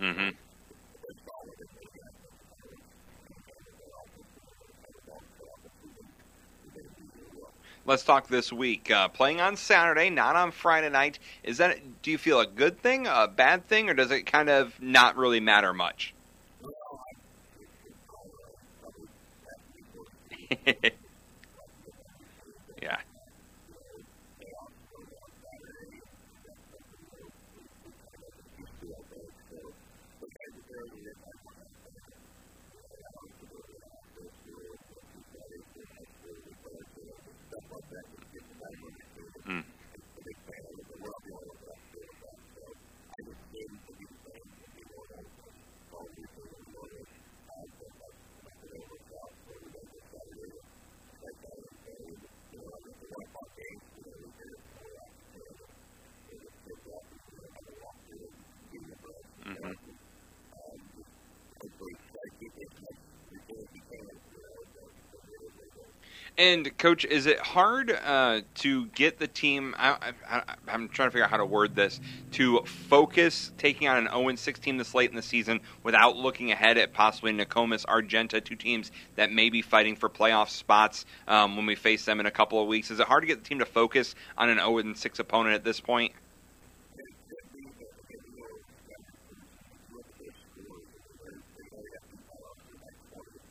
Mm-hmm. 0.00 0.28
Let's 7.88 8.04
talk 8.04 8.28
this 8.28 8.52
week. 8.52 8.88
Uh, 8.90 9.08
playing 9.08 9.40
on 9.40 9.56
Saturday, 9.56 10.10
not 10.10 10.36
on 10.36 10.52
Friday 10.52 10.90
night. 10.90 11.18
Is 11.42 11.58
that? 11.58 12.02
Do 12.02 12.10
you 12.12 12.18
feel 12.18 12.38
a 12.38 12.46
good 12.46 12.78
thing, 12.80 13.08
a 13.08 13.26
bad 13.26 13.66
thing, 13.66 13.90
or 13.90 13.94
does 13.94 14.12
it 14.12 14.26
kind 14.26 14.48
of 14.48 14.80
not 14.80 15.16
really 15.16 15.40
matter 15.40 15.72
much? 15.74 16.14
yeah. 22.82 22.98
Mm. 39.46 39.64
Mm-hmm. 59.46 59.88
And 66.38 66.78
coach, 66.78 67.04
is 67.04 67.26
it 67.26 67.40
hard 67.40 67.90
uh, 67.90 68.42
to 68.56 68.86
get 68.86 69.18
the 69.18 69.26
team? 69.26 69.74
I, 69.76 70.12
am 70.68 70.88
trying 70.88 71.08
to 71.08 71.10
figure 71.10 71.24
out 71.24 71.30
how 71.30 71.38
to 71.38 71.44
word 71.44 71.74
this 71.74 71.98
to 72.32 72.60
focus 72.60 73.50
taking 73.58 73.88
on 73.88 74.06
an 74.06 74.08
0 74.08 74.36
6 74.36 74.60
team 74.60 74.78
this 74.78 74.94
late 74.94 75.10
in 75.10 75.16
the 75.16 75.22
season 75.22 75.60
without 75.82 76.16
looking 76.16 76.52
ahead 76.52 76.78
at 76.78 76.92
possibly 76.92 77.32
Nokomis, 77.32 77.84
Argenta, 77.86 78.40
two 78.40 78.54
teams 78.54 78.92
that 79.16 79.32
may 79.32 79.50
be 79.50 79.62
fighting 79.62 79.96
for 79.96 80.08
playoff 80.08 80.48
spots 80.48 81.06
um, 81.26 81.56
when 81.56 81.66
we 81.66 81.74
face 81.74 82.04
them 82.04 82.20
in 82.20 82.26
a 82.26 82.30
couple 82.30 82.62
of 82.62 82.68
weeks. 82.68 82.92
Is 82.92 83.00
it 83.00 83.08
hard 83.08 83.24
to 83.24 83.26
get 83.26 83.42
the 83.42 83.48
team 83.48 83.58
to 83.58 83.66
focus 83.66 84.14
on 84.36 84.48
an 84.48 84.58
0 84.58 84.94
6 84.94 85.18
opponent 85.18 85.56
at 85.56 85.64
this 85.64 85.80
point? 85.80 86.12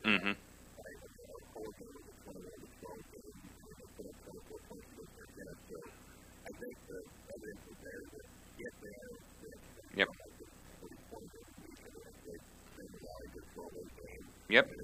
Mm-hmm. 0.06 0.47
Yep. 14.48 14.77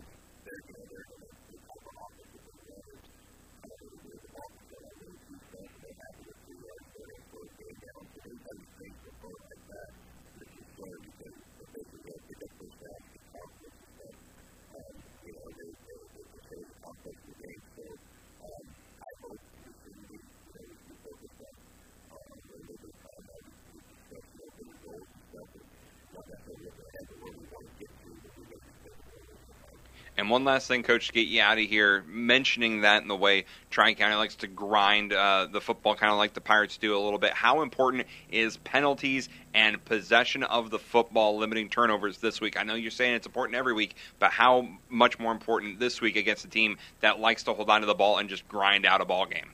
And 30.24 30.30
one 30.30 30.44
last 30.44 30.68
thing, 30.68 30.82
Coach, 30.82 31.08
to 31.08 31.12
get 31.12 31.26
you 31.26 31.42
out 31.42 31.58
of 31.58 31.64
here, 31.64 32.02
mentioning 32.08 32.80
that 32.80 33.02
in 33.02 33.08
the 33.08 33.14
way 33.14 33.44
Tri 33.68 33.92
County 33.92 34.14
likes 34.14 34.36
to 34.36 34.46
grind 34.46 35.12
uh, 35.12 35.48
the 35.52 35.60
football, 35.60 35.94
kind 35.96 36.10
of 36.10 36.16
like 36.16 36.32
the 36.32 36.40
Pirates 36.40 36.78
do 36.78 36.96
a 36.96 36.98
little 36.98 37.18
bit. 37.18 37.34
How 37.34 37.60
important 37.60 38.06
is 38.30 38.56
penalties 38.56 39.28
and 39.52 39.84
possession 39.84 40.42
of 40.42 40.70
the 40.70 40.78
football 40.78 41.36
limiting 41.36 41.68
turnovers 41.68 42.16
this 42.16 42.40
week? 42.40 42.58
I 42.58 42.62
know 42.62 42.74
you're 42.74 42.90
saying 42.90 43.16
it's 43.16 43.26
important 43.26 43.58
every 43.58 43.74
week, 43.74 43.96
but 44.18 44.30
how 44.30 44.66
much 44.88 45.18
more 45.18 45.30
important 45.30 45.78
this 45.78 46.00
week 46.00 46.16
against 46.16 46.46
a 46.46 46.48
team 46.48 46.78
that 47.02 47.20
likes 47.20 47.42
to 47.42 47.52
hold 47.52 47.68
on 47.68 47.82
to 47.82 47.86
the 47.86 47.94
ball 47.94 48.16
and 48.16 48.30
just 48.30 48.48
grind 48.48 48.86
out 48.86 49.02
a 49.02 49.04
ball 49.04 49.26
game? 49.26 49.50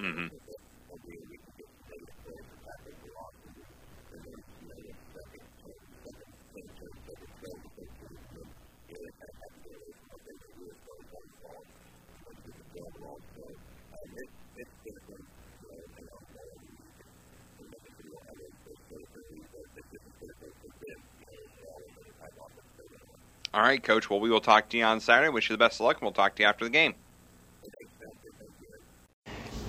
Mm-hmm. 0.00 0.28
All 23.54 23.62
right, 23.62 23.82
Coach. 23.82 24.08
Well, 24.10 24.20
we 24.20 24.30
will 24.30 24.40
talk 24.40 24.68
to 24.70 24.78
you 24.78 24.84
on 24.84 25.00
Saturday. 25.00 25.28
Wish 25.30 25.48
you 25.50 25.54
the 25.54 25.58
best 25.58 25.80
of 25.80 25.84
luck, 25.86 25.96
and 25.96 26.02
we'll 26.06 26.12
talk 26.12 26.36
to 26.36 26.42
you 26.42 26.48
after 26.48 26.64
the 26.64 26.70
game. 26.70 26.94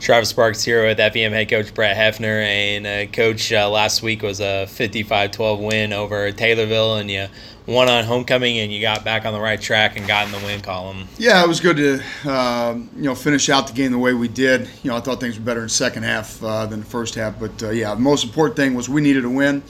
Travis 0.10 0.30
Sparks 0.30 0.64
here 0.64 0.88
with 0.88 0.98
FEM 0.98 1.32
head 1.34 1.50
coach 1.52 1.72
Brett 1.72 1.96
Hefner. 1.96 2.42
And 2.42 2.88
uh, 2.88 3.12
coach, 3.12 3.54
uh, 3.54 3.70
last 3.70 4.02
week 4.02 4.24
was 4.24 4.40
a 4.40 4.66
55-12 4.68 5.68
win 5.68 5.94
over 5.94 6.32
Taylorville, 6.32 7.00
and 7.00 7.12
you 7.12 7.28
won 7.68 7.90
on 7.90 8.06
homecoming, 8.06 8.58
and 8.58 8.74
you 8.74 8.82
got 8.82 9.06
back 9.06 9.28
on 9.28 9.34
the 9.34 9.40
right 9.40 9.62
track 9.62 9.98
and 9.98 10.08
got 10.08 10.26
in 10.26 10.32
the 10.32 10.40
win 10.40 10.62
column. 10.62 11.08
Yeah, 11.20 11.44
it 11.44 11.48
was 11.48 11.60
good 11.60 11.78
to 11.78 12.02
uh, 12.26 12.74
you 12.96 13.04
know 13.04 13.14
finish 13.14 13.50
out 13.50 13.68
the 13.68 13.74
game 13.74 13.92
the 13.92 14.00
way 14.00 14.16
we 14.16 14.28
did. 14.28 14.68
You 14.82 14.90
know, 14.90 14.98
I 14.98 15.00
thought 15.00 15.20
things 15.20 15.38
were 15.38 15.46
better 15.46 15.62
in 15.62 15.70
second 15.70 16.02
half 16.02 16.44
uh, 16.44 16.66
than 16.66 16.80
the 16.80 16.88
first 16.88 17.14
half, 17.14 17.40
but 17.40 17.62
uh, 17.62 17.70
yeah, 17.70 17.94
the 17.94 18.02
most 18.02 18.24
important 18.24 18.58
thing 18.58 18.74
was 18.74 18.90
we 18.90 19.02
needed 19.02 19.26
a 19.26 19.30
win. 19.30 19.62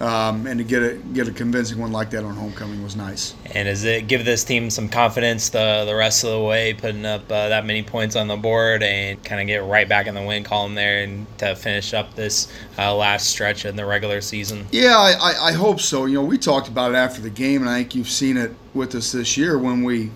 Um, 0.00 0.46
and 0.46 0.58
to 0.58 0.64
get 0.64 0.80
a 0.80 0.94
get 1.12 1.26
a 1.26 1.32
convincing 1.32 1.78
one 1.78 1.90
like 1.90 2.10
that 2.10 2.22
on 2.22 2.36
homecoming 2.36 2.84
was 2.84 2.94
nice. 2.94 3.34
And 3.52 3.66
does 3.66 3.82
it 3.82 4.06
give 4.06 4.24
this 4.24 4.44
team 4.44 4.70
some 4.70 4.88
confidence 4.88 5.48
the 5.48 5.84
the 5.86 5.94
rest 5.94 6.22
of 6.22 6.30
the 6.30 6.40
way, 6.40 6.72
putting 6.72 7.04
up 7.04 7.22
uh, 7.24 7.48
that 7.48 7.66
many 7.66 7.82
points 7.82 8.14
on 8.14 8.28
the 8.28 8.36
board 8.36 8.84
and 8.84 9.22
kind 9.24 9.40
of 9.40 9.48
get 9.48 9.64
right 9.64 9.88
back 9.88 10.06
in 10.06 10.14
the 10.14 10.22
win 10.22 10.44
column 10.44 10.76
there 10.76 11.02
and 11.02 11.26
to 11.38 11.56
finish 11.56 11.94
up 11.94 12.14
this 12.14 12.46
uh, 12.78 12.94
last 12.94 13.28
stretch 13.28 13.64
in 13.64 13.74
the 13.74 13.84
regular 13.84 14.20
season? 14.20 14.66
Yeah, 14.70 14.96
I, 14.96 15.14
I, 15.20 15.46
I 15.48 15.52
hope 15.52 15.80
so. 15.80 16.04
You 16.04 16.14
know, 16.14 16.24
we 16.24 16.38
talked 16.38 16.68
about 16.68 16.92
it 16.92 16.96
after 16.96 17.20
the 17.20 17.30
game, 17.30 17.62
and 17.62 17.70
I 17.70 17.78
think 17.78 17.96
you've 17.96 18.08
seen 18.08 18.36
it 18.36 18.54
with 18.74 18.94
us 18.94 19.10
this 19.10 19.36
year 19.36 19.58
when 19.58 19.82
we 19.82 20.12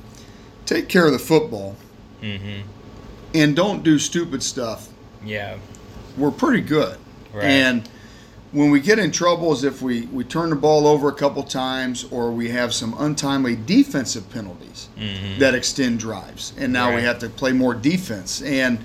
take 0.65 0.89
care 0.89 1.07
of 1.07 1.13
the 1.13 1.19
football 1.19 1.75
mm-hmm. 2.21 2.69
and 3.35 3.57
don't 3.57 3.83
do 3.83 3.99
stupid 3.99 4.45
stuff. 4.45 4.91
Yeah, 5.25 5.59
we're 6.17 6.31
pretty 6.31 6.61
good. 6.61 6.99
Right. 7.33 7.47
And 7.47 7.89
when 8.53 8.71
we 8.71 8.81
get 8.81 8.99
in 8.99 9.11
trouble 9.11 9.53
is 9.53 9.65
if 9.65 9.81
we, 9.81 10.03
we 10.07 10.25
turn 10.25 10.51
the 10.51 10.57
ball 10.57 10.87
over 10.87 11.09
a 11.09 11.15
couple 11.15 11.43
times 11.43 12.05
or 12.11 12.31
we 12.31 12.51
have 12.51 12.75
some 12.75 12.95
untimely 12.99 13.57
defensive 13.57 14.29
penalties 14.31 14.89
mm-hmm. 14.99 15.39
that 15.39 15.55
extend 15.55 15.99
drives. 15.99 16.53
And 16.59 16.73
now 16.73 16.91
Right. 16.91 16.97
we 16.97 17.03
have 17.03 17.19
to 17.21 17.31
play 17.31 17.53
more 17.53 17.75
defense. 17.75 18.43
And 18.43 18.79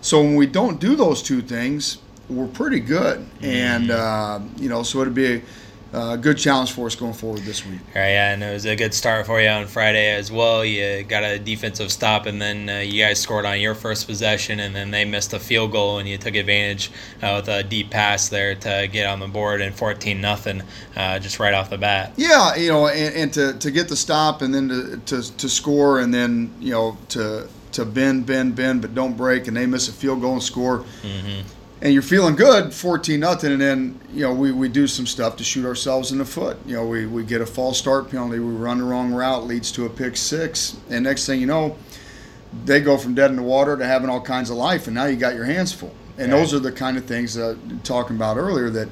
so 0.00 0.20
when 0.22 0.36
we 0.36 0.46
don't 0.46 0.80
do 0.80 0.96
those 0.96 1.22
two 1.22 1.42
things, 1.42 1.98
we're 2.30 2.46
pretty 2.46 2.80
good. 2.80 3.18
Mm-hmm. 3.18 3.44
And, 3.44 3.90
uh, 3.90 4.40
you 4.56 4.70
know, 4.70 4.82
so 4.82 5.02
it'd 5.02 5.14
be 5.14 5.42
a 5.92 6.16
good 6.16 6.38
challenge 6.38 6.72
for 6.72 6.86
us 6.86 6.94
going 6.94 7.12
forward 7.12 7.42
this 7.42 7.66
week. 7.66 7.80
All 7.94 8.02
right, 8.02 8.10
yeah, 8.10 8.32
and 8.32 8.42
it 8.42 8.52
was 8.52 8.64
a 8.64 8.76
good 8.76 8.94
start 8.94 9.26
for 9.26 9.40
you 9.40 9.48
on 9.48 9.66
Friday 9.66 10.10
as 10.12 10.30
well. 10.30 10.64
You 10.64 11.02
got 11.02 11.24
a 11.24 11.38
defensive 11.38 11.90
stop, 11.90 12.26
and 12.26 12.40
then 12.40 12.68
uh, 12.68 12.78
you 12.78 13.02
guys 13.02 13.20
scored 13.20 13.44
on 13.44 13.60
your 13.60 13.74
first 13.74 14.06
possession, 14.06 14.60
and 14.60 14.74
then 14.74 14.90
they 14.90 15.04
missed 15.04 15.32
a 15.32 15.40
field 15.40 15.72
goal, 15.72 15.98
and 15.98 16.08
you 16.08 16.18
took 16.18 16.34
advantage 16.34 16.90
uh, 17.22 17.40
with 17.40 17.48
a 17.48 17.62
deep 17.62 17.90
pass 17.90 18.28
there 18.28 18.54
to 18.54 18.88
get 18.90 19.06
on 19.06 19.20
the 19.20 19.28
board 19.28 19.60
and 19.60 19.74
14 19.74 20.20
nothing, 20.20 20.62
uh, 20.96 21.18
just 21.18 21.40
right 21.40 21.54
off 21.54 21.70
the 21.70 21.78
bat. 21.78 22.12
Yeah, 22.16 22.54
you 22.54 22.70
know, 22.70 22.88
and, 22.88 23.14
and 23.14 23.32
to, 23.34 23.54
to 23.58 23.70
get 23.70 23.88
the 23.88 23.96
stop 23.96 24.42
and 24.42 24.54
then 24.54 24.68
to, 24.68 24.96
to, 25.06 25.36
to 25.36 25.48
score 25.48 26.00
and 26.00 26.14
then, 26.14 26.54
you 26.60 26.72
know, 26.72 26.96
to 27.10 27.48
to 27.72 27.84
bend, 27.84 28.26
bend, 28.26 28.56
bend, 28.56 28.82
but 28.82 28.94
don't 28.94 29.16
break, 29.16 29.46
and 29.46 29.56
they 29.56 29.66
miss 29.66 29.88
a 29.88 29.92
field 29.92 30.20
goal 30.20 30.34
and 30.34 30.42
score. 30.42 30.80
Mm-hmm. 31.02 31.48
And 31.82 31.94
you're 31.94 32.02
feeling 32.02 32.36
good, 32.36 32.74
14 32.74 33.18
nothing, 33.18 33.52
and 33.52 33.60
then 33.60 34.00
you 34.12 34.20
know 34.20 34.34
we, 34.34 34.52
we 34.52 34.68
do 34.68 34.86
some 34.86 35.06
stuff 35.06 35.36
to 35.36 35.44
shoot 35.44 35.64
ourselves 35.64 36.12
in 36.12 36.18
the 36.18 36.26
foot. 36.26 36.58
You 36.66 36.76
know, 36.76 36.86
we, 36.86 37.06
we 37.06 37.24
get 37.24 37.40
a 37.40 37.46
false 37.46 37.78
start 37.78 38.10
penalty, 38.10 38.38
we 38.38 38.52
run 38.52 38.78
the 38.78 38.84
wrong 38.84 39.12
route, 39.12 39.46
leads 39.46 39.72
to 39.72 39.86
a 39.86 39.88
pick 39.88 40.16
six, 40.16 40.76
and 40.90 41.04
next 41.04 41.24
thing 41.24 41.40
you 41.40 41.46
know, 41.46 41.78
they 42.66 42.80
go 42.80 42.98
from 42.98 43.14
dead 43.14 43.30
in 43.30 43.36
the 43.36 43.42
water 43.42 43.78
to 43.78 43.86
having 43.86 44.10
all 44.10 44.20
kinds 44.20 44.50
of 44.50 44.56
life, 44.58 44.88
and 44.88 44.94
now 44.94 45.06
you 45.06 45.16
got 45.16 45.34
your 45.34 45.46
hands 45.46 45.72
full. 45.72 45.94
And 46.18 46.30
Right. 46.30 46.38
those 46.38 46.52
are 46.52 46.58
the 46.58 46.72
kind 46.72 46.98
of 46.98 47.06
things 47.06 47.32
that 47.34 47.56
talking 47.82 48.14
about 48.16 48.36
earlier 48.36 48.68
that 48.70 48.88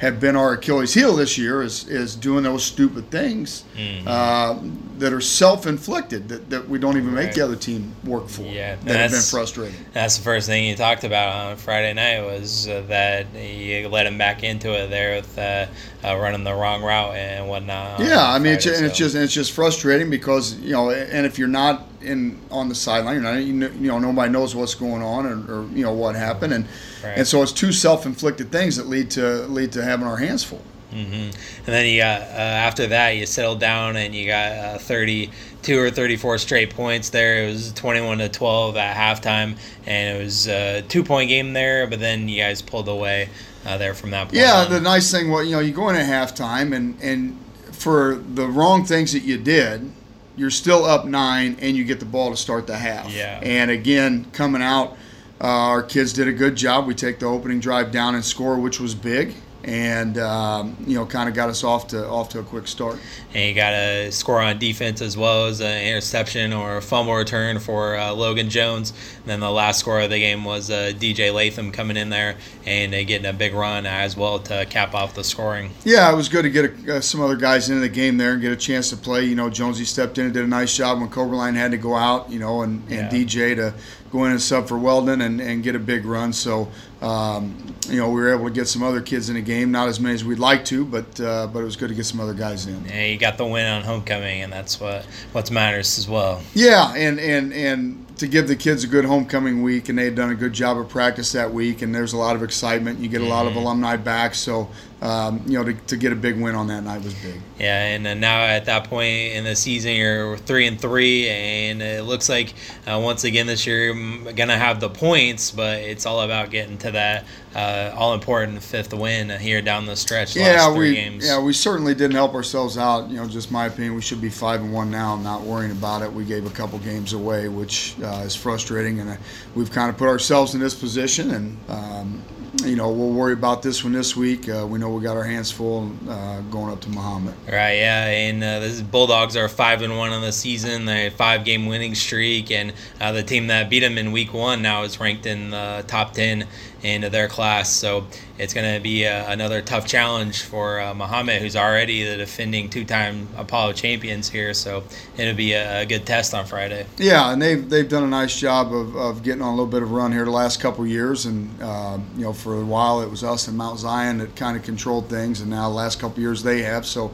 have 0.00 0.18
been 0.18 0.34
our 0.34 0.54
Achilles 0.54 0.94
heel 0.94 1.14
this 1.14 1.36
year 1.36 1.62
is 1.62 1.86
is 1.88 2.16
doing 2.16 2.42
those 2.42 2.64
stupid 2.64 3.10
things 3.10 3.64
Mhm. 3.78 4.06
uh, 4.06 4.54
that 4.98 5.12
are 5.12 5.20
self-inflicted 5.20 6.28
that, 6.28 6.50
that 6.50 6.68
we 6.68 6.78
don't 6.78 6.96
even 6.96 7.14
make 7.14 7.34
the 7.34 7.42
other 7.42 7.56
team 7.56 7.92
work 8.04 8.28
for. 8.28 8.42
Yeah, 8.42 8.76
that 8.84 8.96
have 8.96 9.10
been 9.10 9.20
frustrating. 9.20 9.76
That's 9.92 10.16
the 10.16 10.22
first 10.24 10.46
thing 10.46 10.64
you 10.64 10.74
talked 10.76 11.04
about 11.04 11.34
on 11.50 11.56
Friday 11.56 11.92
night 11.94 12.22
was 12.24 12.66
uh, 12.68 12.82
that 12.88 13.26
you 13.34 13.88
let 13.88 14.06
him 14.06 14.16
back 14.18 14.42
into 14.42 14.70
it 14.72 14.88
there 14.90 15.16
with 15.16 15.38
uh, 15.38 15.66
uh, 16.02 16.16
running 16.16 16.44
the 16.44 16.54
wrong 16.54 16.82
route 16.82 17.14
and 17.16 17.48
whatnot. 17.48 18.00
Yeah, 18.00 18.26
I 18.26 18.38
mean, 18.38 18.54
it's, 18.54 18.64
Friday, 18.64 18.78
and 18.78 18.86
it's 18.86 18.96
just 18.98 19.14
and 19.14 19.22
it's 19.24 19.32
just 19.34 19.52
frustrating 19.52 20.08
because 20.10 20.54
you 20.54 20.72
know, 20.72 20.90
and 20.90 21.24
if 21.26 21.38
you're 21.38 21.48
not 21.48 21.86
in 22.02 22.38
on 22.50 22.68
the 22.68 22.74
sideline, 22.74 23.14
you're 23.14 23.22
not, 23.22 23.42
you 23.42 23.52
know, 23.52 23.68
you 23.68 23.88
know, 23.88 23.98
nobody 23.98 24.32
knows 24.32 24.54
what's 24.54 24.74
going 24.74 25.02
on 25.02 25.26
or, 25.26 25.60
or 25.62 25.68
you 25.68 25.84
know 25.84 25.92
what 25.92 26.14
happened, 26.16 26.52
and 26.52 26.64
Right. 27.04 27.18
and 27.18 27.26
so 27.26 27.42
it's 27.42 27.52
two 27.52 27.72
self-inflicted 27.72 28.52
things 28.52 28.76
that 28.76 28.86
lead 28.86 29.10
to 29.12 29.46
lead 29.46 29.72
to 29.72 29.82
having 29.82 30.06
our 30.06 30.16
hands 30.18 30.44
full. 30.44 30.62
Mm-hmm. 30.92 31.14
And 31.14 31.32
then 31.66 31.86
you 31.86 32.00
got 32.00 32.22
uh, 32.22 32.24
after 32.34 32.88
that 32.88 33.10
you 33.10 33.24
settled 33.24 33.60
down 33.60 33.96
and 33.96 34.12
you 34.14 34.26
got 34.26 34.52
uh, 34.52 34.78
32 34.78 35.78
or 35.78 35.88
34 35.90 36.38
straight 36.38 36.74
points 36.74 37.10
there. 37.10 37.44
It 37.44 37.52
was 37.52 37.72
21 37.74 38.18
to 38.18 38.28
12 38.28 38.76
at 38.76 38.96
halftime, 38.96 39.56
and 39.86 40.18
it 40.18 40.24
was 40.24 40.48
a 40.48 40.82
two 40.88 41.04
point 41.04 41.28
game 41.28 41.52
there. 41.52 41.86
But 41.86 42.00
then 42.00 42.28
you 42.28 42.40
guys 42.42 42.60
pulled 42.60 42.88
away 42.88 43.28
uh, 43.64 43.78
there 43.78 43.94
from 43.94 44.10
that 44.10 44.24
point. 44.24 44.34
Yeah, 44.36 44.64
on. 44.64 44.70
the 44.70 44.80
nice 44.80 45.10
thing, 45.10 45.30
well, 45.30 45.44
you 45.44 45.52
know, 45.52 45.60
you 45.60 45.72
go 45.72 45.88
in 45.90 45.96
at 45.96 46.06
halftime, 46.06 46.74
and 46.74 47.00
and 47.00 47.38
for 47.72 48.16
the 48.34 48.46
wrong 48.48 48.84
things 48.84 49.12
that 49.12 49.20
you 49.22 49.38
did, 49.38 49.90
you're 50.36 50.50
still 50.50 50.84
up 50.84 51.04
nine, 51.04 51.56
and 51.60 51.76
you 51.76 51.84
get 51.84 52.00
the 52.00 52.06
ball 52.06 52.30
to 52.30 52.36
start 52.36 52.66
the 52.66 52.76
half. 52.76 53.12
Yeah. 53.12 53.40
And 53.42 53.70
again, 53.70 54.26
coming 54.32 54.62
out, 54.62 54.96
uh, 55.40 55.46
our 55.46 55.82
kids 55.82 56.12
did 56.12 56.28
a 56.28 56.32
good 56.32 56.56
job. 56.56 56.86
We 56.86 56.94
take 56.94 57.18
the 57.18 57.26
opening 57.26 57.60
drive 57.60 57.90
down 57.90 58.14
and 58.14 58.24
score, 58.24 58.58
which 58.58 58.78
was 58.78 58.94
big, 58.94 59.34
and 59.64 60.16
um, 60.18 60.76
you 60.86 60.94
know, 60.94 61.04
kind 61.06 61.28
of 61.28 61.34
got 61.34 61.48
us 61.50 61.62
off 61.64 61.88
to 61.88 62.06
off 62.08 62.28
to 62.30 62.38
a 62.40 62.42
quick 62.42 62.66
start. 62.66 62.98
and 63.34 63.48
you 63.48 63.54
got 63.54 63.72
a 63.74 64.10
score 64.10 64.40
on 64.40 64.58
defense 64.58 65.00
as 65.02 65.16
well 65.16 65.46
as 65.46 65.60
an 65.60 65.84
interception 65.86 66.52
or 66.52 66.78
a 66.78 66.82
fumble 66.82 67.14
return 67.14 67.58
for 67.58 67.96
uh, 67.96 68.12
Logan 68.12 68.48
Jones. 68.48 68.92
And 69.18 69.26
then 69.26 69.40
the 69.40 69.50
last 69.50 69.80
score 69.80 70.00
of 70.00 70.10
the 70.10 70.18
game 70.18 70.44
was 70.44 70.70
uh, 70.70 70.92
DJ 70.96 71.32
Latham 71.32 71.72
coming 71.72 71.96
in 71.96 72.08
there 72.10 72.36
and 72.66 72.94
uh, 72.94 73.04
getting 73.04 73.26
a 73.26 73.32
big 73.32 73.52
run 73.54 73.86
as 73.86 74.16
well 74.16 74.38
to 74.40 74.64
cap 74.66 74.94
off 74.94 75.14
the 75.14 75.24
scoring. 75.24 75.70
Yeah, 75.84 76.10
it 76.12 76.16
was 76.16 76.28
good 76.28 76.42
to 76.42 76.50
get 76.50 76.64
a, 76.88 76.96
uh, 76.96 77.00
some 77.00 77.20
other 77.20 77.36
guys 77.36 77.68
into 77.68 77.80
the 77.82 77.88
game 77.88 78.16
there 78.16 78.32
and 78.32 78.40
get 78.40 78.52
a 78.52 78.56
chance 78.56 78.90
to 78.90 78.96
play. 78.96 79.24
You 79.24 79.34
know, 79.34 79.50
Jonesy 79.50 79.84
stepped 79.84 80.16
in 80.18 80.24
and 80.26 80.34
did 80.34 80.44
a 80.44 80.48
nice 80.48 80.74
job 80.74 81.00
when 81.00 81.10
Coberline 81.10 81.54
had 81.54 81.70
to 81.72 81.76
go 81.76 81.94
out. 81.96 82.30
You 82.30 82.38
know, 82.38 82.62
and, 82.62 82.82
and 82.90 82.90
Yeah. 82.90 83.08
DJ 83.10 83.54
to 83.56 83.74
go 84.10 84.24
in 84.24 84.32
and 84.32 84.42
sub 84.42 84.66
for 84.66 84.76
Weldon 84.78 85.20
and, 85.20 85.40
and 85.40 85.62
get 85.62 85.76
a 85.76 85.78
big 85.78 86.04
run. 86.04 86.32
So, 86.32 86.68
um, 87.02 87.56
you 87.88 87.96
know, 87.96 88.08
we 88.10 88.20
were 88.20 88.32
able 88.34 88.44
to 88.44 88.50
get 88.50 88.68
some 88.68 88.82
other 88.82 89.00
kids 89.00 89.28
in 89.30 89.36
the 89.36 89.40
game. 89.40 89.70
Not 89.70 89.88
as 89.88 89.98
many 90.00 90.14
as 90.14 90.24
we'd 90.24 90.38
like 90.38 90.64
to, 90.66 90.84
but 90.84 91.20
uh, 91.20 91.46
but 91.46 91.60
it 91.60 91.64
was 91.64 91.76
good 91.76 91.88
to 91.88 91.94
get 91.94 92.04
some 92.06 92.20
other 92.20 92.34
guys 92.34 92.66
in. 92.66 92.84
Yeah, 92.86 93.06
you 93.06 93.18
got 93.18 93.38
the 93.38 93.46
win 93.46 93.66
on 93.66 93.82
homecoming, 93.82 94.42
and 94.42 94.52
that's 94.52 94.78
what 94.80 95.04
what 95.32 95.50
matters 95.50 95.98
as 95.98 96.08
well. 96.08 96.42
Yeah, 96.54 96.92
and 96.94 97.18
and 97.18 97.52
and 97.52 98.06
to 98.18 98.26
give 98.26 98.48
the 98.48 98.56
kids 98.56 98.84
a 98.84 98.86
good 98.86 99.06
homecoming 99.06 99.62
week, 99.62 99.88
and 99.88 99.98
they 99.98 100.04
had 100.04 100.14
done 100.14 100.30
a 100.30 100.34
good 100.34 100.52
job 100.52 100.76
of 100.76 100.88
practice 100.90 101.32
that 101.32 101.52
week, 101.54 101.80
and 101.80 101.94
there's 101.94 102.12
a 102.12 102.18
lot 102.18 102.36
of 102.36 102.42
excitement. 102.42 102.98
You 102.98 103.08
get 103.08 103.22
a 103.22 103.26
lot 103.26 103.46
of 103.46 103.54
Mhm. 103.54 103.62
alumni 103.62 103.96
back, 103.96 104.34
so 104.34 104.68
um, 105.02 105.42
you 105.46 105.58
know, 105.58 105.64
to, 105.64 105.72
to 105.72 105.96
get 105.96 106.12
a 106.12 106.16
big 106.16 106.40
win 106.40 106.54
on 106.54 106.66
that 106.66 106.82
night 106.82 107.02
was 107.02 107.14
big. 107.14 107.40
Yeah, 107.58 107.84
and 107.86 108.06
uh, 108.06 108.14
now 108.14 108.42
at 108.42 108.66
that 108.66 108.84
point 108.84 109.34
in 109.34 109.44
the 109.44 109.56
season, 109.56 109.92
you're 109.92 110.36
three 110.36 110.66
and 110.66 110.78
three, 110.78 111.28
and 111.28 111.80
it 111.80 112.04
looks 112.04 112.28
like 112.28 112.52
uh, 112.86 113.00
once 113.02 113.24
again 113.24 113.46
this 113.46 113.66
year 113.66 113.94
you're 113.94 114.32
gonna 114.32 114.58
have 114.58 114.78
the 114.78 114.90
points, 114.90 115.50
but 115.50 115.78
it's 115.78 116.04
all 116.04 116.20
about 116.20 116.50
getting 116.50 116.76
to 116.78 116.90
that 116.90 117.24
uh, 117.54 117.92
all 117.96 118.14
important 118.14 118.62
fifth 118.62 118.92
win 118.92 119.30
here 119.30 119.62
down 119.62 119.86
the 119.86 119.96
stretch. 119.96 120.36
Yeah, 120.36 120.64
last 120.64 120.74
three 120.74 120.90
we 120.90 120.94
games. 120.94 121.26
yeah 121.26 121.40
we 121.40 121.52
certainly 121.52 121.94
didn't 121.94 122.14
help 122.14 122.34
ourselves 122.34 122.76
out. 122.76 123.08
You 123.08 123.16
know, 123.16 123.26
just 123.26 123.50
my 123.50 123.66
opinion, 123.66 123.94
we 123.94 124.02
should 124.02 124.20
be 124.20 124.30
five 124.30 124.60
and 124.60 124.72
one 124.72 124.90
now. 124.90 125.16
Not 125.16 125.42
worrying 125.42 125.72
about 125.72 126.02
it. 126.02 126.12
We 126.12 126.24
gave 126.24 126.46
a 126.46 126.50
couple 126.50 126.78
games 126.80 127.12
away, 127.14 127.48
which 127.48 127.96
uh, 128.02 128.22
is 128.24 128.36
frustrating, 128.36 129.00
and 129.00 129.10
uh, 129.10 129.16
we've 129.54 129.70
kind 129.70 129.88
of 129.88 129.96
put 129.96 130.08
ourselves 130.08 130.54
in 130.54 130.60
this 130.60 130.74
position, 130.74 131.30
and 131.30 131.56
um, 131.68 132.22
you 132.64 132.76
know 132.76 132.90
we'll 132.90 133.12
worry 133.12 133.32
about 133.32 133.62
this 133.62 133.84
one 133.84 133.92
this 133.92 134.16
week. 134.16 134.48
Uh, 134.48 134.66
we 134.68 134.78
know 134.78 134.90
we 134.90 135.02
got 135.02 135.16
our 135.16 135.24
hands 135.24 135.50
full 135.50 135.90
uh, 136.08 136.40
going 136.42 136.72
up 136.72 136.80
to 136.80 136.88
Mahomet. 136.88 137.34
Right, 137.46 137.74
yeah, 137.74 138.06
and 138.06 138.42
uh, 138.42 138.60
the 138.60 138.84
Bulldogs 138.90 139.36
are 139.36 139.48
five 139.48 139.82
and 139.82 139.96
one 139.96 140.10
on 140.10 140.22
the 140.22 140.32
season. 140.32 140.84
They 140.84 141.10
five 141.10 141.44
game 141.44 141.66
winning 141.66 141.94
streak, 141.94 142.50
and 142.50 142.72
uh, 143.00 143.12
the 143.12 143.22
team 143.22 143.46
that 143.48 143.70
beat 143.70 143.80
them 143.80 143.98
in 143.98 144.12
week 144.12 144.32
one 144.34 144.62
now 144.62 144.82
is 144.82 144.98
ranked 144.98 145.26
in 145.26 145.50
the 145.50 145.84
top 145.86 146.12
ten 146.12 146.46
in 146.82 147.02
their 147.12 147.28
class. 147.28 147.70
So 147.70 148.06
it's 148.38 148.54
going 148.54 148.74
to 148.74 148.80
be 148.80 149.06
uh, 149.06 149.30
another 149.30 149.60
tough 149.60 149.86
challenge 149.86 150.42
for 150.42 150.80
uh, 150.80 150.94
Mahomet, 150.94 151.40
who's 151.40 151.56
already 151.56 152.04
the 152.04 152.16
defending 152.16 152.70
two-time 152.70 153.28
Apollo 153.36 153.74
champions 153.74 154.28
here. 154.28 154.54
So 154.54 154.82
it'll 155.16 155.34
be 155.34 155.52
a, 155.52 155.82
a, 155.82 155.86
good 155.86 156.06
test 156.06 156.34
on 156.34 156.46
Friday. 156.46 156.86
Yeah, 156.96 157.32
and 157.32 157.40
they've 157.40 157.68
they've 157.68 157.88
done 157.88 158.04
a 158.04 158.08
nice 158.08 158.38
job 158.38 158.72
of, 158.72 158.96
of 158.96 159.22
getting 159.22 159.42
on 159.42 159.48
a 159.48 159.56
little 159.56 159.66
bit 159.66 159.82
of 159.82 159.90
a 159.90 159.94
run 159.94 160.12
here 160.12 160.24
the 160.24 160.30
last 160.30 160.60
couple 160.60 160.86
years, 160.86 161.26
and 161.26 161.50
uh, 161.62 161.98
you 162.16 162.22
know 162.22 162.32
for 162.32 162.60
a 162.60 162.64
while 162.64 163.02
it 163.02 163.10
was 163.10 163.22
us 163.24 163.48
and 163.48 163.56
Mount 163.56 163.78
Zion 163.78 164.18
that 164.18 164.34
kind 164.36 164.56
of 164.56 164.62
controlled 164.62 165.08
things, 165.08 165.40
and 165.40 165.50
now 165.50 165.68
the 165.68 165.74
last 165.74 166.00
couple 166.00 166.20
years 166.20 166.42
they 166.42 166.62
have. 166.62 166.86
So. 166.86 167.12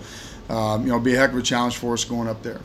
Um, 0.48 0.82
you 0.82 0.92
know, 0.92 1.00
be 1.00 1.12
a 1.12 1.18
heck 1.18 1.32
of 1.32 1.38
a 1.38 1.42
challenge 1.42 1.76
for 1.76 1.94
us 1.94 2.04
going 2.04 2.28
up 2.28 2.44
there. 2.44 2.60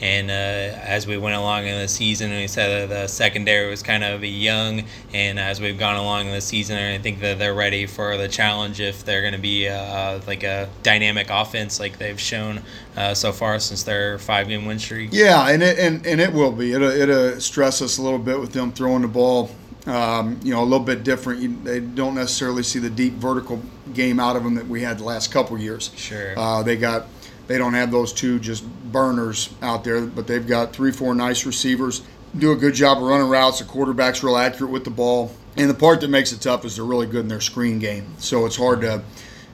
And 0.00 0.30
uh, 0.30 0.78
as 0.84 1.06
we 1.06 1.16
went 1.16 1.36
along 1.36 1.66
in 1.66 1.80
the 1.80 1.88
season, 1.88 2.30
we 2.30 2.46
said 2.46 2.88
that 2.88 2.94
the 2.94 3.06
secondary 3.06 3.70
was 3.70 3.82
kind 3.82 4.04
of 4.04 4.22
young. 4.22 4.84
And 5.14 5.38
as 5.38 5.60
we've 5.60 5.78
gone 5.78 5.96
along 5.96 6.26
in 6.26 6.32
the 6.32 6.40
season, 6.40 6.76
I 6.76 6.98
think 6.98 7.20
that 7.20 7.38
they're 7.38 7.54
ready 7.54 7.86
for 7.86 8.16
the 8.16 8.28
challenge 8.28 8.80
if 8.80 9.04
they're 9.04 9.22
going 9.22 9.32
to 9.32 9.38
be 9.38 9.68
uh, 9.68 10.20
like 10.26 10.42
a 10.42 10.68
dynamic 10.82 11.28
offense 11.30 11.80
like 11.80 11.98
they've 11.98 12.20
shown 12.20 12.60
uh, 12.96 13.14
so 13.14 13.32
far 13.32 13.58
since 13.58 13.82
their 13.82 14.18
five 14.18 14.48
game 14.48 14.66
win 14.66 14.78
streak. 14.78 15.10
Yeah, 15.12 15.48
and 15.48 15.62
it, 15.62 15.78
and, 15.78 16.06
and 16.06 16.20
it 16.20 16.32
will 16.32 16.52
be. 16.52 16.72
It'll, 16.72 16.90
it'll 16.90 17.40
stress 17.40 17.80
us 17.80 17.98
a 17.98 18.02
little 18.02 18.18
bit 18.18 18.38
with 18.38 18.52
them 18.52 18.72
throwing 18.72 19.02
the 19.02 19.08
ball. 19.08 19.50
Um, 19.86 20.40
you 20.42 20.52
know, 20.52 20.62
a 20.62 20.64
little 20.64 20.84
bit 20.84 21.04
different. 21.04 21.40
You, 21.40 21.56
they 21.62 21.78
don't 21.78 22.16
necessarily 22.16 22.64
see 22.64 22.80
the 22.80 22.90
deep 22.90 23.12
vertical 23.14 23.62
game 23.94 24.18
out 24.18 24.34
of 24.34 24.42
them 24.42 24.56
that 24.56 24.66
we 24.66 24.82
had 24.82 24.98
the 24.98 25.04
last 25.04 25.30
couple 25.30 25.56
years. 25.58 25.92
Sure. 25.94 26.36
Uh, 26.36 26.64
they 26.64 26.76
got 26.76 27.06
they 27.46 27.58
don't 27.58 27.74
have 27.74 27.90
those 27.90 28.12
two 28.12 28.38
just 28.38 28.64
burners 28.90 29.50
out 29.62 29.84
there, 29.84 30.02
but 30.02 30.26
they've 30.26 30.46
got 30.46 30.72
three, 30.72 30.92
four 30.92 31.14
nice 31.14 31.46
receivers. 31.46 32.02
Do 32.36 32.52
a 32.52 32.56
good 32.56 32.74
job 32.74 32.98
of 32.98 33.04
running 33.04 33.28
routes. 33.28 33.60
The 33.60 33.64
quarterback's 33.64 34.22
real 34.22 34.36
accurate 34.36 34.70
with 34.70 34.84
the 34.84 34.90
ball. 34.90 35.32
And 35.56 35.70
the 35.70 35.74
part 35.74 36.00
that 36.02 36.08
makes 36.08 36.32
it 36.32 36.40
tough 36.40 36.64
is 36.64 36.76
they're 36.76 36.84
really 36.84 37.06
good 37.06 37.20
in 37.20 37.28
their 37.28 37.40
screen 37.40 37.78
game. 37.78 38.14
So 38.18 38.44
it's 38.46 38.56
hard 38.56 38.82
to 38.82 39.02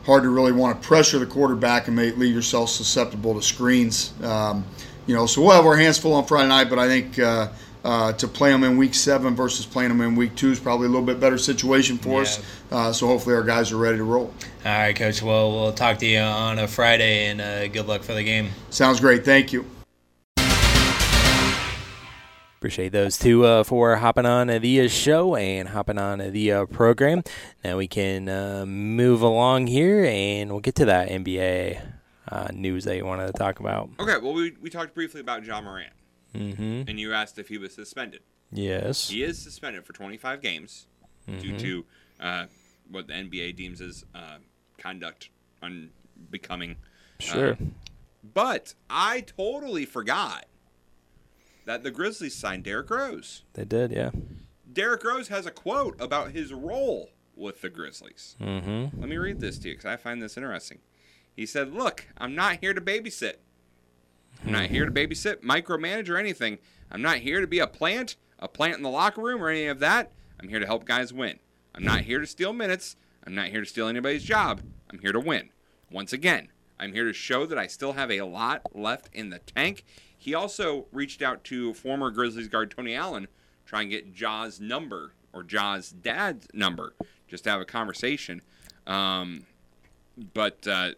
hard 0.04 0.24
to 0.24 0.30
really 0.30 0.52
want 0.52 0.80
to 0.80 0.86
pressure 0.86 1.18
the 1.20 1.26
quarterback 1.26 1.86
and 1.86 1.94
make, 1.94 2.16
leave 2.16 2.34
yourself 2.34 2.70
susceptible 2.70 3.34
to 3.34 3.42
screens. 3.42 4.12
Um, 4.22 4.64
you 5.06 5.14
know, 5.14 5.26
so 5.26 5.42
we'll 5.42 5.52
have 5.52 5.64
our 5.64 5.76
hands 5.76 5.98
full 5.98 6.14
on 6.14 6.24
Friday 6.26 6.48
night, 6.48 6.68
but 6.68 6.78
I 6.78 6.88
think 6.88 7.18
uh, 7.18 7.48
uh, 7.84 8.12
to 8.12 8.28
play 8.28 8.50
them 8.50 8.64
in 8.64 8.76
week 8.76 8.94
seven 8.94 9.34
versus 9.34 9.66
playing 9.66 9.88
them 9.88 10.00
in 10.00 10.14
week 10.14 10.34
two 10.36 10.50
is 10.50 10.60
probably 10.60 10.86
a 10.86 10.90
little 10.90 11.04
bit 11.04 11.20
better 11.20 11.38
situation 11.38 11.98
for 11.98 12.16
yeah. 12.16 12.20
us. 12.20 12.42
Uh, 12.70 12.92
so 12.92 13.06
hopefully 13.06 13.34
our 13.34 13.42
guys 13.42 13.72
are 13.72 13.76
ready 13.76 13.96
to 13.96 14.04
roll. 14.04 14.32
All 14.64 14.72
right, 14.72 14.94
Coach. 14.94 15.22
Well, 15.22 15.50
we'll 15.52 15.72
talk 15.72 15.98
to 15.98 16.06
you 16.06 16.20
on 16.20 16.58
a 16.58 16.68
Friday, 16.68 17.26
and 17.26 17.40
uh, 17.40 17.68
good 17.68 17.86
luck 17.86 18.02
for 18.02 18.14
the 18.14 18.24
game. 18.24 18.50
Sounds 18.70 19.00
great. 19.00 19.24
Thank 19.24 19.52
you. 19.52 19.66
Appreciate 22.58 22.92
those 22.92 23.18
two 23.18 23.44
uh, 23.44 23.64
for 23.64 23.96
hopping 23.96 24.24
on 24.24 24.46
the 24.46 24.86
show 24.86 25.34
and 25.34 25.68
hopping 25.68 25.98
on 25.98 26.18
the 26.18 26.52
uh, 26.52 26.66
program. 26.66 27.24
Now 27.64 27.76
we 27.76 27.88
can 27.88 28.28
uh, 28.28 28.64
move 28.64 29.20
along 29.20 29.66
here, 29.66 30.04
and 30.04 30.48
we'll 30.48 30.60
get 30.60 30.76
to 30.76 30.84
that 30.84 31.08
NBA 31.08 31.82
uh, 32.28 32.48
news 32.52 32.84
that 32.84 32.96
you 32.96 33.04
wanted 33.04 33.26
to 33.26 33.32
talk 33.32 33.58
about. 33.58 33.90
Okay. 33.98 34.16
Well, 34.22 34.32
we, 34.32 34.52
we 34.60 34.70
talked 34.70 34.94
briefly 34.94 35.20
about 35.20 35.44
Ja 35.44 35.60
Morant. 35.60 35.92
Mm-hmm. 36.34 36.88
And 36.88 36.98
you 36.98 37.12
asked 37.12 37.38
if 37.38 37.48
he 37.48 37.58
was 37.58 37.74
suspended. 37.74 38.20
Yes. 38.50 39.08
He 39.08 39.22
is 39.22 39.38
suspended 39.38 39.84
for 39.84 39.92
25 39.92 40.40
games 40.40 40.86
mm-hmm. 41.28 41.40
due 41.40 41.58
to 41.58 41.84
uh, 42.20 42.44
what 42.90 43.06
the 43.06 43.14
NBA 43.14 43.56
deems 43.56 43.80
as 43.80 44.04
uh, 44.14 44.38
conduct 44.78 45.30
unbecoming. 45.62 46.76
Sure. 47.18 47.52
Uh, 47.52 47.56
but 48.34 48.74
I 48.88 49.22
totally 49.22 49.84
forgot 49.84 50.46
that 51.64 51.82
the 51.82 51.90
Grizzlies 51.90 52.34
signed 52.34 52.64
Derrick 52.64 52.90
Rose. 52.90 53.42
They 53.54 53.64
did, 53.64 53.92
yeah. 53.92 54.10
Derrick 54.70 55.04
Rose 55.04 55.28
has 55.28 55.46
a 55.46 55.50
quote 55.50 56.00
about 56.00 56.32
his 56.32 56.52
role 56.52 57.10
with 57.36 57.60
the 57.60 57.68
Grizzlies. 57.68 58.36
Mm-hmm. 58.40 59.00
Let 59.00 59.08
me 59.08 59.16
read 59.16 59.40
this 59.40 59.58
to 59.58 59.68
you 59.68 59.74
because 59.74 59.86
I 59.86 59.96
find 59.96 60.22
this 60.22 60.36
interesting. 60.36 60.78
He 61.34 61.46
said, 61.46 61.72
Look, 61.72 62.08
I'm 62.18 62.34
not 62.34 62.58
here 62.60 62.74
to 62.74 62.80
babysit. 62.80 63.36
I'm 64.44 64.52
not 64.52 64.66
here 64.66 64.84
to 64.84 64.90
babysit, 64.90 65.42
micromanage, 65.42 66.08
or 66.08 66.16
anything. 66.16 66.58
I'm 66.90 67.02
not 67.02 67.18
here 67.18 67.40
to 67.40 67.46
be 67.46 67.60
a 67.60 67.66
plant, 67.66 68.16
a 68.38 68.48
plant 68.48 68.76
in 68.76 68.82
the 68.82 68.90
locker 68.90 69.22
room, 69.22 69.42
or 69.42 69.48
any 69.48 69.66
of 69.66 69.78
that. 69.80 70.12
I'm 70.40 70.48
here 70.48 70.58
to 70.58 70.66
help 70.66 70.84
guys 70.84 71.12
win. 71.12 71.38
I'm 71.74 71.84
not 71.84 72.02
here 72.02 72.18
to 72.18 72.26
steal 72.26 72.52
minutes. 72.52 72.96
I'm 73.24 73.34
not 73.34 73.48
here 73.48 73.60
to 73.60 73.66
steal 73.66 73.86
anybody's 73.86 74.24
job. 74.24 74.60
I'm 74.90 74.98
here 74.98 75.12
to 75.12 75.20
win. 75.20 75.50
Once 75.90 76.12
again, 76.12 76.48
I'm 76.78 76.92
here 76.92 77.04
to 77.04 77.12
show 77.12 77.46
that 77.46 77.58
I 77.58 77.68
still 77.68 77.92
have 77.92 78.10
a 78.10 78.22
lot 78.22 78.74
left 78.74 79.08
in 79.12 79.30
the 79.30 79.38
tank. 79.38 79.84
He 80.18 80.34
also 80.34 80.86
reached 80.92 81.22
out 81.22 81.44
to 81.44 81.74
former 81.74 82.10
Grizzlies 82.10 82.48
guard 82.48 82.70
Tony 82.70 82.94
Allen, 82.94 83.28
try 83.64 83.82
and 83.82 83.90
get 83.90 84.12
Ja's 84.12 84.60
number 84.60 85.12
or 85.32 85.44
Ja's 85.44 85.90
dad's 85.90 86.48
number, 86.52 86.94
just 87.28 87.44
to 87.44 87.50
have 87.50 87.60
a 87.60 87.64
conversation. 87.64 88.42
Um, 88.86 89.46
but 90.34 90.66
uh, 90.66 90.92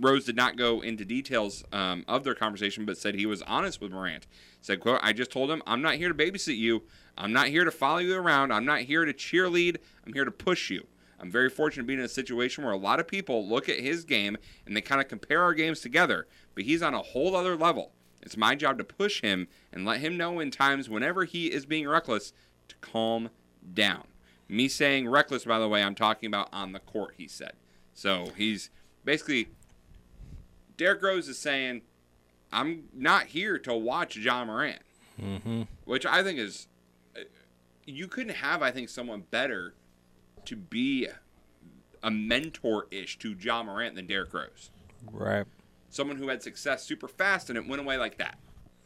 Rose 0.00 0.24
did 0.24 0.36
not 0.36 0.56
go 0.56 0.80
into 0.80 1.04
details 1.04 1.64
um, 1.72 2.04
of 2.08 2.24
their 2.24 2.34
conversation, 2.34 2.84
but 2.84 2.98
said 2.98 3.14
he 3.14 3.26
was 3.26 3.42
honest 3.42 3.80
with 3.80 3.92
Morant. 3.92 4.26
Said, 4.60 4.80
"quote 4.80 5.00
I 5.02 5.12
just 5.12 5.30
told 5.30 5.50
him 5.50 5.62
I'm 5.66 5.82
not 5.82 5.94
here 5.94 6.12
to 6.12 6.14
babysit 6.14 6.56
you. 6.56 6.82
I'm 7.16 7.32
not 7.32 7.48
here 7.48 7.64
to 7.64 7.70
follow 7.70 7.98
you 7.98 8.16
around. 8.16 8.52
I'm 8.52 8.64
not 8.64 8.80
here 8.80 9.04
to 9.04 9.12
cheerlead. 9.12 9.76
I'm 10.04 10.12
here 10.12 10.24
to 10.24 10.30
push 10.30 10.70
you. 10.70 10.86
I'm 11.20 11.30
very 11.30 11.48
fortunate 11.48 11.86
being 11.86 12.00
in 12.00 12.04
a 12.04 12.08
situation 12.08 12.64
where 12.64 12.72
a 12.72 12.78
lot 12.78 13.00
of 13.00 13.08
people 13.08 13.48
look 13.48 13.68
at 13.68 13.78
his 13.78 14.04
game 14.04 14.36
and 14.66 14.76
they 14.76 14.80
kind 14.80 15.00
of 15.00 15.08
compare 15.08 15.42
our 15.42 15.54
games 15.54 15.80
together, 15.80 16.26
but 16.54 16.64
he's 16.64 16.82
on 16.82 16.92
a 16.92 17.00
whole 17.00 17.36
other 17.36 17.56
level. 17.56 17.92
It's 18.20 18.36
my 18.36 18.54
job 18.54 18.78
to 18.78 18.84
push 18.84 19.20
him 19.20 19.48
and 19.72 19.84
let 19.84 20.00
him 20.00 20.16
know 20.16 20.40
in 20.40 20.50
times 20.50 20.88
whenever 20.88 21.24
he 21.24 21.46
is 21.46 21.66
being 21.66 21.88
reckless 21.88 22.32
to 22.68 22.74
calm 22.80 23.30
down. 23.72 24.04
Me 24.48 24.68
saying 24.68 25.08
reckless, 25.08 25.44
by 25.44 25.58
the 25.58 25.68
way, 25.68 25.82
I'm 25.82 25.94
talking 25.94 26.26
about 26.26 26.48
on 26.52 26.72
the 26.72 26.80
court. 26.80 27.14
He 27.16 27.28
said. 27.28 27.52
So 27.94 28.30
he's 28.36 28.70
basically 29.04 29.48
Derrick 30.76 31.02
Rose 31.02 31.28
is 31.28 31.38
saying, 31.38 31.82
I'm 32.52 32.84
not 32.94 33.26
here 33.26 33.58
to 33.58 33.74
watch 33.74 34.16
Ja 34.16 34.44
Morant, 34.44 34.82
mm-hmm. 35.20 35.62
which 35.84 36.06
I 36.06 36.22
think 36.22 36.38
is, 36.38 36.68
uh, 37.16 37.20
you 37.84 38.06
couldn't 38.06 38.34
have, 38.36 38.62
I 38.62 38.70
think, 38.70 38.88
someone 38.88 39.24
better 39.30 39.74
to 40.46 40.56
be 40.56 41.08
a 42.02 42.10
mentor 42.10 42.86
ish 42.90 43.18
to 43.18 43.32
Ja 43.32 43.62
Morant 43.62 43.96
than 43.96 44.06
Derrick 44.06 44.32
Rose. 44.32 44.70
Right. 45.10 45.46
Someone 45.90 46.16
who 46.16 46.28
had 46.28 46.42
success 46.42 46.84
super 46.84 47.08
fast 47.08 47.48
and 47.50 47.58
it 47.58 47.66
went 47.66 47.80
away 47.80 47.96
like 47.96 48.18
that. 48.18 48.38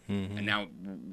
Mm-hmm. 0.09 0.39
And 0.39 0.47
now 0.47 0.69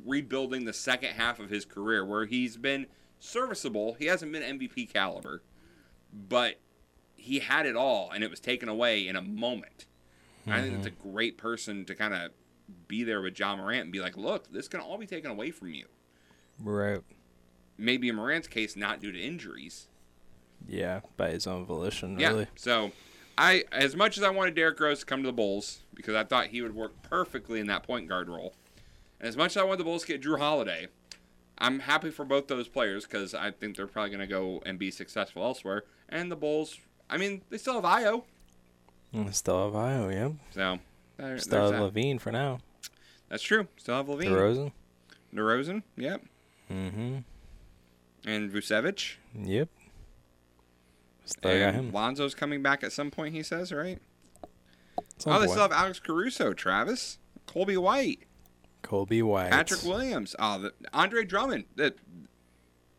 rebuilding 0.06 0.66
the 0.66 0.74
second 0.74 1.14
half 1.14 1.40
of 1.40 1.50
his 1.50 1.66
career 1.66 2.06
where 2.06 2.26
he's 2.26 2.58
been 2.58 2.86
serviceable. 3.20 3.94
He 3.94 4.06
hasn't 4.06 4.32
been 4.32 4.60
MVP 4.60 4.94
caliber, 4.94 5.42
but 6.14 6.60
he 7.16 7.40
had 7.40 7.66
it 7.66 7.76
all 7.76 8.12
and 8.12 8.24
it 8.24 8.30
was 8.30 8.40
taken 8.40 8.70
away 8.70 9.08
in 9.08 9.16
a 9.16 9.22
moment. 9.22 9.88
Mm-hmm. 10.46 10.52
I 10.52 10.62
think 10.62 10.74
it's 10.76 10.88
a 10.88 10.92
mm-hmm. 10.92 11.12
great 11.12 11.38
person 11.38 11.86
to 11.86 11.96
kind 11.96 12.14
of 12.14 12.32
be 12.88 13.04
there 13.04 13.22
with 13.22 13.38
Ja 13.38 13.56
Morant 13.56 13.84
and 13.84 13.92
be 13.92 14.00
like, 14.00 14.18
look, 14.18 14.52
this 14.52 14.68
can 14.68 14.80
all 14.80 14.98
be 14.98 15.08
taken 15.08 15.32
away 15.32 15.52
from 15.52 15.74
you. 15.74 15.86
Right. 16.60 17.02
Maybe 17.78 18.10
in 18.10 18.16
Morant's 18.16 18.48
case, 18.48 18.76
not 18.76 19.02
due 19.02 19.12
to 19.12 19.20
injuries. 19.20 19.88
Yeah, 20.68 21.02
by 21.18 21.32
his 21.32 21.46
own 21.46 21.66
volition, 21.66 22.20
yeah. 22.20 22.30
really. 22.30 22.48
So, 22.56 22.92
I 23.38 23.66
as 23.72 23.96
much 23.96 24.18
as 24.18 24.24
I 24.24 24.30
wanted 24.30 24.56
Derrick 24.56 24.80
Rose 24.80 25.02
to 25.02 25.06
come 25.06 25.22
to 25.22 25.28
the 25.28 25.34
Bulls 25.34 25.82
because 25.94 26.16
I 26.16 26.24
thought 26.24 26.48
he 26.48 26.62
would 26.62 26.74
work 26.74 26.94
perfectly 27.04 27.60
in 27.60 27.68
that 27.68 27.84
point 27.84 28.08
guard 28.08 28.30
role, 28.30 28.54
and 29.20 29.28
as 29.28 29.36
much 29.36 29.52
as 29.52 29.58
I 29.58 29.64
wanted 29.64 29.80
the 29.80 29.84
Bulls 29.84 30.04
to 30.04 30.08
get 30.08 30.22
Jrue 30.22 30.40
Holiday, 30.40 30.88
I'm 31.58 31.80
happy 31.80 32.12
for 32.12 32.26
both 32.26 32.48
those 32.48 32.68
players 32.68 33.06
because 33.06 33.34
I 33.34 33.52
think 33.52 33.76
they're 33.76 33.88
probably 33.88 34.12
going 34.12 34.22
to 34.22 34.28
go 34.28 34.62
and 34.66 34.80
be 34.80 34.92
successful 34.92 35.44
elsewhere. 35.44 35.84
And 36.10 36.32
the 36.32 36.36
Bulls, 36.36 36.80
I 37.10 37.18
mean, 37.18 37.42
they 37.50 37.58
still 37.58 37.76
have 37.80 37.84
Ayo. 37.84 38.24
Still 39.32 39.66
have 39.66 39.74
Ayo, 39.74 40.14
yeah. 40.14 40.30
So 40.52 40.80
there, 41.18 41.38
still 41.38 41.72
have 41.72 41.94
LaVine 41.94 42.20
for 42.20 42.32
now. 42.32 42.60
That's 43.30 43.44
true. 43.44 43.68
Still 43.78 43.96
have 43.96 44.08
LaVine. 44.08 44.30
DeRozan. 44.30 44.72
DeRozan. 45.34 45.84
Yep. 45.98 46.22
Mm-hmm. 46.72 47.18
And 48.26 48.52
Vucevic. 48.52 49.16
Yep. 49.34 49.70
Still 51.26 51.60
got 51.60 51.74
him. 51.74 51.92
Lonzo's 51.92 52.36
coming 52.36 52.62
back 52.62 52.84
at 52.84 52.92
some 52.92 53.10
point. 53.10 53.34
He 53.34 53.42
says, 53.42 53.72
right? 53.72 54.00
Some 55.18 55.34
oh, 55.34 55.40
they 55.40 55.46
point. 55.46 55.52
still 55.52 55.64
have 55.64 55.72
Alex 55.72 56.00
Caruso, 56.00 56.54
Travis, 56.54 57.18
Coby 57.48 57.78
White, 57.78 58.20
Coby 58.84 59.24
White. 59.24 59.52
Patrick 59.52 59.84
Williams, 59.84 60.36
oh, 60.38 60.60
the, 60.60 60.74
Andre 60.94 61.26
Drummond. 61.26 61.66
That 61.76 61.96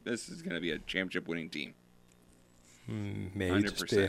this 0.04 0.28
is 0.28 0.42
going 0.42 0.54
to 0.54 0.60
be 0.60 0.70
a 0.70 0.78
championship 0.78 1.28
winning 1.28 1.50
team. 1.50 1.74
Mm, 2.90 3.34
maybe 3.34 3.50
Hundred 3.50 3.76
just 3.76 3.90
be. 3.90 4.08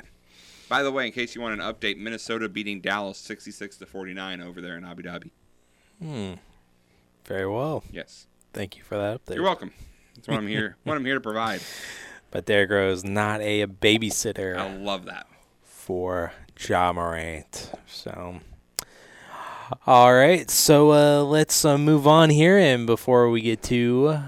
By 0.69 0.83
the 0.83 0.91
way, 0.91 1.05
in 1.07 1.11
case 1.13 1.33
you 1.35 1.41
want 1.41 1.59
an 1.59 1.73
update, 1.73 1.97
Minnesota 1.97 2.49
beating 2.49 2.81
Dallas 2.81 3.17
sixty-six 3.17 3.77
to 3.77 3.85
forty-nine 3.85 4.41
over 4.41 4.61
there 4.61 4.77
in 4.77 4.83
Abu 4.85 5.03
Dhabi. 5.03 5.31
Hmm. 6.01 6.33
Very 7.25 7.47
well. 7.47 7.83
Yes. 7.91 8.27
Thank 8.53 8.77
you 8.77 8.83
for 8.83 8.97
that 8.97 9.23
update. 9.25 9.35
You're 9.35 9.43
welcome. 9.43 9.71
That's 10.15 10.27
what 10.27 10.37
I'm 10.37 10.47
here. 10.47 10.77
what 10.83 10.97
I'm 10.97 11.05
here 11.05 11.15
to 11.15 11.21
provide. 11.21 11.61
But 12.31 12.45
Derrick 12.45 12.69
Rose 12.69 13.03
not 13.03 13.41
a 13.41 13.65
babysitter. 13.65 14.57
I 14.57 14.75
love 14.75 15.05
that. 15.05 15.27
for 15.63 16.33
Ja 16.59 16.91
Morant. 16.91 17.71
So, 17.87 18.39
all 19.85 20.13
right. 20.13 20.49
So 20.49 20.91
uh, 20.91 21.23
let's 21.23 21.63
uh, 21.63 21.77
move 21.77 22.05
on 22.07 22.29
here, 22.29 22.57
and 22.57 22.85
before 22.85 23.29
we 23.29 23.41
get 23.41 23.61
to 23.63 24.19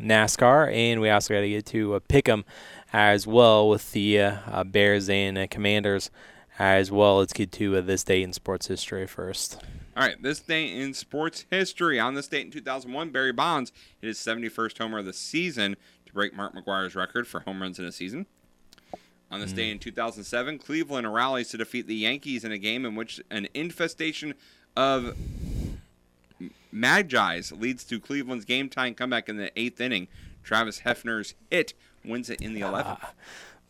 NASCAR, 0.00 0.72
and 0.74 1.00
we 1.00 1.08
also 1.10 1.32
got 1.34 1.40
to 1.40 1.48
get 1.48 1.66
to 1.66 1.94
uh, 1.94 2.00
Pick'em 2.00 2.44
as 2.94 3.26
well 3.26 3.68
with 3.68 3.90
the 3.90 4.20
uh, 4.20 4.36
uh, 4.46 4.62
Bears 4.62 5.08
and 5.08 5.36
uh, 5.36 5.48
Commanders 5.50 6.12
as 6.60 6.92
well. 6.92 7.18
Let's 7.18 7.32
get 7.32 7.50
to 7.52 7.76
uh, 7.76 7.80
this 7.80 8.04
day 8.04 8.22
in 8.22 8.32
sports 8.32 8.68
history 8.68 9.04
first. 9.08 9.60
All 9.96 10.06
right, 10.06 10.22
this 10.22 10.38
day 10.38 10.72
in 10.72 10.94
sports 10.94 11.44
history. 11.50 11.98
On 11.98 12.14
this 12.14 12.28
date 12.28 12.46
in 12.46 12.52
2001, 12.52 13.10
Barry 13.10 13.32
Bonds 13.32 13.72
hit 14.00 14.06
his 14.06 14.18
71st 14.18 14.78
homer 14.78 14.98
of 14.98 15.06
the 15.06 15.12
season 15.12 15.74
to 16.06 16.12
break 16.12 16.36
Mark 16.36 16.54
McGwire's 16.54 16.94
record 16.94 17.26
for 17.26 17.40
home 17.40 17.60
runs 17.60 17.80
in 17.80 17.84
a 17.84 17.90
season. 17.90 18.26
On 19.28 19.40
this 19.40 19.52
day 19.52 19.72
in 19.72 19.80
2007, 19.80 20.58
Cleveland 20.60 21.12
rallies 21.12 21.48
to 21.48 21.56
defeat 21.56 21.88
the 21.88 21.96
Yankees 21.96 22.44
in 22.44 22.52
a 22.52 22.58
game 22.58 22.86
in 22.86 22.94
which 22.94 23.20
an 23.28 23.48
infestation 23.54 24.34
of 24.76 25.16
midges 26.70 27.50
leads 27.50 27.82
to 27.82 27.98
Cleveland's 27.98 28.44
game 28.44 28.68
tying 28.68 28.94
comeback 28.94 29.28
in 29.28 29.36
the 29.36 29.50
eighth 29.58 29.80
inning. 29.80 30.06
Travis 30.44 30.82
Hafner's 30.82 31.34
hit 31.50 31.74
wins 32.04 32.30
it 32.30 32.40
in 32.40 32.54
the 32.54 32.60
11th. 32.62 33.00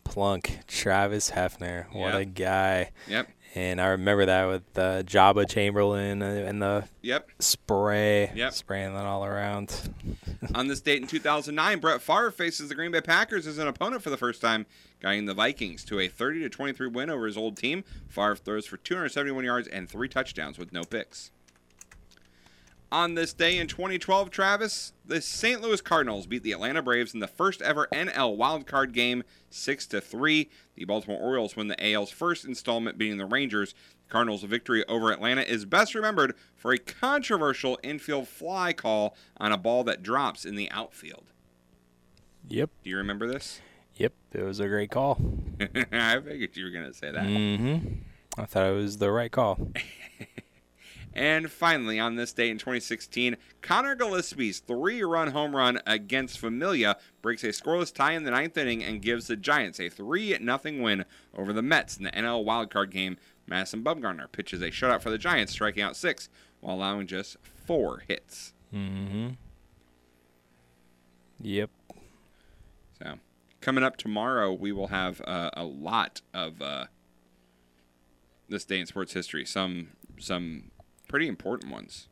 Pronk, 0.03 0.65
Travis 0.67 1.31
Hafner. 1.31 1.85
What 1.93 2.15
a 2.15 2.25
guy. 2.25 2.91
Yep. 3.07 3.29
And 3.55 3.79
I 3.79 3.87
remember 3.87 4.25
that 4.25 4.45
with 4.47 4.77
uh, 4.77 5.01
Joba 5.03 5.49
Chamberlain 5.49 6.21
uh, 6.21 6.25
and 6.25 6.61
the 6.61 6.83
Yep. 7.01 7.29
spray, 7.39 8.29
Yep. 8.35 8.53
spraying 8.53 8.93
that 8.93 9.05
all 9.05 9.23
around. 9.25 9.89
On 10.55 10.67
this 10.67 10.81
date 10.81 11.01
in 11.01 11.07
2009, 11.07 11.79
Brett 11.79 12.01
Favre 12.01 12.31
faces 12.31 12.67
the 12.69 12.75
Green 12.75 12.91
Bay 12.91 12.99
Packers 13.01 13.47
as 13.47 13.57
an 13.57 13.67
opponent 13.67 14.03
for 14.03 14.09
the 14.09 14.17
first 14.17 14.41
time, 14.41 14.65
guiding 14.99 15.25
the 15.25 15.33
Vikings 15.33 15.85
to 15.85 15.99
a 16.01 16.09
30 16.09 16.41
to 16.41 16.49
23 16.49 16.87
win 16.87 17.09
over 17.09 17.25
his 17.25 17.37
old 17.37 17.55
team. 17.55 17.85
Favre 18.09 18.35
throws 18.35 18.65
for 18.65 18.75
271 18.77 19.45
yards 19.45 19.69
and 19.69 19.89
three 19.89 20.09
touchdowns 20.09 20.59
with 20.59 20.73
no 20.73 20.83
picks. 20.83 21.31
On 22.95 23.13
this 23.13 23.33
day 23.33 23.57
in 23.57 23.67
2012, 23.67 24.31
Travis, 24.31 24.93
the 25.05 25.19
St. 25.19 25.59
Louis 25.59 25.81
Cardinals 25.81 26.27
beat 26.27 26.43
the 26.43 26.53
Atlanta 26.53 26.81
Braves 26.81 27.13
in 27.13 27.19
the 27.19 27.27
first 27.27 27.61
ever 27.61 27.89
NL 27.91 28.37
wildcard 28.37 28.93
game, 28.93 29.25
6 29.49 29.87
to 29.87 29.99
3. 29.99 30.49
The 30.75 30.85
Baltimore 30.85 31.19
Orioles 31.19 31.57
win 31.57 31.67
the 31.67 31.91
AL's 31.91 32.09
first 32.09 32.45
installment, 32.45 32.97
beating 32.97 33.17
the 33.17 33.25
Rangers. 33.25 33.75
The 34.07 34.11
Cardinals' 34.13 34.43
victory 34.43 34.87
over 34.87 35.11
Atlanta 35.11 35.41
is 35.41 35.65
best 35.65 35.93
remembered 35.93 36.35
for 36.55 36.71
a 36.71 36.77
controversial 36.77 37.77
infield 37.83 38.29
fly 38.29 38.71
call 38.71 39.17
on 39.35 39.51
a 39.51 39.57
ball 39.57 39.83
that 39.83 40.01
drops 40.01 40.45
in 40.45 40.55
the 40.55 40.71
outfield. 40.71 41.25
Yep. 42.47 42.69
Do 42.81 42.89
you 42.89 42.95
remember 42.95 43.27
this? 43.27 43.59
Yep. 43.97 44.13
It 44.31 44.43
was 44.43 44.61
a 44.61 44.69
great 44.69 44.91
call. 44.91 45.19
I 45.91 46.17
figured 46.21 46.55
you 46.55 46.63
were 46.63 46.71
going 46.71 46.87
to 46.87 46.93
say 46.93 47.11
that. 47.11 47.25
Mm-hmm. 47.25 48.39
I 48.39 48.45
thought 48.45 48.67
it 48.67 48.73
was 48.73 48.99
the 48.99 49.11
right 49.11 49.33
call. 49.33 49.71
And 51.15 51.49
finally, 51.49 51.97
on 51.97 52.15
this 52.15 52.33
day 52.33 52.49
in 52.49 52.57
2016, 52.57 53.37
Conor 53.61 53.95
Gillaspie's 53.95 54.59
three-run 54.59 55.31
home 55.31 55.55
run 55.55 55.79
against 55.87 56.39
Familia 56.39 56.97
breaks 57.21 57.43
a 57.45 57.47
scoreless 57.47 57.93
tie 57.93 58.11
in 58.11 58.23
the 58.23 58.31
ninth 58.31 58.57
inning 58.57 58.83
and 58.83 59.01
gives 59.01 59.27
the 59.27 59.37
Giants 59.37 59.79
a 59.79 59.89
3-0 59.89 60.81
win 60.81 61.05
over 61.33 61.53
the 61.53 61.61
Mets 61.61 61.95
in 61.95 62.03
the 62.03 62.11
NL 62.11 62.45
wildcard 62.45 62.91
game. 62.91 63.17
Madison 63.47 63.81
Bumgarner 63.81 64.29
pitches 64.29 64.61
a 64.61 64.71
shutout 64.71 65.01
for 65.01 65.09
the 65.09 65.17
Giants, 65.17 65.53
striking 65.53 65.83
out 65.83 65.95
six 65.95 66.27
while 66.59 66.75
allowing 66.75 67.07
just 67.07 67.37
four 67.65 68.03
hits. 68.07 68.53
Mm-hmm. 68.73 69.29
Yep. 71.41 71.69
So, 73.01 73.19
coming 73.61 73.83
up 73.83 73.95
tomorrow, 73.95 74.51
we 74.51 74.71
will 74.71 74.87
have 74.87 75.21
uh, 75.21 75.51
a 75.53 75.63
lot 75.63 76.21
of 76.33 76.61
uh, 76.61 76.85
this 78.49 78.65
day 78.65 78.79
in 78.79 78.85
sports 78.85 79.13
history. 79.13 79.45
Some 79.45 79.89
some 80.17 80.71
pretty 81.07 81.27
important 81.27 81.71
ones 81.71 82.07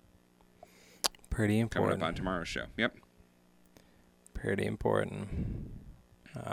Pretty 1.30 1.60
important. 1.60 1.92
coming 1.94 2.04
up 2.04 2.08
on 2.08 2.14
tomorrow's 2.14 2.48
show. 2.48 2.66
Yep. 2.78 2.96
Pretty 4.36 4.66
important. 4.66 5.28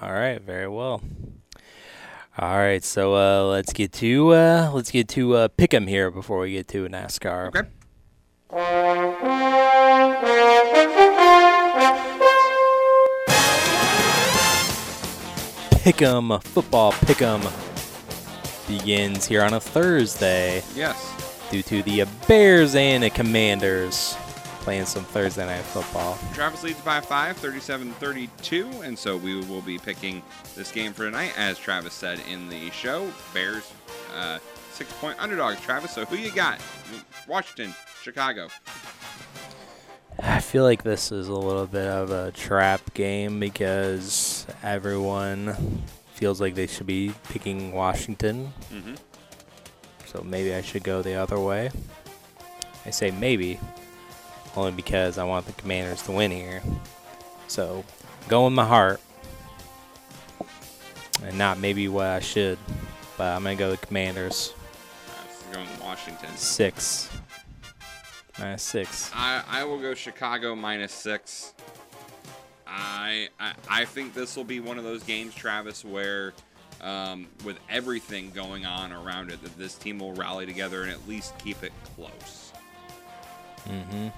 All 0.00 0.12
right, 0.12 0.40
very 0.40 0.68
well. 0.68 1.02
All 2.38 2.56
right, 2.56 2.82
so 2.82 3.14
uh, 3.14 3.44
let's 3.44 3.72
get 3.74 3.92
to 3.94 4.30
uh, 4.32 4.70
let's 4.72 4.90
get 4.90 5.06
to 5.08 5.34
uh, 5.36 5.48
Pick'em 5.48 5.86
here 5.86 6.10
before 6.10 6.38
we 6.40 6.52
get 6.52 6.66
to 6.68 6.86
NASCAR. 6.88 7.48
Okay. 7.48 7.68
Pick'em 15.82 16.42
football 16.44 16.92
Pick'em 16.92 17.40
begins 18.68 19.26
here 19.26 19.42
on 19.42 19.54
a 19.54 19.60
Thursday 19.60 20.62
Yes. 20.74 21.29
Due 21.50 21.62
to 21.62 21.82
the 21.82 22.04
Bears 22.28 22.74
and 22.74 23.02
the 23.02 23.10
Commanders 23.10 24.16
playing 24.60 24.84
some 24.84 25.04
Thursday 25.04 25.46
night 25.46 25.62
football. 25.64 26.18
Travis 26.34 26.62
leads 26.62 26.80
by 26.82 27.00
5, 27.00 27.36
37-32, 27.38 28.84
and 28.84 28.98
so 28.98 29.16
we 29.16 29.36
will 29.46 29.62
be 29.62 29.78
picking 29.78 30.22
this 30.54 30.70
game 30.70 30.92
for 30.92 31.04
tonight, 31.06 31.32
as 31.36 31.58
Travis 31.58 31.94
said 31.94 32.20
in 32.30 32.48
the 32.50 32.70
show. 32.70 33.10
Bears, 33.32 33.72
uh, 34.16 34.38
six-point 34.72 35.16
underdogs. 35.18 35.60
Travis, 35.62 35.92
so 35.92 36.04
who 36.04 36.16
you 36.16 36.30
got? 36.32 36.60
Washington, 37.26 37.74
Chicago. 38.02 38.48
I 40.22 40.40
feel 40.40 40.64
like 40.64 40.82
this 40.82 41.10
is 41.10 41.28
a 41.28 41.34
little 41.34 41.66
bit 41.66 41.86
of 41.86 42.10
a 42.10 42.30
trap 42.32 42.92
game 42.92 43.40
because 43.40 44.46
everyone 44.62 45.82
feels 46.14 46.40
like 46.40 46.54
they 46.54 46.66
should 46.66 46.86
be 46.86 47.14
picking 47.30 47.72
Washington. 47.72 48.52
Mhm. 48.70 48.98
So 50.10 50.22
maybe 50.24 50.52
I 50.52 50.60
should 50.60 50.82
go 50.82 51.02
the 51.02 51.14
other 51.14 51.38
way. 51.38 51.70
I 52.84 52.90
say 52.90 53.12
maybe 53.12 53.60
only 54.56 54.72
because 54.72 55.18
I 55.18 55.24
want 55.24 55.46
the 55.46 55.52
Commanders 55.52 56.02
to 56.02 56.12
win 56.12 56.32
here. 56.32 56.62
So 57.46 57.84
go 58.26 58.44
with 58.46 58.52
my 58.52 58.66
heart 58.66 59.00
and 61.22 61.38
not 61.38 61.58
maybe 61.60 61.86
what 61.86 62.06
I 62.06 62.18
should. 62.18 62.58
But 63.16 63.36
I'm 63.36 63.44
going 63.44 63.56
to 63.56 63.62
go 63.62 63.70
the 63.70 63.76
Commanders. 63.76 64.52
Uh, 65.06 65.54
going 65.54 65.68
Washington. 65.80 66.34
Six. 66.36 67.08
Minus 68.36 68.64
six. 68.64 69.12
I, 69.14 69.44
I 69.46 69.64
will 69.64 69.78
go 69.78 69.94
Chicago 69.94 70.56
minus 70.56 70.92
six. 70.92 71.54
I, 72.66 73.28
I 73.38 73.52
I 73.68 73.84
think 73.84 74.14
this 74.14 74.36
will 74.36 74.44
be 74.44 74.58
one 74.58 74.78
of 74.78 74.84
those 74.84 75.02
games, 75.02 75.34
Travis, 75.34 75.84
where 75.84 76.32
um, 76.82 77.26
with 77.44 77.58
everything 77.68 78.30
going 78.30 78.66
on 78.66 78.92
around 78.92 79.30
it, 79.30 79.42
that 79.42 79.56
this 79.58 79.74
team 79.74 79.98
will 79.98 80.12
rally 80.14 80.46
together 80.46 80.82
and 80.82 80.90
at 80.90 81.08
least 81.08 81.38
keep 81.38 81.62
it 81.62 81.72
close. 81.96 82.52
Mm-hmm. 83.68 84.08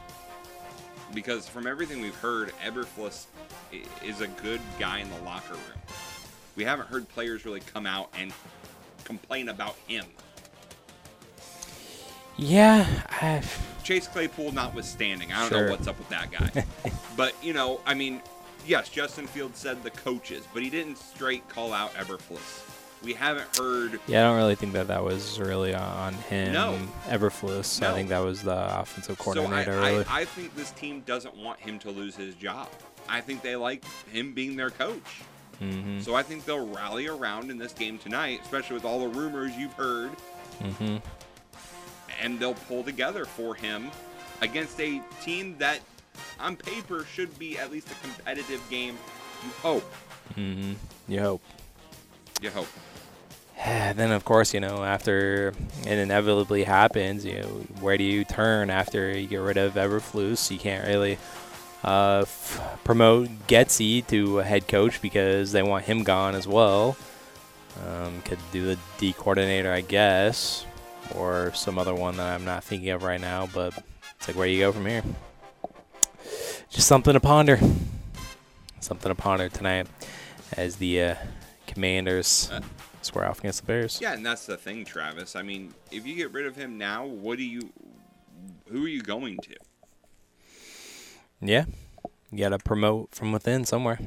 Because 1.14 1.48
from 1.48 1.66
everything 1.66 2.00
we've 2.00 2.14
heard, 2.16 2.52
Eberflus 2.64 3.26
is 4.04 4.20
a 4.20 4.28
good 4.28 4.60
guy 4.78 4.98
in 4.98 5.10
the 5.10 5.18
locker 5.24 5.54
room. 5.54 5.82
We 6.56 6.64
haven't 6.64 6.88
heard 6.88 7.08
players 7.08 7.44
really 7.44 7.60
come 7.60 7.86
out 7.86 8.10
and 8.18 8.32
complain 9.04 9.48
about 9.48 9.76
him. 9.86 10.04
Yeah, 12.36 12.86
I, 13.10 13.42
Chase 13.82 14.08
Claypool 14.08 14.52
notwithstanding, 14.52 15.32
I 15.32 15.40
don't 15.40 15.48
Sure. 15.50 15.64
know 15.66 15.70
what's 15.72 15.86
up 15.86 15.98
with 15.98 16.08
that 16.08 16.30
guy. 16.30 16.64
but, 17.16 17.34
you 17.42 17.52
know, 17.52 17.80
I 17.84 17.94
mean, 17.94 18.22
yes, 18.66 18.88
Justin 18.88 19.26
Fields 19.26 19.58
said 19.58 19.82
the 19.82 19.90
coaches, 19.90 20.44
but 20.52 20.62
he 20.62 20.70
didn't 20.70 20.96
straight 20.98 21.48
call 21.48 21.72
out 21.72 21.92
Eberflus. 21.94 22.68
We 23.02 23.14
haven't 23.14 23.56
heard. 23.56 23.98
Yeah, 24.06 24.20
I 24.20 24.28
don't 24.28 24.36
really 24.36 24.54
think 24.54 24.74
that 24.74 24.86
that 24.88 25.02
was 25.02 25.40
really 25.40 25.74
on 25.74 26.14
him. 26.14 26.52
No. 26.52 26.78
Eberflus. 27.08 27.82
I 27.84 27.92
think 27.94 28.08
that 28.10 28.20
was 28.20 28.42
the 28.42 28.78
offensive 28.80 29.16
So 29.16 29.30
I, 29.30 29.34
coordinator. 29.34 29.72
really. 29.80 30.04
I, 30.08 30.20
I 30.20 30.24
think 30.24 30.54
this 30.54 30.70
team 30.70 31.00
doesn't 31.04 31.36
want 31.36 31.58
him 31.58 31.80
to 31.80 31.90
lose 31.90 32.14
his 32.14 32.34
job. 32.36 32.68
I 33.08 33.20
think 33.20 33.42
they 33.42 33.56
like 33.56 33.84
him 34.12 34.32
being 34.34 34.54
their 34.54 34.70
coach. 34.70 35.20
mm-hmm. 35.60 35.98
So 36.00 36.14
I 36.14 36.22
think 36.22 36.44
they'll 36.44 36.64
rally 36.68 37.08
around 37.08 37.50
in 37.50 37.58
this 37.58 37.72
game 37.72 37.98
tonight, 37.98 38.40
especially 38.44 38.74
with 38.74 38.84
all 38.84 39.00
the 39.00 39.08
rumors 39.08 39.56
you've 39.56 39.72
heard, 39.74 40.10
Mm-hmm. 40.62 40.98
and 42.20 42.38
they'll 42.38 42.54
pull 42.54 42.84
together 42.84 43.24
for 43.24 43.54
him 43.56 43.90
against 44.42 44.80
a 44.80 45.02
team 45.22 45.56
that, 45.58 45.80
on 46.38 46.56
paper, 46.56 47.04
should 47.04 47.38
be 47.38 47.58
at 47.58 47.70
least 47.70 47.88
a 47.90 47.94
competitive 47.96 48.62
game. 48.70 48.98
You 49.44 49.50
hope. 49.62 49.94
Mm-hmm. 50.34 50.72
You 51.08 51.20
hope. 51.20 51.42
You 52.40 52.50
hope. 52.50 52.68
then 53.64 54.10
of 54.10 54.24
course 54.24 54.54
you 54.54 54.60
know 54.60 54.82
after 54.82 55.52
it 55.86 55.98
inevitably 55.98 56.64
happens 56.64 57.24
you 57.24 57.38
know 57.38 57.48
where 57.80 57.96
do 57.96 58.02
you 58.02 58.24
turn 58.24 58.70
after 58.70 59.16
you 59.16 59.26
get 59.26 59.36
rid 59.36 59.56
of 59.56 59.74
Eberflus 59.74 60.50
you 60.50 60.58
can't 60.58 60.86
really 60.86 61.18
uh, 61.84 62.20
f- 62.22 62.80
promote 62.82 63.28
Getsy 63.46 64.06
to 64.08 64.40
a 64.40 64.44
head 64.44 64.66
coach 64.68 65.02
because 65.02 65.52
they 65.52 65.62
want 65.62 65.84
him 65.84 66.02
gone 66.02 66.34
as 66.34 66.48
well 66.48 66.96
um, 67.86 68.22
could 68.22 68.38
do 68.52 68.64
the 68.64 68.78
D 68.98 69.12
coordinator 69.12 69.72
I 69.72 69.82
guess 69.82 70.64
or 71.14 71.52
some 71.54 71.78
other 71.78 71.94
one 71.94 72.16
that 72.16 72.34
I'm 72.34 72.44
not 72.44 72.64
thinking 72.64 72.90
of 72.90 73.02
right 73.02 73.20
now 73.20 73.48
but 73.52 73.74
it's 74.16 74.28
like 74.28 74.36
where 74.36 74.46
do 74.46 74.52
you 74.52 74.60
go 74.60 74.72
from 74.72 74.86
here 74.86 75.04
just 76.72 76.88
something 76.88 77.12
to 77.12 77.20
ponder 77.20 77.60
something 78.80 79.08
to 79.10 79.14
ponder 79.14 79.48
tonight 79.48 79.86
as 80.56 80.76
the 80.76 81.02
uh, 81.02 81.14
commanders 81.66 82.50
Uh, 82.50 82.60
square 83.02 83.28
off 83.28 83.38
against 83.40 83.60
the 83.60 83.66
Bears. 83.66 84.00
Yeah, 84.00 84.14
and 84.14 84.24
that's 84.24 84.46
the 84.46 84.56
thing, 84.56 84.84
Travis. 84.84 85.36
I 85.36 85.42
mean, 85.42 85.74
if 85.90 86.06
you 86.06 86.16
get 86.16 86.32
rid 86.32 86.46
of 86.46 86.56
him 86.56 86.78
now, 86.78 87.04
what 87.06 87.38
do 87.38 87.44
you? 87.44 87.70
Who 88.68 88.84
are 88.84 88.88
you 88.88 89.02
going 89.02 89.38
to? 89.38 89.56
Yeah. 91.40 91.64
You 92.30 92.38
got 92.38 92.50
to 92.50 92.58
promote 92.58 93.14
from 93.14 93.32
within 93.32 93.64
somewhere. 93.64 93.98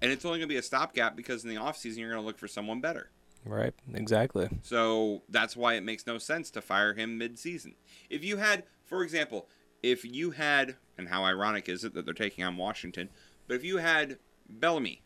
And 0.00 0.12
it's 0.12 0.24
only 0.24 0.38
going 0.38 0.48
to 0.48 0.52
be 0.52 0.58
a 0.58 0.62
stopgap 0.62 1.16
because 1.16 1.44
in 1.44 1.50
the 1.50 1.56
offseason 1.56 1.98
you're 1.98 2.10
going 2.10 2.22
to 2.22 2.26
look 2.26 2.38
for 2.38 2.48
someone 2.48 2.80
better. 2.80 3.10
Right. 3.44 3.74
Exactly. 3.92 4.48
So 4.62 5.22
that's 5.28 5.56
why 5.56 5.74
it 5.74 5.82
makes 5.82 6.06
no 6.06 6.18
sense 6.18 6.50
to 6.52 6.62
fire 6.62 6.94
him 6.94 7.18
mid-season. 7.18 7.74
If 8.08 8.24
you 8.24 8.38
had, 8.38 8.64
for 8.84 9.02
example, 9.02 9.48
if 9.82 10.04
you 10.04 10.32
had, 10.32 10.76
and 10.98 11.08
how 11.08 11.24
ironic 11.24 11.68
is 11.68 11.84
it 11.84 11.94
that 11.94 12.04
they're 12.04 12.14
taking 12.14 12.44
on 12.44 12.56
Washington, 12.56 13.08
but 13.46 13.54
if 13.54 13.64
you 13.64 13.78
had 13.78 14.18
Bieniemy 14.60 15.00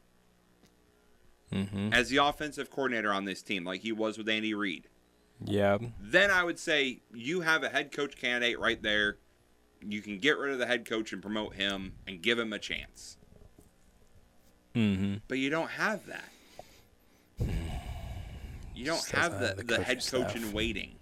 Mm-hmm. 1.52 1.92
as 1.92 2.08
the 2.10 2.18
offensive 2.18 2.70
coordinator 2.70 3.12
on 3.12 3.24
this 3.24 3.42
team, 3.42 3.64
like 3.64 3.80
he 3.80 3.90
was 3.90 4.16
with 4.16 4.28
Andy 4.28 4.54
Reid, 4.54 4.86
Yeah. 5.44 5.78
then 6.00 6.30
I 6.30 6.44
would 6.44 6.60
say 6.60 7.00
you 7.12 7.40
have 7.40 7.64
a 7.64 7.68
head 7.68 7.90
coach 7.90 8.16
candidate 8.16 8.60
right 8.60 8.80
there. 8.80 9.16
You 9.84 10.00
can 10.00 10.18
get 10.20 10.38
rid 10.38 10.52
of 10.52 10.60
the 10.60 10.66
head 10.66 10.84
coach 10.88 11.12
and 11.12 11.20
promote 11.20 11.56
him 11.56 11.94
and 12.06 12.22
give 12.22 12.38
him 12.38 12.52
a 12.52 12.58
chance. 12.60 13.16
Mm-hmm. 14.76 15.16
But 15.26 15.38
you 15.38 15.50
don't 15.50 15.70
have 15.70 16.06
that. 16.06 16.28
You 18.74 18.84
don't 18.84 19.04
have 19.10 19.40
the, 19.40 19.54
the 19.56 19.64
the 19.64 19.82
head 19.82 20.04
coach 20.08 20.36
in 20.36 20.52
waiting. 20.52 20.96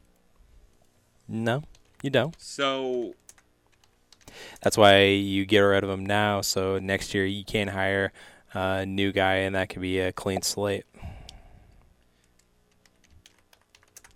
No, 1.29 1.63
you 2.03 2.09
don't. 2.11 2.35
So 2.41 3.15
That's 4.63 4.77
why 4.77 5.05
you 5.05 5.47
get 5.47 5.61
rid 5.61 5.85
of 5.85 5.91
them 5.91 6.05
now. 6.05 6.41
So 6.41 6.79
next 6.79 7.15
year 7.15 7.27
you 7.27 7.45
can 7.45 7.69
hire 7.69 8.13
a 8.55 8.87
new 8.87 9.13
guy, 9.13 9.37
and 9.37 9.55
that 9.55 9.69
could 9.69 9.83
be 9.83 10.01
a 10.01 10.13
clean 10.13 10.43
slate. 10.43 10.85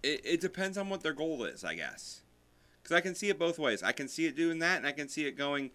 it, 0.03 0.21
it 0.25 0.41
depends 0.41 0.77
on 0.77 0.89
what 0.89 1.03
their 1.03 1.13
goal 1.13 1.45
is, 1.45 1.65
I 1.65 1.75
guess. 1.75 2.23
Because 2.83 2.97
I 2.97 3.01
can 3.01 3.15
see 3.15 3.29
it 3.29 3.39
both 3.39 3.59
ways. 3.59 3.83
I 3.83 3.93
can 3.93 4.09
see 4.09 4.27
it 4.27 4.37
doing 4.37 4.59
that, 4.59 4.79
and 4.79 4.87
I 4.87 4.93
can 4.93 5.09
see 5.09 5.27
it 5.27 5.37
going. 5.37 5.71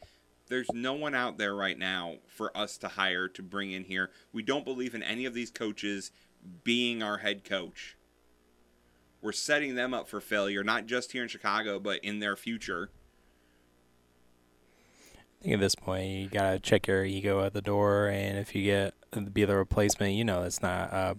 There's 0.47 0.67
no 0.73 0.93
one 0.93 1.15
out 1.15 1.37
there 1.37 1.55
right 1.55 1.77
now 1.77 2.15
for 2.27 2.55
us 2.55 2.77
to 2.79 2.87
hire 2.87 3.27
to 3.29 3.41
bring 3.41 3.71
in 3.71 3.85
here. 3.85 4.11
We 4.33 4.43
don't 4.43 4.65
believe 4.65 4.95
in 4.95 5.03
any 5.03 5.25
of 5.25 5.33
these 5.33 5.51
coaches 5.51 6.11
being 6.63 7.01
our 7.01 7.17
head 7.17 7.43
coach. 7.43 7.97
We're 9.21 9.31
setting 9.31 9.75
them 9.75 9.93
up 9.93 10.07
for 10.07 10.21
failure, 10.21 10.63
not 10.63 10.85
just 10.85 11.11
here 11.11 11.23
in 11.23 11.29
Chicago, 11.29 11.79
but 11.79 12.03
in 12.03 12.19
their 12.19 12.35
future. 12.35 12.91
I 15.39 15.43
think 15.43 15.53
at 15.55 15.59
this 15.59 15.75
point 15.75 16.07
you 16.07 16.27
gotta 16.29 16.59
check 16.59 16.87
your 16.87 17.05
ego 17.05 17.43
at 17.43 17.53
the 17.53 17.61
door, 17.61 18.07
and 18.07 18.37
if 18.37 18.55
you 18.55 18.63
get 18.63 18.93
be 19.33 19.45
the 19.45 19.55
replacement, 19.55 20.13
you 20.13 20.23
know 20.23 20.43
it's 20.43 20.61
not 20.61 20.91
a 20.91 21.15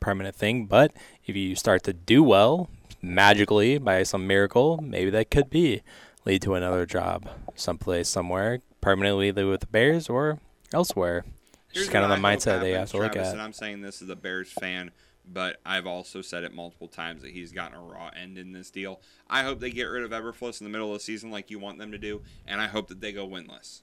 permanent 0.00 0.34
thing. 0.34 0.66
But 0.66 0.92
if 1.24 1.36
you 1.36 1.54
start 1.54 1.82
to 1.84 1.92
do 1.92 2.22
well 2.22 2.68
magically 3.00 3.78
by 3.78 4.02
some 4.02 4.26
miracle, 4.26 4.78
maybe 4.82 5.10
that 5.10 5.30
could 5.30 5.50
be 5.50 5.82
lead 6.24 6.42
to 6.42 6.54
another 6.54 6.84
job 6.84 7.28
someplace 7.54 8.08
somewhere 8.08 8.60
permanently, 8.80 9.30
with 9.30 9.60
the 9.60 9.66
Bears 9.66 10.08
or 10.08 10.38
elsewhere. 10.72 11.24
Here's 11.72 11.86
Just 11.86 11.92
kind 11.92 12.04
of 12.04 12.10
the 12.10 12.16
mindset 12.16 12.60
they 12.60 12.72
have 12.72 12.90
to 12.90 12.98
look 12.98 13.12
Travis, 13.12 13.28
at. 13.28 13.34
And 13.34 13.42
I'm 13.42 13.52
saying 13.52 13.82
this 13.82 14.02
as 14.02 14.08
a 14.08 14.16
Bears 14.16 14.50
fan, 14.50 14.90
but 15.26 15.60
I've 15.64 15.86
also 15.86 16.22
said 16.22 16.44
it 16.44 16.52
multiple 16.54 16.88
times 16.88 17.22
that 17.22 17.30
he's 17.32 17.52
gotten 17.52 17.76
a 17.78 17.82
raw 17.82 18.10
end 18.20 18.38
in 18.38 18.52
this 18.52 18.70
deal. 18.70 19.00
I 19.28 19.42
hope 19.42 19.60
they 19.60 19.70
get 19.70 19.84
rid 19.84 20.02
of 20.02 20.10
Eberflus 20.10 20.60
in 20.60 20.64
the 20.64 20.70
middle 20.70 20.88
of 20.88 20.94
the 20.94 21.04
season 21.04 21.30
like 21.30 21.50
you 21.50 21.58
want 21.58 21.78
them 21.78 21.92
to 21.92 21.98
do, 21.98 22.22
and 22.46 22.60
I 22.60 22.66
hope 22.66 22.88
that 22.88 23.00
they 23.00 23.12
go 23.12 23.28
winless. 23.28 23.82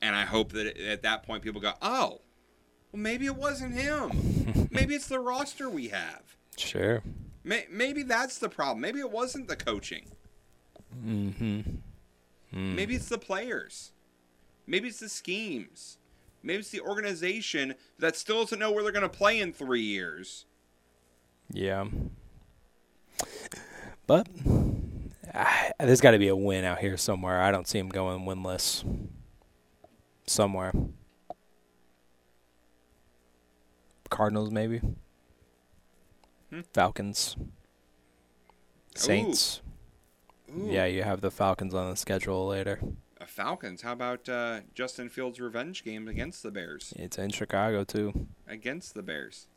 And 0.00 0.14
I 0.14 0.22
hope 0.22 0.52
that 0.52 0.76
at 0.78 1.02
that 1.02 1.22
point 1.22 1.42
people 1.42 1.60
go, 1.60 1.72
oh, 1.82 2.20
well, 2.92 3.02
maybe 3.02 3.26
it 3.26 3.36
wasn't 3.36 3.74
him. 3.74 4.68
maybe 4.70 4.94
it's 4.94 5.08
the 5.08 5.18
roster 5.18 5.68
we 5.68 5.88
have. 5.88 6.36
Sure. 6.56 7.02
May- 7.44 7.66
Maybe 7.70 8.02
that's 8.02 8.38
the 8.38 8.48
problem. 8.48 8.80
Maybe 8.80 9.00
it 9.00 9.10
wasn't 9.10 9.48
the 9.48 9.56
coaching. 9.56 10.12
Mm-hmm. 11.04 11.60
Mm. 12.54 12.74
Maybe 12.74 12.94
it's 12.94 13.08
the 13.08 13.18
players. 13.18 13.92
Maybe 14.66 14.88
it's 14.88 15.00
the 15.00 15.08
schemes. 15.08 15.98
Maybe 16.42 16.60
it's 16.60 16.70
the 16.70 16.80
organization 16.80 17.74
that 17.98 18.16
still 18.16 18.40
doesn't 18.42 18.58
know 18.58 18.70
where 18.70 18.82
they're 18.82 18.92
going 18.92 19.02
to 19.02 19.08
play 19.08 19.40
in 19.40 19.52
three 19.52 19.82
years. 19.82 20.46
Yeah. 21.50 21.86
But 24.06 24.28
ah, 25.34 25.70
there's 25.80 26.00
got 26.00 26.12
to 26.12 26.18
be 26.18 26.28
a 26.28 26.36
win 26.36 26.64
out 26.64 26.78
here 26.78 26.96
somewhere. 26.96 27.40
I 27.40 27.50
don't 27.50 27.66
see 27.66 27.78
him 27.78 27.88
going 27.88 28.24
winless. 28.24 28.84
Somewhere. 30.26 30.72
Cardinals, 34.10 34.50
maybe. 34.50 34.80
Hmm. 36.50 36.60
Falcons. 36.72 37.36
Saints. 38.94 39.60
Ooh. 40.56 40.68
Yeah, 40.70 40.86
you 40.86 41.02
have 41.02 41.20
the 41.20 41.30
Falcons 41.30 41.74
on 41.74 41.90
the 41.90 41.96
schedule 41.96 42.46
later. 42.46 42.80
Uh, 43.20 43.26
Falcons. 43.26 43.82
How 43.82 43.92
about 43.92 44.28
uh, 44.28 44.60
Justin 44.74 45.08
Fields' 45.08 45.40
revenge 45.40 45.84
game 45.84 46.08
against 46.08 46.42
the 46.42 46.50
Bears? 46.50 46.94
It's 46.96 47.18
in 47.18 47.30
Chicago 47.30 47.84
too. 47.84 48.26
Against 48.46 48.94
the 48.94 49.02
Bears. 49.02 49.48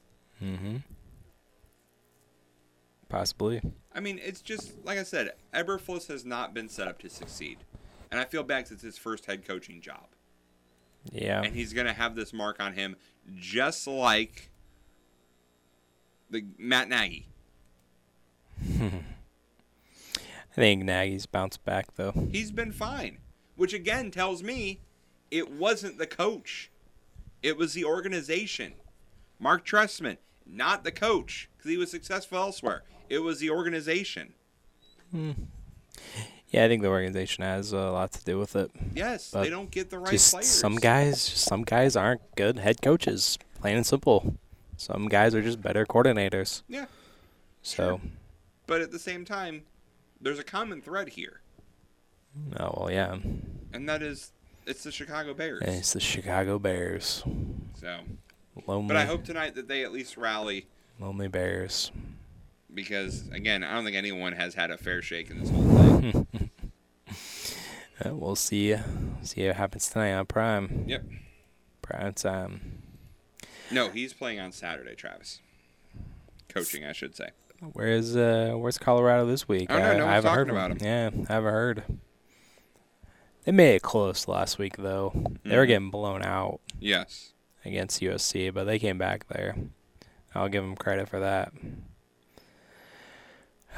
Mm-hmm. 0.44 0.78
Possibly. 3.10 3.62
I 3.94 4.00
mean, 4.00 4.20
it's 4.24 4.42
just 4.42 4.74
like 4.86 4.98
I 5.00 5.04
said. 5.04 5.32
Eberflus 5.54 6.08
has 6.08 6.24
not 6.26 6.54
been 6.54 6.70
set 6.70 6.88
up 6.88 7.00
to 7.00 7.10
succeed, 7.10 7.58
and 8.12 8.20
I 8.20 8.26
feel 8.26 8.44
bad 8.44 8.64
'cause 8.66 8.72
it's 8.74 8.84
his 8.84 8.98
first 8.98 9.26
head 9.26 9.44
coaching 9.46 9.82
job, 9.82 10.08
Yeah. 11.12 11.42
and 11.42 11.56
he's 11.56 11.74
going 11.74 11.88
to 11.88 11.94
have 11.94 12.16
this 12.16 12.32
mark 12.32 12.60
on 12.60 12.74
him, 12.74 12.96
just 13.36 13.88
like 13.88 14.52
the 16.30 16.46
Matt 16.60 16.88
Nagy. 16.88 17.28
I 18.62 19.02
think 20.54 20.84
Nagy's 20.84 21.26
bounced 21.26 21.64
back 21.64 21.96
though. 21.96 22.28
He's 22.32 22.52
been 22.52 22.72
fine, 22.72 23.20
which 23.56 23.74
again 23.74 24.12
tells 24.12 24.44
me 24.44 24.82
it 25.32 25.50
wasn't 25.52 25.98
the 25.98 26.08
coach, 26.08 26.70
it 27.42 27.58
was 27.58 27.74
the 27.74 27.86
organization. 27.86 28.74
Mark 29.40 29.66
Trestman, 29.66 30.18
not 30.46 30.84
the 30.84 30.92
coach, 30.92 31.50
because 31.58 31.72
he 31.72 31.78
was 31.78 31.90
successful 31.90 32.38
elsewhere. 32.38 32.84
It 33.10 33.20
was 33.20 33.40
the 33.40 33.50
organization. 33.50 34.34
Hmm. 35.12 35.32
Yeah, 36.50 36.66
I 36.66 36.68
think 36.68 36.82
the 36.82 36.90
organization 36.90 37.44
has 37.44 37.74
a 37.74 37.78
lot 37.92 38.12
to 38.14 38.24
do 38.24 38.40
with 38.40 38.56
it. 38.56 38.72
Yes, 38.96 39.32
But 39.32 39.44
they 39.44 39.50
don't 39.50 39.70
get 39.70 39.90
the 39.90 40.00
right 40.00 40.12
just 40.12 40.32
players. 40.32 40.48
Some 40.48 40.76
guys, 40.78 41.22
some 41.22 41.64
guys 41.64 41.96
aren't 41.96 42.22
good 42.36 42.58
head 42.58 42.82
coaches. 42.82 43.38
Plain 43.62 43.78
and 43.78 43.86
simple. 43.86 44.36
Some 44.78 45.08
guys 45.10 45.36
are 45.36 45.42
just 45.42 45.62
better 45.62 45.86
coordinators. 45.86 46.64
Yeah, 46.68 46.86
So, 47.62 48.00
but 48.66 48.82
at 48.82 48.92
the 48.92 48.98
same 49.00 49.26
time, 49.26 49.64
there's 50.22 50.40
a 50.40 50.44
common 50.44 50.82
thread 50.82 51.10
here, 51.10 51.42
oh 52.58 52.74
well, 52.78 52.92
yeah. 52.92 53.18
and 53.74 53.88
that 53.90 54.02
is 54.02 54.32
it's 54.66 54.84
the 54.84 54.92
Chicago 54.92 55.34
Bears. 55.34 55.62
And 55.62 55.76
it's 55.76 55.94
the 55.94 56.00
Chicago 56.00 56.58
Bears. 56.60 57.24
So, 57.80 58.00
Lonely, 58.68 58.88
but 58.88 58.98
I 58.98 59.06
hope 59.06 59.24
tonight 59.26 59.56
that 59.56 59.68
they 59.68 59.84
at 59.84 59.92
least 59.92 60.16
rally 60.18 60.68
lonely 61.00 61.28
Bears. 61.28 61.92
Because 62.74 63.28
again, 63.30 63.64
I 63.64 63.74
don't 63.74 63.84
think 63.86 63.96
anyone 63.98 64.34
has 64.34 64.54
had 64.56 64.72
a 64.72 64.78
fair 64.78 65.02
shake 65.02 65.30
in 65.30 65.40
this 65.40 65.50
whole 65.50 66.00
thing. 66.02 66.50
Uh, 68.06 68.16
we'll 68.16 68.34
see. 68.38 68.74
See 69.24 69.46
what 69.46 69.58
happens 69.58 69.90
tonight 69.90 70.14
on 70.14 70.26
Prime. 70.26 70.86
Yep. 70.88 71.04
Prime 71.82 72.14
time. 72.14 72.82
no, 73.72 73.90
he's 73.90 74.14
playing 74.14 74.40
on 74.40 74.54
Saturday, 74.54 74.96
Travis. 74.96 75.42
Coaching, 76.48 76.86
I 76.86 76.94
should 76.94 77.14
say. 77.14 77.32
Where's 77.74 78.16
uh 78.16 78.54
Where's 78.56 78.78
Colorado 78.78 79.26
this 79.26 79.50
week? 79.50 79.70
I 79.70 79.80
don't 79.80 79.98
know, 79.98 80.06
no 80.06 80.12
I 80.12 80.14
haven't 80.14 80.34
heard 80.34 80.50
about 80.50 80.82
Yeah, 80.82 81.10
I 81.30 81.34
haven't 81.34 81.52
heard. 81.52 81.84
They 83.44 83.52
made 83.52 83.76
it 83.76 83.82
close 83.82 84.30
last 84.30 84.58
week 84.58 84.78
though. 84.78 85.12
They 85.44 85.58
were 85.58 85.66
Mhm. 85.66 85.68
getting 85.68 85.90
blown 85.90 86.24
out. 86.24 86.62
Yes. 86.80 87.34
Against 87.66 88.02
USC, 88.02 88.50
but 88.50 88.64
they 88.64 88.80
came 88.80 88.98
back 88.98 89.28
there. 89.28 89.58
I'll 90.34 90.48
give 90.48 90.64
them 90.64 90.78
credit 90.78 91.10
for 91.10 91.20
that. 91.20 91.52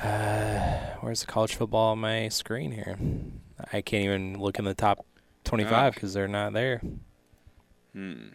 Uh, 0.02 0.96
where's 1.02 1.22
the 1.22 1.28
college 1.28 1.56
football 1.56 1.92
on 1.92 2.00
my 2.00 2.28
screen 2.30 2.72
here? 2.72 2.98
I 3.72 3.82
can't 3.82 4.04
even 4.06 4.40
look 4.40 4.58
in 4.58 4.66
the 4.66 4.74
top 4.74 5.06
25 5.44 5.94
because 5.94 6.14
they're 6.14 6.28
not 6.28 6.54
there. 6.54 6.82
Hmm. 7.94 8.30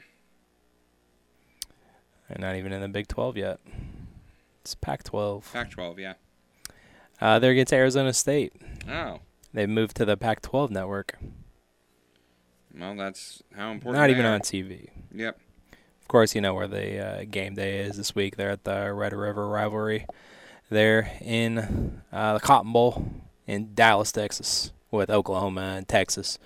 They're 2.29 2.39
not 2.39 2.57
even 2.57 2.73
in 2.73 2.81
the 2.81 2.89
Big 2.89 3.09
12 3.09 3.37
yet. 3.37 3.61
It's 4.63 4.75
Pac-12. 4.75 5.53
Pac-12, 5.53 5.99
yeah. 5.99 6.15
Uh, 7.21 7.39
they're 7.39 7.53
against 7.53 7.73
Arizona 7.73 8.13
State. 8.13 8.53
Oh. 8.89 9.21
They 9.53 9.67
moved 9.67 9.97
to 9.97 10.05
the 10.05 10.17
Pac-12 10.17 10.71
network. 10.71 11.17
Well, 12.79 12.95
that's 12.97 13.43
how 13.55 13.71
important. 13.71 14.01
Not 14.01 14.11
even 14.11 14.27
are. 14.27 14.35
on 14.35 14.41
TV. 14.41 14.89
Yep. 15.15 15.41
Of 15.73 16.09
course, 16.09 16.35
you 16.35 16.41
know 16.41 16.55
where 16.55 16.69
the 16.69 16.99
uh, 16.99 17.25
game 17.31 17.55
day 17.55 17.79
is 17.79 17.97
this 17.97 18.15
week. 18.15 18.37
They're 18.37 18.51
at 18.51 18.65
the 18.65 18.93
Red 18.93 19.13
River 19.13 19.49
rivalry. 19.49 20.07
They're 20.71 21.13
in 21.21 22.03
uh, 22.13 22.35
the 22.35 22.41
Cotton 22.41 22.73
Bowl 22.73 23.07
in 23.47 23.75
Dallas, 23.75 24.11
Texas, 24.13 24.73
with 24.91 25.11
Oklahoma 25.11 25.75
and 25.77 25.87
Texas 25.89 26.39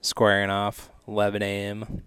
squaring 0.00 0.50
off 0.50 0.90
11 1.06 1.42
a.m. 1.42 2.02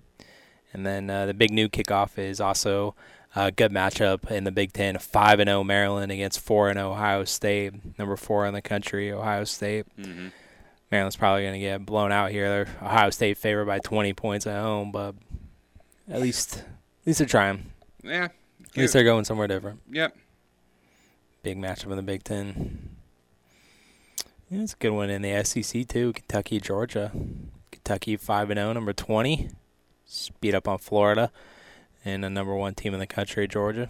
And 0.73 0.85
then 0.85 1.10
uh, 1.10 1.26
the 1.27 1.34
Big 1.34 1.52
Noon 1.52 1.69
kickoff 1.69 2.18
is 2.18 2.41
also 2.41 2.95
a 3.35 3.52
good 3.52 3.72
matchup 3.72 4.30
in 4.30 4.44
the 4.44 4.52
Big 4.52 4.73
Ten. 4.73 4.98
5 4.98 5.40
and 5.40 5.48
0 5.48 5.64
Maryland 5.64 6.11
against 6.11 6.40
4 6.40 6.69
and 6.69 6.77
0 6.77 6.91
Ohio 6.91 7.23
State, 7.23 7.98
number 7.98 8.15
four 8.15 8.45
in 8.45 8.53
the 8.53 8.61
country, 8.61 9.11
Ohio 9.11 9.44
State. 9.44 9.85
Mhm. 9.98 10.31
Maryland's 10.91 11.15
probably 11.15 11.41
going 11.44 11.53
to 11.53 11.60
get 11.60 11.85
blown 11.85 12.11
out 12.11 12.30
here. 12.31 12.49
They're 12.49 12.76
Ohio 12.81 13.10
State 13.10 13.38
favored 13.38 13.65
by 13.65 13.80
20 13.80 14.14
points 14.14 14.45
at 14.45 14.61
home, 14.61 14.91
but 14.91 15.15
at 16.10 16.22
least 16.22 16.57
at 16.57 17.07
least 17.07 17.19
they're 17.19 17.27
trying. 17.27 17.72
Yeah. 18.03 18.26
At 18.26 18.77
least 18.77 18.94
they're 18.94 19.03
going 19.03 19.26
somewhere 19.26 19.48
different. 19.48 19.81
Yep. 19.91 20.15
Big 21.44 21.57
matchup 21.57 21.91
in 21.91 21.98
the 21.98 22.02
Big 22.02 22.24
Ten. 22.24 22.95
Yeah, 24.49 24.61
it's 24.61 24.72
a 24.72 24.78
good 24.78 24.91
one 24.91 25.10
in 25.10 25.22
the 25.22 25.44
SEC 25.44 25.86
too. 25.90 26.14
Kentucky, 26.14 26.61
Georgia. 26.61 27.11
Kentucky 27.70 28.15
five 28.15 28.49
and 28.49 28.57
zero, 28.57 28.72
number 28.72 28.94
twenty. 28.94 29.49
Speed 30.06 30.56
up 30.56 30.70
on 30.70 30.78
Florida, 30.78 31.34
and 32.06 32.24
the 32.24 32.30
number 32.30 32.56
one 32.56 32.76
team 32.76 32.94
in 32.94 33.02
the 33.02 33.06
country, 33.07 33.45
Georgia. 33.45 33.90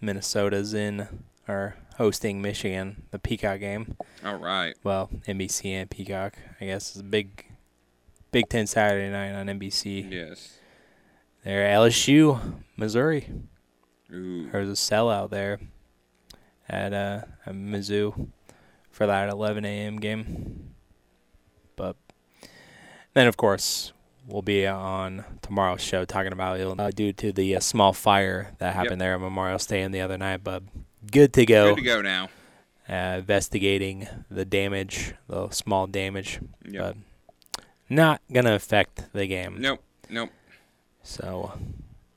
Minnesota's 0.00 0.74
in 0.74 1.08
or 1.48 1.74
hosting 1.96 2.40
Michigan, 2.40 3.02
the 3.10 3.18
Peacock 3.18 3.58
game. 3.58 3.96
All 4.24 4.36
right. 4.36 4.76
Well, 4.84 5.10
NBC 5.26 5.72
and 5.72 5.90
Peacock, 5.90 6.34
I 6.60 6.66
guess, 6.66 6.94
is 6.94 7.00
a 7.00 7.04
big 7.04 7.46
Big 8.30 8.48
Ten 8.48 8.68
Saturday 8.68 9.10
night 9.10 9.32
on 9.32 9.46
NBC. 9.46 10.08
Yes. 10.08 10.58
They're 11.42 11.68
LSU, 11.76 12.62
Missouri. 12.76 13.28
Ooh. 14.12 14.48
There's 14.52 14.68
a 14.68 14.72
sellout 14.72 15.30
there 15.30 15.58
at 16.68 16.92
uh 16.92 17.22
at 17.44 17.54
Mizzou 17.54 18.28
for 18.90 19.06
that 19.06 19.28
11 19.28 19.64
a.m. 19.64 19.98
game. 19.98 20.74
But 21.76 21.96
then, 23.14 23.26
of 23.26 23.36
course, 23.36 23.92
we'll 24.26 24.42
be 24.42 24.66
on 24.66 25.24
tomorrow's 25.42 25.82
show 25.82 26.04
talking 26.04 26.32
about 26.32 26.58
it 26.58 26.80
uh, 26.80 26.90
due 26.90 27.12
to 27.12 27.32
the 27.32 27.56
uh, 27.56 27.60
small 27.60 27.92
fire 27.92 28.54
that 28.58 28.74
happened 28.74 29.00
there 29.00 29.14
at 29.14 29.20
Memorial 29.20 29.58
Stadium 29.58 29.92
the 29.92 30.00
other 30.00 30.16
night. 30.18 30.42
But 30.42 30.62
good 31.10 31.32
to 31.34 31.44
go. 31.44 31.74
Good 31.74 31.82
to 31.82 31.86
go 31.86 32.02
now. 32.02 32.28
Uh, 32.88 33.16
investigating 33.18 34.06
the 34.30 34.44
damage, 34.44 35.14
the 35.28 35.50
small 35.50 35.86
damage, 35.86 36.40
Yep. 36.64 36.82
but 36.82 36.96
not 37.90 38.20
gonna 38.32 38.54
affect 38.54 39.12
the 39.12 39.26
game. 39.26 39.56
Nope. 39.60 39.82
Nope. 40.08 40.30
So 41.02 41.52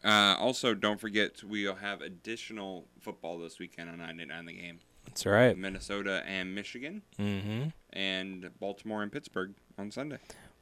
Uh, 0.04 0.36
also, 0.40 0.74
don't 0.74 1.00
forget 1.00 1.44
we'll 1.44 1.76
have 1.76 2.02
additional 2.02 2.86
football 3.00 3.38
this 3.40 3.60
weekend 3.60 3.90
on 3.90 3.98
99 4.00 4.46
the 4.46 4.54
game. 4.54 4.80
That's 5.06 5.26
right. 5.26 5.58
Minnesota 5.58 6.24
and 6.28 6.54
Michigan, 6.56 7.02
Mhm. 7.20 7.74
and 7.92 8.50
Baltimore 8.60 9.02
and 9.04 9.12
Pittsburgh 9.12 9.54
on 9.78 9.92
Sunday. 9.92 10.18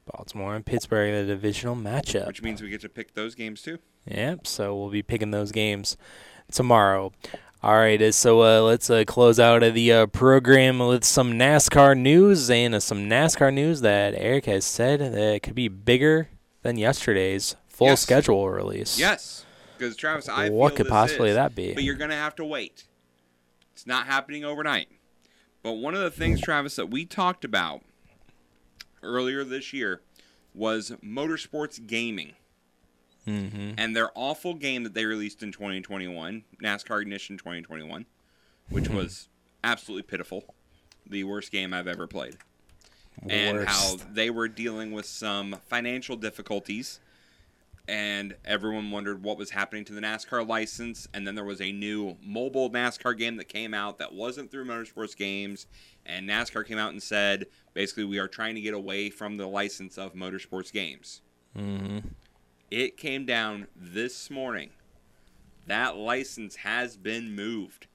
Baltimore 0.06 0.56
and 0.56 0.64
Pittsburgh, 0.64 1.12
the 1.12 1.26
divisional 1.34 1.76
matchup. 1.76 2.26
Which 2.26 2.42
means 2.42 2.62
we 2.62 2.70
get 2.70 2.80
to 2.80 2.88
pick 2.88 3.12
those 3.14 3.34
games 3.34 3.60
too. 3.62 3.78
Yep. 4.06 4.46
So 4.46 4.74
we'll 4.74 4.88
be 4.90 5.02
picking 5.02 5.30
those 5.32 5.52
games 5.52 5.96
tomorrow. 6.50 7.12
All 7.62 7.74
right. 7.74 8.00
uh, 8.00 8.12
So 8.12 8.42
uh, 8.42 8.62
let's 8.62 8.88
uh, 8.88 9.04
close 9.06 9.38
out 9.38 9.62
of 9.62 9.74
the 9.74 9.92
uh, 9.92 10.06
program 10.06 10.78
with 10.78 11.04
some 11.04 11.32
NASCAR 11.34 11.96
news 11.98 12.48
and 12.50 12.74
uh, 12.74 12.80
some 12.80 13.00
NASCAR 13.08 13.52
news 13.52 13.82
that 13.82 14.14
Eric 14.16 14.46
has 14.46 14.64
said 14.64 15.00
that 15.00 15.42
could 15.42 15.54
be 15.54 15.68
bigger 15.68 16.30
than 16.62 16.78
yesterday's 16.78 17.54
full 17.78 17.86
Yes. 17.86 18.02
schedule 18.02 18.50
release. 18.50 18.98
Yes, 18.98 19.46
because 19.76 19.94
Travis, 19.96 20.28
I 20.28 20.48
What 20.50 20.74
could 20.74 20.88
possibly 20.88 21.30
is, 21.30 21.36
that 21.36 21.54
be? 21.54 21.72
But 21.74 21.84
you're 21.84 21.94
gonna 21.94 22.14
have 22.16 22.34
to 22.36 22.44
wait. 22.44 22.84
It's 23.72 23.86
not 23.86 24.06
happening 24.06 24.44
overnight. 24.44 24.88
But 25.62 25.74
one 25.74 25.94
of 25.94 26.00
the 26.00 26.10
things, 26.10 26.40
Travis, 26.40 26.74
that 26.76 26.90
we 26.90 27.04
talked 27.04 27.44
about 27.44 27.82
earlier 29.02 29.44
this 29.44 29.72
year 29.72 30.00
was 30.54 30.90
motorsports 31.04 31.84
gaming 31.86 32.32
Mm-hmm. 33.26 33.72
and 33.76 33.94
their 33.94 34.10
awful 34.14 34.54
game 34.54 34.84
that 34.84 34.94
they 34.94 35.04
released 35.04 35.42
in 35.42 35.52
2021, 35.52 36.44
NASCAR 36.62 37.02
Ignition 37.02 37.36
2021, 37.36 38.06
which 38.70 38.88
was 38.88 39.28
absolutely 39.62 40.02
pitiful. 40.04 40.54
The 41.06 41.24
worst 41.24 41.52
game 41.52 41.74
I've 41.74 41.86
ever 41.86 42.06
played. 42.06 42.38
And 43.28 43.68
how 43.68 43.96
they 44.10 44.30
were 44.30 44.48
dealing 44.48 44.92
with 44.92 45.04
some 45.04 45.56
financial 45.68 46.16
difficulties 46.16 47.00
and 47.88 48.36
everyone 48.44 48.90
wondered 48.90 49.22
what 49.22 49.38
was 49.38 49.50
happening 49.50 49.82
to 49.86 49.94
the 49.94 50.00
NASCAR 50.02 50.46
license. 50.46 51.08
And 51.14 51.26
then 51.26 51.34
there 51.34 51.44
was 51.44 51.62
a 51.62 51.72
new 51.72 52.16
mobile 52.22 52.70
NASCAR 52.70 53.16
game 53.16 53.36
that 53.36 53.48
came 53.48 53.72
out 53.72 53.98
that 53.98 54.12
wasn't 54.12 54.50
through 54.50 54.66
Motorsports 54.66 55.16
Games. 55.16 55.66
And 56.04 56.28
NASCAR 56.28 56.66
came 56.66 56.76
out 56.76 56.92
and 56.92 57.02
said, 57.02 57.46
basically, 57.72 58.04
we 58.04 58.18
are 58.18 58.28
trying 58.28 58.54
to 58.56 58.60
get 58.60 58.74
away 58.74 59.08
from 59.08 59.38
the 59.38 59.46
license 59.46 59.96
of 59.96 60.12
Motorsports 60.12 60.70
Games. 60.70 61.22
Mm-hmm. 61.56 61.98
It 62.70 62.98
came 62.98 63.24
down 63.24 63.66
this 63.74 64.30
morning. 64.30 64.70
That 65.66 65.96
license 65.96 66.56
has 66.56 66.98
been 66.98 67.34
moved. 67.34 67.86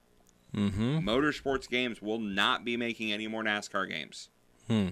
Mm-hmm. 0.56 1.08
Motorsports 1.08 1.70
Games 1.70 2.02
will 2.02 2.20
not 2.20 2.66
be 2.66 2.78
making 2.78 3.12
any 3.12 3.28
more 3.28 3.44
NASCAR 3.44 3.88
games. 3.88 4.30
Hmm. 4.68 4.90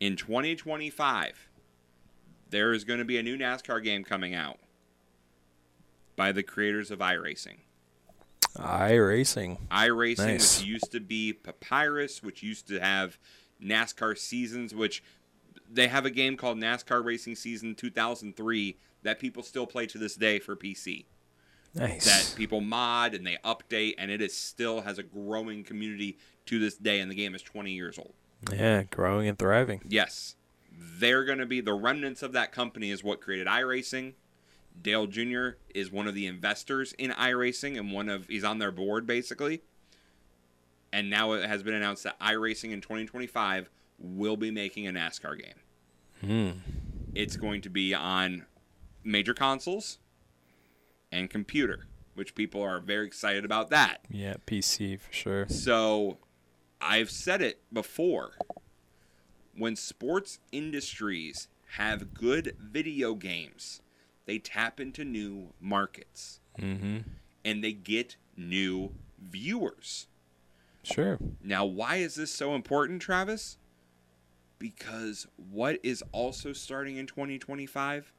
In 0.00 0.16
2025, 0.16 1.48
there 2.52 2.72
is 2.72 2.84
going 2.84 2.98
to 3.00 3.04
be 3.04 3.18
a 3.18 3.22
new 3.22 3.36
NASCAR 3.36 3.82
game 3.82 4.04
coming 4.04 4.34
out 4.34 4.58
by 6.14 6.30
the 6.30 6.42
creators 6.42 6.90
of 6.90 7.00
iRacing. 7.00 7.56
iRacing. 8.56 9.58
iRacing, 9.70 10.18
Nice. 10.18 10.58
which 10.60 10.66
used 10.68 10.92
to 10.92 11.00
be 11.00 11.32
Papyrus, 11.32 12.22
which 12.22 12.42
used 12.42 12.68
to 12.68 12.78
have 12.78 13.18
NASCAR 13.62 14.16
seasons, 14.16 14.74
which 14.74 15.02
they 15.70 15.88
have 15.88 16.04
a 16.04 16.10
game 16.10 16.36
called 16.36 16.58
NASCAR 16.58 17.02
Racing 17.04 17.34
Season 17.36 17.74
2003 17.74 18.76
that 19.02 19.18
people 19.18 19.42
still 19.42 19.66
play 19.66 19.86
to 19.86 19.98
this 19.98 20.14
day 20.14 20.38
for 20.38 20.54
PC. 20.54 21.06
Nice. 21.74 22.04
That 22.04 22.36
people 22.36 22.60
mod 22.60 23.14
and 23.14 23.26
they 23.26 23.38
update, 23.42 23.94
and 23.96 24.10
it 24.10 24.20
is 24.20 24.36
still 24.36 24.82
has 24.82 24.98
a 24.98 25.02
growing 25.02 25.64
community 25.64 26.18
to 26.44 26.58
this 26.58 26.76
day, 26.76 27.00
and 27.00 27.10
the 27.10 27.14
game 27.14 27.34
is 27.34 27.40
20 27.40 27.72
years 27.72 27.98
old. 27.98 28.12
Yeah, 28.52 28.82
growing 28.82 29.26
and 29.28 29.38
thriving. 29.38 29.80
Yes. 29.88 30.36
They're 30.98 31.24
going 31.24 31.38
to 31.38 31.46
be 31.46 31.60
the 31.60 31.74
remnants 31.74 32.22
of 32.22 32.32
that 32.32 32.52
company 32.52 32.90
is 32.90 33.04
what 33.04 33.20
created 33.20 33.46
iRacing. 33.46 34.14
Dale 34.80 35.06
Jr. 35.06 35.50
is 35.74 35.92
one 35.92 36.08
of 36.08 36.14
the 36.14 36.26
investors 36.26 36.94
in 36.94 37.10
iRacing 37.10 37.78
and 37.78 37.92
one 37.92 38.08
of 38.08 38.26
he's 38.28 38.44
on 38.44 38.58
their 38.58 38.72
board 38.72 39.06
basically. 39.06 39.62
And 40.92 41.08
now 41.08 41.32
it 41.32 41.46
has 41.46 41.62
been 41.62 41.74
announced 41.74 42.04
that 42.04 42.18
iRacing 42.20 42.72
in 42.72 42.80
2025 42.80 43.70
will 43.98 44.36
be 44.36 44.50
making 44.50 44.86
a 44.86 44.92
NASCAR 44.92 45.38
game. 45.38 45.54
Hmm. 46.20 46.58
It's 47.14 47.36
going 47.36 47.60
to 47.62 47.70
be 47.70 47.94
on 47.94 48.46
major 49.04 49.34
consoles 49.34 49.98
and 51.10 51.28
computer, 51.28 51.86
which 52.14 52.34
people 52.34 52.62
are 52.62 52.80
very 52.80 53.06
excited 53.06 53.44
about 53.44 53.70
that. 53.70 54.04
Yeah, 54.10 54.34
PC 54.46 55.00
for 55.00 55.12
sure. 55.12 55.48
So 55.48 56.18
I've 56.80 57.10
said 57.10 57.42
it 57.42 57.62
before. 57.72 58.32
When 59.56 59.76
sports 59.76 60.38
industries 60.50 61.48
have 61.76 62.14
good 62.14 62.56
video 62.60 63.14
games, 63.14 63.80
they 64.26 64.38
tap 64.38 64.80
into 64.80 65.04
new 65.04 65.52
markets 65.60 66.40
Mm-hmm. 66.58 66.98
and 67.44 67.64
they 67.64 67.72
get 67.72 68.16
new 68.36 68.92
viewers. 69.18 70.06
Sure. 70.82 71.18
Now, 71.42 71.64
why 71.64 71.96
is 71.96 72.14
this 72.16 72.30
so 72.30 72.54
important, 72.54 73.00
Travis? 73.02 73.56
Because 74.58 75.26
what 75.36 75.78
is 75.82 76.02
also 76.12 76.52
starting 76.52 76.96
in 76.96 77.06
2025? 77.06 78.12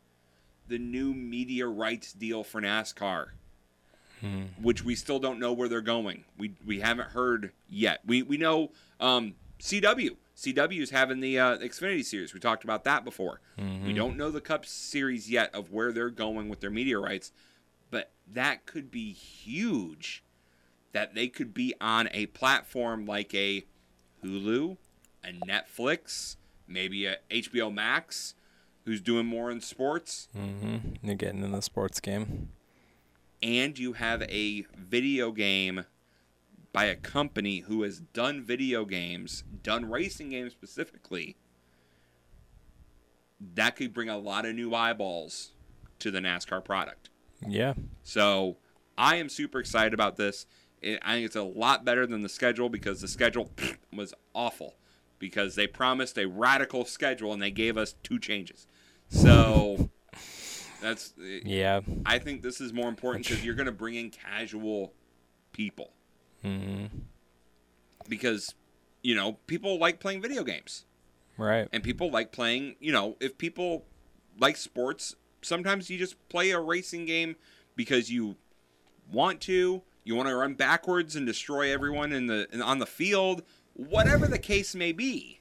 The 0.67 0.77
new 0.79 1.13
media 1.13 1.67
rights 1.67 2.13
deal 2.13 2.43
for 2.43 2.61
NASCAR 2.61 3.27
Hmm. 4.21 4.43
which 4.61 4.83
we 4.85 4.95
still 4.95 5.19
don't 5.19 5.37
know 5.37 5.51
where 5.51 5.67
they're 5.67 5.81
going. 5.81 6.23
We 6.37 6.53
we 6.65 6.79
haven't 6.79 7.09
heard 7.09 7.51
yet. 7.69 7.99
We 8.05 8.21
we 8.23 8.37
know 8.37 8.71
um, 9.01 9.35
CW. 9.63 10.17
CW 10.35 10.81
is 10.81 10.89
having 10.89 11.21
the 11.21 11.39
uh, 11.39 11.57
Xfinity 11.59 12.03
series. 12.03 12.33
We 12.33 12.39
talked 12.41 12.63
about 12.65 12.83
that 12.83 13.05
before. 13.05 13.39
We 13.57 13.63
Mhm. 13.63 13.95
don't 13.95 14.17
know 14.17 14.29
the 14.29 14.41
Cup 14.41 14.65
series 14.65 15.29
yet 15.29 15.53
of 15.55 15.71
where 15.71 15.93
they're 15.93 16.09
going 16.09 16.49
with 16.49 16.59
their 16.59 16.69
media 16.69 16.99
rights, 16.99 17.31
but 17.89 18.11
that 18.27 18.65
could 18.65 18.91
be 18.91 19.13
huge. 19.13 20.21
That 20.91 21.15
they 21.15 21.27
could 21.29 21.53
be 21.53 21.73
on 21.79 22.09
a 22.11 22.25
platform 22.27 23.05
like 23.05 23.33
a 23.33 23.65
Hulu, 24.23 24.77
a 25.23 25.31
Netflix, 25.31 26.35
maybe 26.67 27.05
a 27.05 27.19
HBO 27.31 27.69
Max, 27.71 28.35
who's 28.85 28.99
doing 29.01 29.25
more 29.25 29.49
in 29.49 29.61
sports 29.61 30.27
Mm-hmm. 30.37 31.05
You're 31.05 31.15
getting 31.15 31.41
in 31.43 31.51
the 31.53 31.61
sports 31.61 31.99
game. 32.01 32.49
and 33.41 33.77
you 33.79 33.93
have 33.93 34.21
a 34.23 34.65
video 34.77 35.31
game 35.31 35.85
by 36.73 36.85
a 36.85 36.95
company 36.95 37.59
who 37.59 37.83
has 37.83 37.99
done 37.99 38.41
video 38.41 38.83
games, 38.83 39.43
done 39.61 39.89
racing 39.89 40.31
games 40.31 40.51
specifically, 40.51 41.37
that 43.53 43.75
could 43.75 43.93
bring 43.93 44.09
a 44.09 44.17
lot 44.17 44.45
of 44.45 44.55
new 44.55 44.73
eyeballs 44.73 45.51
to 45.99 46.09
the 46.09 46.19
NASCAR 46.19 46.65
product. 46.65 47.09
Yeah. 47.47 47.75
So 48.01 48.57
I 48.97 49.17
am 49.17 49.29
super 49.29 49.59
excited 49.59 49.93
about 49.93 50.17
this. 50.17 50.47
It, 50.81 50.99
I 51.03 51.13
think 51.13 51.27
it's 51.27 51.35
a 51.35 51.43
lot 51.43 51.85
better 51.85 52.07
than 52.07 52.23
the 52.23 52.29
schedule 52.29 52.69
because 52.69 53.01
the 53.01 53.07
schedule 53.07 53.51
was 53.93 54.13
awful 54.33 54.75
because 55.19 55.55
they 55.55 55.67
promised 55.67 56.17
a 56.17 56.25
radical 56.25 56.85
schedule 56.85 57.31
and 57.31 57.41
they 57.41 57.51
gave 57.51 57.77
us 57.77 57.93
two 58.03 58.19
changes. 58.19 58.65
So 59.09 59.91
that's 60.81 61.13
yeah. 61.43 61.81
I 62.05 62.17
think 62.17 62.41
this 62.41 62.59
is 62.59 62.73
more 62.73 62.89
important 62.89 63.27
because 63.27 63.45
you're 63.45 63.55
going 63.55 63.67
to 63.67 63.71
bring 63.71 63.93
in 63.93 64.09
casual 64.09 64.93
people 65.51 65.93
hmm 66.43 66.85
because 68.09 68.53
you 69.01 69.15
know 69.15 69.37
people 69.47 69.79
like 69.79 69.99
playing 69.99 70.21
video 70.21 70.43
games 70.43 70.85
Right. 71.37 71.67
and 71.73 71.83
people 71.83 72.11
like 72.11 72.31
playing. 72.31 72.75
You 72.79 72.91
know, 72.91 73.17
if 73.19 73.37
people 73.39 73.85
like 74.39 74.55
sports, 74.55 75.15
sometimes 75.41 75.89
you 75.89 75.97
just 75.97 76.15
play 76.29 76.51
a 76.51 76.59
racing 76.59 77.05
game 77.05 77.35
because 77.75 78.11
you 78.11 78.35
want 79.11 79.41
to. 79.41 79.81
You 80.03 80.15
want 80.15 80.29
to 80.29 80.35
run 80.35 80.53
backwards 80.53 81.15
and 81.15 81.25
destroy 81.25 81.73
everyone 81.73 82.11
in 82.11 82.27
the 82.27 82.47
in, 82.53 82.61
on 82.61 82.77
the 82.79 82.85
field, 82.85 83.41
whatever 83.73 84.27
the 84.27 84.37
case 84.37 84.75
may 84.75 84.91
be. 84.91 85.39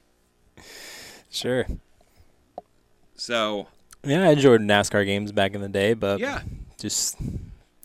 Sure. 1.29 1.65
So 3.15 3.67
Yeah, 4.03 4.23
I 4.23 4.31
enjoyed 4.31 4.61
NASCAR 4.61 5.05
games 5.05 5.31
back 5.31 5.53
in 5.53 5.61
the 5.61 5.69
day, 5.69 5.93
but 5.93 6.19
Yeah. 6.19 6.41
just 6.79 7.17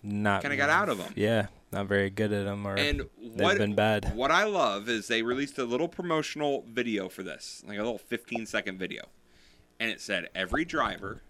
not 0.03 0.41
Kinda 0.43 0.57
got 0.57 0.71
out 0.71 0.89
of 0.89 0.99
them. 0.99 1.13
Yeah, 1.17 1.49
not 1.73 1.87
very 1.87 2.11
good 2.11 2.33
at 2.33 2.45
them, 2.45 2.67
or 2.67 2.77
And 2.77 3.01
they've 3.21 3.33
what 3.41 3.59
been 3.59 3.75
bad. 3.75 4.15
What 4.15 4.31
I 4.31 4.45
love 4.45 4.89
is 4.89 5.09
they 5.09 5.23
released 5.23 5.59
a 5.59 5.65
little 5.65 5.89
promotional 5.89 6.65
video 6.69 7.09
for 7.09 7.23
this, 7.23 7.63
like 7.67 7.79
a 7.79 7.83
little 7.83 7.99
15 7.99 8.47
second 8.47 8.79
video, 8.79 9.05
and 9.79 9.91
it 9.91 10.01
said 10.01 10.29
every 10.35 10.65
driver, 10.65 11.23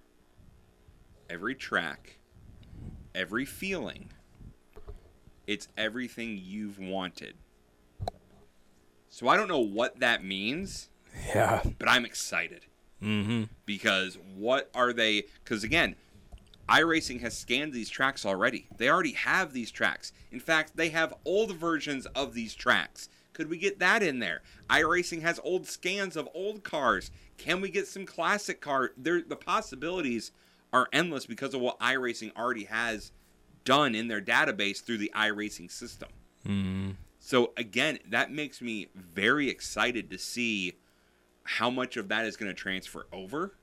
every 1.29 1.55
track, 1.55 2.19
every 3.15 3.45
feeling, 3.45 4.11
it's 5.47 5.69
everything 5.77 6.41
you've 6.41 6.79
wanted. 6.79 7.35
So 9.09 9.29
I 9.29 9.37
don't 9.37 9.49
know 9.49 9.59
what 9.59 10.01
that 10.01 10.23
means. 10.23 10.91
Yeah. 11.35 11.63
But 11.79 11.89
I'm 11.89 12.05
excited 12.05 12.67
Mm-hmm. 13.03 13.45
because 13.65 14.19
what 14.37 14.71
are 14.75 14.93
they? 14.93 15.25
Because 15.45 15.63
again, 15.63 15.95
iRacing 16.69 17.21
has 17.21 17.37
scanned 17.37 17.73
these 17.73 17.89
tracks 17.89 18.27
already. 18.27 18.67
They 18.77 18.89
already 18.89 19.13
have 19.13 19.53
these 19.53 19.71
tracks. 19.71 20.13
In 20.31 20.41
fact, 20.41 20.77
they 20.77 20.91
have 20.91 21.15
old 21.25 21.57
versions 21.57 22.07
of 22.07 22.35
these 22.35 22.55
tracks. 22.55 23.09
Could 23.33 23.49
we 23.49 23.59
get 23.59 23.79
that 23.79 24.03
in 24.03 24.19
there? 24.19 24.43
iRacing 24.69 25.23
has 25.23 25.41
old 25.43 25.67
scans 25.67 26.17
of 26.17 26.29
old 26.35 26.65
cars. 26.65 27.11
Can 27.37 27.61
we 27.61 27.71
get 27.71 27.87
some 27.87 28.05
classic 28.05 28.61
car? 28.61 28.91
There, 28.97 29.23
the 29.23 29.37
possibilities 29.37 30.33
are 30.73 30.89
endless 30.93 31.25
because 31.25 31.55
of 31.55 31.61
what 31.61 31.79
iRacing 31.81 32.37
already 32.37 32.65
has 32.65 33.13
done 33.65 33.95
in 33.95 34.09
their 34.09 34.21
database 34.21 34.83
through 34.83 34.99
the 34.99 35.13
iRacing 35.15 35.71
system. 35.71 36.09
Mm-hmm. 36.47 36.91
So 37.19 37.53
again, 37.57 37.99
that 38.09 38.33
makes 38.33 38.61
me 38.61 38.89
very 38.95 39.49
excited 39.49 40.11
to 40.11 40.19
see 40.19 40.79
how 41.45 41.71
much 41.71 41.97
of 41.97 42.09
that 42.09 42.27
is 42.27 42.37
going 42.37 42.51
to 42.51 42.55
transfer 42.55 43.07
over. 43.13 43.55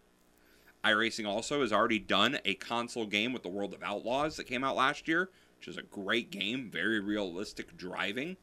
iRacing 0.86 1.28
also 1.28 1.62
has 1.62 1.74
already 1.74 1.99
done 1.99 2.38
a 2.45 2.53
console 2.56 3.06
game 3.06 3.34
with 3.34 3.44
the 3.44 3.49
World 3.49 3.74
of 3.74 3.82
Outlaws 3.84 4.36
that 4.38 4.45
came 4.45 4.64
out 4.64 4.76
last 4.76 5.07
year, 5.07 5.30
which 5.57 5.68
is 5.68 5.78
a 5.78 5.82
great 5.82 6.30
game, 6.32 6.70
very 6.72 6.99
realistic 6.99 7.76
driving. 7.76 8.38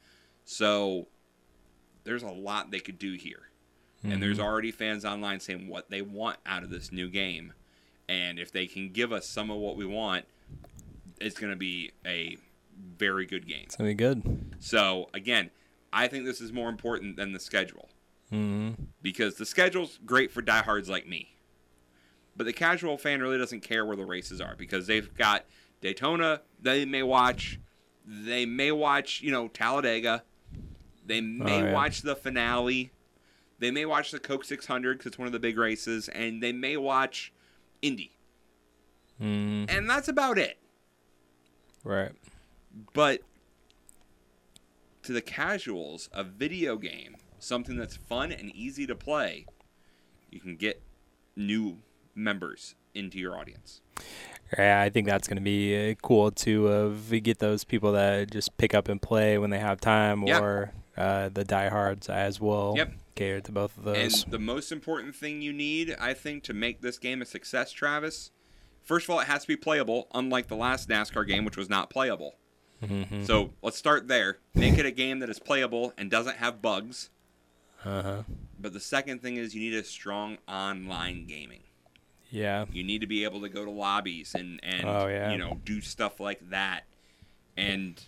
So 0.45 1.07
there's 2.05 2.23
a 2.25 2.29
lot 2.31 2.71
they 2.71 2.81
could 2.81 2.99
do 2.99 3.13
here. 3.13 3.49
And 4.05 4.21
there's 4.21 4.39
Mhm. 4.39 4.43
already 4.45 4.73
fans 4.73 5.05
online 5.05 5.39
saying 5.39 5.69
what 5.69 5.89
they 5.89 6.03
want 6.03 6.39
out 6.45 6.65
of 6.65 6.71
this 6.71 6.91
new 6.91 7.09
game. 7.09 7.53
And 8.09 8.41
if 8.41 8.51
they 8.51 8.67
can 8.67 8.91
give 8.91 9.13
us 9.13 9.29
some 9.29 9.49
of 9.49 9.59
what 9.59 9.77
we 9.77 9.87
want, 9.87 10.25
it's 11.21 11.39
going 11.39 11.53
to 11.53 11.57
be 11.57 11.93
a 12.05 12.37
very 12.99 13.25
good 13.27 13.47
game. 13.47 13.63
It's 13.65 13.77
gonna 13.77 13.91
be 13.91 13.95
good. 13.95 14.57
So 14.59 15.09
again, 15.15 15.51
I 15.93 16.09
think 16.09 16.25
this 16.25 16.41
is 16.41 16.53
more 16.53 16.69
important 16.69 17.15
than 17.17 17.33
the 17.33 17.39
schedule 17.39 17.89
Mm-hmm. 18.33 18.83
because 19.03 19.37
the 19.37 19.45
schedule's 19.47 19.99
great 20.05 20.33
for 20.33 20.43
diehards 20.43 20.89
like 20.89 21.07
me, 21.07 21.32
but 22.37 22.45
the 22.45 22.53
casual 22.53 22.97
fan 22.99 23.21
really 23.21 23.39
doesn't 23.39 23.61
care 23.61 23.85
where 23.85 23.97
the 23.97 24.05
races 24.07 24.41
are 24.41 24.55
because 24.57 24.87
they've 24.87 25.13
got 25.15 25.45
Daytona. 25.81 26.43
They 26.61 26.85
may 26.85 27.03
watch. 27.03 27.59
They 28.07 28.47
may 28.47 28.73
watch. 28.73 29.21
You 29.21 29.31
know 29.33 29.49
Talladega. 29.49 30.23
They 31.05 31.21
may 31.21 31.63
Oh, 31.63 31.65
yeah. 31.67 31.73
watch 31.73 32.03
the 32.03 32.15
finale. 32.17 32.91
They 33.59 33.71
may 33.71 33.85
watch 33.85 34.11
the 34.11 34.19
Coke 34.19 34.45
600 34.45 34.95
because 34.99 35.07
it's 35.11 35.19
one 35.19 35.27
of 35.27 35.33
the 35.33 35.39
big 35.39 35.57
races, 35.59 36.09
and 36.09 36.43
they 36.43 36.53
may 36.53 36.77
watch 36.77 37.33
Indy, 37.81 38.13
Mm-hmm. 39.21 39.65
and 39.69 39.89
that's 39.89 40.09
about 40.09 40.39
it. 40.39 40.59
Right. 41.85 42.13
But 42.93 43.21
to 45.03 45.13
the 45.13 45.21
casuals, 45.21 46.09
a 46.13 46.25
video 46.25 46.77
game, 46.77 47.17
something 47.39 47.77
that's 47.77 47.97
fun 47.97 48.33
and 48.33 48.51
easy 48.55 48.87
to 48.87 48.95
play, 48.95 49.47
you 50.31 50.41
can 50.41 50.57
get 50.57 50.83
new 51.37 51.79
members 52.15 52.75
into 52.95 53.19
your 53.19 53.39
audience. 53.39 53.81
Yeah, 54.59 54.83
I 54.83 54.91
think 54.91 55.07
that's 55.07 55.29
going 55.29 55.39
to 55.39 55.43
be 55.43 55.93
uh, 55.93 55.95
cool 56.03 56.31
to 56.31 56.69
uh, 56.69 57.19
get 57.23 57.39
those 57.39 57.65
people 57.65 57.93
that 57.93 58.31
just 58.31 58.57
pick 58.59 58.75
up 58.75 58.89
and 58.89 59.01
play 59.01 59.39
when 59.39 59.51
they 59.51 59.59
have 59.59 59.81
time, 59.81 60.25
or 60.25 60.73
uh, 60.97 61.31
the 61.31 61.45
diehards 61.45 62.09
as 62.09 62.41
well. 62.41 62.75
Yep. 62.77 62.93
Cater 63.15 63.41
to 63.43 63.53
both 63.53 63.77
of 63.77 63.85
those. 63.85 64.25
And 64.25 64.33
the 64.33 64.39
most 64.39 64.73
important 64.73 65.15
thing 65.15 65.43
you 65.43 65.53
need, 65.53 65.95
I 66.01 66.15
think, 66.15 66.43
to 66.45 66.55
make 66.55 66.81
this 66.81 66.99
game 66.99 67.23
a 67.23 67.27
success, 67.27 67.73
Travis, 67.73 68.31
first 68.83 69.07
of 69.07 69.11
all, 69.11 69.21
it 69.21 69.27
has 69.27 69.43
to 69.43 69.49
be 69.49 69.57
playable, 69.57 70.09
unlike 70.15 70.49
the 70.49 70.57
last 70.57 70.89
NASCAR 70.89 71.27
game, 71.27 71.45
which 71.45 71.57
was 71.57 71.69
not 71.69 71.91
playable. 71.91 72.37
Mhm. 72.83 73.25
So 73.27 73.53
let's 73.63 73.77
start 73.79 74.09
there. 74.09 74.39
Make 74.55 74.79
it 74.79 74.87
a 74.87 74.91
game 74.91 75.21
that 75.21 75.31
is 75.31 75.39
playable 75.39 75.93
and 75.97 76.11
doesn't 76.11 76.39
have 76.39 76.61
bugs. 76.61 77.11
Uh-huh. 77.85 78.23
But 78.59 78.73
the 78.73 78.81
second 78.81 79.23
thing 79.23 79.37
is 79.37 79.55
you 79.55 79.61
need 79.61 79.77
a 79.77 79.85
strong 79.85 80.39
online 80.49 81.27
gaming. 81.27 81.63
Yeah. 82.33 82.65
You 82.73 82.83
need 82.83 83.03
to 83.03 83.07
be 83.07 83.25
able 83.25 83.43
to 83.43 83.49
go 83.49 83.65
to 83.65 83.71
lobbies 83.71 84.35
and 84.35 84.59
and 84.65 84.85
Oh, 84.89 85.07
yeah. 85.07 85.31
you 85.31 85.39
know 85.39 85.61
do 85.65 85.81
stuff 85.81 86.19
like 86.19 86.51
that, 86.51 86.85
and 87.57 88.03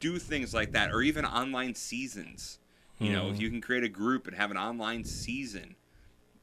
do 0.00 0.18
things 0.18 0.52
like 0.54 0.72
that, 0.72 0.90
or 0.92 1.02
even 1.02 1.24
online 1.24 1.74
seasons. 1.74 2.58
You 2.98 3.12
know, 3.12 3.28
if 3.30 3.36
Mhm. 3.36 3.40
you 3.40 3.50
can 3.50 3.60
create 3.60 3.84
a 3.84 3.88
group 3.88 4.26
and 4.26 4.34
have 4.36 4.50
an 4.50 4.56
online 4.56 5.04
season, 5.04 5.76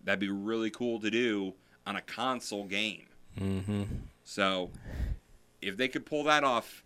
that'd 0.06 0.22
be 0.22 0.30
really 0.30 0.70
cool 0.70 1.02
to 1.02 1.12
do 1.12 1.53
on 1.86 1.98
a 1.98 2.02
console 2.02 2.64
game. 2.64 3.07
Mm-hmm. 3.38 3.84
So, 4.24 4.72
if 5.62 5.76
they 5.76 5.90
could 5.90 6.06
pull 6.06 6.24
that 6.24 6.45
off, 6.45 6.86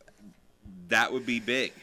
that 0.88 1.14
would 1.14 1.26
be 1.28 1.40
big. 1.40 1.74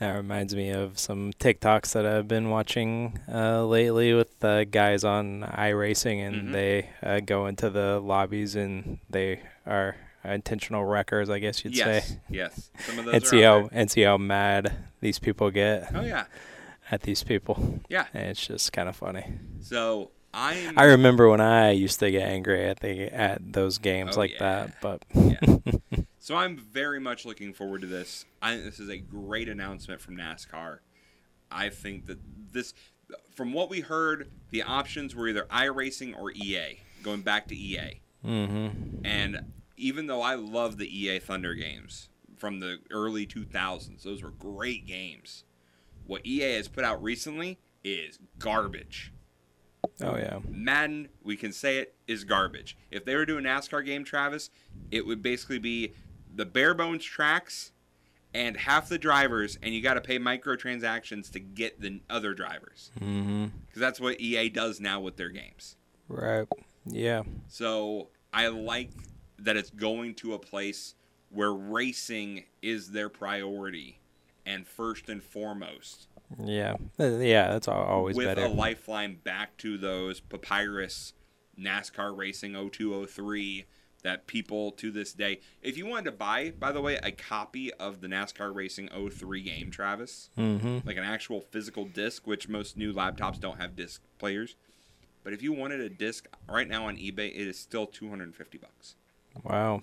That 0.00 0.12
reminds 0.16 0.54
me 0.56 0.70
of 0.70 0.98
some 0.98 1.32
TikToks 1.34 1.92
that 1.92 2.04
I've 2.04 2.26
been 2.26 2.50
watching 2.50 3.20
uh, 3.32 3.64
lately 3.64 4.12
with 4.12 4.44
uh, 4.44 4.64
guys 4.64 5.04
on 5.04 5.42
iRacing, 5.42 6.18
and 6.26 6.48
Mhm. 6.48 6.52
they 6.52 6.90
uh, 7.02 7.20
go 7.20 7.46
into 7.46 7.70
the 7.70 8.00
lobbies 8.00 8.56
and 8.56 8.98
they 9.08 9.40
are 9.66 9.96
intentional 10.24 10.84
wreckers, 10.84 11.30
I 11.30 11.38
guess 11.38 11.64
you'd 11.64 11.76
Yes, 11.76 12.08
say. 12.08 12.18
yes. 12.28 12.70
Some 12.80 12.98
of 12.98 13.04
those 13.04 13.14
and 13.14 13.26
see 13.26 13.42
how 13.42 13.68
and 13.72 13.90
see 13.90 14.02
how 14.02 14.16
mad 14.18 14.72
these 15.00 15.18
people 15.20 15.50
get. 15.52 15.90
Oh, 15.94 16.02
yeah. 16.02 16.24
At 16.90 17.02
these 17.02 17.22
people. 17.22 17.80
Yeah. 17.88 18.06
And 18.12 18.26
it's 18.28 18.44
just 18.46 18.72
kind 18.72 18.88
of 18.88 18.96
funny. 18.96 19.24
So 19.60 20.10
I'm. 20.34 20.76
I 20.76 20.84
remember 20.84 21.28
when 21.30 21.40
I 21.40 21.70
used 21.70 22.00
to 22.00 22.10
get 22.10 22.28
angry 22.28 22.64
at 22.64 22.80
the 22.80 23.04
at 23.14 23.52
those 23.52 23.78
games 23.78 24.16
Oh, 24.16 24.20
like 24.20 24.32
yeah. 24.32 24.66
that, 24.66 24.80
but 24.82 25.04
So 26.24 26.36
I'm 26.36 26.56
very 26.56 27.00
much 27.00 27.26
looking 27.26 27.52
forward 27.52 27.82
to 27.82 27.86
this. 27.86 28.24
I 28.40 28.52
think 28.52 28.64
this 28.64 28.80
is 28.80 28.88
a 28.88 28.96
great 28.96 29.46
announcement 29.46 30.00
from 30.00 30.16
NASCAR. 30.16 30.78
I 31.50 31.68
think 31.68 32.06
that 32.06 32.18
this, 32.50 32.72
from 33.34 33.52
what 33.52 33.68
we 33.68 33.80
heard, 33.80 34.30
the 34.48 34.62
options 34.62 35.14
were 35.14 35.28
either 35.28 35.46
iRacing 35.50 36.18
or 36.18 36.30
EA, 36.32 36.80
going 37.02 37.20
back 37.20 37.46
to 37.48 37.54
EA. 37.54 38.00
mm-hmm. 38.24 39.04
And 39.04 39.52
even 39.76 40.06
though 40.06 40.22
I 40.22 40.36
love 40.36 40.78
the 40.78 40.88
EA 40.88 41.18
Thunder 41.18 41.52
games 41.52 42.08
from 42.38 42.60
the 42.60 42.78
early 42.90 43.26
2000s, 43.26 44.02
those 44.02 44.22
were 44.22 44.30
great 44.30 44.86
games. 44.86 45.44
What 46.06 46.24
EA 46.24 46.54
has 46.54 46.68
put 46.68 46.84
out 46.84 47.02
recently 47.02 47.58
is 47.84 48.18
garbage. 48.38 49.12
Oh 50.02 50.16
yeah. 50.16 50.38
Madden, 50.48 51.10
we 51.22 51.36
can 51.36 51.52
say 51.52 51.78
it, 51.78 51.94
is 52.06 52.24
garbage. 52.24 52.78
If 52.90 53.04
they 53.04 53.14
were 53.14 53.26
doing 53.26 53.44
NASCAR 53.44 53.84
game, 53.84 54.04
Travis, 54.04 54.48
it 54.90 55.06
would 55.06 55.22
basically 55.22 55.58
be 55.58 55.92
the 56.34 56.44
bare 56.46 56.74
bones 56.74 57.04
tracks 57.04 57.72
and 58.32 58.56
half 58.56 58.88
the 58.88 58.98
drivers, 58.98 59.58
and 59.62 59.72
you 59.74 59.80
got 59.80 59.94
to 59.94 60.00
pay 60.00 60.18
microtransactions 60.18 61.30
to 61.32 61.38
get 61.38 61.80
the 61.80 62.00
other 62.10 62.34
drivers. 62.34 62.90
Mm-hmm. 63.00 63.46
Because 63.66 63.80
that's 63.80 64.00
what 64.00 64.20
EA 64.20 64.48
does 64.48 64.80
now 64.80 65.00
with 65.00 65.16
their 65.16 65.28
games. 65.28 65.76
Right. 66.08 66.46
Yeah. 66.84 67.22
So 67.48 68.08
I 68.32 68.48
like 68.48 68.90
that 69.38 69.56
it's 69.56 69.70
going 69.70 70.14
to 70.16 70.34
a 70.34 70.38
place 70.38 70.94
where 71.30 71.52
racing 71.52 72.44
is 72.62 72.90
their 72.90 73.08
priority 73.08 74.00
and 74.46 74.66
first 74.66 75.08
and 75.08 75.22
foremost. 75.22 76.08
Yeah, 76.42 76.76
Uh, 76.98 77.18
yeah, 77.18 77.52
that's 77.52 77.68
al- 77.68 77.74
always 77.82 78.16
with 78.16 78.26
better. 78.26 78.44
a 78.44 78.48
lifeline 78.48 79.16
back 79.22 79.56
to 79.58 79.78
those 79.78 80.20
papyrus 80.20 81.12
NASCAR 81.58 82.16
racing 82.16 82.54
0203 82.54 83.64
that 84.04 84.26
people 84.28 84.70
to 84.70 84.92
this 84.92 85.12
day 85.12 85.40
if 85.62 85.76
you 85.76 85.86
wanted 85.86 86.04
to 86.04 86.12
buy 86.12 86.52
by 86.60 86.70
the 86.70 86.80
way 86.80 86.96
a 87.02 87.10
copy 87.10 87.72
of 87.74 88.00
the 88.00 88.06
NASCAR 88.06 88.54
racing 88.54 88.88
03 89.10 89.42
game 89.42 89.70
Travis 89.70 90.30
Mhm. 90.38 90.86
like 90.86 90.96
an 90.96 91.02
actual 91.04 91.40
physical 91.40 91.86
disc 91.86 92.26
which 92.26 92.48
most 92.48 92.76
new 92.76 92.92
laptops 92.92 93.40
don't 93.40 93.60
have 93.60 93.74
disc 93.74 94.00
players 94.18 94.54
but 95.24 95.32
if 95.32 95.42
you 95.42 95.52
wanted 95.52 95.80
a 95.80 95.88
disc 95.88 96.28
right 96.48 96.68
now 96.68 96.86
on 96.86 96.96
eBay 96.96 97.28
it 97.30 97.48
is 97.48 97.58
still 97.58 97.86
250 97.86 98.58
bucks 98.58 98.94
Wow. 99.42 99.80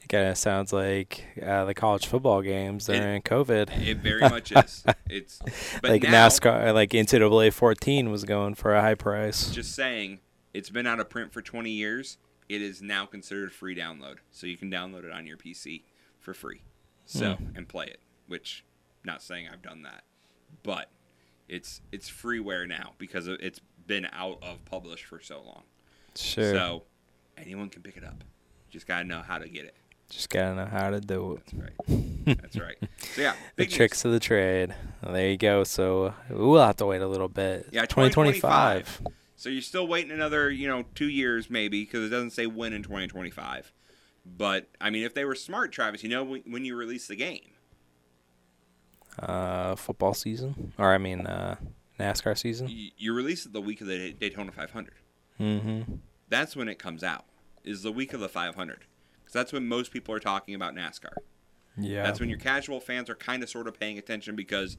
It 0.00 0.08
kind 0.08 0.26
of 0.28 0.36
sounds 0.38 0.72
like 0.72 1.24
uh, 1.40 1.64
the 1.66 1.74
college 1.74 2.06
football 2.06 2.42
games 2.42 2.86
during 2.86 3.22
COVID. 3.22 3.86
it 3.86 3.98
very 3.98 4.20
much 4.28 4.50
is. 4.50 4.82
It's- 5.08 5.40
but 5.82 5.90
like 5.90 6.02
now- 6.02 6.26
NASCAR, 6.28 6.72
like 6.74 6.90
NCAA 6.90 7.52
14 7.52 8.10
was 8.10 8.24
going 8.24 8.54
for 8.54 8.74
a 8.74 8.80
high 8.80 8.94
price. 8.96 9.50
just 9.50 9.72
saying 9.74 10.20
it's 10.54 10.70
been 10.70 10.86
out 10.86 11.00
of 11.00 11.08
print 11.10 11.32
for 11.32 11.40
20 11.42 11.70
years 11.70 12.16
it 12.48 12.60
is 12.62 12.82
now 12.82 13.06
considered 13.06 13.48
a 13.48 13.52
free 13.52 13.74
download 13.76 14.16
so 14.30 14.46
you 14.46 14.56
can 14.56 14.70
download 14.70 15.04
it 15.04 15.12
on 15.12 15.26
your 15.26 15.36
pc 15.36 15.82
for 16.20 16.34
free 16.34 16.62
so 17.06 17.34
Hmm. 17.34 17.56
and 17.56 17.68
play 17.68 17.86
it 17.86 18.00
which 18.26 18.64
not 19.04 19.22
saying 19.22 19.48
i've 19.52 19.62
done 19.62 19.82
that 19.82 20.04
but 20.62 20.90
it's 21.48 21.80
it's 21.92 22.08
freeware 22.10 22.66
now 22.66 22.92
because 22.98 23.28
it's 23.28 23.60
been 23.86 24.06
out 24.12 24.38
of 24.42 24.64
publish 24.64 25.04
for 25.04 25.20
so 25.20 25.42
long 25.42 25.62
Sure. 26.16 26.52
so 26.54 26.82
anyone 27.36 27.68
can 27.68 27.82
pick 27.82 27.96
it 27.96 28.04
up 28.04 28.24
just 28.70 28.86
gotta 28.86 29.04
know 29.04 29.20
how 29.22 29.38
to 29.38 29.48
get 29.48 29.64
it 29.64 29.74
Just 30.08 30.30
gotta 30.30 30.54
know 30.54 30.66
how 30.66 30.90
to 30.90 31.00
do 31.00 31.34
it. 31.34 31.42
That's 31.46 31.54
right. 31.54 32.26
That's 32.40 32.56
right. 32.58 32.76
So 33.14 33.22
yeah, 33.22 33.32
the 33.32 33.38
big 33.64 33.68
news. 33.68 33.76
tricks 33.76 34.04
of 34.04 34.12
the 34.12 34.20
trade. 34.20 34.74
Well, 35.02 35.12
there 35.14 35.28
you 35.30 35.36
go. 35.38 35.64
So 35.64 36.12
we'll 36.30 36.62
have 36.62 36.76
to 36.76 36.86
wait 36.86 37.00
a 37.02 37.06
little 37.08 37.28
bit. 37.28 37.68
Yeah, 37.72 37.82
2025. 37.86 38.42
2025. 39.00 39.02
So 39.36 39.48
you're 39.48 39.62
still 39.62 39.86
waiting 39.86 40.10
another, 40.10 40.50
you 40.50 40.68
know, 40.68 40.84
two 40.94 41.08
years 41.08 41.50
maybe 41.50 41.84
because 41.84 42.06
it 42.06 42.10
doesn't 42.10 42.30
say 42.30 42.46
when 42.46 42.72
in 42.72 42.82
2025. 42.82 43.72
But 44.24 44.68
I 44.80 44.90
mean, 44.90 45.04
if 45.04 45.14
they 45.14 45.24
were 45.24 45.34
smart, 45.34 45.72
Travis, 45.72 46.02
you 46.02 46.08
know 46.08 46.24
when, 46.24 46.42
when 46.46 46.64
you 46.64 46.76
release 46.76 47.06
the 47.08 47.16
game. 47.16 47.50
Uh, 49.18 49.76
football 49.76 50.14
season, 50.14 50.72
or 50.76 50.92
I 50.92 50.98
mean, 50.98 51.26
uh, 51.26 51.56
NASCAR 52.00 52.36
season. 52.36 52.68
You, 52.68 52.90
you 52.96 53.14
release 53.14 53.46
it 53.46 53.52
the 53.52 53.60
week 53.60 53.80
of 53.80 53.86
the 53.86 54.12
Daytona 54.12 54.50
500. 54.50 54.94
Mm-hmm. 55.40 55.94
That's 56.28 56.56
when 56.56 56.68
it 56.68 56.78
comes 56.78 57.04
out. 57.04 57.24
Is 57.62 57.82
the 57.82 57.92
week 57.92 58.12
of 58.12 58.20
the 58.20 58.28
500 58.28 58.84
because 59.24 59.32
that's 59.32 59.52
when 59.52 59.66
most 59.66 59.90
people 59.90 60.14
are 60.14 60.20
talking 60.20 60.54
about 60.54 60.74
NASCAR. 60.74 61.14
Yeah. 61.78 62.02
That's 62.02 62.20
when 62.20 62.28
your 62.28 62.38
casual 62.38 62.80
fans 62.80 63.08
are 63.08 63.14
kind 63.14 63.42
of 63.42 63.48
sort 63.48 63.66
of 63.66 63.78
paying 63.78 63.98
attention 63.98 64.36
because 64.36 64.76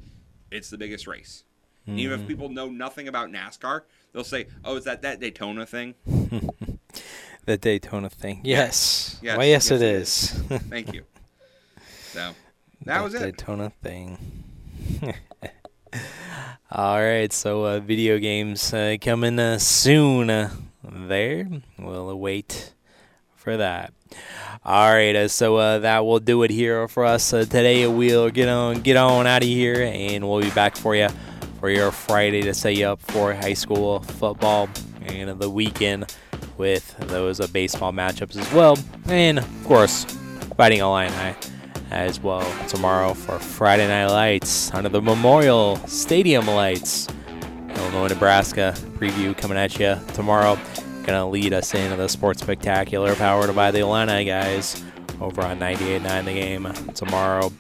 it's 0.52 0.69
the 0.69 0.77
biggest 0.77 1.07
race. 1.07 1.44
And 1.88 1.99
Even 1.99 2.20
if 2.20 2.26
Mhm. 2.26 2.28
people 2.28 2.49
know 2.49 2.68
nothing 2.70 3.07
about 3.07 3.30
NASCAR, 3.32 3.82
they'll 4.12 4.24
say, 4.24 4.48
"Oh, 4.64 4.76
is 4.76 4.86
that 4.86 5.02
that 5.03 5.20
Daytona 5.20 5.66
thing?" 5.66 5.94
The 7.45 7.57
Daytona 7.57 8.10
thing. 8.10 8.41
Yes. 8.44 9.20
Yes, 9.22 9.38
Well, 9.38 9.45
yes, 9.45 9.70
yes, 9.70 9.72
it 9.80 9.82
it 9.86 9.95
is. 10.02 10.32
Thank 10.70 10.94
you. 10.94 11.03
So 12.12 12.34
that 12.86 13.03
was 13.03 13.14
it. 13.14 13.20
Daytona 13.20 13.72
thing. 13.84 14.18
All 16.72 16.99
right, 16.99 17.32
so 17.32 17.64
uh, 17.66 17.80
video 17.80 18.18
games 18.18 18.74
uh, 18.74 18.98
coming 18.99 19.38
uh, 19.40 19.60
soon. 19.60 20.30
Uh, 20.30 20.49
there, 20.84 21.48
we'll 21.78 22.18
wait 22.20 22.74
for 23.36 23.56
that. 23.57 23.94
All 24.66 24.91
right, 24.91 25.16
uh, 25.16 25.28
so 25.28 25.57
uh, 25.57 25.80
that 25.80 26.03
will 26.03 26.20
do 26.20 26.41
it 26.44 26.49
here 26.52 26.88
for 26.88 27.06
us 27.06 27.32
uh, 27.32 27.41
today. 27.45 27.86
We'll 27.88 28.30
get 28.32 28.49
on, 28.49 28.82
get 28.82 28.98
on 28.98 29.28
out 29.28 29.44
of 29.44 29.48
here, 29.48 29.84
and 29.84 30.28
we'll 30.28 30.41
be 30.41 30.49
back 30.49 30.76
for 30.76 30.95
you 30.95 31.07
for 31.66 31.72
your 31.72 31.90
Friday 31.90 32.44
to 32.44 32.54
set 32.54 32.76
you 32.76 32.86
up 32.86 33.02
for 33.02 33.34
high 33.34 33.56
school 33.56 34.00
football 34.00 34.70
and 35.08 35.40
the 35.40 35.50
weekend 35.50 36.16
with 36.60 36.96
those 37.08 37.40
uh, 37.40 37.48
baseball 37.48 37.92
matchups 37.92 38.38
as 38.38 38.54
well, 38.54 38.78
and 39.08 39.40
of 39.40 39.64
course, 39.64 40.04
Fighting 40.56 40.82
Illini 40.82 41.34
as 41.90 42.20
well 42.20 42.46
tomorrow 42.68 43.16
for 43.16 43.40
Friday 43.40 43.88
Night 43.88 44.06
Lights 44.14 44.72
under 44.76 44.90
the 44.90 45.02
Memorial 45.02 45.78
Stadium 45.88 46.46
lights. 46.46 47.08
Illinois, 47.70 48.10
Nebraska 48.10 48.76
preview 49.00 49.36
coming 49.36 49.58
at 49.58 49.80
you 49.80 49.98
tomorrow. 50.14 50.60
Gonna 51.04 51.28
lead 51.28 51.52
us 51.52 51.74
into 51.74 51.96
the 51.96 52.08
sports 52.08 52.44
spectacular 52.44 53.16
powered 53.16 53.56
by 53.56 53.72
the 53.72 53.80
Illini 53.80 54.24
guys 54.24 54.84
over 55.20 55.42
on 55.42 55.58
98.9 55.58 56.26
The 56.26 56.34
Game 56.36 56.74
tomorrow. 56.94 57.52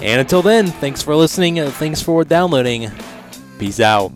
And 0.00 0.20
until 0.20 0.42
then, 0.42 0.66
thanks 0.66 1.00
for 1.00 1.16
listening. 1.16 1.56
Thanks 1.70 2.02
for 2.02 2.22
downloading. 2.22 2.90
Peace 3.58 3.80
out. 3.80 4.12